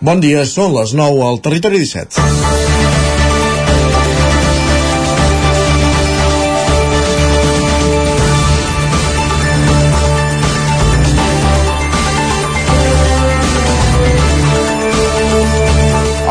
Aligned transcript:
Bon 0.00 0.16
dia, 0.16 0.46
són 0.48 0.72
les 0.72 0.94
9 0.96 1.24
al 1.28 1.42
Territori 1.44 1.76
17. 1.82 2.22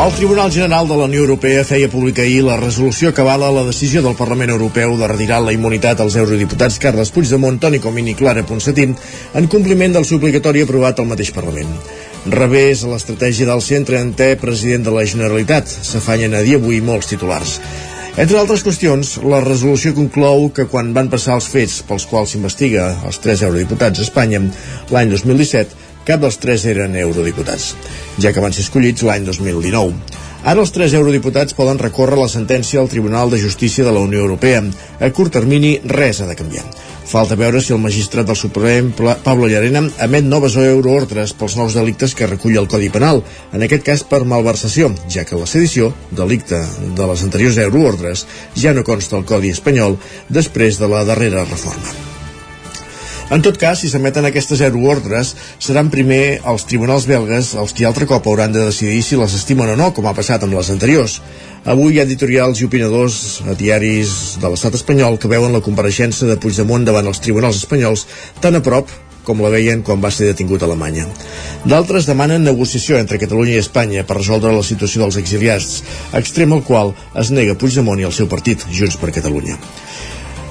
El 0.00 0.16
Tribunal 0.16 0.50
General 0.50 0.88
de 0.88 0.96
la 0.96 1.06
Unió 1.06 1.22
Europea 1.22 1.62
feia 1.62 1.86
pública 1.92 2.26
ahir 2.26 2.42
la 2.42 2.58
resolució 2.58 3.14
que 3.14 3.22
avala 3.22 3.52
la 3.54 3.62
decisió 3.70 4.02
del 4.02 4.18
Parlament 4.18 4.50
Europeu 4.50 4.98
de 4.98 5.14
retirar 5.14 5.38
la 5.46 5.54
immunitat 5.54 6.02
als 6.02 6.18
eurodiputats 6.18 6.82
Carles 6.82 7.14
Puigdemont, 7.14 7.62
Toni 7.62 7.78
Comín 7.78 8.10
i 8.10 8.18
Clara 8.18 8.42
Ponsatí 8.42 8.90
en 8.90 9.50
compliment 9.54 9.94
del 9.94 10.10
suplicatori 10.10 10.66
aprovat 10.66 10.98
al 10.98 11.12
mateix 11.14 11.30
Parlament. 11.36 11.99
Revés 12.28 12.82
a 12.84 12.90
l'estratègia 12.90 13.46
del 13.48 13.62
centre 13.64 13.96
en 13.96 14.10
té 14.12 14.34
president 14.36 14.84
de 14.84 14.92
la 14.92 15.06
Generalitat. 15.08 15.70
S'afanyen 15.70 16.34
a 16.36 16.42
dir 16.44 16.58
avui 16.58 16.82
molts 16.84 17.08
titulars. 17.08 17.54
Entre 18.20 18.36
altres 18.36 18.60
qüestions, 18.66 19.14
la 19.24 19.38
resolució 19.40 19.94
conclou 19.96 20.50
que 20.52 20.66
quan 20.68 20.90
van 20.92 21.08
passar 21.08 21.38
els 21.38 21.46
fets 21.48 21.78
pels 21.88 22.04
quals 22.10 22.34
s'investiga 22.34 22.90
els 23.08 23.20
tres 23.24 23.40
eurodiputats 23.46 24.02
a 24.02 24.04
Espanya 24.04 24.42
l'any 24.92 25.14
2017, 25.14 25.78
cap 26.04 26.20
dels 26.20 26.36
tres 26.42 26.66
eren 26.68 26.98
eurodiputats, 27.00 27.72
ja 28.20 28.34
que 28.34 28.44
van 28.44 28.52
ser 28.52 28.66
escollits 28.66 29.06
l'any 29.06 29.24
2019. 29.24 29.94
Ara 30.44 30.60
els 30.60 30.72
tres 30.76 30.92
eurodiputats 30.96 31.56
poden 31.56 31.80
recórrer 31.80 32.20
la 32.20 32.28
sentència 32.28 32.80
al 32.80 32.92
Tribunal 32.92 33.32
de 33.32 33.40
Justícia 33.40 33.84
de 33.84 33.92
la 33.96 34.04
Unió 34.04 34.20
Europea. 34.26 34.60
A 35.00 35.08
curt 35.12 35.32
termini, 35.32 35.78
res 35.84 36.20
ha 36.20 36.28
de 36.28 36.36
canviar. 36.36 36.64
Falta 37.10 37.34
veure 37.34 37.58
si 37.58 37.72
el 37.74 37.80
magistrat 37.82 38.28
del 38.28 38.36
Suprem, 38.38 38.92
Pablo 38.94 39.48
Llarena, 39.50 39.80
emet 40.04 40.28
noves 40.30 40.54
euroordres 40.62 41.32
pels 41.34 41.56
nous 41.58 41.74
delictes 41.74 42.14
que 42.14 42.28
recull 42.30 42.54
el 42.60 42.68
Codi 42.70 42.86
Penal, 42.94 43.24
en 43.50 43.64
aquest 43.66 43.82
cas 43.88 44.04
per 44.06 44.20
malversació, 44.30 44.92
ja 45.10 45.24
que 45.26 45.40
la 45.40 45.48
sedició, 45.50 45.88
delicte 46.14 46.60
de 46.94 47.08
les 47.10 47.24
anteriors 47.26 47.58
euroordres, 47.64 48.22
ja 48.54 48.76
no 48.76 48.86
consta 48.86 49.18
al 49.18 49.26
Codi 49.26 49.50
espanyol 49.50 49.98
després 50.30 50.78
de 50.78 50.92
la 50.94 51.02
darrera 51.08 51.42
reforma. 51.50 51.98
En 53.30 53.42
tot 53.42 53.58
cas, 53.58 53.78
si 53.78 53.90
s'emeten 53.90 54.26
aquestes 54.26 54.58
zero 54.58 54.80
ordres, 54.90 55.36
seran 55.62 55.90
primer 55.90 56.40
els 56.50 56.64
tribunals 56.66 57.10
belgues 57.10 57.52
els 57.58 57.74
que 57.74 57.86
altre 57.86 58.06
cop 58.10 58.26
hauran 58.26 58.54
de 58.54 58.64
decidir 58.66 59.04
si 59.06 59.18
les 59.18 59.34
estimen 59.38 59.70
o 59.70 59.76
no, 59.78 59.92
com 59.94 60.06
ha 60.10 60.14
passat 60.14 60.42
amb 60.42 60.54
les 60.58 60.70
anteriors. 60.74 61.20
Avui 61.68 61.92
hi 61.92 61.98
ha 62.00 62.06
editorials 62.06 62.62
i 62.62 62.64
opinadors 62.64 63.42
a 63.44 63.52
diaris 63.52 64.38
de 64.40 64.48
l'estat 64.48 64.78
espanyol 64.78 65.18
que 65.20 65.28
veuen 65.28 65.52
la 65.52 65.60
compareixença 65.60 66.24
de 66.24 66.38
Puigdemont 66.40 66.86
davant 66.88 67.10
els 67.10 67.20
tribunals 67.20 67.58
espanyols 67.60 68.06
tan 68.40 68.56
a 68.56 68.62
prop 68.64 68.88
com 69.28 69.42
la 69.44 69.50
veien 69.52 69.82
quan 69.84 70.00
va 70.00 70.08
ser 70.08 70.30
detingut 70.30 70.64
a 70.64 70.68
Alemanya. 70.70 71.04
D'altres 71.68 72.08
demanen 72.08 72.48
negociació 72.48 72.96
entre 72.96 73.20
Catalunya 73.20 73.58
i 73.58 73.60
Espanya 73.60 74.06
per 74.08 74.16
resoldre 74.16 74.54
la 74.56 74.64
situació 74.64 75.04
dels 75.04 75.20
exiliats, 75.20 75.82
extrem 76.16 76.56
al 76.56 76.64
qual 76.64 76.94
es 77.12 77.28
nega 77.28 77.58
Puigdemont 77.60 78.00
i 78.00 78.08
el 78.08 78.16
seu 78.16 78.30
partit, 78.32 78.64
Junts 78.72 78.96
per 78.96 79.12
Catalunya. 79.12 79.60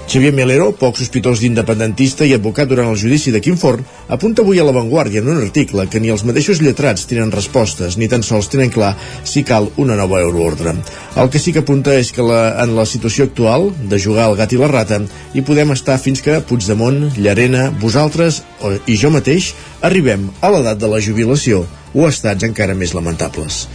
Xavier 0.10 0.32
Melero, 0.34 0.72
poc 0.74 0.98
sospitós 0.98 1.38
d'independentista 1.38 2.26
i 2.26 2.32
advocat 2.34 2.66
durant 2.66 2.88
el 2.90 2.96
judici 2.98 3.30
de 3.30 3.38
Quim 3.46 3.60
Forn, 3.62 3.84
apunta 4.10 4.42
avui 4.42 4.58
a 4.58 4.64
La 4.66 4.74
Vanguardia 4.74 5.22
en 5.22 5.28
un 5.30 5.38
article 5.38 5.84
que 5.86 6.00
ni 6.02 6.10
els 6.10 6.24
mateixos 6.26 6.64
lletrats 6.66 7.06
tenen 7.06 7.30
respostes 7.30 7.94
ni 7.94 8.08
tan 8.10 8.26
sols 8.26 8.50
tenen 8.50 8.74
clar 8.74 8.96
si 9.22 9.44
cal 9.46 9.70
una 9.78 9.94
nova 10.00 10.24
euroordre. 10.26 10.74
El 11.14 11.30
que 11.30 11.38
sí 11.38 11.54
que 11.54 11.62
apunta 11.62 11.94
és 11.94 12.10
que 12.10 12.26
la, 12.26 12.56
en 12.64 12.74
la 12.74 12.88
situació 12.90 13.28
actual, 13.30 13.70
de 13.86 14.02
jugar 14.02 14.26
al 14.26 14.38
gat 14.40 14.56
i 14.58 14.58
la 14.58 14.72
rata, 14.74 14.98
hi 15.38 15.46
podem 15.46 15.76
estar 15.78 16.00
fins 16.02 16.26
que 16.26 16.42
Puigdemont, 16.42 17.12
Llarena, 17.22 17.68
vosaltres 17.70 18.42
i 18.90 18.98
jo 18.98 19.14
mateix 19.14 19.54
arribem 19.86 20.26
a 20.42 20.50
l'edat 20.50 20.82
de 20.82 20.90
la 20.90 21.04
jubilació 21.06 21.68
o 21.94 22.10
estats 22.10 22.50
encara 22.50 22.74
més 22.74 22.96
lamentables. 22.98 23.68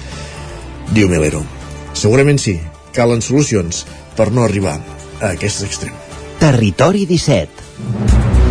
Diu 0.91 1.07
Melero. 1.07 1.47
Segurament 1.95 2.43
sí, 2.43 2.59
calen 2.91 3.23
solucions 3.23 3.85
per 4.19 4.33
no 4.35 4.43
arribar 4.43 4.81
a 5.21 5.31
aquest 5.31 5.63
extrem. 5.63 6.04
Territori 6.39 7.07
17 7.07 8.44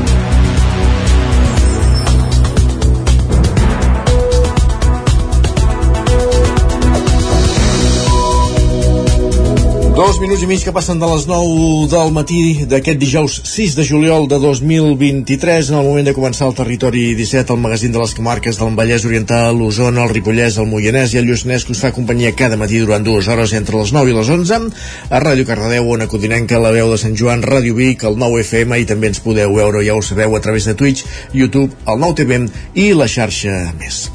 Dos 10.03 10.17
minuts 10.19 10.41
i 10.43 10.47
mig 10.49 10.59
que 10.67 10.71
passen 10.75 10.99
de 10.99 11.07
les 11.07 11.23
9 11.29 11.85
del 11.87 12.09
matí 12.11 12.65
d'aquest 12.67 12.97
dijous 12.99 13.37
6 13.47 13.75
de 13.77 13.83
juliol 13.87 14.25
de 14.27 14.35
2023 14.35 15.69
en 15.71 15.77
el 15.79 15.85
moment 15.87 16.09
de 16.09 16.13
començar 16.17 16.49
el 16.49 16.55
territori 16.57 17.03
17 17.15 17.53
el 17.55 17.61
magazín 17.63 17.93
de 17.93 18.01
les 18.01 18.11
comarques 18.17 18.57
del 18.59 18.75
Vallès 18.75 19.05
Oriental 19.07 19.55
l'Osona, 19.55 20.03
el 20.03 20.11
Ripollès, 20.11 20.57
el 20.59 20.67
Moianès 20.67 21.13
i 21.13 21.21
el 21.21 21.29
Lluçanès 21.29 21.63
que 21.63 21.71
us 21.71 21.83
fa 21.85 21.93
companyia 21.95 22.33
cada 22.35 22.59
matí 22.59 22.81
durant 22.83 23.05
dues 23.05 23.29
hores 23.31 23.53
entre 23.55 23.79
les 23.79 23.93
9 23.95 24.11
i 24.11 24.17
les 24.17 24.31
11 24.35 24.59
a 25.07 25.21
Ràdio 25.23 25.47
Cardedeu, 25.47 25.87
Ona 25.95 26.09
Codinenca, 26.11 26.59
la 26.59 26.73
veu 26.75 26.91
de 26.91 26.97
Sant 26.99 27.15
Joan, 27.15 27.45
Ràdio 27.47 27.77
Vic, 27.79 28.03
el 28.03 28.19
9 28.19 28.41
FM 28.43 28.81
i 28.83 28.89
també 28.89 29.07
ens 29.13 29.23
podeu 29.23 29.55
veure, 29.55 29.85
ja 29.87 29.95
ho 29.95 30.03
sabeu, 30.03 30.35
a 30.35 30.43
través 30.43 30.67
de 30.67 30.75
Twitch, 30.75 31.07
YouTube, 31.31 31.71
el 31.87 32.03
9 32.03 32.19
TV 32.19 32.41
i 32.75 32.91
la 32.91 33.07
xarxa 33.07 33.71
més. 33.79 34.09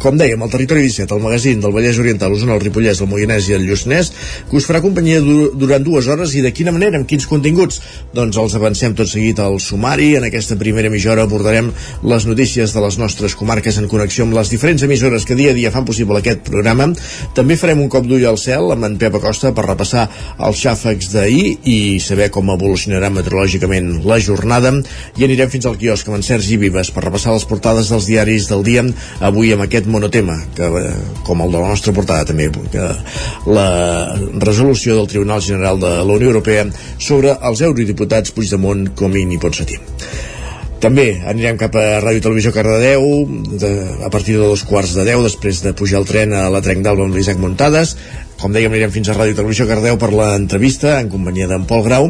Com 0.00 0.16
dèiem, 0.16 0.40
el 0.40 0.48
Territori 0.48 0.80
17, 0.86 1.12
el 1.12 1.20
magazín 1.20 1.58
del 1.60 1.74
Vallès 1.76 1.98
Oriental, 2.00 2.32
Osona, 2.32 2.54
el 2.56 2.62
Ripollès, 2.62 3.02
el 3.04 3.08
Moianès 3.10 3.50
i 3.50 3.52
el 3.52 3.66
Lluçanès, 3.68 4.08
que 4.48 4.56
us 4.56 4.64
farà 4.64 4.80
companyia 4.80 5.18
du 5.20 5.50
durant 5.60 5.82
dues 5.84 6.06
hores 6.08 6.32
i 6.32 6.40
de 6.40 6.54
quina 6.56 6.72
manera, 6.72 6.96
amb 6.96 7.04
quins 7.08 7.26
continguts? 7.28 7.82
Doncs 8.16 8.38
els 8.40 8.54
avancem 8.56 8.94
tot 8.96 9.10
seguit 9.10 9.42
al 9.44 9.58
sumari. 9.60 10.14
En 10.16 10.24
aquesta 10.24 10.56
primera 10.56 10.88
mitja 10.88 11.10
hora 11.12 11.26
abordarem 11.28 11.68
les 12.00 12.24
notícies 12.24 12.72
de 12.72 12.80
les 12.80 12.96
nostres 12.96 13.34
comarques 13.36 13.76
en 13.76 13.90
connexió 13.92 14.24
amb 14.24 14.38
les 14.38 14.48
diferents 14.48 14.86
emissores 14.86 15.26
que 15.28 15.36
dia 15.36 15.52
a 15.52 15.58
dia 15.58 15.74
fan 15.74 15.84
possible 15.84 16.16
aquest 16.16 16.46
programa. 16.48 16.88
També 17.36 17.60
farem 17.60 17.84
un 17.84 17.92
cop 17.92 18.08
d'ull 18.08 18.24
al 18.24 18.40
cel 18.40 18.72
amb 18.72 18.88
en 18.88 18.96
Pep 18.96 19.20
Acosta 19.20 19.52
per 19.52 19.66
repassar 19.68 20.06
els 20.38 20.64
xàfecs 20.64 21.12
d'ahir 21.12 21.44
i 21.68 22.00
saber 22.00 22.30
com 22.32 22.48
evolucionarà 22.56 23.12
meteorològicament 23.12 24.00
la 24.08 24.16
jornada. 24.16 24.72
I 25.20 25.28
anirem 25.28 25.52
fins 25.52 25.68
al 25.68 25.76
quiosc 25.76 26.08
amb 26.08 26.22
en 26.22 26.26
Sergi 26.32 26.56
Vives 26.56 26.88
per 26.88 27.04
repassar 27.04 27.36
les 27.36 27.44
portades 27.44 27.92
dels 27.92 28.08
diaris 28.08 28.48
del 28.48 28.64
dia 28.64 28.88
avui 29.20 29.52
amb 29.52 29.66
aquest 29.66 29.89
monotema, 29.92 30.38
que, 30.56 30.66
eh, 30.80 30.94
com 31.26 31.42
el 31.44 31.52
de 31.52 31.60
la 31.60 31.68
nostra 31.74 31.94
portada 31.96 32.24
també, 32.30 32.48
que 32.72 32.88
la 33.46 33.68
resolució 34.38 34.96
del 34.96 35.08
Tribunal 35.10 35.42
General 35.42 35.80
de 35.80 35.94
la 35.98 36.18
Unió 36.18 36.32
Europea 36.32 36.66
sobre 36.98 37.36
els 37.36 37.60
eurodiputats 37.60 38.32
Puigdemont, 38.36 38.88
Comín 38.94 39.32
i 39.32 39.38
Ponsatí. 39.38 39.78
També 40.80 41.20
anirem 41.28 41.58
cap 41.60 41.74
a 41.76 42.00
Ràdio 42.00 42.22
Televisió 42.24 42.54
Cardedeu 42.54 43.02
de, 43.60 43.70
a 44.00 44.08
partir 44.08 44.38
de 44.38 44.46
dos 44.46 44.62
quarts 44.64 44.94
de 44.96 45.04
deu 45.04 45.20
després 45.26 45.60
de 45.60 45.74
pujar 45.76 46.00
el 46.00 46.08
tren 46.08 46.32
a 46.32 46.46
la 46.48 46.62
Trenc 46.64 46.86
d'Alba 46.86 47.04
amb 47.04 47.18
l'Isaac 47.18 47.36
Muntades 47.42 47.92
com 48.40 48.54
dèiem 48.56 48.72
anirem 48.72 48.94
fins 48.94 49.10
a 49.10 49.18
Ràdio 49.18 49.36
Televisió 49.36 49.68
Cardedeu 49.68 50.00
per 50.00 50.08
l'entrevista 50.14 50.96
en 50.96 51.12
companyia 51.12 51.50
d'en 51.50 51.68
Pol 51.68 51.84
Grau 51.84 52.08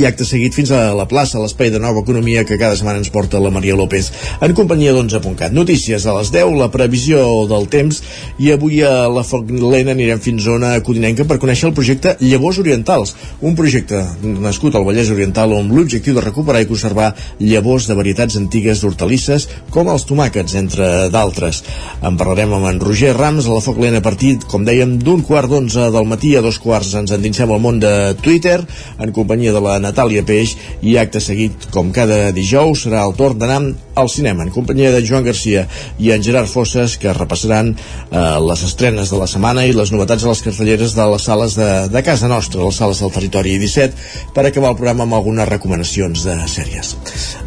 i 0.00 0.06
acte 0.08 0.26
seguit 0.26 0.54
fins 0.56 0.72
a 0.74 0.92
la 0.96 1.06
plaça, 1.10 1.38
l'espai 1.42 1.70
de 1.70 1.80
nova 1.82 2.02
economia 2.02 2.44
que 2.44 2.58
cada 2.60 2.76
setmana 2.76 3.00
ens 3.02 3.10
porta 3.14 3.40
la 3.42 3.52
Maria 3.54 3.76
López 3.78 4.10
en 4.42 4.54
companyia 4.56 4.92
d'11.cat. 4.94 5.54
Notícies 5.54 6.06
a 6.06 6.14
les 6.18 6.32
10, 6.34 6.54
la 6.58 6.70
previsió 6.74 7.20
del 7.50 7.68
temps 7.72 8.00
i 8.42 8.50
avui 8.54 8.82
a 8.86 9.06
la 9.12 9.24
Foc 9.26 9.50
Lena 9.50 9.94
anirem 9.94 10.22
fins 10.24 10.42
a 10.42 10.54
zona 10.54 10.72
codinenca 10.86 11.26
per 11.28 11.38
conèixer 11.42 11.68
el 11.70 11.76
projecte 11.76 12.16
Llavors 12.20 12.58
Orientals, 12.62 13.14
un 13.44 13.56
projecte 13.58 14.00
nascut 14.22 14.74
al 14.74 14.86
Vallès 14.86 15.12
Oriental 15.14 15.54
amb 15.56 15.74
l'objectiu 15.74 16.16
de 16.16 16.24
recuperar 16.24 16.64
i 16.64 16.68
conservar 16.70 17.12
llavors 17.40 17.88
de 17.88 17.98
varietats 17.98 18.38
antigues 18.40 18.82
d'hortalisses 18.82 19.48
com 19.74 19.90
els 19.92 20.06
tomàquets, 20.08 20.56
entre 20.58 21.08
d'altres. 21.14 21.62
En 22.04 22.18
parlarem 22.20 22.54
amb 22.56 22.70
en 22.70 22.80
Roger 22.82 23.14
Rams 23.16 23.48
a 23.48 23.54
la 23.54 23.62
Foc 23.64 23.78
Lena 23.82 24.02
a 24.02 24.06
partir, 24.06 24.36
com 24.50 24.66
dèiem, 24.66 24.98
d'un 25.02 25.22
quart 25.26 25.50
d'onze 25.50 25.90
del 25.94 26.08
matí 26.10 26.34
a 26.36 26.42
dos 26.44 26.58
quarts 26.62 26.94
ens 26.98 27.14
endinsem 27.14 27.50
al 27.50 27.62
món 27.62 27.80
de 27.82 28.14
Twitter 28.22 28.60
en 28.98 29.12
companyia 29.14 29.54
de 29.54 29.62
la 29.64 29.78
Natàlia 29.84 30.24
Peix 30.26 30.56
i 30.82 30.96
acte 31.00 31.22
seguit, 31.22 31.68
com 31.74 31.92
cada 31.94 32.32
dijous, 32.34 32.86
serà 32.86 33.04
el 33.06 33.14
torn 33.18 33.38
d'anar 33.40 33.60
al 33.94 34.10
cinema 34.10 34.42
en 34.42 34.50
companyia 34.50 34.92
de 34.92 35.02
Joan 35.06 35.24
Garcia 35.24 35.66
i 35.98 36.10
en 36.14 36.22
Gerard 36.22 36.48
Fosses 36.50 36.96
que 36.98 37.12
repassaran 37.14 37.74
eh, 37.74 38.22
les 38.48 38.62
estrenes 38.66 39.10
de 39.10 39.18
la 39.20 39.28
setmana 39.30 39.64
i 39.66 39.74
les 39.76 39.92
novetats 39.94 40.24
a 40.24 40.32
les 40.32 40.42
cartelleres 40.44 40.94
de 40.96 41.06
les 41.12 41.26
sales 41.28 41.56
de, 41.58 41.70
de 41.88 42.02
casa 42.06 42.28
nostra, 42.28 42.64
les 42.64 42.78
sales 42.80 43.00
del 43.02 43.12
territori 43.14 43.56
17 43.62 44.32
per 44.34 44.46
acabar 44.46 44.72
el 44.72 44.78
programa 44.78 45.06
amb 45.06 45.18
algunes 45.18 45.48
recomanacions 45.48 46.24
de 46.26 46.36
sèries. 46.50 46.94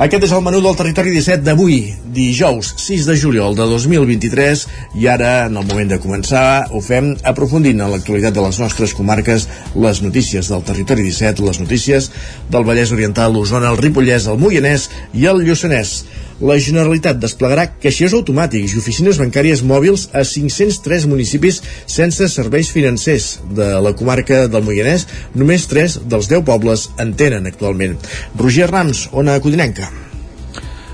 Aquest 0.03 0.27
és 0.29 0.35
el 0.35 0.43
menú 0.45 0.61
del 0.63 0.77
territori 0.79 1.13
17 1.15 1.43
d'avui, 1.45 1.79
dijous 2.15 2.73
6 2.83 3.09
de 3.09 3.17
juliol 3.19 3.57
de 3.57 3.67
2023 3.69 4.65
i 5.01 5.07
ara, 5.11 5.47
en 5.47 5.57
el 5.59 5.67
moment 5.67 5.91
de 5.93 6.01
començar, 6.03 6.67
ho 6.71 6.81
fem 6.83 7.13
aprofundint 7.27 7.81
en 7.81 7.91
l'actualitat 7.93 8.35
de 8.35 8.45
les 8.45 8.61
nostres 8.61 8.93
comarques, 8.97 9.47
les 9.75 10.01
notícies 10.05 10.51
del 10.51 10.63
territori 10.67 11.05
17, 11.07 11.43
les 11.45 11.59
notícies 11.63 12.11
del 12.51 12.67
Vallès 12.67 12.93
Oriental, 12.95 13.33
l'Osona, 13.33 13.71
el 13.73 13.81
Ripollès, 13.81 14.29
el 14.31 14.39
Moianès 14.41 14.89
i 15.13 15.27
el 15.29 15.43
Lluçanès 15.45 15.97
la 16.39 16.57
Generalitat 16.61 17.17
desplegarà 17.21 17.67
caixers 17.81 18.13
automàtics 18.17 18.75
i 18.75 18.81
oficines 18.81 19.17
bancàries 19.21 19.63
mòbils 19.65 20.07
a 20.13 20.23
503 20.27 21.07
municipis 21.09 21.61
sense 21.89 22.27
serveis 22.29 22.69
financers 22.73 23.37
de 23.57 23.69
la 23.81 23.93
comarca 23.97 24.45
del 24.47 24.65
Moianès. 24.65 25.07
Només 25.33 25.65
3 25.71 26.01
dels 26.05 26.29
10 26.29 26.45
pobles 26.45 26.89
en 27.01 27.15
tenen 27.17 27.49
actualment. 27.49 27.97
Roger 28.37 28.69
Rams, 28.69 29.07
Ona 29.11 29.39
Codinenca. 29.41 29.89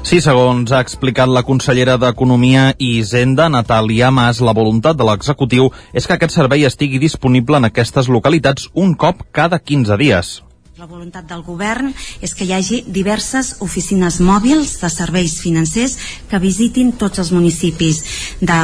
Sí, 0.04 0.20
segons 0.20 0.72
ha 0.76 0.82
explicat 0.84 1.32
la 1.32 1.46
consellera 1.48 1.96
d'Economia 1.96 2.74
i 2.76 2.98
Hisenda, 3.00 3.48
Natàlia 3.48 4.12
Mas, 4.12 4.42
la 4.44 4.52
voluntat 4.52 5.00
de 5.00 5.08
l'executiu 5.08 5.70
és 5.96 6.08
que 6.08 6.18
aquest 6.18 6.36
servei 6.36 6.68
estigui 6.68 7.00
disponible 7.00 7.60
en 7.60 7.72
aquestes 7.72 8.12
localitats 8.12 8.68
un 8.74 8.98
cop 9.00 9.24
cada 9.32 9.64
15 9.64 10.00
dies. 10.04 10.34
La 10.84 10.90
voluntat 10.92 11.24
del 11.24 11.46
govern 11.48 11.94
és 12.20 12.34
que 12.36 12.44
hi 12.44 12.50
hagi 12.52 12.78
diverses 12.92 13.54
oficines 13.64 14.18
mòbils 14.20 14.74
de 14.82 14.90
serveis 14.92 15.38
financers 15.40 15.94
que 16.28 16.42
visitin 16.44 16.90
tots 17.00 17.22
els 17.24 17.30
municipis 17.32 18.02
de, 18.42 18.58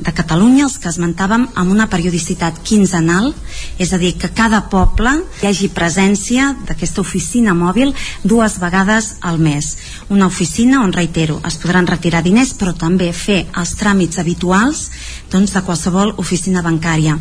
de 0.00 0.14
Catalunya, 0.16 0.64
els 0.64 0.78
que 0.80 0.88
esmentàvem, 0.88 1.44
amb 1.60 1.74
una 1.74 1.84
periodicitat 1.92 2.62
quinzenal, 2.64 3.34
és 3.76 3.92
a 3.92 4.00
dir, 4.00 4.14
que 4.16 4.32
cada 4.32 4.62
poble 4.72 5.12
hi 5.42 5.50
hagi 5.50 5.68
presència 5.76 6.54
d'aquesta 6.64 7.04
oficina 7.04 7.52
mòbil 7.52 7.92
dues 8.24 8.56
vegades 8.62 9.10
al 9.20 9.36
mes. 9.36 9.74
Una 10.08 10.30
oficina 10.32 10.80
on, 10.80 10.96
reitero, 10.96 11.42
es 11.44 11.60
podran 11.60 11.90
retirar 11.92 12.24
diners, 12.24 12.54
però 12.56 12.72
també 12.72 13.12
fer 13.12 13.42
els 13.52 13.76
tràmits 13.76 14.16
habituals 14.16 14.86
doncs, 15.32 15.54
de 15.56 15.62
qualsevol 15.66 16.16
oficina 16.18 16.62
bancària. 16.66 17.18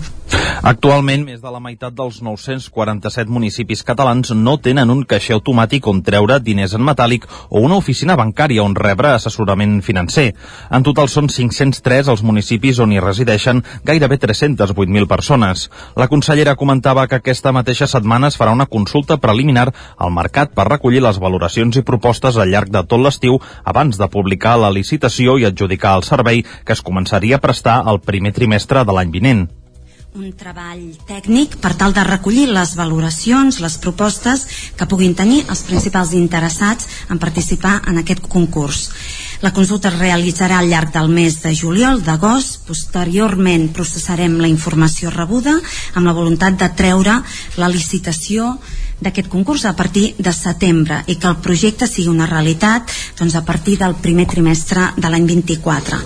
Actualment, 0.61 1.23
més 1.25 1.39
de 1.41 1.51
la 1.51 1.61
meitat 1.63 1.93
dels 1.95 2.19
947 2.21 3.31
municipis 3.31 3.81
catalans 3.87 4.33
no 4.35 4.57
tenen 4.61 4.91
un 4.91 5.01
caixer 5.07 5.37
automàtic 5.37 5.87
on 5.87 6.01
treure 6.05 6.35
diners 6.43 6.75
en 6.75 6.83
metàl·lic 6.85 7.25
o 7.49 7.61
una 7.63 7.77
oficina 7.79 8.17
bancària 8.19 8.63
on 8.65 8.75
rebre 8.75 9.13
assessorament 9.13 9.79
financer. 9.85 10.33
En 10.69 10.83
total 10.85 11.09
són 11.09 11.29
503 11.31 12.11
els 12.13 12.23
municipis 12.27 12.81
on 12.83 12.91
hi 12.93 12.99
resideixen 13.03 13.63
gairebé 13.87 14.19
308.000 14.19 15.07
persones. 15.07 15.69
La 15.95 16.09
consellera 16.11 16.57
comentava 16.59 17.07
que 17.07 17.21
aquesta 17.21 17.53
mateixa 17.55 17.87
setmana 17.87 18.27
es 18.27 18.37
farà 18.37 18.53
una 18.53 18.67
consulta 18.67 19.17
preliminar 19.17 19.69
al 19.97 20.13
mercat 20.13 20.53
per 20.53 20.67
recollir 20.69 21.01
les 21.05 21.21
valoracions 21.23 21.79
i 21.79 21.85
propostes 21.87 22.37
al 22.37 22.51
llarg 22.51 22.69
de 22.69 22.83
tot 22.83 23.01
l'estiu 23.01 23.39
abans 23.63 23.97
de 23.97 24.11
publicar 24.11 24.57
la 24.59 24.73
licitació 24.75 25.39
i 25.39 25.47
adjudicar 25.47 25.95
el 25.97 26.03
servei 26.03 26.43
que 26.43 26.75
es 26.75 26.83
començaria 26.85 27.39
a 27.39 27.43
prestar 27.43 27.79
primer 27.99 28.33
trimestre 28.35 28.85
de 28.85 28.95
l'any 28.95 29.11
vinent 29.11 29.47
un 30.17 30.31
treball 30.33 30.81
tècnic 31.05 31.59
per 31.61 31.75
tal 31.77 31.93
de 31.93 32.01
recollir 32.03 32.47
les 32.49 32.71
valoracions, 32.75 33.59
les 33.61 33.75
propostes 33.77 34.45
que 34.75 34.87
puguin 34.89 35.13
tenir 35.13 35.43
els 35.47 35.61
principals 35.67 36.15
interessats 36.17 36.87
en 37.13 37.21
participar 37.21 37.75
en 37.87 38.01
aquest 38.01 38.25
concurs. 38.25 38.89
La 39.45 39.53
consulta 39.53 39.91
es 39.91 39.99
realitzarà 39.99 40.57
al 40.59 40.69
llarg 40.71 40.91
del 40.95 41.13
mes 41.13 41.37
de 41.43 41.53
juliol, 41.55 42.01
d'agost. 42.03 42.65
Posteriorment 42.67 43.69
processarem 43.73 44.39
la 44.41 44.49
informació 44.49 45.13
rebuda 45.13 45.53
amb 45.93 46.05
la 46.05 46.15
voluntat 46.17 46.57
de 46.59 46.71
treure 46.75 47.21
la 47.61 47.69
licitació 47.69 48.57
d'aquest 48.99 49.29
concurs 49.31 49.63
a 49.65 49.75
partir 49.77 50.15
de 50.17 50.33
setembre 50.35 51.03
i 51.07 51.15
que 51.15 51.29
el 51.29 51.39
projecte 51.45 51.87
sigui 51.87 52.09
una 52.11 52.27
realitat 52.27 52.91
doncs, 53.19 53.37
a 53.37 53.45
partir 53.45 53.77
del 53.79 53.95
primer 53.95 54.27
trimestre 54.27 54.89
de 54.97 55.07
l'any 55.07 55.29
24. 55.29 56.03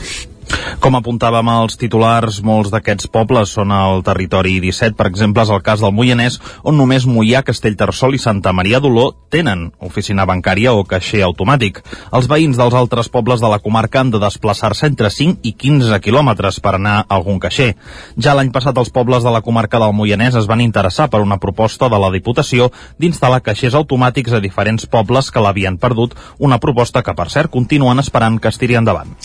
Com 0.83 0.97
apuntàvem 0.97 1.47
als 1.47 1.77
titulars, 1.79 2.41
molts 2.43 2.71
d'aquests 2.73 3.07
pobles 3.13 3.53
són 3.55 3.71
al 3.71 4.01
territori 4.03 4.57
17, 4.59 4.97
per 4.99 5.07
exemple, 5.07 5.45
és 5.45 5.51
el 5.53 5.61
cas 5.63 5.79
del 5.83 5.93
Moianès, 5.95 6.39
on 6.67 6.75
només 6.77 7.05
Moià, 7.07 7.43
Castellterçol 7.47 8.17
i 8.17 8.19
Santa 8.19 8.51
Maria 8.51 8.81
d'Oló 8.83 9.05
tenen 9.31 9.69
oficina 9.79 10.25
bancària 10.27 10.73
o 10.75 10.83
caixer 10.83 11.23
automàtic. 11.23 11.79
Els 12.11 12.27
veïns 12.27 12.59
dels 12.59 12.75
altres 12.75 13.09
pobles 13.13 13.39
de 13.39 13.51
la 13.53 13.61
comarca 13.63 14.01
han 14.01 14.11
de 14.11 14.19
desplaçar-se 14.19 14.89
entre 14.91 15.09
5 15.13 15.39
i 15.47 15.55
15 15.55 16.01
quilòmetres 16.03 16.59
per 16.59 16.75
anar 16.75 16.97
a 16.99 17.07
algun 17.15 17.39
caixer. 17.39 17.73
Ja 18.17 18.35
l'any 18.35 18.51
passat 18.51 18.77
els 18.77 18.91
pobles 18.91 19.23
de 19.23 19.31
la 19.31 19.43
comarca 19.45 19.79
del 19.79 19.95
Moianès 19.95 20.35
es 20.35 20.51
van 20.51 20.61
interessar 20.61 21.09
per 21.09 21.23
una 21.23 21.39
proposta 21.39 21.89
de 21.89 21.99
la 21.99 22.11
Diputació 22.11 22.71
d'instal·lar 22.99 23.41
caixers 23.45 23.79
automàtics 23.79 24.35
a 24.35 24.43
diferents 24.43 24.85
pobles 24.85 25.31
que 25.31 25.41
l'havien 25.41 25.79
perdut, 25.79 26.17
una 26.39 26.59
proposta 26.59 27.03
que, 27.03 27.15
per 27.15 27.29
cert, 27.31 27.51
continuen 27.51 28.03
esperant 28.03 28.39
que 28.39 28.51
es 28.51 28.59
tiri 28.59 28.75
endavant. 28.79 29.15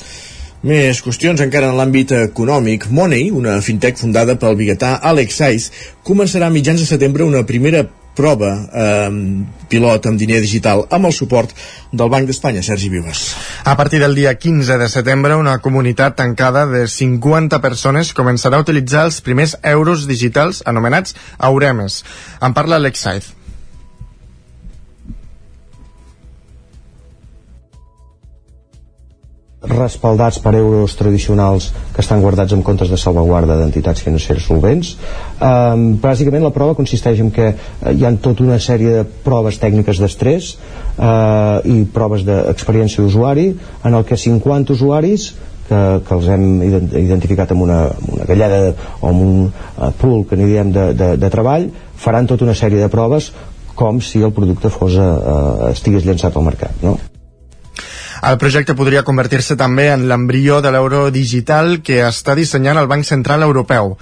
Més 0.67 0.99
qüestions 1.05 1.39
encara 1.39 1.69
en 1.71 1.77
l'àmbit 1.79 2.11
econòmic. 2.17 2.89
Money, 2.91 3.29
una 3.31 3.61
fintech 3.63 4.01
fundada 4.01 4.35
pel 4.43 4.59
biguetà 4.59 4.97
Alex 5.07 5.39
Saiz, 5.39 5.71
començarà 6.03 6.49
a 6.49 6.55
mitjans 6.55 6.83
de 6.83 6.89
setembre 6.89 7.23
una 7.23 7.45
primera 7.47 7.85
prova 8.19 8.51
eh, 8.67 9.13
pilot 9.71 10.09
amb 10.11 10.19
diner 10.19 10.41
digital 10.43 10.83
amb 10.91 11.07
el 11.07 11.15
suport 11.15 11.55
del 11.93 12.11
Banc 12.11 12.27
d'Espanya, 12.27 12.65
Sergi 12.67 12.91
Vives. 12.91 13.23
A 13.63 13.77
partir 13.79 14.03
del 14.03 14.19
dia 14.19 14.35
15 14.35 14.81
de 14.83 14.91
setembre, 14.91 15.39
una 15.39 15.61
comunitat 15.63 16.19
tancada 16.19 16.67
de 16.67 16.89
50 16.91 17.63
persones 17.63 18.11
començarà 18.19 18.59
a 18.59 18.67
utilitzar 18.67 19.07
els 19.07 19.23
primers 19.23 19.55
euros 19.63 20.09
digitals 20.11 20.65
anomenats 20.67 21.15
Auremes. 21.39 22.03
En 22.43 22.59
parla 22.59 22.83
Alex 22.83 23.07
Saiz. 23.07 23.38
Respaldats 29.63 30.39
per 30.39 30.55
euros 30.55 30.95
tradicionals 30.95 31.73
que 31.95 32.01
estan 32.01 32.23
guardats 32.23 32.55
en 32.55 32.63
comptes 32.63 32.91
de 32.93 32.97
salvaguarda 32.97 33.57
d'entitats 33.59 34.03
financeres 34.07 34.47
solvents. 34.47 34.95
Um, 35.43 35.99
bàsicament 35.99 36.45
la 36.47 36.55
prova 36.55 36.77
consisteix 36.79 37.19
en 37.25 37.33
que 37.35 37.51
uh, 37.51 37.91
hi 37.91 38.07
ha 38.07 38.13
tota 38.23 38.47
una 38.47 38.61
sèrie 38.63 39.01
de 39.01 39.03
proves 39.25 39.59
tècniques 39.59 39.99
d'estrès 39.99 40.55
uh, 40.55 41.59
i 41.67 41.83
proves 41.91 42.23
d'experiència 42.29 43.03
d'usuari 43.03 43.51
en 43.83 43.99
el 43.99 44.07
que 44.07 44.17
50 44.17 44.79
usuaris 44.79 45.33
que, 45.69 45.83
que 46.07 46.15
els 46.15 46.31
hem 46.33 46.63
identificat 46.63 47.51
amb 47.53 47.67
una, 47.67 47.83
amb 47.91 48.15
una 48.15 48.31
galleda 48.31 48.63
o 49.03 49.11
amb 49.11 49.27
un 49.27 49.37
uh, 49.51 49.91
pool 49.99 50.25
que 50.31 50.39
diem 50.39 50.71
de, 50.73 50.93
de, 50.95 51.13
de 51.19 51.35
treball 51.35 51.69
faran 51.99 52.31
tota 52.31 52.47
una 52.47 52.55
sèrie 52.55 52.79
de 52.79 52.93
proves 52.95 53.33
com 53.79 54.01
si 54.03 54.23
el 54.23 54.35
producte 54.35 54.71
fos, 54.71 54.95
uh, 55.03 55.71
estigués 55.75 56.07
llançat 56.07 56.39
al 56.39 56.47
mercat 56.47 56.87
no? 56.87 56.99
El 58.29 58.37
projecte 58.37 58.75
podria 58.77 59.01
convertir-se 59.09 59.55
també 59.57 59.87
en 59.89 60.03
l'embrió 60.11 60.59
de 60.61 60.69
l'euro 60.69 61.07
digital 61.09 61.79
que 61.81 62.03
està 62.05 62.35
dissenyant 62.37 62.77
el 62.77 62.89
Banc 62.91 63.07
Central 63.09 63.41
Europeu. 63.47 63.95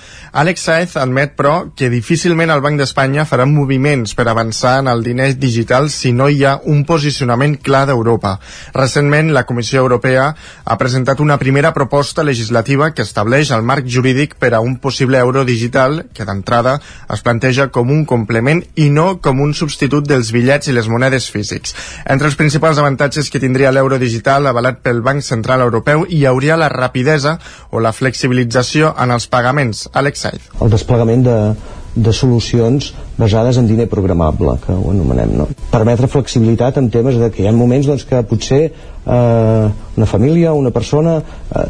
Alex 0.43 0.65
Saez 0.67 0.97
admet, 0.99 1.37
però, 1.39 1.53
que 1.79 1.87
difícilment 1.93 2.51
el 2.51 2.63
Banc 2.65 2.81
d'Espanya 2.81 3.23
farà 3.31 3.47
moviments 3.47 4.17
per 4.19 4.27
avançar 4.27 4.81
en 4.81 4.91
el 4.91 5.05
diner 5.07 5.29
digital 5.39 5.87
si 5.95 6.11
no 6.11 6.27
hi 6.27 6.43
ha 6.43 6.57
un 6.65 6.83
posicionament 6.89 7.55
clar 7.63 7.85
d'Europa. 7.87 8.33
Recentment, 8.75 9.31
la 9.37 9.45
Comissió 9.47 9.85
Europea 9.85 10.25
ha 10.65 10.79
presentat 10.81 11.23
una 11.23 11.39
primera 11.39 11.71
proposta 11.77 12.27
legislativa 12.27 12.91
que 12.97 13.07
estableix 13.07 13.55
el 13.55 13.63
marc 13.63 13.87
jurídic 13.87 14.35
per 14.43 14.57
a 14.57 14.61
un 14.65 14.81
possible 14.83 15.23
euro 15.23 15.45
digital 15.45 16.09
que 16.13 16.27
d'entrada 16.27 16.81
es 17.15 17.23
planteja 17.23 17.69
com 17.71 17.95
un 17.95 18.03
complement 18.05 18.65
i 18.75 18.91
no 18.91 19.21
com 19.23 19.47
un 19.47 19.55
substitut 19.55 20.11
dels 20.11 20.35
bitllets 20.35 20.67
i 20.67 20.75
les 20.75 20.91
monedes 20.91 21.31
físics. 21.31 21.79
Entre 22.03 22.27
els 22.27 22.35
principals 22.35 22.83
avantatges 22.83 23.31
que 23.31 23.45
tindria 23.47 23.71
l'euro 23.71 23.95
digital 24.03 24.16
avalat 24.25 24.81
pel 24.83 25.03
Banc 25.03 25.23
Central 25.23 25.61
Europeu 25.61 26.07
hi 26.09 26.25
hauria 26.27 26.57
la 26.57 26.69
rapidesa 26.69 27.39
o 27.71 27.81
la 27.81 27.93
flexibilització 27.93 28.95
en 28.99 29.11
els 29.11 29.27
pagaments. 29.27 29.89
Alex 29.93 30.21
Said. 30.21 30.41
El 30.61 30.71
desplegament 30.71 31.25
de, 31.25 31.55
de 31.97 32.13
solucions 32.13 32.93
basades 33.17 33.57
en 33.57 33.67
diner 33.67 33.89
programable, 33.89 34.59
que 34.61 34.73
ho 34.73 34.91
anomenem, 34.93 35.33
no? 35.39 35.47
Permetre 35.73 36.09
flexibilitat 36.13 36.77
en 36.77 36.91
temes 36.93 37.17
de 37.17 37.31
que 37.33 37.43
hi 37.43 37.49
ha 37.49 37.55
moments 37.57 37.89
doncs, 37.89 38.05
que 38.05 38.21
potser 38.29 38.61
eh, 38.69 39.69
una 39.97 40.07
família, 40.07 40.53
una 40.53 40.71
persona 40.71 41.17
eh, 41.17 41.65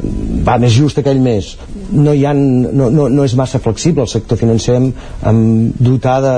va 0.46 0.58
més 0.58 0.74
just 0.74 0.98
aquell 0.98 1.22
mes. 1.22 1.52
No, 1.92 2.10
hi 2.12 2.26
ha, 2.26 2.34
no, 2.34 2.90
no, 2.90 3.06
no 3.08 3.24
és 3.24 3.36
massa 3.38 3.62
flexible 3.62 4.02
el 4.02 4.10
sector 4.10 4.40
financer 4.40 4.74
amb, 4.80 5.06
amb 5.22 5.78
dotar 5.78 6.18
de, 6.24 6.34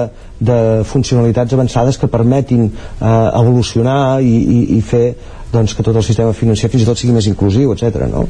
de 0.52 0.61
funcionalitats 0.85 1.56
avançades 1.56 1.97
que 1.97 2.12
permetin 2.12 2.68
eh, 2.68 3.09
evolucionar 3.09 4.21
i, 4.21 4.37
i, 4.37 4.62
i 4.76 4.80
fer 4.85 5.06
doncs, 5.52 5.75
que 5.75 5.83
tot 5.87 5.97
el 5.97 6.07
sistema 6.07 6.37
financer 6.37 6.71
fins 6.71 6.85
i 6.85 6.88
tot 6.88 7.00
sigui 7.00 7.17
més 7.17 7.28
inclusiu, 7.31 7.73
etc. 7.75 8.07
no? 8.11 8.26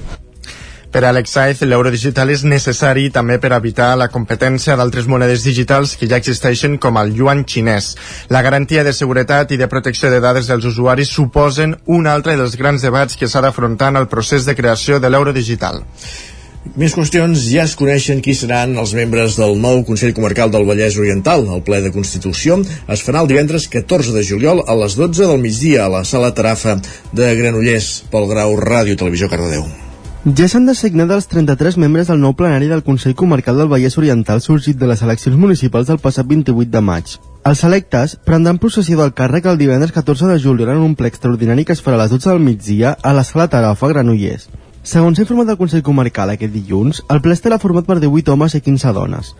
Per 0.89 1.03
Alex 1.05 1.35
Saez, 1.37 1.59
l'euro 1.69 1.91
digital 1.93 2.31
és 2.33 2.47
necessari 2.49 3.11
també 3.13 3.37
per 3.43 3.51
evitar 3.53 3.91
la 4.01 4.07
competència 4.09 4.77
d'altres 4.81 5.05
monedes 5.13 5.45
digitals 5.45 5.93
que 6.01 6.09
ja 6.09 6.17
existeixen 6.17 6.79
com 6.81 6.97
el 6.97 7.13
yuan 7.19 7.45
xinès. 7.45 7.91
La 8.33 8.41
garantia 8.47 8.87
de 8.87 8.95
seguretat 8.97 9.53
i 9.53 9.61
de 9.61 9.69
protecció 9.69 10.09
de 10.09 10.23
dades 10.25 10.49
dels 10.49 10.65
usuaris 10.65 11.13
suposen 11.13 11.77
un 11.99 12.09
altre 12.09 12.39
dels 12.41 12.57
grans 12.57 12.89
debats 12.89 13.21
que 13.21 13.29
s'ha 13.29 13.45
d'afrontar 13.45 13.93
en 13.93 14.01
el 14.01 14.09
procés 14.09 14.49
de 14.49 14.57
creació 14.57 14.97
de 14.99 15.13
l'euro 15.13 15.37
digital. 15.37 15.85
Més 16.79 16.95
qüestions, 16.95 17.47
ja 17.49 17.65
es 17.65 17.75
coneixen 17.79 18.21
qui 18.23 18.35
seran 18.37 18.77
els 18.79 18.93
membres 18.95 19.38
del 19.38 19.57
nou 19.62 19.81
Consell 19.88 20.15
Comarcal 20.15 20.53
del 20.53 20.67
Vallès 20.69 20.99
Oriental. 21.00 21.47
El 21.49 21.65
ple 21.67 21.81
de 21.85 21.93
Constitució 21.95 22.59
es 22.91 23.03
farà 23.07 23.23
el 23.23 23.31
divendres 23.31 23.69
14 23.73 24.12
de 24.15 24.25
juliol 24.27 24.62
a 24.67 24.77
les 24.79 24.99
12 24.99 25.27
del 25.27 25.43
migdia 25.43 25.87
a 25.87 25.93
la 25.93 26.05
Sala 26.05 26.35
Tarafa 26.35 26.77
de 27.12 27.35
Granollers 27.41 27.93
pel 28.12 28.29
Grau 28.31 28.57
Ràdio 28.61 28.99
Televisió 28.99 29.31
Cardedeu. 29.33 29.67
Ja 30.27 30.49
s'han 30.50 30.67
designat 30.67 31.12
els 31.15 31.29
33 31.31 31.79
membres 31.79 32.09
del 32.11 32.19
nou 32.21 32.35
plenari 32.37 32.67
del 32.69 32.83
Consell 32.85 33.15
Comarcal 33.17 33.57
del 33.57 33.71
Vallès 33.71 33.97
Oriental 34.03 34.43
sorgit 34.45 34.77
de 34.77 34.88
les 34.91 35.03
eleccions 35.07 35.38
municipals 35.38 35.87
del 35.88 36.03
passat 36.03 36.27
28 36.27 36.69
de 36.75 36.83
maig. 36.85 37.17
Els 37.49 37.62
electes 37.65 38.19
prendran 38.27 38.59
possessió 38.59 38.99
del 38.99 39.15
càrrec 39.15 39.47
el 39.47 39.61
divendres 39.62 39.95
14 39.95 40.29
de 40.29 40.41
juliol 40.43 40.75
en 40.75 40.83
un 40.85 40.97
ple 40.99 41.09
extraordinari 41.09 41.65
que 41.65 41.73
es 41.73 41.85
farà 41.87 41.97
a 41.97 42.03
les 42.03 42.11
12 42.12 42.35
del 42.35 42.43
migdia 42.45 42.97
a 43.00 43.15
la 43.15 43.25
Sala 43.25 43.49
Tarafa 43.49 43.95
Granollers. 43.95 44.50
Segons 44.88 45.18
s'ha 45.18 45.25
informat 45.26 45.50
del 45.50 45.59
Consell 45.61 45.83
Comarcal 45.85 46.30
aquest 46.33 46.54
dilluns, 46.54 47.02
el 47.12 47.18
ple 47.21 47.35
estarà 47.37 47.59
format 47.61 47.85
per 47.85 47.99
18 48.00 48.33
homes 48.33 48.54
i 48.57 48.61
15 48.64 48.92
dones. 48.97 49.35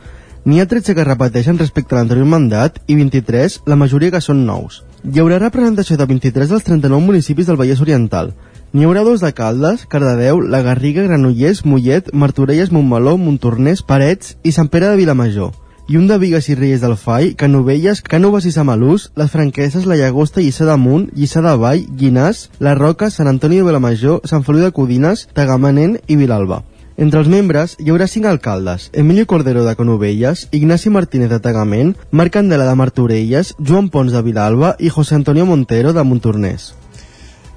N'hi 0.45 0.59
ha 0.61 0.67
13 0.69 0.93
que 0.93 1.07
repeteixen 1.07 1.57
respecte 1.57 1.95
a 1.95 1.99
l'anterior 1.99 2.29
mandat 2.29 2.77
i 2.85 2.97
23, 2.99 3.57
la 3.73 3.79
majoria 3.81 4.13
que 4.13 4.21
són 4.21 4.43
nous. 4.45 4.83
Hi 5.09 5.23
haurà 5.23 5.39
representació 5.41 5.97
de 5.97 6.05
23 6.11 6.53
dels 6.53 6.67
39 6.67 7.01
municipis 7.07 7.49
del 7.49 7.57
Vallès 7.57 7.81
Oriental, 7.81 8.35
N'hi 8.75 8.85
haurà 8.85 9.01
dos 9.07 9.25
de 9.25 9.33
Caldes, 9.33 9.87
Cardedeu, 9.89 10.43
La 10.45 10.61
Garriga, 10.61 11.07
Granollers, 11.07 11.65
Mollet, 11.65 12.13
Martorelles, 12.13 12.69
Montmeló, 12.69 13.17
Montornès, 13.17 13.81
Parets 13.81 14.37
i 14.45 14.53
Sant 14.53 14.69
Pere 14.69 14.91
de 14.93 15.01
Vilamajor. 15.01 15.55
I 15.89 15.97
un 15.97 16.05
de 16.05 16.19
Vigues 16.21 16.51
i 16.53 16.55
Riells 16.55 16.83
del 16.85 16.99
Fai, 17.01 17.31
Canovelles, 17.33 18.03
Cànoves 18.05 18.45
i 18.45 18.51
Samalús, 18.53 19.07
Les 19.17 19.31
Franqueses, 19.33 19.87
La 19.89 19.97
Llagosta, 19.97 20.43
Lliçà 20.45 20.67
d'Amunt, 20.69 21.07
Lliçà 21.17 21.41
de 21.41 21.55
Vall, 21.57 21.87
Llinàs, 21.97 22.43
La 22.61 22.75
Roca, 22.77 23.09
Sant 23.09 23.31
Antoni 23.31 23.57
de 23.57 23.65
Vilamajor, 23.65 24.19
Sant 24.29 24.45
Feliu 24.45 24.67
de 24.67 24.75
Codines, 24.77 25.23
Tagamanent 25.33 25.97
i 26.05 26.19
Vilalba. 26.21 26.61
Entre 27.01 27.23
els 27.23 27.31
membres 27.33 27.79
hi 27.81 27.89
haurà 27.89 28.05
cinc 28.05 28.29
alcaldes, 28.29 28.91
Emilio 28.93 29.25
Cordero 29.31 29.65
de 29.65 29.73
Canovelles, 29.79 30.49
Ignasi 30.53 30.93
Martínez 30.93 31.33
de 31.33 31.39
Tagament, 31.41 31.95
Marc 32.11 32.37
Candela 32.37 32.69
de 32.69 32.77
Martorelles, 32.77 33.55
Joan 33.57 33.89
Pons 33.89 34.13
de 34.13 34.21
Vilalba 34.21 34.75
i 34.79 34.93
José 34.93 35.17
Antonio 35.17 35.49
Montero 35.49 35.97
de 35.97 36.05
Montornès. 36.05 36.75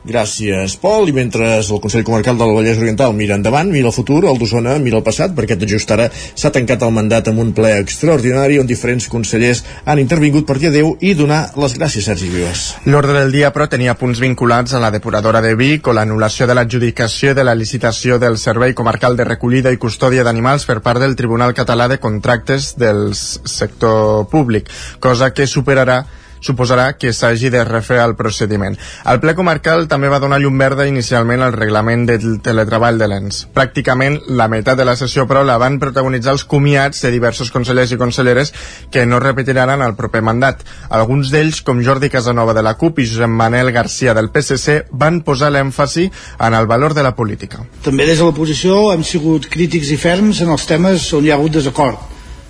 Gràcies, 0.01 0.75
Pol. 0.81 1.10
I 1.10 1.13
mentre 1.13 1.48
el 1.60 1.79
Consell 1.81 2.03
Comarcal 2.03 2.38
del 2.39 2.55
Vallès 2.55 2.79
Oriental 2.81 3.13
mira 3.13 3.36
endavant, 3.38 3.70
mira 3.70 3.91
el 3.91 3.93
futur, 3.93 4.24
el 4.25 4.39
d'Osona 4.41 4.77
mira 4.81 4.98
el 4.98 5.05
passat, 5.05 5.36
perquè 5.38 5.58
tot 5.60 5.70
just 5.70 5.91
ara 5.93 6.08
s'ha 6.12 6.50
tancat 6.53 6.81
el 6.81 6.93
mandat 6.96 7.29
amb 7.29 7.43
un 7.43 7.51
ple 7.53 7.75
extraordinari 7.84 8.58
on 8.58 8.70
diferents 8.70 9.05
consellers 9.12 9.62
han 9.86 10.01
intervingut 10.01 10.48
per 10.50 10.58
dir 10.58 10.72
adeu 10.72 10.96
i 11.05 11.13
donar 11.17 11.41
les 11.62 11.75
gràcies, 11.77 12.08
Sergi 12.10 12.31
Vives. 12.34 12.63
L'ordre 12.89 13.20
del 13.20 13.36
dia, 13.36 13.51
però, 13.53 13.67
tenia 13.70 13.93
punts 14.00 14.22
vinculats 14.24 14.74
a 14.74 14.81
la 14.81 14.89
depuradora 14.93 15.41
de 15.46 15.53
Vic 15.60 15.88
o 15.88 15.93
l'anul·lació 15.93 16.48
de 16.50 16.58
l'adjudicació 16.58 17.36
de 17.38 17.46
la 17.46 17.55
licitació 17.55 18.17
del 18.17 18.39
Servei 18.41 18.74
Comarcal 18.74 19.17
de 19.20 19.27
Recollida 19.27 19.72
i 19.72 19.77
Custòdia 19.77 20.25
d'Animals 20.25 20.65
per 20.65 20.79
part 20.81 21.00
del 21.03 21.15
Tribunal 21.15 21.53
Català 21.53 21.88
de 21.91 22.00
Contractes 22.01 22.74
del 22.81 23.13
sector 23.13 24.25
públic, 24.34 24.72
cosa 25.00 25.29
que 25.29 25.46
superarà 25.46 26.01
suposarà 26.41 26.98
que 26.98 27.13
s'hagi 27.13 27.50
de 27.53 27.63
refer 27.63 28.00
el 28.01 28.15
procediment. 28.19 28.77
El 29.05 29.21
ple 29.24 29.36
comarcal 29.38 29.88
també 29.91 30.10
va 30.12 30.19
donar 30.19 30.41
llum 30.41 30.57
verda 30.57 30.88
inicialment 30.89 31.41
al 31.45 31.53
reglament 31.53 32.07
del 32.10 32.39
teletreball 32.43 33.00
de 33.00 33.07
l'ENS. 33.07 33.45
Pràcticament 33.55 34.19
la 34.27 34.50
meitat 34.51 34.77
de 34.77 34.86
la 34.88 34.98
sessió, 35.00 35.27
però, 35.29 35.45
la 35.45 35.60
van 35.62 35.79
protagonitzar 35.79 36.36
els 36.36 36.45
comiats 36.45 37.05
de 37.05 37.13
diversos 37.13 37.51
consellers 37.53 37.93
i 37.93 38.00
conselleres 38.01 38.53
que 38.91 39.05
no 39.05 39.21
repetiran 39.21 39.71
el 39.81 39.95
proper 39.95 40.21
mandat. 40.25 40.65
Alguns 40.89 41.31
d'ells, 41.31 41.62
com 41.65 41.83
Jordi 41.86 42.10
Casanova 42.10 42.53
de 42.57 42.65
la 42.65 42.75
CUP 42.77 43.00
i 43.00 43.07
Josep 43.07 43.29
Manel 43.29 43.71
Garcia 43.71 44.15
del 44.17 44.31
PSC, 44.33 44.88
van 44.91 45.21
posar 45.21 45.51
l'èmfasi 45.53 46.10
en 46.39 46.57
el 46.57 46.67
valor 46.67 46.95
de 46.98 47.03
la 47.05 47.15
política. 47.15 47.62
També 47.86 48.07
des 48.10 48.19
de 48.19 48.25
l'oposició 48.25 48.91
hem 48.93 49.03
sigut 49.03 49.48
crítics 49.51 49.91
i 49.93 50.00
ferms 50.01 50.41
en 50.41 50.50
els 50.53 50.65
temes 50.69 51.05
on 51.13 51.25
hi 51.25 51.31
ha 51.31 51.38
hagut 51.38 51.53
desacord, 51.57 52.00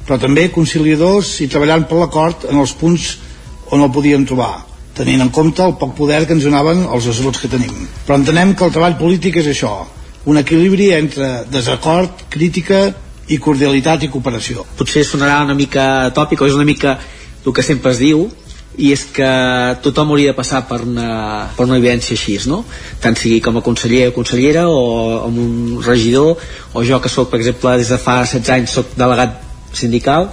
però 0.08 0.18
també 0.22 0.48
conciliadors 0.54 1.36
i 1.44 1.50
treballant 1.52 1.88
per 1.90 2.00
l'acord 2.00 2.48
en 2.50 2.62
els 2.62 2.74
punts 2.78 3.18
on 3.72 3.82
el 3.82 3.92
podíem 3.94 4.26
trobar 4.28 4.54
tenint 4.96 5.24
en 5.24 5.32
compte 5.32 5.64
el 5.64 5.78
poc 5.80 5.96
poder 5.96 6.26
que 6.28 6.36
ens 6.36 6.44
donaven 6.46 6.84
els 6.84 7.08
assuts 7.08 7.40
que 7.42 7.50
tenim. 7.52 7.88
Però 8.06 8.18
entenem 8.20 8.54
que 8.56 8.68
el 8.68 8.74
treball 8.76 8.98
polític 9.00 9.40
és 9.42 9.48
això, 9.54 9.72
un 10.28 10.38
equilibri 10.42 10.92
entre 10.98 11.32
desacord, 11.50 12.28
crítica 12.30 12.84
i 13.32 13.40
cordialitat 13.40 14.04
i 14.04 14.12
cooperació. 14.12 14.66
Potser 14.78 15.06
sonarà 15.08 15.40
una 15.46 15.56
mica 15.58 16.12
tòpic 16.16 16.44
o 16.44 16.50
és 16.50 16.58
una 16.58 16.68
mica 16.68 16.98
el 17.46 17.56
que 17.56 17.64
sempre 17.66 17.96
es 17.96 18.02
diu, 18.04 18.28
i 18.80 18.92
és 18.94 19.04
que 19.12 19.30
tothom 19.84 20.14
hauria 20.14 20.32
de 20.32 20.38
passar 20.38 20.62
per 20.68 20.80
una, 20.86 21.50
per 21.58 21.66
una 21.66 21.80
evidència 21.82 22.16
així, 22.16 22.38
no? 22.48 22.62
tant 23.04 23.18
sigui 23.20 23.42
com 23.44 23.58
a 23.60 23.64
conseller 23.66 24.06
o 24.10 24.14
consellera 24.16 24.68
o 24.72 24.84
amb 25.26 25.42
un 25.44 25.82
regidor 25.84 26.38
o 26.74 26.84
jo 26.88 27.02
que 27.04 27.12
sóc, 27.12 27.30
per 27.32 27.42
exemple, 27.42 27.76
des 27.82 27.92
de 27.92 28.00
fa 28.00 28.22
16 28.24 28.54
anys 28.56 28.78
sóc 28.78 28.94
delegat 28.96 29.42
sindical 29.76 30.30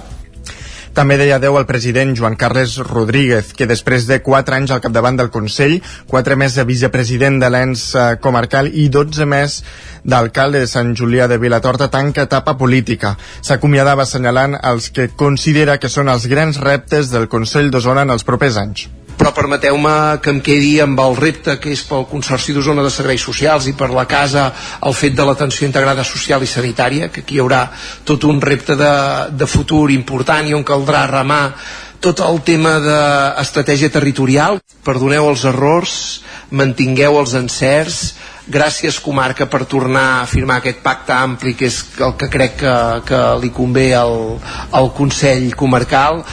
també 0.99 1.15
deia 1.15 1.37
adeu 1.39 1.55
al 1.55 1.63
president 1.63 2.09
Joan 2.17 2.33
Carles 2.35 2.73
Rodríguez, 2.83 3.53
que 3.55 3.67
després 3.69 4.03
de 4.09 4.17
4 4.25 4.57
anys 4.57 4.73
al 4.75 4.81
capdavant 4.83 5.15
del 5.15 5.29
Consell, 5.31 5.77
4 6.11 6.35
més 6.41 6.57
de 6.59 6.65
vicepresident 6.67 7.39
de 7.39 7.47
l'ENS 7.47 7.85
eh, 7.95 8.03
comarcal 8.19 8.67
i 8.67 8.89
12 8.91 9.29
més 9.31 9.61
d'alcalde 10.03 10.65
de 10.65 10.67
Sant 10.67 10.91
Julià 10.99 11.29
de 11.31 11.39
Vilatorta 11.39 11.87
tanca 11.87 12.27
etapa 12.27 12.57
política. 12.59 13.15
S'acomiadava 13.39 14.03
assenyalant 14.03 14.59
els 14.59 14.91
que 14.91 15.07
considera 15.15 15.79
que 15.79 15.87
són 15.87 16.11
els 16.11 16.27
grans 16.27 16.59
reptes 16.59 17.15
del 17.15 17.31
Consell 17.31 17.71
d'Osona 17.71 18.03
en 18.03 18.17
els 18.17 18.27
propers 18.27 18.59
anys 18.59 18.89
però 19.19 19.33
permeteu-me 19.35 20.21
que 20.23 20.31
em 20.31 20.39
quedi 20.39 20.77
amb 20.79 20.99
el 21.03 21.17
repte 21.19 21.57
que 21.59 21.73
és 21.75 21.81
pel 21.83 22.05
Consorci 22.07 22.53
d'Osona 22.55 22.85
de 22.85 22.91
Serveis 22.93 23.25
Socials 23.27 23.67
i 23.67 23.75
per 23.75 23.89
la 23.91 24.05
casa 24.07 24.45
el 24.87 24.95
fet 24.95 25.17
de 25.17 25.25
l'atenció 25.27 25.67
integrada 25.67 26.05
social 26.07 26.45
i 26.45 26.47
sanitària, 26.47 27.11
que 27.11 27.25
aquí 27.25 27.35
hi 27.35 27.43
haurà 27.43 27.65
tot 28.07 28.23
un 28.23 28.39
repte 28.39 28.79
de, 28.79 28.93
de 29.35 29.49
futur 29.49 29.89
important 29.91 30.47
i 30.47 30.55
on 30.55 30.63
caldrà 30.63 31.03
remar 31.11 31.43
tot 31.99 32.23
el 32.23 32.39
tema 32.47 32.77
d'estratègia 32.79 33.91
territorial. 33.91 34.61
Perdoneu 34.87 35.27
els 35.27 35.43
errors, 35.51 35.93
mantingueu 36.55 37.19
els 37.19 37.35
encerts, 37.35 38.13
gràcies 38.49 39.03
comarca 39.03 39.45
per 39.51 39.65
tornar 39.69 40.21
a 40.21 40.27
firmar 40.31 40.61
aquest 40.63 40.79
pacte 40.81 41.13
ampli 41.13 41.53
que 41.59 41.67
és 41.67 41.83
el 41.99 42.15
que 42.17 42.31
crec 42.31 42.55
que, 42.63 42.75
que 43.05 43.19
li 43.43 43.51
convé 43.53 43.91
al, 43.99 44.39
al 44.71 44.93
Consell 44.95 45.51
Comarcal 45.59 46.23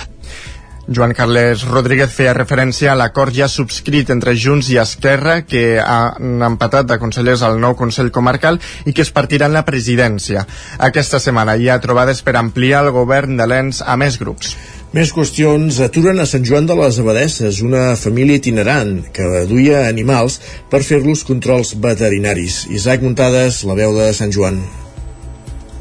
Joan 0.89 1.15
Carles 1.19 1.65
Rodríguez 1.67 2.13
feia 2.15 2.35
referència 2.37 2.93
a 2.93 2.99
l'acord 2.99 3.35
ja 3.35 3.49
subscrit 3.51 4.13
entre 4.15 4.37
Junts 4.39 4.69
i 4.71 4.77
Esquerra 4.79 5.41
que 5.43 5.81
han 5.83 6.45
empatat 6.47 6.87
de 6.87 6.99
consellers 7.03 7.43
al 7.43 7.59
nou 7.59 7.75
Consell 7.75 8.13
Comarcal 8.15 8.61
i 8.87 8.95
que 8.95 9.03
es 9.03 9.11
partiran 9.11 9.57
la 9.57 9.65
presidència. 9.67 10.47
Aquesta 10.79 11.19
setmana 11.19 11.59
hi 11.59 11.67
ha 11.69 11.81
trobades 11.83 12.23
per 12.23 12.37
ampliar 12.39 12.85
el 12.87 12.93
govern 12.95 13.35
de 13.35 13.51
l'ENS 13.51 13.83
a 13.83 13.99
més 13.99 14.21
grups. 14.23 14.55
Més 14.95 15.11
qüestions 15.11 15.83
aturen 15.83 16.23
a 16.23 16.31
Sant 16.31 16.47
Joan 16.47 16.71
de 16.71 16.79
les 16.79 17.03
Abadesses, 17.03 17.61
una 17.67 17.97
família 17.99 18.39
itinerant 18.39 19.01
que 19.13 19.45
duia 19.51 19.89
animals 19.91 20.39
per 20.71 20.87
fer-los 20.87 21.27
controls 21.27 21.75
veterinaris. 21.83 22.65
Isaac 22.71 23.03
Muntades, 23.03 23.65
la 23.67 23.75
veu 23.75 23.99
de 23.99 24.13
Sant 24.15 24.31
Joan. 24.31 24.63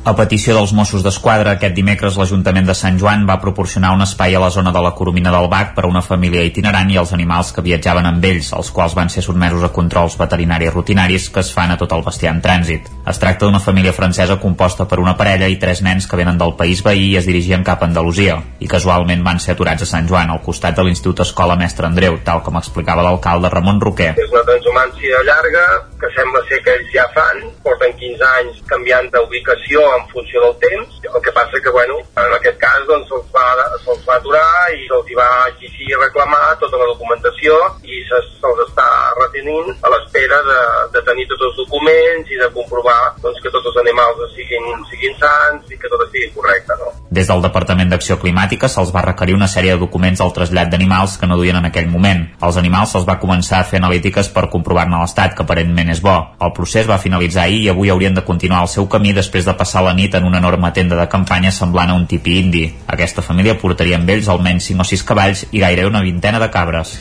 A 0.06 0.12
petició 0.14 0.54
dels 0.54 0.70
Mossos 0.78 1.02
d'Esquadra, 1.02 1.56
aquest 1.56 1.74
dimecres 1.74 2.14
l'Ajuntament 2.20 2.68
de 2.68 2.76
Sant 2.78 3.00
Joan 3.02 3.24
va 3.26 3.40
proporcionar 3.42 3.90
un 3.96 4.04
espai 4.06 4.36
a 4.38 4.42
la 4.44 4.52
zona 4.54 4.70
de 4.70 4.84
la 4.86 4.92
Coromina 4.94 5.32
del 5.34 5.48
Bac 5.50 5.72
per 5.74 5.88
a 5.88 5.90
una 5.90 6.04
família 6.06 6.44
itinerant 6.46 6.92
i 6.94 7.00
els 7.02 7.14
animals 7.16 7.50
que 7.56 7.64
viatjaven 7.66 8.06
amb 8.06 8.28
ells, 8.30 8.52
els 8.54 8.70
quals 8.70 8.94
van 8.94 9.10
ser 9.10 9.24
sotmesos 9.26 9.66
a 9.66 9.72
controls 9.74 10.20
veterinaris 10.20 10.76
rutinaris 10.76 11.26
que 11.34 11.42
es 11.42 11.50
fan 11.56 11.74
a 11.74 11.80
tot 11.82 11.96
el 11.98 12.06
bestiar 12.06 12.36
en 12.36 12.44
trànsit. 12.46 12.92
Es 13.10 13.18
tracta 13.24 13.48
d'una 13.48 13.64
família 13.64 13.96
francesa 13.98 14.38
composta 14.38 14.86
per 14.86 15.02
una 15.02 15.16
parella 15.18 15.50
i 15.50 15.58
tres 15.58 15.82
nens 15.82 16.06
que 16.06 16.22
venen 16.22 16.38
del 16.38 16.54
país 16.54 16.86
veí 16.86 17.08
i 17.08 17.18
es 17.18 17.26
dirigien 17.26 17.66
cap 17.66 17.82
a 17.82 17.90
Andalusia 17.90 18.38
i 18.62 18.70
casualment 18.70 19.26
van 19.26 19.42
ser 19.42 19.58
aturats 19.58 19.88
a 19.88 19.90
Sant 19.90 20.06
Joan, 20.06 20.30
al 20.30 20.46
costat 20.46 20.78
de 20.78 20.86
l'Institut 20.86 21.26
Escola 21.26 21.58
Mestre 21.58 21.90
Andreu, 21.90 22.22
tal 22.22 22.46
com 22.46 22.62
explicava 22.62 23.02
l'alcalde 23.02 23.50
Ramon 23.50 23.82
Roquer. 23.82 24.14
És 24.22 24.30
una 24.30 24.46
transhumància 24.46 25.26
llarga 25.26 25.66
que 26.00 26.10
sembla 26.16 26.42
ser 26.50 26.60
que 26.64 26.74
ells 26.76 26.92
ja 26.94 27.06
fan, 27.16 27.42
porten 27.64 27.94
15 28.00 28.26
anys 28.40 28.62
canviant 28.70 29.08
d'ubicació 29.14 29.84
en 29.98 30.08
funció 30.12 30.44
del 30.44 30.56
temps, 30.64 31.00
el 31.08 31.22
que 31.24 31.34
passa 31.36 31.62
que, 31.64 31.72
bueno, 31.72 32.00
en 32.20 32.36
aquest 32.38 32.60
cas 32.60 32.84
doncs, 32.90 33.08
se'ls 33.10 33.32
va, 33.36 33.48
se 33.84 33.96
va 34.10 34.18
aturar 34.20 34.74
i 34.76 34.88
se'ls 34.90 35.14
va 35.18 35.30
exigir 35.54 35.96
reclamar 36.02 36.56
tota 36.62 36.80
la 36.82 36.90
documentació 36.92 37.58
i 37.84 38.02
se'ls 38.10 38.32
se 38.42 38.66
està 38.66 38.88
retenint 39.20 39.72
a 39.82 39.92
l'espera 39.94 40.42
de, 40.46 40.60
de 40.94 41.02
tenir 41.08 41.26
tots 41.32 41.48
els 41.50 41.56
documents 41.64 42.30
i 42.30 42.40
de 42.42 42.50
comprovar 42.54 43.16
doncs, 43.24 43.40
que 43.42 43.52
tots 43.54 43.72
els 43.72 43.80
animals 43.82 44.22
siguin, 44.36 44.68
siguin 44.92 45.16
sants 45.22 45.72
i 45.72 45.80
que 45.80 45.92
tot 45.92 46.04
estigui 46.06 46.30
correcte. 46.36 46.78
No? 46.82 46.92
Des 47.16 47.30
del 47.32 47.44
Departament 47.46 47.92
d'Acció 47.94 48.20
Climàtica 48.22 48.70
se'ls 48.72 48.94
va 48.96 49.06
requerir 49.06 49.38
una 49.38 49.50
sèrie 49.52 49.76
de 49.76 49.82
documents 49.82 50.22
al 50.22 50.34
trasllat 50.36 50.72
d'animals 50.72 51.18
que 51.22 51.30
no 51.30 51.40
duien 51.40 51.60
en 51.62 51.70
aquell 51.70 51.90
moment. 51.90 52.26
Els 52.44 52.60
animals 52.62 52.94
se'ls 52.94 53.08
va 53.08 53.20
començar 53.22 53.62
a 53.62 53.70
fer 53.70 53.80
analítiques 53.82 54.30
per 54.36 54.50
comprovar-ne 54.54 55.00
l'estat, 55.02 55.36
que 55.36 55.46
aparentment 55.46 55.85
és 55.90 56.02
bo. 56.02 56.16
El 56.42 56.54
procés 56.56 56.88
va 56.90 57.00
finalitzar 57.02 57.44
ahir 57.44 57.62
i 57.64 57.70
avui 57.72 57.92
haurien 57.94 58.16
de 58.16 58.24
continuar 58.28 58.62
el 58.66 58.72
seu 58.72 58.88
camí 58.92 59.14
després 59.14 59.46
de 59.46 59.56
passar 59.58 59.84
la 59.86 59.94
nit 59.98 60.16
en 60.16 60.26
una 60.26 60.40
enorme 60.44 60.72
tenda 60.72 60.98
de 61.00 61.08
campanya 61.12 61.52
semblant 61.52 61.92
a 61.92 62.00
un 62.00 62.08
tipi 62.08 62.40
indi. 62.40 62.66
Aquesta 62.88 63.26
família 63.26 63.58
portaria 63.60 64.00
amb 64.00 64.10
ells 64.10 64.30
almenys 64.32 64.72
5 64.72 64.82
o 64.82 64.90
6 64.94 65.06
cavalls 65.06 65.46
i 65.52 65.64
gairebé 65.66 65.90
una 65.92 66.04
vintena 66.06 66.40
de 66.40 66.52
cabres. 66.54 66.98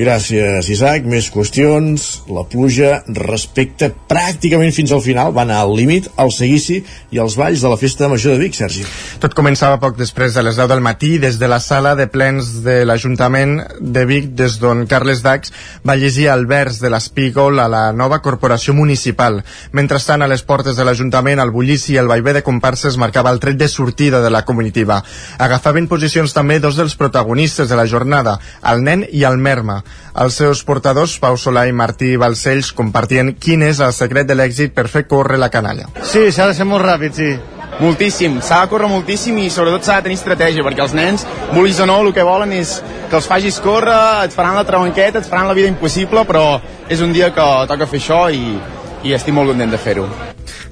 Gràcies, 0.00 0.64
Isaac. 0.72 1.04
Més 1.04 1.26
qüestions. 1.28 2.04
La 2.32 2.46
pluja 2.48 3.02
respecte 3.18 3.90
pràcticament 4.08 4.72
fins 4.72 4.94
al 4.96 5.02
final. 5.04 5.34
Va 5.36 5.42
anar 5.44 5.58
al 5.60 5.74
límit, 5.76 6.06
al 6.16 6.30
seguici 6.32 6.78
i 7.12 7.18
als 7.20 7.34
balls 7.36 7.60
de 7.60 7.68
la 7.68 7.76
Festa 7.76 8.08
Major 8.08 8.32
de 8.32 8.40
Vic, 8.40 8.56
Sergi. 8.56 8.86
Tot 9.20 9.36
començava 9.36 9.76
poc 9.82 9.98
després 9.98 10.32
de 10.32 10.44
les 10.46 10.56
10 10.56 10.70
del 10.72 10.80
matí 10.80 11.18
des 11.20 11.36
de 11.36 11.50
la 11.52 11.58
sala 11.60 11.92
de 11.98 12.06
plens 12.08 12.48
de 12.64 12.78
l'Ajuntament 12.88 13.58
de 13.80 14.06
Vic, 14.08 14.30
des 14.38 14.56
d'on 14.62 14.86
Carles 14.88 15.20
Dax 15.20 15.52
va 15.84 15.98
llegir 16.00 16.30
el 16.32 16.46
vers 16.48 16.80
de 16.80 16.88
l'Espígol 16.88 17.60
a 17.60 17.68
la 17.68 17.84
nova 17.92 18.22
corporació 18.24 18.72
municipal. 18.72 19.42
Mentrestant, 19.76 20.24
a 20.24 20.30
les 20.32 20.46
portes 20.48 20.80
de 20.80 20.88
l'Ajuntament, 20.88 21.44
el 21.44 21.52
bullici 21.52 21.98
i 21.98 22.00
el 22.00 22.08
vaivé 22.08 22.38
de 22.38 22.44
comparses 22.46 22.96
marcava 22.96 23.34
el 23.34 23.42
tret 23.44 23.60
de 23.60 23.68
sortida 23.68 24.24
de 24.24 24.32
la 24.32 24.46
comitiva. 24.48 25.02
Agafaven 25.36 25.92
posicions 25.92 26.32
també 26.32 26.56
dos 26.56 26.80
dels 26.80 26.96
protagonistes 26.96 27.68
de 27.68 27.76
la 27.76 27.84
jornada, 27.84 28.38
el 28.64 28.80
nen 28.88 29.04
i 29.12 29.28
el 29.28 29.36
merma. 29.36 29.82
Els 30.20 30.34
seus 30.40 30.64
portadors, 30.66 31.14
Pau 31.22 31.36
Solà 31.38 31.68
i 31.68 31.72
Martí 31.76 32.16
Balcells, 32.18 32.72
compartien 32.74 33.34
quin 33.38 33.62
és 33.62 33.78
el 33.84 33.92
secret 33.94 34.26
de 34.26 34.34
l'èxit 34.34 34.74
per 34.74 34.88
fer 34.90 35.04
córrer 35.06 35.38
la 35.38 35.50
canalla. 35.54 35.86
Sí, 36.02 36.30
s'ha 36.34 36.48
de 36.50 36.56
ser 36.58 36.66
molt 36.66 36.84
ràpid, 36.84 37.14
sí. 37.14 37.30
moltíssim, 37.80 38.40
s'ha 38.42 38.64
de 38.64 38.70
córrer 38.72 38.88
moltíssim 38.90 39.38
i 39.38 39.50
sobretot 39.50 39.86
s'ha 39.86 40.00
de 40.00 40.08
tenir 40.08 40.18
estratègia, 40.18 40.64
perquè 40.66 40.82
els 40.82 40.96
nens, 40.98 41.26
vulguis 41.52 41.78
o 41.80 41.86
no, 41.86 42.00
el 42.02 42.12
que 42.12 42.26
volen 42.26 42.52
és 42.52 42.80
que 43.08 43.16
els 43.16 43.30
facis 43.30 43.60
córrer, 43.62 44.26
et 44.26 44.34
faran 44.34 44.58
la 44.58 44.66
trabanqueta, 44.66 45.22
et 45.22 45.30
faran 45.30 45.48
la 45.48 45.54
vida 45.54 45.70
impossible, 45.70 46.26
però 46.26 46.60
és 46.90 47.00
un 47.00 47.14
dia 47.14 47.30
que 47.34 47.46
toca 47.70 47.86
fer 47.86 48.02
això 48.02 48.26
i, 48.34 48.58
i 49.06 49.14
estic 49.14 49.34
molt 49.34 49.54
content 49.54 49.70
de 49.70 49.78
fer-ho. 49.80 50.10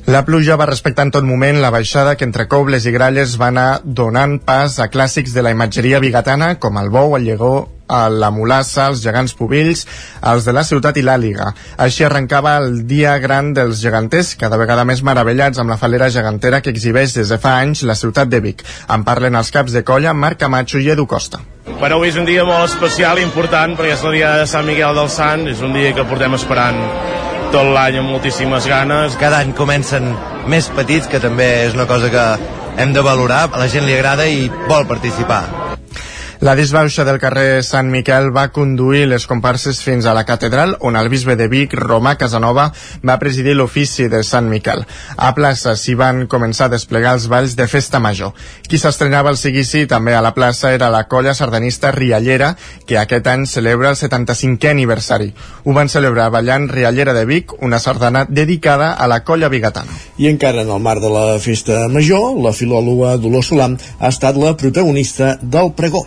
La 0.09 0.25
pluja 0.25 0.57
va 0.57 0.67
respectar 0.67 1.05
en 1.05 1.11
tot 1.13 1.25
moment 1.29 1.59
la 1.61 1.71
baixada 1.71 2.15
que 2.17 2.25
entre 2.25 2.47
Cobles 2.49 2.87
i 2.89 2.93
Gralles 2.95 3.37
va 3.41 3.51
anar 3.53 3.83
donant 3.85 4.39
pas 4.41 4.79
a 4.81 4.89
clàssics 4.89 5.35
de 5.37 5.45
la 5.45 5.53
imatgeria 5.53 6.01
bigatana 6.01 6.55
com 6.63 6.79
el 6.81 6.89
bou, 6.89 7.17
el 7.19 7.27
llegó, 7.29 7.69
la 7.89 8.31
mulassa, 8.31 8.89
els 8.93 9.03
gegants 9.03 9.35
pubills, 9.35 9.87
els 10.33 10.45
de 10.45 10.53
la 10.53 10.65
ciutat 10.65 10.97
i 10.97 11.05
l'àliga. 11.05 11.53
Així 11.77 12.05
arrencava 12.05 12.57
el 12.63 12.83
dia 12.89 13.17
gran 13.19 13.53
dels 13.57 13.81
geganters, 13.83 14.35
cada 14.41 14.59
vegada 14.61 14.85
més 14.85 15.03
meravellats 15.03 15.59
amb 15.59 15.73
la 15.73 15.79
falera 15.81 16.11
gegantera 16.11 16.61
que 16.61 16.71
exhibeix 16.75 17.15
des 17.17 17.29
de 17.33 17.39
fa 17.39 17.59
anys 17.63 17.85
la 17.89 17.97
ciutat 17.99 18.29
de 18.29 18.41
Vic. 18.45 18.65
En 18.89 19.05
parlen 19.05 19.37
els 19.39 19.51
caps 19.55 19.73
de 19.73 19.85
colla 19.85 20.15
Marc 20.15 20.41
Camacho 20.45 20.79
i 20.79 20.91
Edu 20.91 21.07
Costa. 21.07 21.41
Per 21.79 21.93
avui 21.93 22.09
és 22.09 22.17
un 22.17 22.27
dia 22.27 22.45
molt 22.49 22.65
especial 22.65 23.21
i 23.21 23.27
important 23.27 23.77
perquè 23.77 23.95
és 23.95 24.05
el 24.05 24.17
dia 24.17 24.35
de 24.41 24.47
Sant 24.51 24.67
Miquel 24.67 24.97
del 24.97 25.11
Sant, 25.13 25.47
és 25.49 25.61
un 25.63 25.77
dia 25.77 25.93
que 25.95 26.07
portem 26.09 26.35
esperant 26.35 26.81
tot 27.53 27.69
l'any 27.73 28.01
amb 28.01 28.13
moltíssimes 28.13 28.67
ganes. 28.69 29.17
Cada 29.21 29.41
any 29.45 29.55
comencen 29.57 30.11
més 30.49 30.69
petits, 30.77 31.09
que 31.09 31.23
també 31.23 31.49
és 31.69 31.79
una 31.79 31.89
cosa 31.89 32.11
que 32.13 32.27
hem 32.83 32.93
de 32.93 33.05
valorar, 33.05 33.47
a 33.53 33.65
la 33.65 33.71
gent 33.73 33.89
li 33.89 33.97
agrada 33.97 34.29
i 34.29 34.47
vol 34.69 34.87
participar. 34.91 35.68
La 36.41 36.55
disbauxa 36.55 37.03
del 37.03 37.17
carrer 37.19 37.65
Sant 37.67 37.89
Miquel 37.91 38.29
va 38.31 38.45
conduir 38.55 39.09
les 39.11 39.25
comparses 39.27 39.81
fins 39.83 40.07
a 40.07 40.13
la 40.15 40.23
catedral, 40.23 40.77
on 40.87 40.95
el 40.95 41.09
bisbe 41.11 41.35
de 41.35 41.49
Vic, 41.51 41.73
Romà 41.75 42.13
Casanova, 42.15 42.69
va 43.03 43.17
presidir 43.19 43.57
l'ofici 43.59 44.07
de 44.07 44.21
Sant 44.23 44.47
Miquel. 44.47 44.85
A 45.17 45.33
plaça 45.35 45.75
s'hi 45.75 45.97
van 45.99 46.29
començar 46.31 46.69
a 46.69 46.73
desplegar 46.77 47.17
els 47.19 47.27
balls 47.33 47.57
de 47.59 47.67
festa 47.67 47.99
major. 47.99 48.37
Qui 48.69 48.79
s'estrenava 48.79 49.33
el 49.35 49.41
seguici 49.41 49.83
també 49.91 50.15
a 50.15 50.21
la 50.23 50.31
plaça 50.37 50.71
era 50.77 50.93
la 50.95 51.09
colla 51.11 51.35
sardanista 51.35 51.91
Riallera, 51.91 52.53
que 52.87 53.01
aquest 53.03 53.27
any 53.27 53.43
celebra 53.51 53.91
el 53.91 53.99
75è 53.99 54.71
aniversari. 54.71 55.33
Ho 55.65 55.75
van 55.75 55.91
celebrar 55.91 56.29
ballant 56.31 56.69
Riallera 56.71 57.17
de 57.19 57.27
Vic, 57.27 57.57
una 57.59 57.83
sardana 57.83 58.29
dedicada 58.29 58.93
a 58.93 59.11
la 59.11 59.25
colla 59.25 59.51
bigatana. 59.51 59.91
I 60.23 60.31
encara 60.31 60.63
en 60.63 60.71
el 60.71 60.87
marc 60.87 61.03
de 61.03 61.11
la 61.11 61.27
festa 61.43 61.89
major, 61.91 62.39
la 62.39 62.55
filòloga 62.55 63.17
Dolors 63.19 63.51
Solam 63.51 63.75
ha 63.99 64.15
estat 64.15 64.39
la 64.39 64.55
protagonista 64.55 65.35
del 65.43 65.75
pregó. 65.75 66.07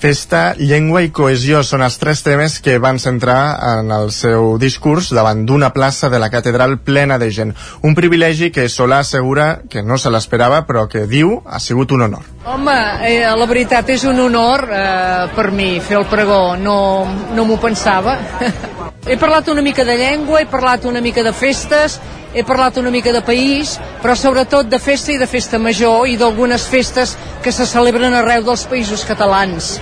Festa, 0.00 0.54
llengua 0.56 1.02
i 1.04 1.10
cohesió 1.12 1.58
són 1.60 1.82
els 1.84 1.98
tres 2.00 2.22
temes 2.24 2.54
que 2.64 2.78
van 2.80 2.96
centrar 2.96 3.40
en 3.74 3.90
el 3.92 4.08
seu 4.16 4.54
discurs 4.56 5.10
davant 5.12 5.42
d'una 5.44 5.74
plaça 5.76 6.08
de 6.08 6.16
la 6.22 6.30
catedral 6.32 6.78
plena 6.80 7.18
de 7.20 7.28
gent. 7.28 7.52
Un 7.84 7.92
privilegi 7.98 8.48
que 8.48 8.64
Solà 8.72 9.02
assegura 9.04 9.60
que 9.68 9.82
no 9.84 9.98
se 10.00 10.08
l'esperava, 10.08 10.62
però 10.64 10.86
que 10.88 11.04
diu 11.04 11.42
ha 11.44 11.60
sigut 11.60 11.92
un 11.92 12.08
honor. 12.08 12.24
Home, 12.42 12.72
eh, 13.04 13.20
la 13.36 13.44
veritat 13.44 13.90
és 13.92 14.04
un 14.08 14.16
honor 14.22 14.62
eh, 14.72 15.26
per 15.36 15.50
mi 15.52 15.74
fer 15.84 15.98
el 15.98 16.06
pregó, 16.08 16.56
no, 16.56 17.04
no 17.36 17.44
m'ho 17.44 17.58
pensava. 17.60 18.14
he 19.10 19.18
parlat 19.20 19.50
una 19.52 19.60
mica 19.60 19.84
de 19.84 19.98
llengua, 20.00 20.40
he 20.40 20.48
parlat 20.48 20.86
una 20.88 21.02
mica 21.04 21.20
de 21.26 21.34
festes, 21.36 21.98
he 22.32 22.40
parlat 22.48 22.80
una 22.80 22.88
mica 22.94 23.12
de 23.12 23.20
país, 23.20 23.76
però 24.00 24.16
sobretot 24.16 24.72
de 24.72 24.80
festa 24.80 25.12
i 25.12 25.18
de 25.20 25.28
festa 25.28 25.60
major 25.60 26.08
i 26.08 26.16
d'algunes 26.16 26.64
festes 26.64 27.12
que 27.44 27.52
se 27.52 27.68
celebren 27.68 28.16
arreu 28.16 28.46
dels 28.48 28.64
països 28.72 29.04
catalans 29.04 29.74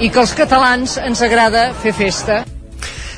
i 0.00 0.10
que 0.10 0.18
als 0.18 0.34
catalans 0.34 0.98
ens 0.98 1.22
agrada 1.22 1.70
fer 1.78 1.94
festa. 1.94 2.42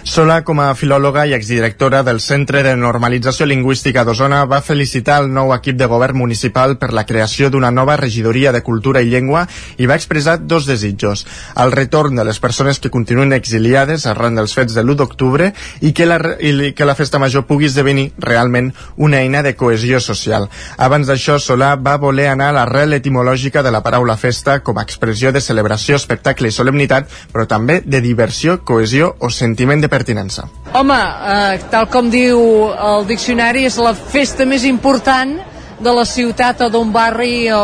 Sola, 0.02 0.40
com 0.42 0.58
a 0.58 0.72
filòloga 0.74 1.22
i 1.30 1.32
exdirectora 1.36 2.00
del 2.02 2.18
Centre 2.20 2.64
de 2.66 2.72
Normalització 2.74 3.46
Lingüística 3.46 4.02
d'Osona, 4.02 4.40
va 4.50 4.58
felicitar 4.60 5.20
el 5.22 5.28
nou 5.30 5.52
equip 5.54 5.76
de 5.78 5.86
govern 5.86 6.18
municipal 6.18 6.74
per 6.76 6.88
la 6.90 7.04
creació 7.06 7.52
d'una 7.54 7.70
nova 7.70 7.94
regidoria 7.96 8.50
de 8.50 8.64
cultura 8.66 9.00
i 9.00 9.12
llengua 9.12 9.44
i 9.78 9.86
va 9.86 9.94
expressar 9.94 10.40
dos 10.42 10.66
desitjos. 10.66 11.22
El 11.54 11.70
retorn 11.70 12.18
de 12.18 12.24
les 12.26 12.40
persones 12.42 12.80
que 12.82 12.90
continuen 12.90 13.32
exiliades 13.32 14.08
arran 14.10 14.34
dels 14.34 14.56
fets 14.58 14.74
de 14.74 14.82
l'1 14.82 14.98
d'octubre 14.98 15.52
i, 15.80 15.92
que 15.94 16.10
la, 16.10 16.18
i 16.42 16.72
que 16.74 16.88
la 16.88 16.98
festa 16.98 17.22
major 17.22 17.46
pugui 17.46 17.70
esdevenir 17.70 18.10
realment 18.18 18.72
una 18.96 19.22
eina 19.22 19.44
de 19.46 19.54
cohesió 19.54 20.02
social. 20.02 20.48
Abans 20.82 21.06
d'això, 21.06 21.38
Solà 21.38 21.76
va 21.78 21.94
voler 22.02 22.26
anar 22.32 22.50
a 22.50 22.58
l'arrel 22.58 22.98
etimològica 22.98 23.62
de 23.62 23.70
la 23.70 23.84
paraula 23.86 24.18
festa 24.18 24.58
com 24.66 24.82
a 24.82 24.86
expressió 24.88 25.30
de 25.30 25.40
celebració, 25.40 25.94
espectacle 25.94 26.50
i 26.50 26.58
solemnitat, 26.58 27.06
però 27.30 27.46
també 27.46 27.80
de 27.86 28.02
diversió, 28.02 28.58
cohesió 28.66 29.14
o 29.22 29.30
sentiment 29.30 29.78
de 29.78 29.91
pertinença. 29.92 30.48
Home, 30.72 30.98
eh, 30.98 31.62
tal 31.70 31.88
com 31.92 32.08
diu 32.10 32.40
el 32.72 33.08
diccionari, 33.08 33.66
és 33.68 33.76
la 33.76 33.92
festa 33.94 34.48
més 34.48 34.64
important 34.64 35.36
de 35.82 35.92
la 35.92 36.04
ciutat 36.06 36.62
o 36.62 36.70
d'un 36.70 36.92
barri 36.94 37.50
o... 37.52 37.62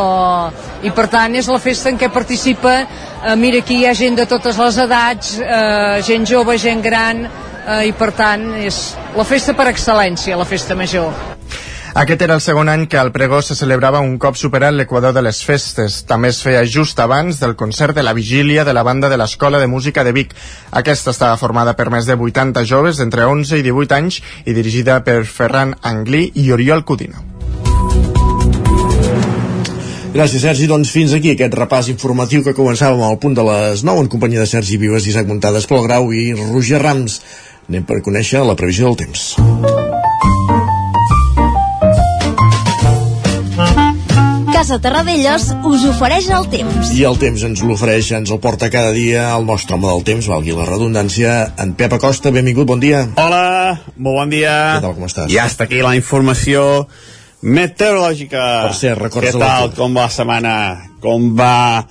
i 0.83 0.91
per 0.95 1.07
tant 1.11 1.35
és 1.38 1.49
la 1.51 1.61
festa 1.62 1.91
en 1.93 1.99
què 2.01 2.11
participa 2.11 2.75
eh, 2.83 3.35
mira 3.38 3.62
aquí 3.62 3.81
hi 3.81 3.87
ha 3.87 3.95
gent 3.95 4.19
de 4.19 4.27
totes 4.31 4.59
les 4.59 4.83
edats 4.85 5.38
eh, 5.38 6.03
gent 6.07 6.27
jove, 6.27 6.59
gent 6.59 6.83
gran 6.83 7.25
eh, 7.25 7.88
i 7.88 7.95
per 7.95 8.12
tant 8.19 8.51
és 8.59 8.83
la 9.17 9.27
festa 9.27 9.55
per 9.55 9.71
excel·lència, 9.71 10.38
la 10.38 10.49
festa 10.49 10.79
major 10.79 11.38
aquest 11.98 12.20
era 12.22 12.34
el 12.38 12.40
segon 12.40 12.68
any 12.70 12.84
que 12.87 12.98
el 13.00 13.08
pregó 13.11 13.40
se 13.42 13.56
celebrava 13.58 13.98
un 13.98 14.20
cop 14.22 14.37
superat 14.38 14.76
l'equador 14.76 15.11
de 15.16 15.22
les 15.26 15.40
festes. 15.42 16.04
També 16.06 16.28
es 16.30 16.38
feia 16.46 16.61
just 16.62 17.00
abans 17.02 17.40
del 17.42 17.56
concert 17.58 17.96
de 17.96 18.04
la 18.06 18.12
vigília 18.14 18.64
de 18.64 18.72
la 18.72 18.84
banda 18.87 19.08
de 19.11 19.16
l'Escola 19.18 19.58
de 19.58 19.66
Música 19.66 20.04
de 20.06 20.12
Vic. 20.14 20.37
Aquesta 20.70 21.11
estava 21.11 21.37
formada 21.40 21.74
per 21.74 21.88
més 21.90 22.06
de 22.06 22.14
80 22.14 22.62
joves 22.70 23.02
d'entre 23.02 23.26
11 23.26 23.58
i 23.58 23.66
18 23.66 23.96
anys 23.98 24.20
i 24.46 24.54
dirigida 24.54 25.00
per 25.02 25.24
Ferran 25.26 25.74
Anglí 25.82 26.30
i 26.38 26.52
Oriol 26.54 26.84
Codina. 26.87 27.18
Gràcies, 30.14 30.46
Sergi. 30.46 30.70
Doncs 30.70 30.94
fins 30.94 31.16
aquí 31.18 31.34
aquest 31.34 31.58
repàs 31.58 31.90
informatiu 31.90 32.46
que 32.46 32.54
començàvem 32.54 33.02
al 33.02 33.18
punt 33.18 33.34
de 33.34 33.42
les 33.50 33.82
9 33.82 34.06
en 34.06 34.12
companyia 34.14 34.46
de 34.46 34.46
Sergi 34.46 34.78
Vives, 34.78 35.11
Isaac 35.11 35.26
Muntades, 35.26 35.66
Pol 35.66 35.82
Grau 35.90 36.12
i 36.14 36.30
Roger 36.38 36.78
Rams. 36.78 37.18
Anem 37.66 37.90
per 37.90 37.98
conèixer 38.06 38.46
la 38.46 38.54
previsió 38.54 38.87
del 38.87 39.02
temps. 39.02 39.32
Casa 44.59 44.81
Terradellos 44.83 45.55
us 45.71 45.85
ofereix 45.87 46.27
el 46.35 46.49
temps. 46.51 46.88
I 46.99 47.05
el 47.07 47.14
temps 47.23 47.38
ens 47.47 47.61
l'ofereix, 47.62 48.09
ens 48.16 48.33
el 48.35 48.40
porta 48.42 48.66
cada 48.75 48.90
dia 48.90 49.29
el 49.37 49.44
nostre 49.47 49.77
home 49.77 49.87
del 49.87 50.03
temps, 50.09 50.27
valgui 50.27 50.51
la 50.57 50.64
redundància, 50.66 51.55
en 51.62 51.77
Pep 51.79 51.92
Acosta. 51.94 52.33
Benvingut, 52.35 52.66
bon 52.66 52.83
dia. 52.83 53.05
Hola, 53.23 53.79
molt 53.94 54.18
bon 54.18 54.27
dia. 54.35 54.75
Què 54.75 54.83
tal, 54.83 54.97
com 54.97 55.07
estàs? 55.07 55.31
Ja 55.31 55.47
està 55.47 55.62
aquí 55.68 55.79
la 55.79 55.94
informació 55.94 56.90
meteorològica. 57.47 58.66
Per 58.66 58.75
cert, 58.81 58.99
records 59.05 59.31
Què 59.31 59.38
tal, 59.38 59.71
com 59.79 59.94
va 59.94 60.09
la 60.09 60.14
setmana? 60.16 60.55
Com 61.07 61.38
va 61.38 61.87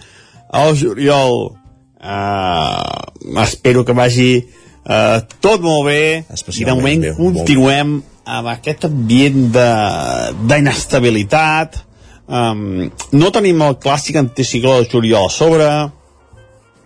el 0.65 0.75
juliol? 0.83 1.55
Uh, 2.03 3.39
espero 3.47 3.87
que 3.87 3.95
vagi 3.95 4.43
uh, 4.43 5.23
tot 5.39 5.63
molt 5.63 5.87
bé 5.87 6.27
i 6.27 6.67
de 6.67 6.75
moment 6.75 6.99
bé, 7.07 7.15
continuem 7.15 8.03
amb 8.27 8.51
aquest 8.59 8.91
ambient 8.91 9.55
d'inestabilitat 9.55 11.86
um, 12.27 12.87
no 13.15 13.31
tenim 13.35 13.61
el 13.65 13.77
clàssic 13.83 14.19
anticicló 14.19 14.77
de 14.79 14.89
juliol 14.91 15.27
a 15.27 15.33
sobre. 15.33 15.69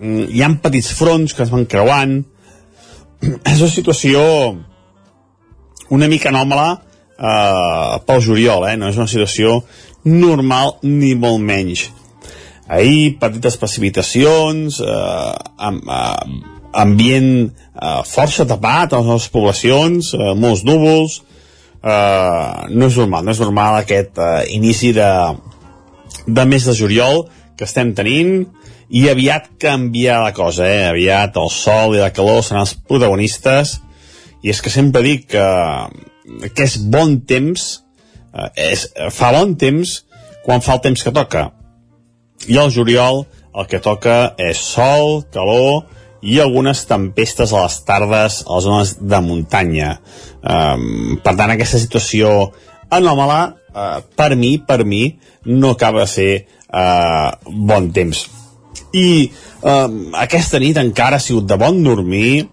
Um, 0.01 0.25
hi 0.29 0.43
han 0.45 0.59
petits 0.63 0.93
fronts 0.97 1.35
que 1.37 1.45
es 1.45 1.53
van 1.53 1.67
creuant. 1.69 2.21
És 3.51 3.59
una 3.61 3.71
situació 3.71 4.21
una 5.91 6.07
mica 6.07 6.31
anòmala 6.31 6.67
uh, 6.77 7.97
pel 8.07 8.23
juliol, 8.23 8.69
eh? 8.69 8.77
no 8.79 8.87
és 8.87 8.97
una 8.97 9.09
situació 9.11 9.59
normal 10.07 10.77
ni 10.87 11.13
molt 11.19 11.43
menys. 11.43 11.89
Ahir 12.71 13.17
petites 13.19 13.57
precipitacions 13.59 14.77
eh, 14.79 15.31
amb, 15.59 15.89
eh, 15.91 16.51
ambient 16.79 17.49
eh, 17.49 17.99
força 18.07 18.45
tapat 18.47 18.93
a 18.93 19.01
les 19.01 19.09
nostres 19.09 19.33
poblacions 19.33 20.13
eh, 20.15 20.31
molts 20.39 20.63
núvols 20.63 21.17
eh, 21.83 22.67
no 22.69 22.87
és 22.87 22.97
normal, 22.97 23.25
no 23.25 23.33
és 23.33 23.41
normal 23.41 23.79
aquest 23.79 24.19
eh, 24.21 24.43
inici 24.55 24.91
de, 24.95 25.11
de 26.27 26.45
mes 26.45 26.65
de 26.67 26.75
juliol 26.77 27.25
que 27.57 27.67
estem 27.67 27.93
tenint 27.97 28.45
i 28.91 29.07
aviat 29.09 29.47
canviar 29.61 30.19
la 30.25 30.33
cosa, 30.35 30.67
eh? 30.67 30.89
aviat 30.89 31.37
el 31.39 31.49
sol 31.53 31.95
i 31.95 32.01
la 32.01 32.11
calor 32.15 32.43
seran 32.43 32.65
els 32.65 32.75
protagonistes 32.75 33.79
i 34.41 34.51
és 34.51 34.61
que 34.61 34.73
sempre 34.73 35.03
dic 35.05 35.29
que, 35.35 35.47
que 36.49 36.67
és 36.67 36.77
bon 36.91 37.19
temps 37.27 37.67
eh, 38.33 38.49
és, 38.71 38.87
fa 39.13 39.33
bon 39.37 39.55
temps 39.59 40.01
quan 40.45 40.63
fa 40.65 40.77
el 40.77 40.85
temps 40.87 41.05
que 41.05 41.13
toca 41.15 41.49
i 42.49 42.57
al 42.57 42.71
juliol 42.73 43.25
el 43.51 43.67
que 43.67 43.81
toca 43.83 44.33
és 44.39 44.59
sol, 44.63 45.21
calor 45.33 45.83
i 46.21 46.39
algunes 46.39 46.83
tempestes 46.89 47.53
a 47.53 47.63
les 47.65 47.77
tardes 47.87 48.41
a 48.45 48.57
les 48.57 48.67
zones 48.67 48.93
de 48.99 49.21
muntanya. 49.25 49.95
Um, 50.41 51.17
per 51.23 51.35
tant, 51.37 51.53
aquesta 51.53 51.81
situació 51.81 52.51
anòmala, 52.93 53.41
uh, 53.73 53.99
per 54.15 54.35
mi, 54.37 54.57
per 54.61 54.83
mi, 54.85 55.03
no 55.45 55.73
acaba 55.73 56.05
de 56.05 56.11
ser 56.11 56.31
uh, 56.69 57.33
bon 57.45 57.89
temps. 57.95 58.27
I 58.93 59.31
um, 59.63 60.11
aquesta 60.19 60.59
nit 60.61 60.77
encara 60.81 61.17
ha 61.17 61.23
sigut 61.23 61.47
de 61.49 61.57
bon 61.59 61.81
dormir, 61.85 62.49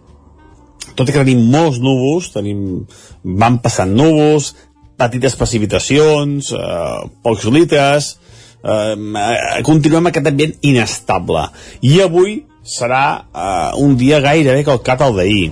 tot 0.99 1.07
i 1.07 1.15
que 1.15 1.23
tenim 1.23 1.45
molts 1.53 1.79
núvols, 1.83 2.33
tenim, 2.35 2.87
van 3.23 3.61
passant 3.63 3.93
núvols, 3.95 4.55
petites 4.99 5.37
precipitacions, 5.39 6.51
eh, 6.53 7.09
pocs 7.23 7.47
litres, 7.55 8.17
eh, 8.65 9.63
continuem 9.63 10.11
aquest 10.11 10.27
ambient 10.27 10.55
inestable. 10.63 11.45
I 11.83 12.01
avui 12.03 12.43
serà 12.69 13.05
eh, 13.33 13.81
un 13.81 13.97
dia 14.01 14.21
gairebé 14.25 14.65
calcat 14.67 15.03
al 15.03 15.17
d'ahir. 15.17 15.51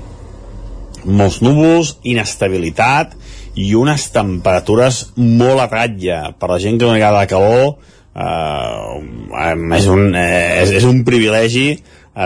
Molts 1.07 1.41
núvols, 1.45 1.97
inestabilitat 2.05 3.15
i 3.57 3.73
unes 3.79 4.09
temperatures 4.13 5.07
molt 5.17 5.63
a 5.65 5.69
ratlla. 5.71 6.33
Per 6.37 6.51
la 6.51 6.61
gent 6.63 6.79
que 6.79 6.89
no 6.89 6.95
li 6.95 7.01
agrada 7.01 7.25
la 7.25 7.31
calor, 7.31 7.77
eh, 8.17 9.77
és, 9.79 9.87
un, 9.93 10.11
eh, 10.15 10.63
és, 10.63 10.75
és 10.83 10.89
un 10.89 11.05
privilegi 11.09 11.71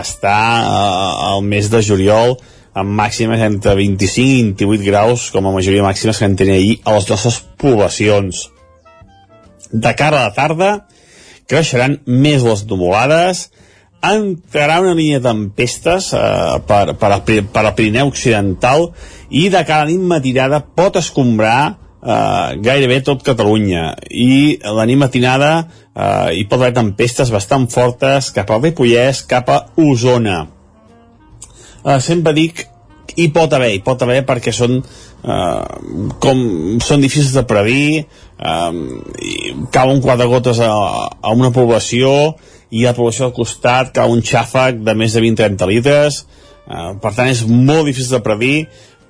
estar 0.01 0.41
eh, 0.63 1.29
al 1.31 1.45
mes 1.45 1.69
de 1.71 1.83
juliol 1.83 2.37
amb 2.71 2.95
màximes 2.95 3.41
entre 3.43 3.75
25 3.75 4.63
i 4.63 4.67
28 4.67 4.85
graus 4.87 5.27
com 5.33 5.47
a 5.47 5.55
majoria 5.55 5.83
màximes 5.83 6.19
que 6.19 6.27
en 6.29 6.37
tenia 6.39 6.59
ahir 6.59 6.77
a 6.85 6.95
les 6.95 7.09
nostres 7.11 7.41
poblacions. 7.59 8.47
De 9.71 9.91
cara 9.99 10.21
a 10.21 10.29
la 10.29 10.35
tarda 10.35 10.71
creixeran 11.51 11.99
més 12.07 12.45
les 12.47 12.63
nuvolades, 12.67 13.49
entrarà 14.01 14.79
una 14.81 14.95
línia 14.97 15.19
de 15.19 15.29
tempestes 15.29 16.11
eh, 16.17 16.57
per, 16.67 16.95
per, 16.97 17.11
a, 17.13 17.19
per 17.21 17.63
al 17.63 17.73
Pirineu 17.77 18.09
Occidental 18.09 18.89
i 19.29 19.47
de 19.53 19.61
cara 19.67 19.85
a 19.85 19.89
nit 19.89 20.01
matinada 20.01 20.61
pot 20.63 20.97
escombrar 20.97 21.59
eh, 22.01 22.57
gairebé 22.65 23.01
tot 23.05 23.23
Catalunya. 23.23 23.91
I 24.09 24.57
la 24.63 24.87
nit 24.89 24.99
matinada 24.99 25.51
eh, 25.61 26.39
hi 26.39 26.47
pot 26.49 26.59
haver 26.61 26.73
tempestes 26.79 27.31
bastant 27.33 27.69
fortes 27.71 28.31
cap 28.35 28.49
al 28.49 28.65
Ripollès, 28.65 29.23
cap 29.29 29.49
a 29.53 29.61
Osona. 29.77 30.43
Eh, 31.85 31.99
sempre 32.01 32.33
dic 32.37 32.65
hi 33.17 33.27
pot 33.33 33.53
haver, 33.53 33.73
hi 33.75 33.81
pot 33.83 34.01
haver 34.05 34.21
perquè 34.27 34.53
són 34.55 34.79
eh, 34.79 35.63
com 36.23 36.43
són 36.83 37.03
difícils 37.03 37.33
de 37.35 37.43
predir 37.47 37.85
eh, 38.01 38.71
cau 39.73 39.91
un 39.91 40.01
quart 40.01 40.21
de 40.21 40.29
gotes 40.31 40.61
a, 40.63 40.71
a 41.21 41.35
una 41.35 41.51
població 41.53 42.33
i 42.71 42.85
la 42.85 42.95
població 42.97 43.27
del 43.27 43.35
costat 43.35 43.91
cau 43.95 44.13
un 44.13 44.23
xàfec 44.25 44.81
de 44.85 44.95
més 44.97 45.13
de 45.15 45.23
20-30 45.23 45.67
litres 45.71 46.23
eh, 46.23 46.91
per 47.03 47.13
tant 47.17 47.29
és 47.31 47.43
molt 47.47 47.89
difícil 47.91 48.17
de 48.17 48.23
predir 48.25 48.55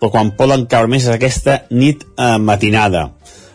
però 0.02 0.12
quan 0.16 0.34
poden 0.38 0.66
caure 0.70 0.90
més 0.90 1.06
és 1.06 1.14
aquesta 1.14 1.62
nit 1.70 2.04
eh, 2.18 2.38
matinada 2.42 3.12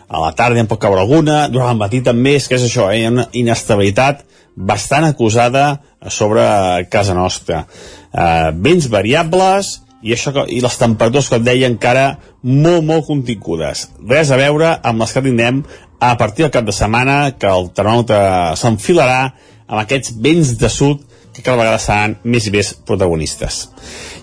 a 0.07 0.21
la 0.23 0.31
tarda 0.31 0.61
en 0.63 0.69
pot 0.71 0.79
caure 0.79 1.01
alguna, 1.03 1.47
durant 1.51 1.73
el 1.73 1.81
matí 1.81 1.99
també 2.03 2.37
és 2.39 2.47
que 2.47 2.55
és 2.55 2.63
això, 2.63 2.87
eh, 2.91 3.01
hi 3.01 3.05
ha 3.05 3.11
una 3.11 3.27
inestabilitat 3.35 4.23
bastant 4.55 5.05
acusada 5.05 5.81
sobre 6.09 6.43
casa 6.89 7.13
nostra. 7.13 7.65
Eh, 8.13 8.51
vents 8.53 8.87
variables 8.89 9.81
i, 10.01 10.13
això, 10.13 10.45
i 10.47 10.61
les 10.63 10.79
temperatures, 10.79 11.29
com 11.29 11.43
deia, 11.43 11.67
encara 11.67 12.07
molt, 12.41 12.85
molt 12.85 13.05
contingudes. 13.09 13.87
Res 14.07 14.31
a 14.31 14.39
veure 14.39 14.77
amb 14.81 15.03
les 15.03 15.13
que 15.13 15.25
tindrem 15.25 15.61
a 15.99 16.15
partir 16.17 16.45
del 16.45 16.53
cap 16.53 16.65
de 16.65 16.75
setmana, 16.75 17.33
que 17.37 17.49
el 17.49 17.71
termòmetre 17.75 18.55
s'enfilarà 18.55 19.21
amb 19.67 19.81
aquests 19.83 20.15
vents 20.23 20.55
de 20.57 20.69
sud 20.71 21.03
que 21.35 21.43
cada 21.43 21.59
vegada 21.59 21.79
seran 21.81 22.15
més 22.23 22.47
i 22.47 22.53
més 22.53 22.73
protagonistes. 22.87 23.67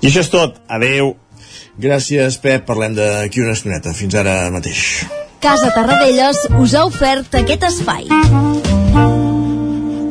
I 0.02 0.09
això 0.09 0.24
és 0.24 0.33
tot. 0.33 0.59
Adeu. 0.68 1.14
Gràcies, 1.78 2.38
Pep. 2.42 2.66
Parlem 2.66 2.96
d'aquí 2.98 3.42
una 3.42 3.54
estoneta. 3.54 3.94
Fins 3.94 4.16
ara 4.18 4.50
mateix. 4.54 5.04
Casa 5.44 5.70
Tarradellas 5.76 6.46
us 6.59 6.74
ha 6.74 6.87
ofert 6.88 7.35
aquest 7.38 7.66
espai. 7.70 8.09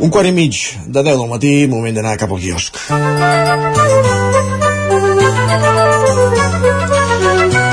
Un 0.03 0.11
quart 0.11 0.29
i 0.29 0.35
mig 0.35 0.59
de 0.85 0.99
10 0.99 1.15
del 1.15 1.31
matí, 1.31 1.53
moment 1.71 1.95
d'anar 1.95 2.19
cap 2.21 2.31
al 2.35 2.43
quiosc. 2.43 2.77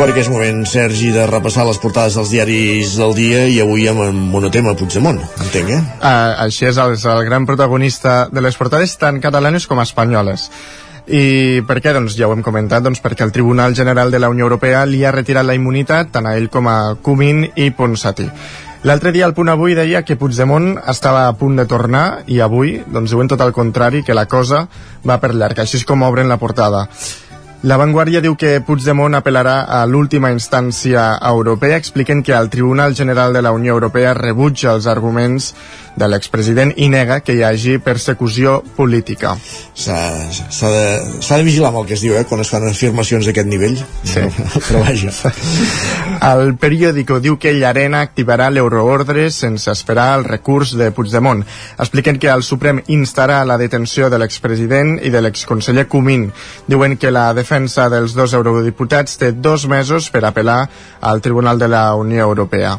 Perquè 0.01 0.23
és 0.23 0.31
moment, 0.33 0.63
Sergi, 0.65 1.11
de 1.13 1.27
repassar 1.29 1.67
les 1.69 1.77
portades 1.77 2.15
dels 2.17 2.31
diaris 2.33 2.95
del 2.97 3.11
dia 3.13 3.43
i 3.53 3.59
avui 3.61 3.83
amb 3.91 4.01
el 4.07 4.15
monotema 4.17 4.73
Puigdemont, 4.73 5.19
entenc, 5.45 5.69
eh? 5.77 5.81
Uh, 5.99 6.39
així 6.47 6.71
és, 6.71 6.79
el, 6.81 6.95
és 6.97 7.05
el 7.05 7.21
gran 7.27 7.45
protagonista 7.45 8.15
de 8.33 8.41
les 8.41 8.57
portades, 8.57 8.97
tant 8.97 9.21
catalanes 9.21 9.69
com 9.69 9.83
espanyoles. 9.85 10.47
I 11.05 11.61
per 11.69 11.83
què? 11.85 11.93
Doncs 11.93 12.17
ja 12.17 12.31
ho 12.31 12.33
hem 12.33 12.41
comentat, 12.41 12.81
doncs 12.89 13.05
perquè 13.05 13.29
el 13.29 13.37
Tribunal 13.37 13.77
General 13.77 14.09
de 14.09 14.25
la 14.25 14.33
Unió 14.33 14.49
Europea 14.49 14.87
li 14.89 15.05
ha 15.05 15.13
retirat 15.13 15.45
la 15.45 15.59
immunitat 15.61 16.15
tant 16.17 16.33
a 16.33 16.33
ell 16.41 16.49
com 16.49 16.73
a 16.73 16.81
Comín 17.05 17.51
i 17.61 17.69
Ponsatí. 17.69 18.31
L'altre 18.89 19.13
dia 19.13 19.29
el 19.29 19.37
punt 19.37 19.53
avui 19.53 19.77
deia 19.77 20.01
que 20.09 20.17
Puigdemont 20.17 20.79
estava 20.89 21.29
a 21.29 21.37
punt 21.37 21.61
de 21.61 21.69
tornar 21.69 22.23
i 22.25 22.41
avui 22.41 22.79
doncs 22.89 23.13
diuen 23.13 23.29
tot 23.29 23.45
el 23.45 23.53
contrari, 23.53 24.01
que 24.01 24.17
la 24.17 24.25
cosa 24.25 24.65
va 25.05 25.21
per 25.21 25.35
llarg. 25.35 25.61
Així 25.61 25.77
és 25.77 25.85
com 25.85 26.09
obren 26.09 26.33
la 26.33 26.41
portada. 26.41 26.87
La 27.63 27.77
Vanguardia 27.77 28.23
diu 28.25 28.39
que 28.41 28.55
Puigdemont 28.65 29.13
apel·larà 29.19 29.67
a 29.69 29.83
l'última 29.85 30.31
instància 30.33 31.03
europea, 31.29 31.77
expliquen 31.77 32.23
que 32.25 32.33
el 32.33 32.49
Tribunal 32.49 32.95
General 32.97 33.35
de 33.37 33.43
la 33.45 33.53
Unió 33.53 33.75
Europea 33.75 34.15
rebutja 34.17 34.73
els 34.73 34.87
arguments 34.89 35.51
de 36.01 36.09
l'expresident 36.09 36.71
i 36.81 36.89
nega 36.89 37.19
que 37.21 37.35
hi 37.37 37.43
hagi 37.45 37.75
persecució 37.85 38.63
política. 38.79 39.35
S'ha 39.77 40.71
de, 40.73 40.87
de 41.21 41.41
vigilar 41.45 41.69
amb 41.69 41.83
el 41.83 41.91
que 41.91 41.99
es 41.99 42.05
diu, 42.07 42.15
eh, 42.17 42.25
quan 42.25 42.41
es 42.41 42.49
fan 42.49 42.65
afirmacions 42.65 43.29
d'aquest 43.29 43.51
nivell. 43.51 43.77
Sí. 44.09 44.25
Però 44.71 44.81
vaja. 44.87 45.13
El 46.31 46.55
periòdico 46.63 47.21
diu 47.21 47.37
que 47.37 47.53
Llarena 47.59 48.01
activarà 48.07 48.49
l'euroordre 48.49 49.29
sense 49.35 49.69
esperar 49.69 50.15
el 50.17 50.25
recurs 50.25 50.73
de 50.81 50.89
Puigdemont. 50.97 51.45
Expliquen 51.77 52.17
que 52.23 52.33
el 52.33 52.47
Suprem 52.47 52.81
instarà 52.89 53.43
la 53.45 53.61
detenció 53.61 54.09
de 54.09 54.23
l'expresident 54.23 54.97
i 55.05 55.13
de 55.13 55.21
l'exconseller 55.21 55.91
Comín. 55.93 56.31
Diuen 56.71 56.97
que 56.97 57.13
la 57.13 57.29
defensa 57.37 57.50
dels 57.51 58.15
dos 58.15 58.33
eurodiputats 58.33 59.19
té 59.19 59.33
dos 59.33 59.67
mesos 59.67 60.11
per 60.11 60.23
apel·lar 60.25 60.69
al 61.01 61.21
Tribunal 61.21 61.59
de 61.59 61.69
la 61.69 61.95
Unió 61.95 62.23
Europea. 62.25 62.79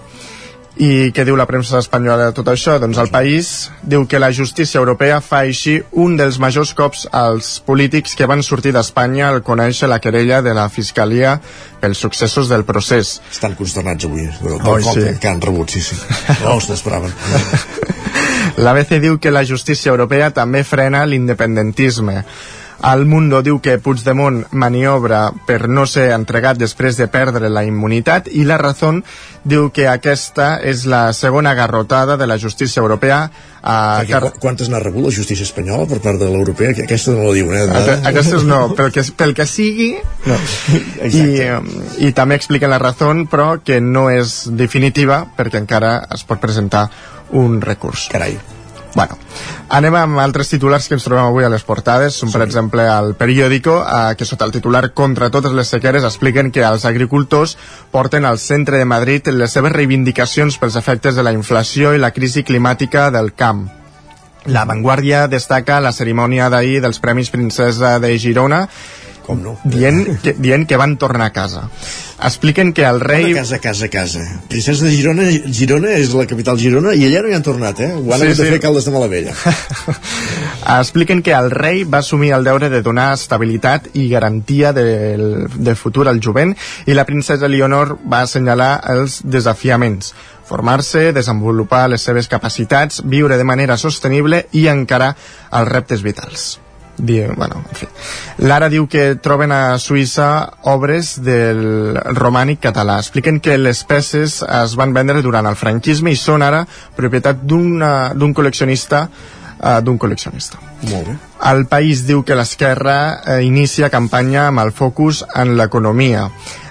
I 0.80 1.12
què 1.12 1.26
diu 1.28 1.36
la 1.36 1.46
premsa 1.46 1.82
espanyola 1.82 2.30
de 2.30 2.36
tot 2.38 2.48
això? 2.48 2.78
Doncs 2.80 2.98
el 2.98 3.10
país 3.12 3.50
diu 3.84 4.06
que 4.08 4.20
la 4.20 4.32
justícia 4.32 4.80
europea 4.80 5.20
fa 5.20 5.42
així 5.44 5.82
un 5.92 6.16
dels 6.16 6.40
majors 6.40 6.72
cops 6.74 7.04
als 7.12 7.60
polítics 7.68 8.16
que 8.16 8.26
van 8.26 8.42
sortir 8.42 8.72
d'Espanya 8.72 9.28
al 9.28 9.42
conèixer 9.44 9.90
la 9.92 10.00
querella 10.00 10.40
de 10.42 10.54
la 10.56 10.70
Fiscalia 10.70 11.36
pels 11.82 12.00
successos 12.00 12.48
del 12.48 12.64
procés. 12.64 13.20
Estan 13.30 13.58
consternats 13.60 14.08
avui, 14.08 14.30
del 14.40 14.56
oh, 14.62 14.80
cop 14.80 14.96
sí. 14.96 15.06
que 15.20 15.28
han 15.28 15.44
rebut, 15.44 15.76
sí, 15.76 15.84
sí. 15.84 16.00
No 16.46 16.56
els 16.56 16.72
t'esperaven. 16.72 17.12
L'ABC 18.64 18.96
diu 19.04 19.20
que 19.20 19.36
la 19.36 19.44
justícia 19.44 19.92
europea 19.92 20.32
també 20.32 20.64
frena 20.64 21.04
l'independentisme. 21.06 22.24
El 22.82 23.06
Mundo 23.06 23.44
diu 23.46 23.60
que 23.62 23.78
Puigdemont 23.78 24.41
maniobra 24.58 25.28
per 25.46 25.67
no 25.70 25.86
ser 25.86 26.08
entregat 26.15 26.58
després 26.58 26.98
de 26.98 27.08
perdre 27.12 27.50
la 27.50 27.63
immunitat 27.67 28.30
i 28.34 28.46
la 28.48 28.58
Razón 28.58 29.04
diu 29.44 29.70
que 29.74 29.88
aquesta 29.89 30.56
és 30.65 30.86
la 30.89 31.02
segona 31.13 31.54
garrotada 31.58 32.17
de 32.17 32.28
la 32.30 32.38
justícia 32.41 32.82
europea 32.82 33.20
a 33.62 33.76
car... 34.10 34.24
quantes 34.41 34.70
n'ha 34.70 34.80
rebut 34.82 35.06
la 35.06 35.13
justícia 35.13 35.46
espanyola 35.46 35.86
per 35.89 36.00
part 36.02 36.17
de 36.22 36.30
l'europea? 36.30 36.74
Que 36.74 36.88
aquesta 36.88 37.13
no 37.13 37.28
la 37.28 37.36
diuen, 37.38 37.58
eh? 37.58 37.67
De... 37.70 37.98
Aquestes 38.10 38.46
no, 38.50 38.63
pel 38.78 38.89
que, 38.94 39.06
pel 39.17 39.36
que 39.38 39.46
sigui 39.46 39.91
no. 40.26 40.39
I, 41.06 41.26
i 42.08 42.13
també 42.17 42.39
explica 42.39 42.70
la 42.72 42.82
raó 42.82 43.12
però 43.30 43.52
que 43.65 43.80
no 43.82 44.10
és 44.10 44.44
definitiva 44.58 45.24
perquè 45.38 45.62
encara 45.62 46.00
es 46.13 46.26
pot 46.26 46.41
presentar 46.41 46.88
un 47.32 47.62
recurs. 47.62 48.10
Carai. 48.12 48.38
Bueno, 48.93 49.15
anem 49.71 49.95
amb 49.95 50.19
altres 50.19 50.49
titulars 50.51 50.89
que 50.89 50.97
ens 50.97 51.06
trobem 51.06 51.23
avui 51.23 51.45
a 51.47 51.51
les 51.51 51.63
portades. 51.63 52.17
Són, 52.19 52.30
sí. 52.30 52.36
per 52.36 52.43
exemple, 52.45 52.84
al 52.84 53.13
periòdico, 53.19 53.77
eh, 53.82 54.15
que 54.19 54.27
sota 54.27 54.47
el 54.47 54.56
titular 54.56 54.89
Contra 54.97 55.32
totes 55.32 55.56
les 55.56 55.71
sequeres 55.71 56.04
expliquen 56.08 56.51
que 56.51 56.65
els 56.67 56.86
agricultors 56.86 57.58
porten 57.91 58.27
al 58.27 58.39
centre 58.39 58.82
de 58.82 58.86
Madrid 58.86 59.32
les 59.32 59.54
seves 59.56 59.71
reivindicacions 59.71 60.58
pels 60.60 60.75
efectes 60.75 61.15
de 61.15 61.23
la 61.23 61.32
inflació 61.36 61.95
i 61.95 62.01
la 62.01 62.12
crisi 62.12 62.43
climàtica 62.43 63.10
del 63.12 63.32
camp. 63.34 63.69
La 64.45 64.65
Vanguardia 64.65 65.27
destaca 65.30 65.80
la 65.80 65.93
cerimònia 65.93 66.49
d'ahir 66.49 66.82
dels 66.82 66.99
Premis 66.99 67.30
Princesa 67.30 67.99
de 68.01 68.15
Girona 68.17 68.65
com 69.32 69.41
no? 69.44 69.56
Dient 69.63 70.04
que, 70.24 70.36
dient 70.38 70.67
que 70.67 70.80
van 70.80 70.98
tornar 71.00 71.32
a 71.32 71.34
casa. 71.36 71.67
Expliquen 72.22 72.74
que 72.74 72.84
el 72.86 73.00
rei... 73.02 73.32
Una 73.32 73.41
casa, 73.41 73.60
casa, 73.60 73.88
casa. 73.89 74.22
Princesa 74.50 74.86
de 74.86 74.91
Girona, 74.94 75.28
Girona 75.50 75.96
és 75.98 76.12
la 76.13 76.28
capital 76.30 76.60
Girona 76.62 76.94
i 76.94 77.08
allà 77.08 77.24
no 77.24 77.32
hi 77.32 77.38
han 77.38 77.46
tornat, 77.46 77.80
eh? 77.82 77.89
Ho 77.96 78.13
han 78.13 78.22
sí, 78.22 78.34
sí. 78.36 78.44
de 78.44 78.50
fer 78.54 78.60
caldes 78.62 78.86
de 78.86 78.94
Malavella. 78.94 79.34
Expliquen 80.82 81.24
que 81.26 81.34
el 81.34 81.50
rei 81.52 81.84
va 81.84 82.04
assumir 82.04 82.34
el 82.38 82.46
deure 82.46 82.70
de 82.70 82.84
donar 82.86 83.12
estabilitat 83.15 83.89
i 83.98 84.08
garantia 84.12 84.74
de, 84.78 84.86
de 85.56 85.76
futur 85.80 86.08
al 86.12 86.22
jovent 86.22 86.54
i 86.86 86.98
la 86.98 87.08
princesa 87.10 87.50
Leonor 87.50 87.96
va 88.06 88.22
assenyalar 88.28 88.76
els 88.94 89.22
desafiaments 89.24 90.13
formar-se, 90.52 91.13
desenvolupar 91.15 91.86
les 91.88 92.04
seves 92.04 92.28
capacitats, 92.28 93.00
viure 93.08 93.38
de 93.39 93.46
manera 93.48 93.78
sostenible 93.80 94.44
i 94.52 94.65
encarar 94.67 95.13
els 95.15 95.72
reptes 95.72 96.04
vitals. 96.04 96.58
Diu, 96.97 97.34
bueno, 97.36 97.63
en 97.69 97.77
fi. 97.77 97.88
L'Ara 98.45 98.69
diu 98.69 98.86
que 98.91 99.15
troben 99.23 99.54
a 99.56 99.77
Suïssa 99.82 100.27
obres 100.69 101.15
del 101.23 101.97
romànic 102.17 102.62
català. 102.67 102.99
Expliquen 103.01 103.39
que 103.41 103.58
les 103.58 103.84
peces 103.88 104.41
es 104.45 104.75
van 104.77 104.93
vendre 104.93 105.23
durant 105.25 105.47
el 105.49 105.58
franquisme 105.58 106.13
i 106.13 106.19
són 106.19 106.45
ara 106.45 106.65
propietat 106.97 107.41
d'un 107.47 108.36
col·leccionista 108.38 109.08
uh, 109.08 109.80
d'un 109.82 109.97
col·leccionista. 110.01 110.60
Molt 110.89 111.10
bé. 111.10 111.17
El 111.51 111.65
país 111.69 112.04
diu 112.06 112.21
que 112.25 112.38
l'esquerra 112.38 112.95
eh, 113.25 113.39
inicia 113.45 113.89
campanya 113.93 114.47
amb 114.49 114.62
el 114.62 114.71
focus 114.77 115.23
en 115.34 115.56
l'economia. 115.58 116.27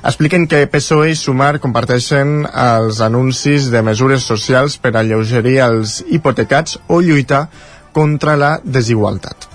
Expliquen 0.07 0.47
que 0.51 0.63
PSOE 0.71 1.11
i 1.13 1.19
Sumar 1.19 1.57
comparteixen 1.63 2.45
els 2.47 3.03
anuncis 3.03 3.71
de 3.75 3.83
mesures 3.87 4.27
socials 4.27 4.79
per 4.79 4.95
alleugerir 4.95 5.59
els 5.67 6.01
hipotecats 6.07 6.79
o 6.89 7.03
lluitar 7.03 7.49
contra 7.93 8.39
la 8.39 8.59
desigualtat. 8.63 9.50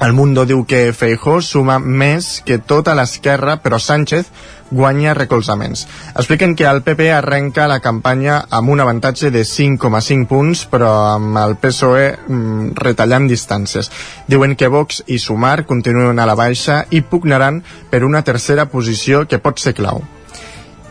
El 0.00 0.12
Mundo 0.12 0.42
diu 0.44 0.64
que 0.66 0.90
Feijó 0.92 1.36
suma 1.38 1.76
més 1.78 2.40
que 2.44 2.58
tota 2.58 2.96
l'esquerra, 2.98 3.60
però 3.62 3.78
Sánchez 3.78 4.30
guanya 4.74 5.14
recolzaments. 5.14 5.84
Expliquen 6.18 6.56
que 6.58 6.66
el 6.66 6.82
PP 6.82 7.12
arrenca 7.14 7.68
la 7.70 7.78
campanya 7.84 8.40
amb 8.50 8.74
un 8.74 8.82
avantatge 8.82 9.30
de 9.30 9.44
5,5 9.46 10.26
punts, 10.26 10.64
però 10.70 10.90
amb 11.12 11.38
el 11.44 11.54
PSOE 11.62 12.08
mm, 12.16 12.74
retallant 12.82 13.30
distàncies. 13.30 13.92
Diuen 14.26 14.56
que 14.58 14.72
Vox 14.72 15.04
i 15.06 15.20
Sumar 15.22 15.62
continuen 15.64 16.18
a 16.18 16.26
la 16.26 16.34
baixa 16.34 16.82
i 16.90 17.04
pugnaran 17.06 17.62
per 17.90 18.02
una 18.02 18.26
tercera 18.26 18.66
posició 18.66 19.28
que 19.30 19.38
pot 19.38 19.62
ser 19.62 19.76
clau 19.78 20.02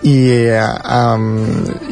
i, 0.03 0.17
um, 0.51 1.27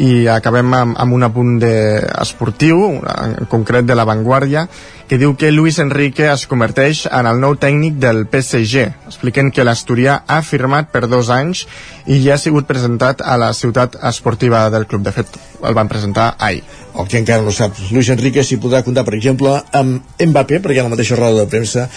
i 0.04 0.28
acabem 0.32 0.74
amb, 0.76 0.98
amb 1.00 1.16
un 1.16 1.24
apunt 1.28 1.58
de 1.62 1.74
esportiu, 2.22 2.84
en 3.00 3.48
concret 3.52 3.88
de 3.88 3.96
l'avantguàrdia, 3.96 4.66
que 5.08 5.20
diu 5.20 5.34
que 5.36 5.52
Luis 5.52 5.80
Enrique 5.84 6.28
es 6.32 6.46
converteix 6.48 7.06
en 7.12 7.28
el 7.28 7.40
nou 7.44 7.58
tècnic 7.60 7.98
del 8.00 8.26
PSG. 8.32 8.86
Expliquen 9.12 9.52
que 9.52 9.66
l'Asturià 9.68 10.22
ha 10.28 10.42
firmat 10.44 10.92
per 10.92 11.08
dos 11.12 11.32
anys 11.32 11.66
i 12.08 12.22
ja 12.24 12.38
ha 12.38 12.40
sigut 12.40 12.68
presentat 12.70 13.24
a 13.24 13.36
la 13.40 13.52
ciutat 13.56 13.98
esportiva 14.08 14.70
del 14.72 14.88
club. 14.88 15.04
De 15.08 15.16
fet, 15.16 15.36
el 15.64 15.76
van 15.76 15.92
presentar 15.92 16.34
ahir. 16.40 16.64
El 17.00 17.08
que 17.08 17.20
encara 17.22 17.44
no 17.46 17.54
sap 17.56 17.78
Luis 17.92 18.10
Enrique 18.12 18.44
si 18.44 18.60
podrà 18.62 18.82
comptar, 18.84 19.06
per 19.08 19.16
exemple, 19.16 19.54
amb 19.78 20.20
Mbappé, 20.20 20.60
perquè 20.64 20.82
a 20.82 20.88
la 20.88 20.92
mateixa 20.92 21.16
roda 21.20 21.44
de 21.44 21.50
premsa 21.52 21.88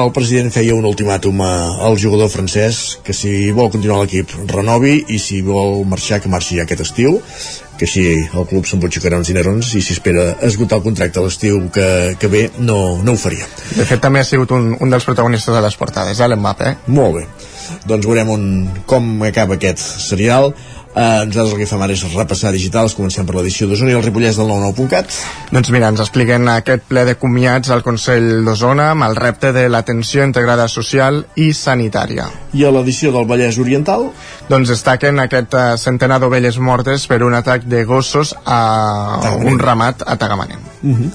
el 0.00 0.12
president 0.16 0.52
feia 0.54 0.76
un 0.76 0.88
ultimàtum 0.88 1.42
al 1.44 1.98
jugador 2.00 2.32
francès 2.32 2.98
que 3.04 3.16
si 3.16 3.50
vol 3.56 3.72
continuar 3.74 4.02
l'equip 4.02 4.32
renovi 4.52 5.02
i 5.08 5.18
si 5.22 5.42
vol 5.44 5.82
marxar, 5.88 6.22
que 6.22 6.32
marxi 6.32 6.60
aquest 6.62 6.86
estiu 6.88 7.20
que 7.78 7.86
així 7.86 8.04
el 8.26 8.46
club 8.50 8.66
s'embutxacarà 8.66 9.20
uns 9.20 9.30
dinerons 9.30 9.70
i 9.78 9.82
si 9.84 9.94
espera 9.94 10.32
esgotar 10.48 10.80
el 10.80 10.84
contracte 10.88 11.22
l'estiu 11.22 11.60
que, 11.74 12.16
que 12.18 12.30
ve 12.32 12.48
no, 12.58 12.98
no 13.06 13.14
ho 13.14 13.20
faria. 13.20 13.46
De 13.76 13.86
fet, 13.86 14.02
també 14.02 14.20
ha 14.20 14.26
sigut 14.26 14.52
un, 14.56 14.72
un 14.82 14.90
dels 14.90 15.06
protagonistes 15.06 15.54
de 15.54 15.62
les 15.62 15.78
portades, 15.78 16.18
eh, 16.18 16.28
l'Mbappé. 16.28 16.74
Molt 16.98 17.20
bé. 17.20 17.24
Doncs 17.86 18.08
veurem 18.08 18.34
un, 18.34 18.44
com 18.90 19.22
acaba 19.28 19.56
aquest 19.58 19.84
serial. 20.08 20.50
Eh, 20.98 21.26
nosaltres 21.28 21.52
el 21.54 21.60
que 21.60 21.66
fem 21.70 21.82
ara 21.84 21.94
és 21.94 22.00
repassar 22.10 22.50
digitals, 22.50 22.96
comencem 22.98 23.26
per 23.26 23.36
l'edició 23.36 23.68
d'Osona 23.70 23.92
i 23.92 23.98
el 23.98 24.02
Ripollès 24.02 24.40
del 24.40 24.48
99.cat. 24.50 25.14
Doncs 25.54 25.70
mira, 25.70 25.92
ens 25.92 26.02
expliquen 26.02 26.50
aquest 26.50 26.88
ple 26.90 27.04
de 27.06 27.14
comiats 27.20 27.70
al 27.70 27.84
Consell 27.86 28.42
d'Osona 28.48 28.90
amb 28.96 29.06
el 29.06 29.14
repte 29.14 29.52
de 29.54 29.68
l'atenció 29.70 30.26
integrada 30.26 30.66
social 30.66 31.22
i 31.38 31.52
sanitària. 31.54 32.26
I 32.56 32.64
a 32.64 32.70
l'edició 32.72 33.12
del 33.12 33.26
Vallès 33.28 33.58
Oriental? 33.60 34.08
Doncs 34.48 34.70
destaquen 34.72 35.20
aquest 35.20 35.54
uh, 35.54 35.74
centenar 35.80 36.16
d'ovelles 36.22 36.56
mortes 36.58 37.04
per 37.10 37.20
un 37.26 37.36
atac 37.36 37.66
de 37.68 37.82
gossos 37.84 38.32
a 38.44 39.18
Tagamanem. 39.22 39.52
un 39.52 39.58
ramat 39.60 40.04
a 40.06 40.16
Tagamanem. 40.16 40.60
Uh 40.82 40.96
-huh. 40.96 41.10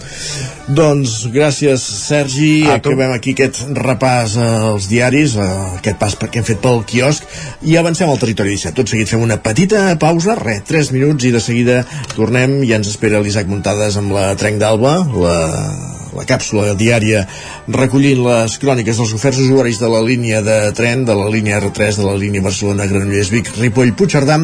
Doncs 0.68 1.28
gràcies 1.34 1.78
Sergi, 1.80 2.66
a 2.68 2.76
acabem 2.76 3.12
aquí 3.12 3.32
aquest 3.32 3.64
repàs 3.74 4.38
als 4.38 4.88
diaris, 4.88 5.36
uh, 5.36 5.78
aquest 5.78 5.98
pas 5.98 6.16
que 6.16 6.40
hem 6.40 6.46
fet 6.46 6.60
pel 6.60 6.84
quiosc 6.86 7.24
i 7.62 7.78
avancem 7.78 8.10
al 8.10 8.20
territori 8.20 8.50
17. 8.50 8.76
Tot 8.76 8.90
seguit 8.90 9.10
fem 9.10 9.22
una 9.22 9.38
petita 9.38 9.98
pausa, 10.00 10.36
res, 10.36 10.64
3 10.64 10.92
minuts 10.92 11.24
i 11.24 11.32
de 11.32 11.40
seguida 11.40 11.86
tornem 12.16 12.64
i 12.64 12.74
ens 12.74 12.88
espera 12.88 13.20
l'Isaac 13.20 13.48
Muntades 13.48 13.98
amb 13.98 14.12
la 14.12 14.36
Trenc 14.36 14.60
d'Alba, 14.60 15.08
la 15.16 15.93
la 16.18 16.26
càpsula 16.30 16.74
diària 16.80 17.24
recollint 17.68 18.24
les 18.26 18.58
cròniques 18.62 19.00
dels 19.00 19.14
oferts 19.16 19.42
usuaris 19.44 19.80
de 19.82 19.90
la 19.92 20.02
línia 20.06 20.42
de 20.46 20.58
tren, 20.78 21.06
de 21.06 21.16
la 21.18 21.30
línia 21.32 21.60
R3, 21.62 22.00
de 22.00 22.08
la 22.08 22.16
línia 22.20 22.44
Barcelona-Granollers-Vic, 22.46 23.54
Ripoll-Puigcerdà 23.60 24.40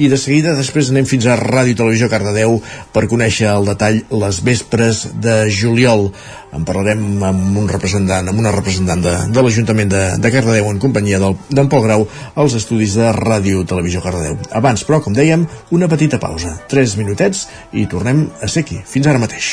i 0.00 0.10
de 0.10 0.18
seguida 0.20 0.56
després 0.58 0.90
anem 0.92 1.08
fins 1.08 1.26
a 1.26 1.38
Ràdio 1.40 1.78
Televisió 1.78 2.10
Cardedeu 2.12 2.58
per 2.94 3.08
conèixer 3.10 3.48
el 3.52 3.68
detall 3.70 4.02
les 4.10 4.42
vespres 4.46 5.06
de 5.22 5.42
juliol. 5.54 6.10
En 6.56 6.64
parlarem 6.66 7.22
amb 7.22 7.58
un 7.60 7.68
representant, 7.70 8.26
amb 8.28 8.42
una 8.42 8.52
representant 8.54 9.02
de, 9.04 9.14
de 9.30 9.44
l'Ajuntament 9.44 9.92
de, 9.92 10.04
de 10.18 10.32
Cardedeu 10.34 10.70
en 10.70 10.80
companyia 10.82 11.20
d'en 11.22 11.70
Pol 11.70 11.84
Grau 11.86 12.06
als 12.34 12.56
estudis 12.58 12.96
de 12.98 13.12
Ràdio 13.16 13.62
Televisió 13.70 14.02
Cardedeu. 14.04 14.38
Abans, 14.58 14.86
però, 14.86 15.02
com 15.04 15.16
dèiem, 15.16 15.46
una 15.76 15.90
petita 15.90 16.18
pausa. 16.22 16.56
Tres 16.70 16.96
minutets 17.00 17.46
i 17.72 17.86
tornem 17.90 18.26
a 18.42 18.50
ser 18.50 18.66
aquí. 18.66 18.82
Fins 18.86 19.10
ara 19.10 19.22
mateix. 19.22 19.52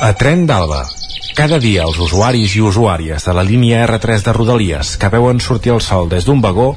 A 0.00 0.12
Tren 0.16 0.46
d'Alba. 0.48 0.86
Cada 1.36 1.58
dia 1.60 1.84
els 1.84 1.98
usuaris 2.00 2.54
i 2.56 2.62
usuàries 2.64 3.26
de 3.28 3.34
la 3.36 3.44
línia 3.44 3.82
R3 3.84 4.24
de 4.24 4.32
Rodalies 4.32 4.94
que 4.96 5.10
veuen 5.12 5.42
sortir 5.44 5.74
el 5.74 5.82
sol 5.84 6.08
des 6.08 6.24
d'un 6.24 6.40
vagó 6.40 6.70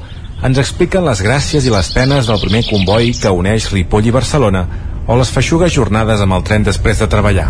ens 0.44 0.60
expliquen 0.60 1.06
les 1.06 1.22
gràcies 1.24 1.64
i 1.64 1.72
les 1.72 1.88
penes 1.96 2.28
del 2.28 2.42
primer 2.44 2.60
comboi 2.68 3.14
que 3.16 3.32
uneix 3.32 3.70
Ripoll 3.72 4.10
i 4.10 4.14
Barcelona 4.18 4.66
o 5.06 5.16
les 5.16 5.32
feixugues 5.32 5.72
jornades 5.72 6.20
amb 6.20 6.36
el 6.36 6.44
tren 6.44 6.66
després 6.66 7.00
de 7.00 7.08
treballar. 7.08 7.48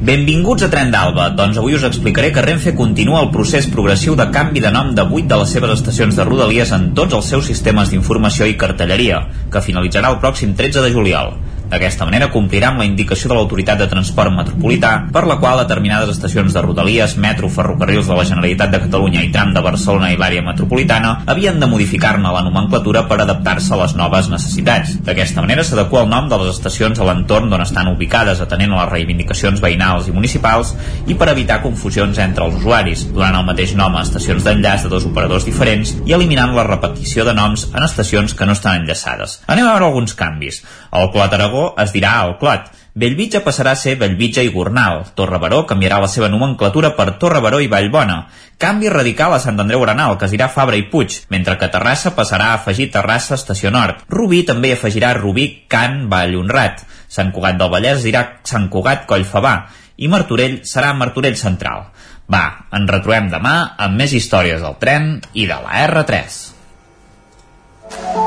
Benvinguts 0.00 0.64
a 0.64 0.70
Tren 0.70 0.94
d'Alba. 0.94 1.32
Doncs 1.36 1.58
avui 1.58 1.74
us 1.74 1.82
explicaré 1.84 2.30
que 2.32 2.46
Renfe 2.46 2.76
continua 2.78 3.24
el 3.24 3.32
procés 3.34 3.66
progressiu 3.74 4.14
de 4.16 4.30
canvi 4.32 4.62
de 4.62 4.70
nom 4.70 4.94
de 4.94 5.02
8 5.02 5.26
de 5.34 5.42
les 5.42 5.56
seves 5.58 5.74
estacions 5.80 6.14
de 6.16 6.24
Rodalies 6.30 6.70
en 6.78 6.92
tots 6.94 7.18
els 7.18 7.26
seus 7.34 7.50
sistemes 7.50 7.90
d'informació 7.90 8.46
i 8.46 8.56
cartelleria, 8.56 9.24
que 9.50 9.66
finalitzarà 9.66 10.14
el 10.14 10.22
pròxim 10.22 10.54
13 10.54 10.86
de 10.86 10.94
juliol. 10.94 11.34
D'aquesta 11.70 12.06
manera 12.08 12.26
complirà 12.34 12.72
amb 12.72 12.82
la 12.82 12.86
indicació 12.88 13.28
de 13.30 13.36
l'Autoritat 13.36 13.78
de 13.78 13.86
Transport 13.90 14.34
Metropolità 14.34 14.90
per 15.14 15.22
la 15.30 15.36
qual 15.38 15.60
determinades 15.60 16.10
estacions 16.16 16.54
de 16.54 16.62
Rodalies, 16.64 17.14
metro, 17.22 17.46
ferrocarrils 17.48 18.08
de 18.10 18.16
la 18.18 18.24
Generalitat 18.26 18.72
de 18.72 18.80
Catalunya 18.88 19.22
i 19.22 19.30
tram 19.30 19.52
de 19.54 19.62
Barcelona 19.62 20.08
i 20.10 20.18
l'àrea 20.18 20.42
metropolitana 20.42 21.12
havien 21.30 21.60
de 21.62 21.68
modificar-ne 21.70 22.32
la 22.34 22.42
nomenclatura 22.42 23.04
per 23.06 23.20
adaptar-se 23.22 23.70
a 23.76 23.78
les 23.84 23.94
noves 24.00 24.32
necessitats. 24.32 24.96
D'aquesta 25.06 25.44
manera 25.44 25.62
s'adequa 25.66 26.02
el 26.02 26.10
nom 26.10 26.26
de 26.32 26.40
les 26.42 26.56
estacions 26.56 26.98
a 26.98 27.06
l'entorn 27.06 27.52
d'on 27.52 27.62
estan 27.62 27.92
ubicades 27.92 28.42
atenent 28.42 28.74
a 28.74 28.82
les 28.82 28.92
reivindicacions 28.96 29.62
veïnals 29.62 30.10
i 30.10 30.16
municipals 30.16 30.74
i 31.06 31.14
per 31.14 31.30
evitar 31.30 31.60
confusions 31.62 32.18
entre 32.18 32.48
els 32.50 32.58
usuaris, 32.58 33.06
donant 33.14 33.38
el 33.38 33.46
mateix 33.46 33.76
nom 33.78 33.94
a 33.94 34.02
estacions 34.08 34.42
d'enllaç 34.42 34.88
de 34.88 34.92
dos 34.96 35.06
operadors 35.06 35.46
diferents 35.46 35.94
i 36.02 36.18
eliminant 36.18 36.56
la 36.58 36.66
repetició 36.66 37.22
de 37.28 37.36
noms 37.38 37.68
en 37.70 37.86
estacions 37.86 38.34
que 38.34 38.50
no 38.50 38.58
estan 38.58 38.82
enllaçades. 38.82 39.38
Anem 39.46 39.70
a 39.70 39.76
veure 39.76 39.90
alguns 39.92 40.18
canvis. 40.18 40.64
El 40.90 41.12
Clot 41.14 41.38
Aragó 41.38 41.59
es 41.82 41.94
dirà 41.94 42.18
el 42.26 42.36
Clot. 42.40 42.68
Bellvitge 43.00 43.38
passarà 43.46 43.72
a 43.76 43.78
ser 43.78 43.94
Bellvitge 44.00 44.42
i 44.42 44.50
Gornal. 44.50 45.04
Torre 45.14 45.38
Baró 45.38 45.60
canviarà 45.66 46.00
la 46.02 46.08
seva 46.10 46.28
nomenclatura 46.28 46.90
per 46.98 47.12
Torre 47.22 47.40
Baró 47.44 47.60
i 47.62 47.68
Vallbona. 47.70 48.24
Canvi 48.60 48.90
radical 48.90 49.36
a 49.36 49.38
Sant 49.40 49.62
Andreu 49.62 49.84
Arenal, 49.86 50.18
que 50.18 50.26
es 50.26 50.34
dirà 50.34 50.50
Fabra 50.50 50.76
i 50.76 50.84
Puig, 50.90 51.20
mentre 51.30 51.56
que 51.60 51.70
Terrassa 51.70 52.14
passarà 52.18 52.50
a 52.50 52.58
afegir 52.58 52.90
Terrassa 52.90 53.38
Estació 53.38 53.70
Nord. 53.70 54.02
Rubí 54.10 54.42
també 54.48 54.74
afegirà 54.74 55.14
Rubí, 55.16 55.46
Can, 55.70 56.08
Vall 56.10 56.36
Honrat. 56.42 56.84
Sant 57.08 57.30
Cugat 57.34 57.58
del 57.60 57.70
Vallès 57.72 58.02
dirà 58.04 58.26
Sant 58.44 58.68
Cugat 58.68 59.06
Collfabà 59.06 59.54
i 60.00 60.08
Martorell 60.08 60.60
serà 60.66 60.92
Martorell 60.96 61.38
Central. 61.38 61.86
Va, 62.30 62.44
ens 62.74 62.90
retrobem 62.90 63.30
demà 63.30 63.56
amb 63.86 64.00
més 64.02 64.14
històries 64.16 64.62
del 64.62 64.78
tren 64.82 65.12
i 65.34 65.46
de 65.50 65.60
la 65.62 65.84
R3. 65.88 66.49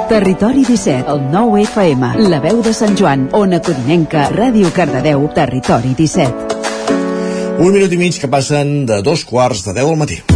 Territori 0.10 0.66
17, 0.66 1.06
el 1.10 1.24
9 1.32 1.64
FM, 1.64 2.12
la 2.30 2.40
veu 2.44 2.62
de 2.66 2.74
Sant 2.74 2.98
Joan, 3.00 3.30
Ona 3.34 3.62
Codinenca, 3.64 4.28
Ràdio 4.34 4.74
Cardedeu, 4.76 5.26
Territori 5.34 5.96
17. 5.98 6.62
Un 7.60 7.72
minut 7.72 7.92
i 7.94 7.98
mig 8.02 8.20
que 8.20 8.30
passen 8.30 8.86
de 8.90 9.02
dos 9.06 9.26
quarts 9.30 9.66
de 9.68 9.78
10 9.80 9.94
al 9.94 10.00
matí. 10.04 10.33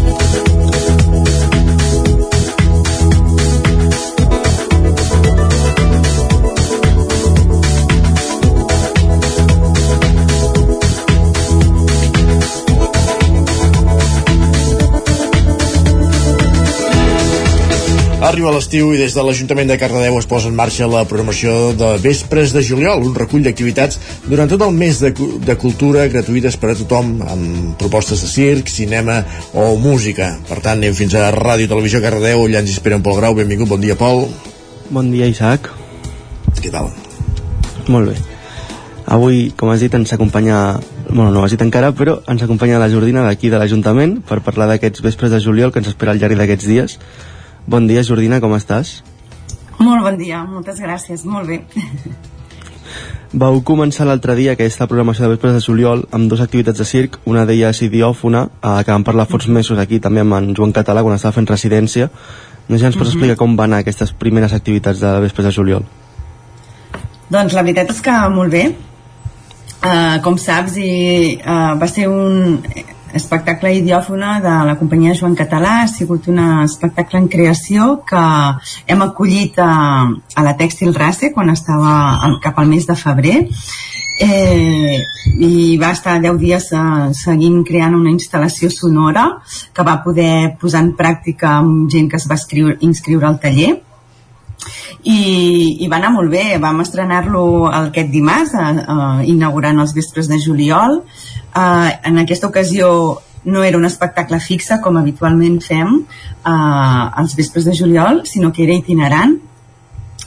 Arriba 18.38 18.52
l'estiu 18.54 18.92
i 18.94 19.00
des 19.02 19.16
de 19.18 19.24
l'Ajuntament 19.26 19.72
de 19.72 19.76
Cardedeu 19.82 20.14
es 20.20 20.28
posa 20.30 20.46
en 20.52 20.54
marxa 20.54 20.86
la 20.86 21.00
programació 21.10 21.72
de 21.74 21.88
Vespres 22.04 22.52
de 22.54 22.62
Juliol, 22.62 23.02
un 23.08 23.16
recull 23.18 23.42
d'activitats 23.42 23.98
durant 24.30 24.52
tot 24.52 24.62
el 24.62 24.76
mes 24.78 25.00
de, 25.02 25.10
de 25.42 25.56
cultura 25.58 26.04
gratuïtes 26.06 26.54
per 26.62 26.70
a 26.70 26.76
tothom, 26.78 27.16
amb 27.26 27.72
propostes 27.82 28.22
de 28.22 28.30
circ, 28.30 28.70
cinema 28.70 29.16
o 29.58 29.72
música. 29.82 30.28
Per 30.46 30.60
tant, 30.60 30.78
anem 30.78 30.94
fins 30.94 31.16
a 31.18 31.32
Ràdio 31.34 31.72
Televisió 31.72 31.98
Cardedeu, 32.04 32.44
allà 32.46 32.62
ens 32.62 32.76
espera 32.76 33.00
en 33.00 33.06
Pol 33.08 33.18
Grau. 33.18 33.34
Benvingut, 33.40 33.72
bon 33.72 33.82
dia, 33.82 33.98
Pol. 33.98 34.28
Bon 34.94 35.10
dia, 35.10 35.26
Isaac. 35.34 35.72
Què 36.62 36.70
tal? 36.70 36.92
Molt 37.90 38.12
bé. 38.12 38.20
Avui, 39.18 39.48
com 39.58 39.74
has 39.74 39.82
dit, 39.82 39.98
ens 39.98 40.14
acompanya 40.14 40.78
bueno, 41.10 41.32
no 41.32 41.42
ho 41.42 41.48
has 41.48 41.56
dit 41.56 41.66
encara, 41.66 41.90
però 41.96 42.20
ens 42.30 42.46
acompanya 42.46 42.78
la 42.78 42.90
Jordina 42.92 43.24
d'aquí 43.26 43.50
de 43.50 43.58
l'Ajuntament 43.58 44.20
per 44.28 44.44
parlar 44.46 44.70
d'aquests 44.70 45.02
vespres 45.02 45.34
de 45.34 45.42
juliol 45.42 45.74
que 45.74 45.82
ens 45.82 45.90
espera 45.90 46.14
al 46.14 46.22
llarg 46.22 46.38
d'aquests 46.38 46.70
dies. 46.70 46.98
Bon 47.68 47.84
dia, 47.88 48.00
Jordina, 48.04 48.40
com 48.40 48.54
estàs? 48.56 49.02
Molt 49.78 50.02
bon 50.06 50.16
dia, 50.18 50.40
moltes 50.48 50.80
gràcies, 50.80 51.26
molt 51.28 51.50
bé. 51.52 51.62
Vau 53.42 53.60
començar 53.68 54.06
l'altre 54.08 54.38
dia 54.40 54.54
aquesta 54.56 54.88
programació 54.88 55.26
de 55.26 55.34
vespres 55.34 55.58
de 55.58 55.60
juliol 55.66 56.06
amb 56.16 56.32
dues 56.32 56.40
activitats 56.42 56.80
de 56.80 56.86
circ, 56.88 57.18
una 57.28 57.44
d'elles 57.46 57.82
idiòfona, 57.84 58.46
eh, 58.48 58.78
que 58.88 58.94
vam 58.94 59.04
parlar 59.04 59.28
forts 59.28 59.50
mesos 59.52 59.78
aquí 59.84 60.00
també 60.00 60.24
amb 60.24 60.38
en 60.40 60.54
Joan 60.56 60.72
Català 60.74 61.04
quan 61.04 61.18
estava 61.18 61.36
fent 61.36 61.50
residència. 61.52 62.08
No 62.70 62.78
sé 62.78 62.80
si 62.80 62.86
ens 62.88 62.96
pots 62.96 63.10
Mhm. 63.10 63.16
explicar 63.18 63.38
com 63.38 63.58
van 63.60 63.74
anar 63.74 63.82
aquestes 63.84 64.14
primeres 64.14 64.54
activitats 64.54 65.00
de 65.04 65.20
vespres 65.20 65.46
de 65.46 65.52
juliol. 65.52 65.84
Doncs 67.30 67.54
la 67.54 67.64
veritat 67.64 67.92
és 67.92 68.02
que 68.02 68.16
molt 68.30 68.52
bé. 68.52 68.76
Uh, 69.84 70.22
com 70.24 70.38
saps, 70.38 70.78
i, 70.78 71.38
uh, 71.46 71.76
va 71.78 71.88
ser 71.88 72.08
un 72.08 72.64
espectacle 73.14 73.74
idiòfona 73.80 74.38
de 74.44 74.54
la 74.68 74.76
companyia 74.80 75.16
Joan 75.16 75.36
Català. 75.36 75.82
Ha 75.84 75.92
sigut 75.92 76.28
un 76.32 76.40
espectacle 76.64 77.22
en 77.22 77.28
creació 77.32 78.02
que 78.08 78.24
hem 78.88 79.04
acollit 79.06 79.60
a, 79.60 79.72
a 80.08 80.46
la 80.46 80.56
Tèxtil 80.60 80.96
Race 80.96 81.32
quan 81.36 81.52
estava 81.54 82.34
cap 82.44 82.60
al 82.60 82.68
mes 82.72 82.88
de 82.88 82.96
febrer. 82.96 83.38
Eh, 84.20 84.98
i 85.38 85.78
va 85.78 85.92
estar 85.94 86.16
10 86.22 86.40
dies 86.42 86.72
eh, 86.74 87.10
seguint 87.14 87.60
creant 87.66 87.94
una 87.94 88.10
instal·lació 88.10 88.72
sonora 88.74 89.28
que 89.74 89.86
va 89.86 90.00
poder 90.02 90.56
posar 90.58 90.82
en 90.82 90.96
pràctica 90.98 91.60
amb 91.60 91.86
gent 91.94 92.10
que 92.10 92.18
es 92.18 92.26
va 92.30 92.40
escriure, 92.40 92.80
inscriure 92.82 93.28
al 93.30 93.38
taller. 93.44 93.76
I, 95.08 95.20
i 95.86 95.88
va 95.88 96.00
anar 96.00 96.10
molt 96.16 96.34
bé. 96.34 96.58
Vam 96.60 96.82
estrenar-lo 96.82 97.68
aquest 97.70 98.10
dimarts 98.12 98.56
eh, 98.58 98.68
eh, 98.82 99.28
inaugurant 99.34 99.86
els 99.86 99.94
vespres 99.96 100.32
de 100.32 100.42
juliol 100.42 101.04
eh, 101.56 101.92
en 102.04 102.18
aquesta 102.24 102.48
ocasió 102.48 103.22
no 103.48 103.64
era 103.64 103.78
un 103.78 103.86
espectacle 103.86 104.40
fixe 104.44 104.82
com 104.84 104.98
habitualment 105.00 105.62
fem 105.64 106.00
eh, 106.02 107.04
els 107.22 107.36
vespres 107.38 107.66
de 107.70 107.76
juliol 107.78 108.26
sinó 108.26 108.52
que 108.52 108.66
era 108.66 108.76
itinerant 108.76 109.38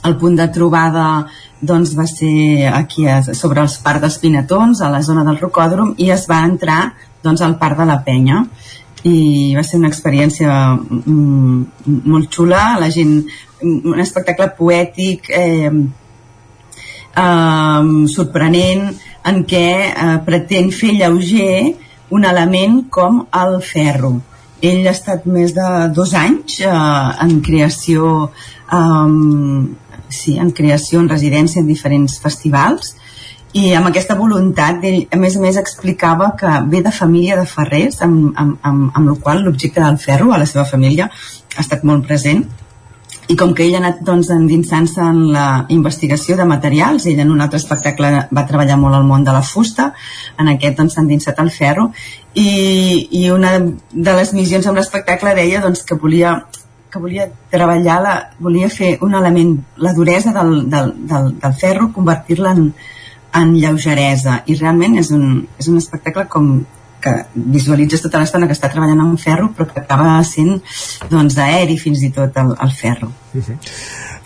el 0.05 0.17
punt 0.17 0.37
de 0.39 0.49
trobada 0.49 1.27
doncs, 1.61 1.93
va 1.97 2.07
ser 2.09 2.69
aquí 2.73 3.07
a, 3.07 3.21
sobre 3.35 3.61
els 3.61 3.77
parcs 3.85 4.01
dels 4.07 4.19
Pinatons, 4.23 4.81
a 4.81 4.91
la 4.91 5.03
zona 5.05 5.25
del 5.27 5.39
Rocòdrom, 5.41 5.95
i 6.01 6.11
es 6.11 6.27
va 6.31 6.41
entrar 6.47 6.95
doncs, 7.23 7.43
al 7.45 7.59
Parc 7.61 7.79
de 7.83 7.89
la 7.89 8.01
Penya. 8.05 8.45
I 9.05 9.55
va 9.57 9.65
ser 9.65 9.79
una 9.81 9.89
experiència 9.89 10.51
mm, 10.77 12.01
molt 12.09 12.33
xula, 12.33 12.79
la 12.81 12.91
gent, 12.93 13.15
un 13.65 14.01
espectacle 14.01 14.51
poètic, 14.57 15.31
eh, 15.33 15.71
eh, 17.25 18.07
sorprenent, 18.15 18.91
en 19.27 19.45
què 19.49 19.69
eh, 19.91 20.17
pretén 20.27 20.71
fer 20.73 20.95
lleuger 20.97 21.77
un 22.11 22.25
element 22.25 22.83
com 22.91 23.25
el 23.43 23.61
ferro. 23.63 24.17
Ell 24.61 24.87
ha 24.87 24.93
estat 24.93 25.25
més 25.25 25.55
de 25.57 25.69
dos 25.97 26.15
anys 26.15 26.61
eh, 26.61 26.73
en 27.25 27.39
creació 27.45 28.31
eh, 28.31 29.77
sí, 30.11 30.37
en 30.39 30.51
creació, 30.51 31.01
en 31.01 31.09
residència 31.09 31.63
en 31.63 31.71
diferents 31.71 32.19
festivals 32.23 32.97
i 33.53 33.73
amb 33.75 33.89
aquesta 33.89 34.15
voluntat 34.15 34.85
ell 34.87 35.01
a 35.11 35.19
més 35.19 35.37
a 35.37 35.41
més 35.43 35.57
explicava 35.59 36.31
que 36.39 36.51
ve 36.71 36.83
de 36.87 36.93
família 36.95 37.39
de 37.39 37.47
ferrers 37.51 37.99
amb, 38.07 38.31
amb, 38.39 38.59
amb, 38.63 38.91
amb 38.95 39.11
el 39.11 39.19
qual 39.23 39.43
l'objecte 39.43 39.83
del 39.83 39.99
ferro 39.99 40.31
a 40.31 40.39
la 40.39 40.47
seva 40.47 40.67
família 40.69 41.09
ha 41.11 41.65
estat 41.65 41.83
molt 41.83 42.07
present 42.07 42.45
i 43.31 43.37
com 43.39 43.53
que 43.55 43.63
ell 43.63 43.77
ha 43.77 43.81
anat 43.81 44.01
doncs, 44.07 44.29
endinsant-se 44.35 45.03
en 45.07 45.21
la 45.31 45.47
investigació 45.71 46.35
de 46.39 46.47
materials, 46.51 47.07
ell 47.07 47.21
en 47.23 47.31
un 47.31 47.43
altre 47.45 47.61
espectacle 47.61 48.25
va 48.35 48.47
treballar 48.49 48.79
molt 48.81 48.99
al 48.99 49.07
món 49.07 49.23
de 49.27 49.35
la 49.37 49.43
fusta, 49.47 49.93
en 50.39 50.51
aquest 50.51 50.81
doncs, 50.81 50.97
s'ha 50.97 51.05
endinsat 51.05 51.39
al 51.39 51.53
ferro, 51.55 51.91
i, 52.35 52.49
i 53.21 53.29
una 53.31 53.53
de 53.61 54.17
les 54.19 54.35
missions 54.35 54.67
amb 54.67 54.81
l'espectacle 54.81 55.37
deia 55.39 55.63
doncs, 55.63 55.85
que 55.87 55.99
volia 55.99 56.41
que 56.91 56.99
volia 56.99 57.29
treballar, 57.53 58.01
la, 58.03 58.15
volia 58.43 58.67
fer 58.67 58.97
un 59.07 59.15
element, 59.15 59.53
la 59.79 59.93
duresa 59.95 60.33
del, 60.35 60.65
del, 60.73 60.91
del, 61.07 61.29
del 61.39 61.55
ferro, 61.55 61.93
convertir-la 61.95 62.51
en, 62.59 62.65
en 63.39 63.53
lleugeresa. 63.55 64.41
I 64.51 64.57
realment 64.59 64.99
és 64.99 65.13
un, 65.15 65.45
és 65.63 65.69
un 65.71 65.79
espectacle 65.79 66.27
com 66.33 66.49
que 67.03 67.15
visualitzes 67.35 68.05
tota 68.05 68.21
l'estona 68.23 68.49
que 68.49 68.57
està 68.57 68.71
treballant 68.73 69.01
amb 69.05 69.21
ferro 69.21 69.51
però 69.57 69.69
que 69.71 69.81
acaba 69.83 70.19
sent 70.27 70.61
doncs 71.11 71.39
aeri 71.41 71.79
fins 71.81 72.05
i 72.07 72.13
tot 72.15 72.37
el, 72.43 72.55
el 72.61 72.73
ferro 72.83 73.11
uh 73.11 73.41
-huh. 73.41 73.59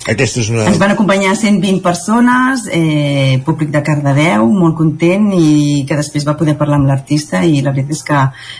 Aquesta 0.04 0.40
és 0.42 0.50
una... 0.52 0.66
Ens 0.68 0.76
van 0.76 0.90
acompanyar 0.92 1.34
120 1.34 1.80
persones, 1.80 2.66
eh, 2.70 3.40
públic 3.44 3.70
de 3.72 3.80
Cardedeu, 3.82 4.44
molt 4.52 4.76
content 4.76 5.30
i 5.32 5.86
que 5.88 5.96
després 5.96 6.26
va 6.28 6.36
poder 6.36 6.58
parlar 6.60 6.76
amb 6.76 6.90
l'artista 6.90 7.40
i 7.40 7.62
la 7.64 7.72
veritat 7.72 7.96
és 7.96 8.02
que 8.02 8.18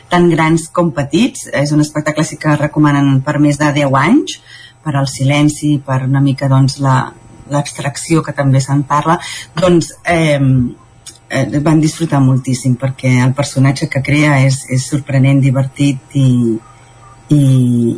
tant 0.09 0.31
grans 0.31 0.69
com 0.73 0.91
petits, 0.97 1.51
és 1.53 1.73
un 1.73 1.85
espectacle 1.85 2.25
sí 2.25 2.39
que 2.41 2.57
recomanen 2.57 3.21
per 3.21 3.37
més 3.39 3.61
de 3.61 3.69
10 3.77 3.93
anys, 4.01 4.41
per 4.85 4.97
al 4.97 5.07
silenci, 5.07 5.83
per 5.85 6.03
una 6.09 6.25
mica 6.25 6.49
doncs 6.49 6.79
la, 6.81 7.13
l'abstracció 7.53 8.23
que 8.25 8.33
també 8.33 8.61
se'n 8.65 8.83
parla 8.89 9.19
doncs 9.61 9.93
eh, 10.09 10.41
eh, 11.35 11.61
van 11.65 11.81
disfrutar 11.83 12.23
moltíssim 12.23 12.77
perquè 12.81 13.17
el 13.25 13.35
personatge 13.35 13.91
que 13.91 14.03
crea 14.03 14.39
és, 14.47 14.63
és 14.71 14.87
sorprenent, 14.91 15.43
divertit 15.43 16.17
i, 16.21 16.29
i, 17.35 17.45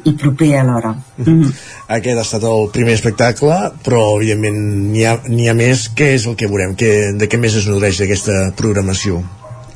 i 0.05 0.13
proper 0.19 0.53
alhora 0.61 0.95
mm 0.95 1.25
-hmm. 1.25 1.55
Aquest 1.89 2.19
ha 2.19 2.23
estat 2.23 2.43
el 2.43 2.71
primer 2.73 2.95
espectacle 2.95 3.57
però 3.85 4.17
evidentment 4.17 4.61
n'hi 4.93 5.05
ha, 5.07 5.19
ha 5.51 5.55
més 5.55 5.91
què 5.95 6.15
és 6.15 6.27
el 6.27 6.37
que 6.37 6.49
veurem? 6.49 6.75
Que, 6.75 7.13
de 7.19 7.29
què 7.29 7.39
més 7.39 7.55
es 7.55 7.67
nodreix 7.67 8.01
aquesta 8.01 8.53
programació? 8.57 9.23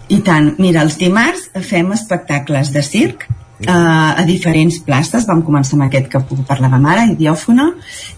I 0.08 0.20
tant, 0.26 0.54
mira, 0.58 0.82
els 0.82 0.96
dimarts 0.98 1.50
fem 1.62 1.92
espectacles 1.92 2.72
de 2.72 2.82
circ 2.82 3.28
uh, 3.66 4.20
a 4.20 4.24
diferents 4.28 4.80
places. 4.86 5.26
Vam 5.28 5.42
començar 5.46 5.76
amb 5.76 5.86
aquest 5.88 6.10
que 6.12 6.22
parlàvem 6.48 6.86
ara 6.92 7.08
idiòfona 7.12 7.70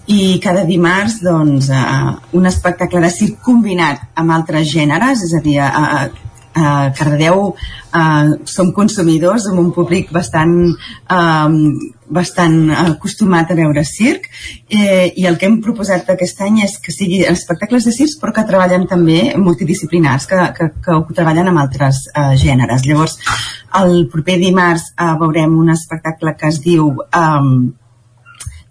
i 0.07 0.39
cada 0.43 0.65
dimarts 0.67 1.19
doncs, 1.23 1.69
uh, 1.69 2.13
un 2.37 2.49
espectacle 2.49 3.01
de 3.03 3.11
circ 3.13 3.41
combinat 3.43 4.05
amb 4.15 4.35
altres 4.35 4.69
gèneres 4.71 5.25
és 5.27 5.33
a 5.33 5.41
dir, 5.43 5.59
uh, 5.63 6.05
a 6.53 6.91
Cardedeu 6.97 7.49
uh, 7.53 8.29
som 8.45 8.71
consumidors 8.75 9.47
amb 9.49 9.59
un 9.63 9.71
públic 9.75 10.11
bastant 10.13 10.53
uh, 10.69 11.49
bastant 12.13 12.69
acostumat 12.75 13.51
a 13.51 13.57
veure 13.57 13.83
circ 13.87 14.27
eh, 14.69 15.09
i 15.17 15.25
el 15.25 15.37
que 15.39 15.47
hem 15.49 15.59
proposat 15.65 16.09
aquest 16.13 16.41
any 16.45 16.61
és 16.65 16.75
que 16.83 16.93
sigui 16.93 17.23
espectacles 17.25 17.87
de 17.87 17.93
circ 17.95 18.19
però 18.21 18.33
que 18.35 18.45
treballen 18.45 18.85
també 18.91 19.33
multidisciplinars 19.39 20.27
que, 20.29 20.41
que, 20.57 20.69
que 20.83 20.97
ho 20.97 21.05
treballen 21.09 21.49
amb 21.49 21.63
altres 21.63 22.03
eh, 22.13 22.33
gèneres 22.37 22.85
llavors 22.85 23.17
el 23.81 24.03
proper 24.13 24.37
dimarts 24.41 24.91
eh, 24.93 25.13
veurem 25.23 25.55
un 25.57 25.73
espectacle 25.73 26.35
que 26.37 26.51
es 26.53 26.61
diu 26.61 26.91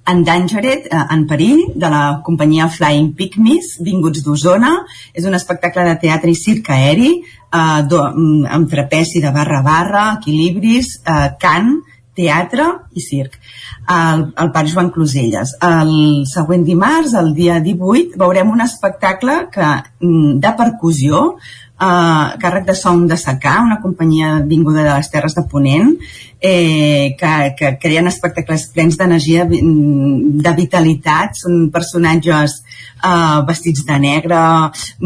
Endangered, 0.02 0.88
eh, 0.90 1.02
en 1.14 1.26
perill, 1.30 1.60
de 1.78 1.88
la 1.88 2.20
companyia 2.26 2.66
Flying 2.66 3.12
Pygmies, 3.14 3.76
vinguts 3.86 4.24
d'Osona. 4.26 4.72
És 5.14 5.28
un 5.30 5.38
espectacle 5.38 5.84
de 5.86 5.94
teatre 6.02 6.32
i 6.32 6.34
circ 6.34 6.72
aeri, 6.74 7.12
eh, 7.52 7.82
mm, 7.84 8.44
amb 8.48 8.70
trapeci 8.70 9.20
de 9.20 9.30
barra 9.30 9.60
a 9.60 9.66
barra, 9.66 10.04
equilibris, 10.18 10.96
eh, 11.04 11.30
cant, 11.38 11.74
teatre 12.12 12.66
i 12.92 13.00
circ 13.00 13.38
al, 13.88 14.26
al 14.36 14.50
Parc 14.52 14.68
Joan 14.68 14.90
Closelles. 14.92 15.54
El 15.64 15.92
següent 16.28 16.64
dimarts, 16.66 17.14
el 17.18 17.32
dia 17.36 17.58
18, 17.64 18.18
veurem 18.20 18.50
un 18.52 18.60
espectacle 18.60 19.46
que, 19.52 19.68
mm, 20.04 20.38
de 20.44 20.52
percussió 20.58 21.22
eh, 21.82 22.26
càrrec 22.42 22.66
de 22.68 22.76
Som 22.78 23.06
de 23.10 23.18
Secà, 23.18 23.58
una 23.64 23.80
companyia 23.82 24.36
vinguda 24.46 24.84
de 24.84 24.92
les 24.94 25.10
Terres 25.10 25.34
de 25.34 25.44
Ponent, 25.50 25.96
eh, 26.40 27.14
que, 27.18 27.32
que 27.58 27.70
creen 27.82 28.10
espectacles 28.10 28.66
plens 28.74 28.98
d'energia, 28.98 29.46
de 29.46 30.54
vitalitat, 30.58 31.38
són 31.38 31.68
personatges 31.74 32.58
eh, 32.62 33.38
vestits 33.48 33.86
de 33.88 33.98
negre, 34.02 34.40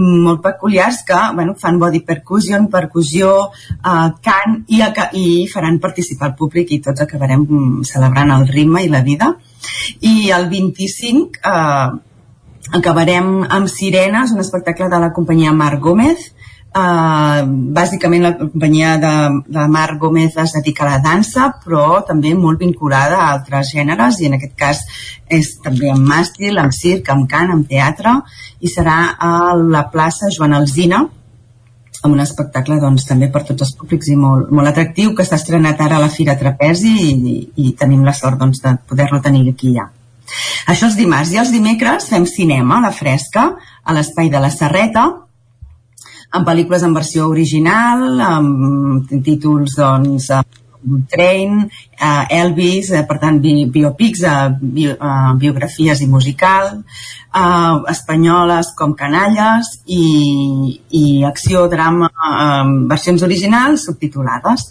molt 0.00 0.42
peculiars 0.44 1.02
que 1.06 1.20
bueno, 1.34 1.56
fan 1.60 1.80
body 1.82 2.02
percussion, 2.08 2.70
percussió, 2.72 3.34
eh, 3.76 4.08
cant 4.24 4.62
i, 4.68 4.82
i 5.20 5.26
faran 5.52 5.80
participar 5.82 6.32
el 6.32 6.38
públic 6.40 6.72
i 6.72 6.82
tots 6.84 7.04
acabarem 7.04 7.46
celebrant 7.84 8.32
el 8.38 8.48
ritme 8.48 8.84
i 8.84 8.92
la 8.92 9.04
vida. 9.06 9.34
I 10.00 10.30
el 10.32 10.48
25 10.52 11.40
eh, 11.44 11.88
acabarem 12.76 13.44
amb 13.44 13.68
Sirenes, 13.70 14.32
un 14.32 14.40
espectacle 14.42 14.88
de 14.90 14.98
la 14.98 15.12
companyia 15.14 15.52
Marc 15.54 15.80
Gómez, 15.82 16.32
Uh, 16.76 17.40
bàsicament 17.72 18.20
la 18.20 18.34
companyia 18.36 18.96
de, 19.00 19.12
de 19.48 19.62
Marc 19.72 19.96
Gómez 19.96 20.34
es 20.36 20.52
dedica 20.58 20.84
a 20.84 20.90
la 20.90 20.98
dansa 21.00 21.46
però 21.62 22.02
també 22.04 22.34
molt 22.36 22.60
vinculada 22.60 23.16
a 23.16 23.30
altres 23.32 23.70
gèneres 23.72 24.18
i 24.20 24.28
en 24.28 24.36
aquest 24.36 24.52
cas 24.60 24.82
és 25.32 25.54
també 25.64 25.88
amb 25.88 26.04
màstil, 26.04 26.58
amb 26.60 26.76
circ, 26.76 27.08
amb 27.14 27.30
cant, 27.32 27.54
amb 27.54 27.64
teatre 27.70 28.18
i 28.60 28.68
serà 28.68 28.98
a 29.16 29.54
la 29.56 29.86
plaça 29.88 30.28
Joan 30.36 30.52
Alzina 30.58 31.06
amb 32.06 32.14
un 32.14 32.22
espectacle 32.22 32.78
doncs, 32.82 33.06
també 33.08 33.28
per 33.32 33.44
tots 33.48 33.66
els 33.66 33.74
públics 33.78 34.12
i 34.12 34.16
molt, 34.20 34.50
molt 34.52 34.70
atractiu 34.70 35.14
que 35.16 35.24
s'ha 35.26 35.40
estrenat 35.40 35.80
ara 35.80 35.96
a 35.98 36.04
la 36.04 36.12
Fira 36.12 36.36
Trapezi 36.38 36.92
i, 36.92 37.36
i 37.56 37.72
tenim 37.78 38.04
la 38.04 38.14
sort 38.16 38.40
doncs, 38.40 38.60
de 38.64 38.76
poder-lo 38.88 39.22
tenir 39.24 39.46
aquí 39.50 39.74
ja. 39.76 39.88
Això 40.66 40.88
els 40.90 40.96
dimarts 40.98 41.32
i 41.32 41.40
els 41.40 41.52
dimecres 41.54 42.08
fem 42.10 42.26
cinema 42.26 42.78
a 42.78 42.88
la 42.88 42.94
fresca 42.94 43.52
a 43.82 43.94
l'espai 43.94 44.30
de 44.32 44.42
la 44.42 44.50
Serreta 44.50 45.06
amb 46.34 46.46
pel·lícules 46.46 46.84
en 46.86 46.94
versió 46.96 47.28
original, 47.30 48.06
amb 48.20 49.10
títols, 49.24 49.76
doncs, 49.78 50.30
Train, 51.10 51.64
uh, 51.66 52.24
Elvis, 52.30 52.92
uh, 52.94 53.02
per 53.08 53.16
tant, 53.18 53.40
bi 53.42 53.64
biopics, 53.74 54.22
uh, 54.22 54.52
bi 54.54 54.86
uh, 54.86 55.32
biografies 55.40 56.02
i 56.04 56.06
musical, 56.06 56.76
uh, 57.34 57.82
espanyoles 57.90 58.70
com 58.78 58.94
Canalles 58.94 59.72
i, 59.90 60.78
i 60.94 61.04
acció, 61.26 61.66
drama, 61.72 62.10
uh, 62.14 62.62
versions 62.92 63.24
originals 63.26 63.88
subtitulades. 63.88 64.68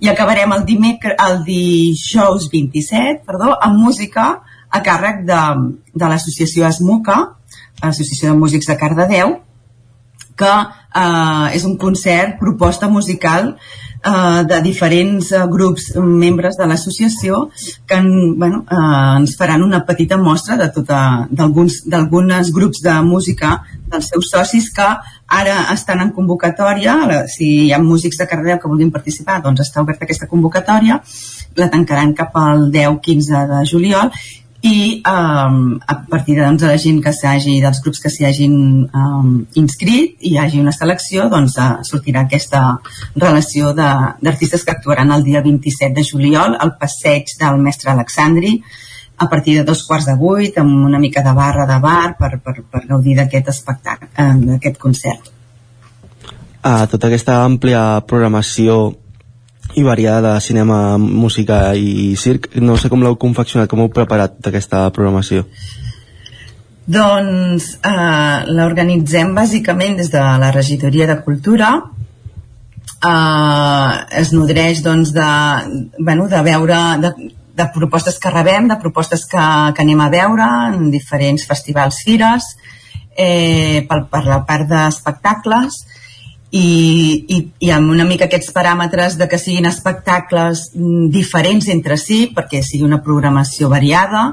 I 0.00 0.08
acabarem 0.08 0.56
el, 0.56 0.64
el 0.64 1.40
dijous 1.44 2.48
27 2.48 3.26
perdó, 3.26 3.52
amb 3.60 3.76
música 3.82 4.30
a 4.70 4.80
càrrec 4.84 5.24
de, 5.28 5.42
de 5.94 6.08
l'associació 6.08 6.66
ESMUCA, 6.68 7.18
l'Associació 7.82 8.32
de 8.32 8.38
Músics 8.40 8.66
de 8.68 8.76
Cardedeu, 8.76 9.38
que 10.38 10.52
eh, 10.94 11.56
és 11.56 11.64
un 11.64 11.76
concert, 11.76 12.38
proposta 12.38 12.88
musical 12.88 13.54
eh, 14.04 14.44
de 14.48 14.60
diferents 14.62 15.32
eh, 15.32 15.44
grups 15.50 15.90
membres 15.96 16.56
de 16.56 16.66
l'associació 16.66 17.48
que 17.86 17.98
en, 17.98 18.38
bueno, 18.38 18.64
eh, 18.70 19.20
ens 19.20 19.36
faran 19.36 19.62
una 19.62 19.84
petita 19.86 20.16
mostra 20.16 20.56
de 20.56 20.70
tota 20.74 21.28
d'alguns 21.30 22.52
grups 22.54 22.82
de 22.82 22.96
música 23.02 23.58
dels 23.88 24.10
seus 24.12 24.30
socis 24.30 24.70
que 24.74 24.88
ara 25.28 25.56
estan 25.74 26.00
en 26.00 26.10
convocatòria. 26.16 27.24
Si 27.28 27.48
hi 27.66 27.72
ha 27.72 27.82
músics 27.82 28.16
de 28.18 28.26
Cardedeu 28.26 28.58
que 28.58 28.68
vulguin 28.68 28.92
participar 28.92 29.42
doncs 29.44 29.66
està 29.66 29.82
oberta 29.82 30.06
aquesta 30.06 30.28
convocatòria. 30.28 31.02
La 31.56 31.68
tancaran 31.68 32.14
cap 32.14 32.36
al 32.38 32.68
10-15 32.72 33.46
de 33.50 33.64
juliol 33.66 34.12
i 34.60 35.02
um, 35.06 35.78
a 35.86 35.94
partir 36.10 36.34
de, 36.34 36.42
doncs, 36.42 36.62
de 36.62 36.66
la 36.66 36.78
gent 36.82 36.98
que 37.02 37.12
s'hagi, 37.14 37.60
dels 37.62 37.78
grups 37.84 38.00
que 38.02 38.10
s'hi 38.10 38.26
hagin 38.26 38.56
um, 38.90 39.30
inscrit 39.60 40.18
i 40.18 40.32
hi 40.32 40.38
hagi 40.42 40.58
una 40.58 40.74
selecció, 40.74 41.28
doncs 41.30 41.54
uh, 41.62 41.78
sortirà 41.86 42.24
aquesta 42.26 42.62
relació 43.14 43.70
d'artistes 43.76 44.66
que 44.66 44.74
actuaran 44.74 45.14
el 45.14 45.22
dia 45.22 45.44
27 45.46 45.94
de 45.94 46.06
juliol 46.10 46.58
al 46.58 46.74
passeig 46.80 47.30
del 47.38 47.62
mestre 47.62 47.92
Alexandri 47.94 48.56
a 49.18 49.28
partir 49.30 49.56
de 49.58 49.64
dos 49.66 49.84
quarts 49.86 50.10
de 50.10 50.18
vuit 50.18 50.58
amb 50.58 50.86
una 50.86 50.98
mica 50.98 51.22
de 51.22 51.34
barra 51.34 51.66
de 51.66 51.78
bar 51.82 52.16
per, 52.18 52.38
per, 52.42 52.58
per 52.66 52.86
gaudir 52.86 53.14
d'aquest 53.18 53.54
espectacle, 53.54 54.10
uh, 54.18 54.34
d'aquest 54.54 54.78
concert. 54.82 55.34
A 56.66 56.88
tota 56.90 57.06
aquesta 57.06 57.44
àmplia 57.46 58.02
programació 58.10 58.96
i 59.74 59.82
variada 59.82 60.34
de 60.34 60.40
cinema, 60.40 60.98
música 60.98 61.74
i 61.76 62.14
circ. 62.16 62.48
No 62.56 62.76
sé 62.76 62.88
com 62.88 63.02
l'heu 63.02 63.16
confeccionat, 63.20 63.68
com 63.70 63.84
heu 63.84 63.92
preparat 63.92 64.38
d'aquesta 64.44 64.86
programació. 64.94 65.44
Doncs 66.88 67.74
eh, 67.84 68.38
l'organitzem 68.48 69.34
bàsicament 69.36 69.98
des 69.98 70.08
de 70.12 70.22
la 70.40 70.50
regidoria 70.54 71.06
de 71.10 71.18
cultura 71.26 71.74
eh, 73.04 74.20
es 74.22 74.32
nodreix 74.32 74.80
doncs, 74.82 75.12
de, 75.12 75.28
bueno, 75.98 76.28
de 76.32 76.40
veure 76.42 76.80
de, 77.02 77.12
de 77.60 77.68
propostes 77.74 78.18
que 78.18 78.32
rebem, 78.32 78.70
de 78.72 78.78
propostes 78.80 79.26
que, 79.28 79.44
que 79.76 79.84
anem 79.84 80.00
a 80.00 80.08
veure 80.14 80.48
en 80.72 80.90
diferents 80.94 81.44
festivals, 81.46 82.00
fires, 82.06 82.54
eh, 83.18 83.84
per, 83.88 84.04
per 84.08 84.24
la 84.24 84.42
part 84.48 84.68
d'espectacles 84.70 85.82
i, 86.50 87.24
i, 87.28 87.38
i 87.66 87.70
amb 87.74 87.90
una 87.92 88.06
mica 88.08 88.24
aquests 88.24 88.54
paràmetres 88.56 89.18
de 89.20 89.28
que 89.28 89.40
siguin 89.40 89.68
espectacles 89.68 90.70
mm, 90.74 91.08
diferents 91.12 91.68
entre 91.74 91.98
si 92.00 92.26
perquè 92.34 92.62
sigui 92.64 92.86
una 92.86 93.02
programació 93.04 93.68
variada 93.68 94.30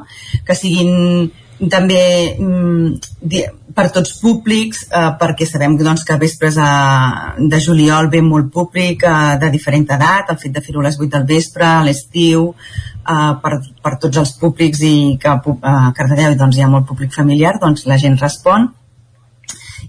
que 0.48 0.56
siguin 0.56 1.28
també 1.72 2.36
mm, 2.40 3.28
per 3.76 3.90
tots 3.92 4.16
públics 4.22 4.86
eh, 4.88 5.12
perquè 5.20 5.48
sabem 5.48 5.76
doncs, 5.80 6.06
que 6.08 6.18
vespres 6.20 6.58
a, 6.60 7.36
de 7.40 7.60
juliol 7.60 8.08
ve 8.12 8.24
molt 8.24 8.48
públic 8.54 9.04
eh, 9.04 9.36
de 9.42 9.52
diferent 9.52 9.88
edat, 9.98 10.32
el 10.32 10.40
fet 10.40 10.56
de 10.56 10.64
fer-ho 10.64 10.84
a 10.84 10.88
les 10.88 11.00
8 11.00 11.12
del 11.18 11.28
vespre, 11.28 11.68
a 11.68 11.84
l'estiu 11.84 12.48
eh, 12.54 13.34
per, 13.44 13.60
per 13.84 13.94
tots 14.00 14.24
els 14.24 14.34
públics 14.40 14.84
i 14.88 14.96
que 15.20 15.36
a 15.36 15.92
Cardedeu 15.96 16.40
doncs, 16.40 16.56
hi 16.56 16.64
ha 16.64 16.72
molt 16.72 16.88
públic 16.88 17.16
familiar 17.16 17.58
doncs 17.60 17.88
la 17.92 18.00
gent 18.00 18.20
respon 18.24 18.72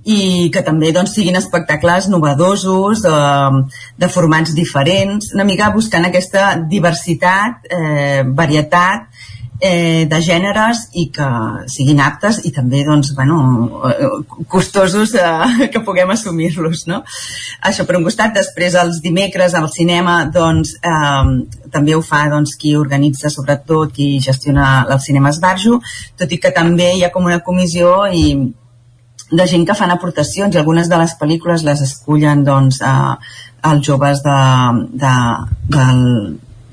i 0.07 0.50
que 0.54 0.62
també 0.62 0.92
doncs, 0.94 1.16
siguin 1.16 1.38
espectacles 1.38 2.07
novedosos, 2.12 3.04
eh, 3.04 3.80
de 3.98 4.09
formats 4.09 4.54
diferents, 4.54 5.32
una 5.34 5.46
mica 5.48 5.72
buscant 5.74 6.07
aquesta 6.07 6.52
diversitat, 6.70 7.66
eh, 7.70 8.22
varietat 8.26 9.09
eh, 9.61 10.07
de 10.09 10.20
gèneres 10.20 10.82
i 11.00 11.07
que 11.14 11.26
siguin 11.72 12.00
aptes 12.04 12.42
i 12.44 12.52
també 12.54 12.82
doncs, 12.84 13.12
bueno, 13.16 13.38
eh, 13.88 14.11
costosos 14.52 15.14
eh, 15.14 15.68
que 15.72 15.82
puguem 15.84 16.12
assumir-los 16.12 16.86
no? 16.90 17.02
això 17.64 17.86
per 17.86 17.96
un 17.98 18.04
costat 18.07 18.36
després 18.36 18.76
els 18.76 19.00
dimecres 19.04 19.54
al 19.54 19.70
cinema 19.72 20.18
doncs, 20.32 20.76
eh, 20.82 21.70
també 21.72 21.96
ho 21.96 22.02
fa 22.04 22.26
doncs, 22.32 22.57
qui 22.61 22.76
organitza 22.76 23.32
sobretot 23.32 23.94
qui 23.96 24.16
gestiona 24.20 24.84
el 24.90 25.00
cinema 25.00 25.32
Esbarjo 25.32 25.80
tot 26.18 26.32
i 26.32 26.40
que 26.42 26.52
també 26.54 26.92
hi 26.94 27.04
ha 27.04 27.12
com 27.14 27.24
una 27.24 27.42
comissió 27.44 28.04
i 28.12 28.28
de 29.31 29.47
gent 29.51 29.66
que 29.66 29.74
fan 29.74 29.91
aportacions 29.91 30.55
i 30.55 30.59
algunes 30.61 30.89
de 30.91 30.99
les 31.01 31.14
pel·lícules 31.18 31.64
les 31.66 31.83
escullen 31.83 32.45
doncs, 32.47 32.81
eh, 32.81 33.14
els 33.70 33.87
joves 33.87 34.22
de, 34.22 34.41
de, 35.03 35.14
del, 35.77 36.03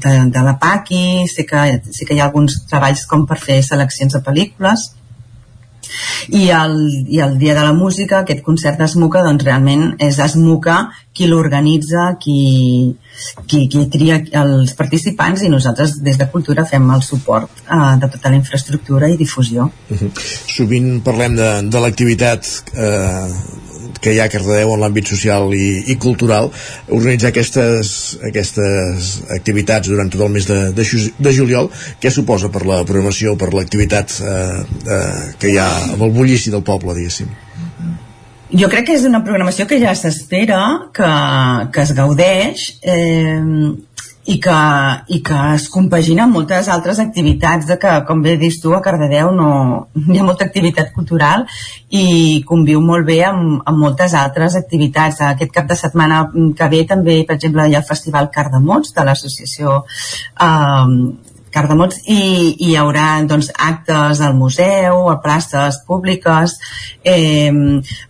de, 0.05 0.13
de 0.35 0.43
la 0.45 0.57
PACI, 0.61 1.27
sé 1.31 1.45
que, 1.49 1.63
sé 1.89 2.05
que 2.05 2.13
hi 2.13 2.21
ha 2.21 2.27
alguns 2.29 2.59
treballs 2.69 3.07
com 3.09 3.25
per 3.29 3.39
fer 3.41 3.61
seleccions 3.65 4.13
de 4.13 4.21
pel·lícules, 4.25 4.91
i 6.29 6.49
el, 6.55 6.77
i 7.07 7.19
el 7.23 7.37
dia 7.37 7.55
de 7.57 7.63
la 7.65 7.73
música, 7.73 8.21
aquest 8.21 8.43
concert 8.45 8.79
d'Esmuca, 8.79 9.23
doncs 9.25 9.43
realment 9.45 9.93
és 10.03 10.19
Esmuca 10.23 10.77
qui 11.13 11.27
l'organitza, 11.29 12.15
qui, 12.21 12.95
qui, 13.45 13.67
qui 13.69 13.83
tria 13.93 14.19
els 14.41 14.73
participants 14.77 15.43
i 15.43 15.51
nosaltres 15.53 15.99
des 16.05 16.17
de 16.17 16.29
Cultura 16.31 16.65
fem 16.65 16.89
el 16.95 17.03
suport 17.05 17.63
eh, 17.67 17.81
de 18.01 18.09
tota 18.15 18.31
la 18.33 18.39
infraestructura 18.39 19.09
i 19.09 19.17
difusió. 19.17 19.69
Uh 19.89 19.97
-huh. 19.97 20.11
Sovint 20.55 21.03
parlem 21.03 21.35
de, 21.35 21.49
de 21.69 21.79
l'activitat 21.79 22.47
eh, 22.73 23.29
que 24.03 24.13
hi 24.13 24.19
ha 24.19 24.27
a 24.27 24.33
Cardedeu 24.33 24.73
en 24.75 24.83
l'àmbit 24.83 25.09
social 25.13 25.53
i, 25.55 25.67
i 25.93 25.97
cultural 26.01 26.51
organitzar 26.89 27.31
aquestes, 27.31 27.93
aquestes 28.29 29.13
activitats 29.37 29.91
durant 29.91 30.11
tot 30.11 30.25
el 30.27 30.33
mes 30.35 30.47
de, 30.49 30.59
de, 30.75 30.87
de 31.27 31.35
juliol 31.35 31.71
què 32.03 32.11
suposa 32.11 32.51
per 32.53 32.65
la 32.69 32.83
programació 32.83 33.37
per 33.39 33.53
l'activitat 33.55 34.19
eh, 34.19 34.35
eh, 34.97 35.23
que 35.39 35.53
hi 35.53 35.57
ha 35.61 35.69
amb 35.93 36.03
el 36.03 36.13
bullici 36.15 36.53
del 36.53 36.65
poble 36.67 36.97
diguéssim. 36.99 37.31
Jo 38.53 38.67
crec 38.69 38.85
que 38.85 38.93
és 38.99 39.05
una 39.07 39.23
programació 39.25 39.65
que 39.65 39.79
ja 39.81 39.95
s'espera, 39.97 40.59
que, 40.93 41.09
que 41.73 41.81
es 41.81 41.93
gaudeix. 41.97 42.67
Eh, 42.85 43.41
i 44.25 44.37
que, 44.39 44.57
i 45.11 45.19
que 45.25 45.39
es 45.53 45.65
compagina 45.71 46.23
amb 46.23 46.37
moltes 46.37 46.69
altres 46.71 46.99
activitats 47.03 47.67
de 47.67 47.77
que, 47.79 47.95
com 48.07 48.21
bé 48.23 48.37
dius 48.39 48.61
tu, 48.63 48.71
a 48.75 48.81
Cardedeu 48.83 49.33
no, 49.35 49.49
hi 50.07 50.19
ha 50.19 50.27
molta 50.27 50.47
activitat 50.47 50.93
cultural 50.95 51.43
i 51.89 52.43
conviu 52.47 52.79
molt 52.83 53.07
bé 53.09 53.19
amb, 53.27 53.59
amb 53.67 53.83
moltes 53.83 54.15
altres 54.15 54.55
activitats. 54.59 55.19
Aquest 55.27 55.51
cap 55.55 55.67
de 55.67 55.77
setmana 55.79 56.23
que 56.31 56.71
ve 56.71 56.85
també, 56.87 57.19
per 57.27 57.35
exemple, 57.35 57.67
hi 57.67 57.75
ha 57.75 57.83
el 57.83 57.91
Festival 57.91 58.31
Cardamots 58.31 58.95
de 58.95 59.07
l'associació 59.09 59.81
eh, 59.83 61.29
Cardamots 61.53 61.99
i, 62.09 62.17
i 62.17 62.71
hi 62.71 62.77
haurà 62.79 63.07
doncs, 63.29 63.51
actes 63.53 64.23
al 64.25 64.33
museu, 64.39 65.03
a 65.11 65.19
places 65.21 65.77
públiques 65.87 66.55
eh, 67.03 67.51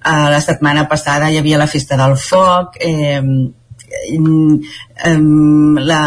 la 0.05 0.39
setmana 0.45 0.87
passada 0.87 1.29
hi 1.29 1.41
havia 1.41 1.59
la 1.59 1.67
Festa 1.67 1.99
del 1.99 2.15
Foc 2.21 2.79
eh, 2.79 3.19
la, 5.89 6.03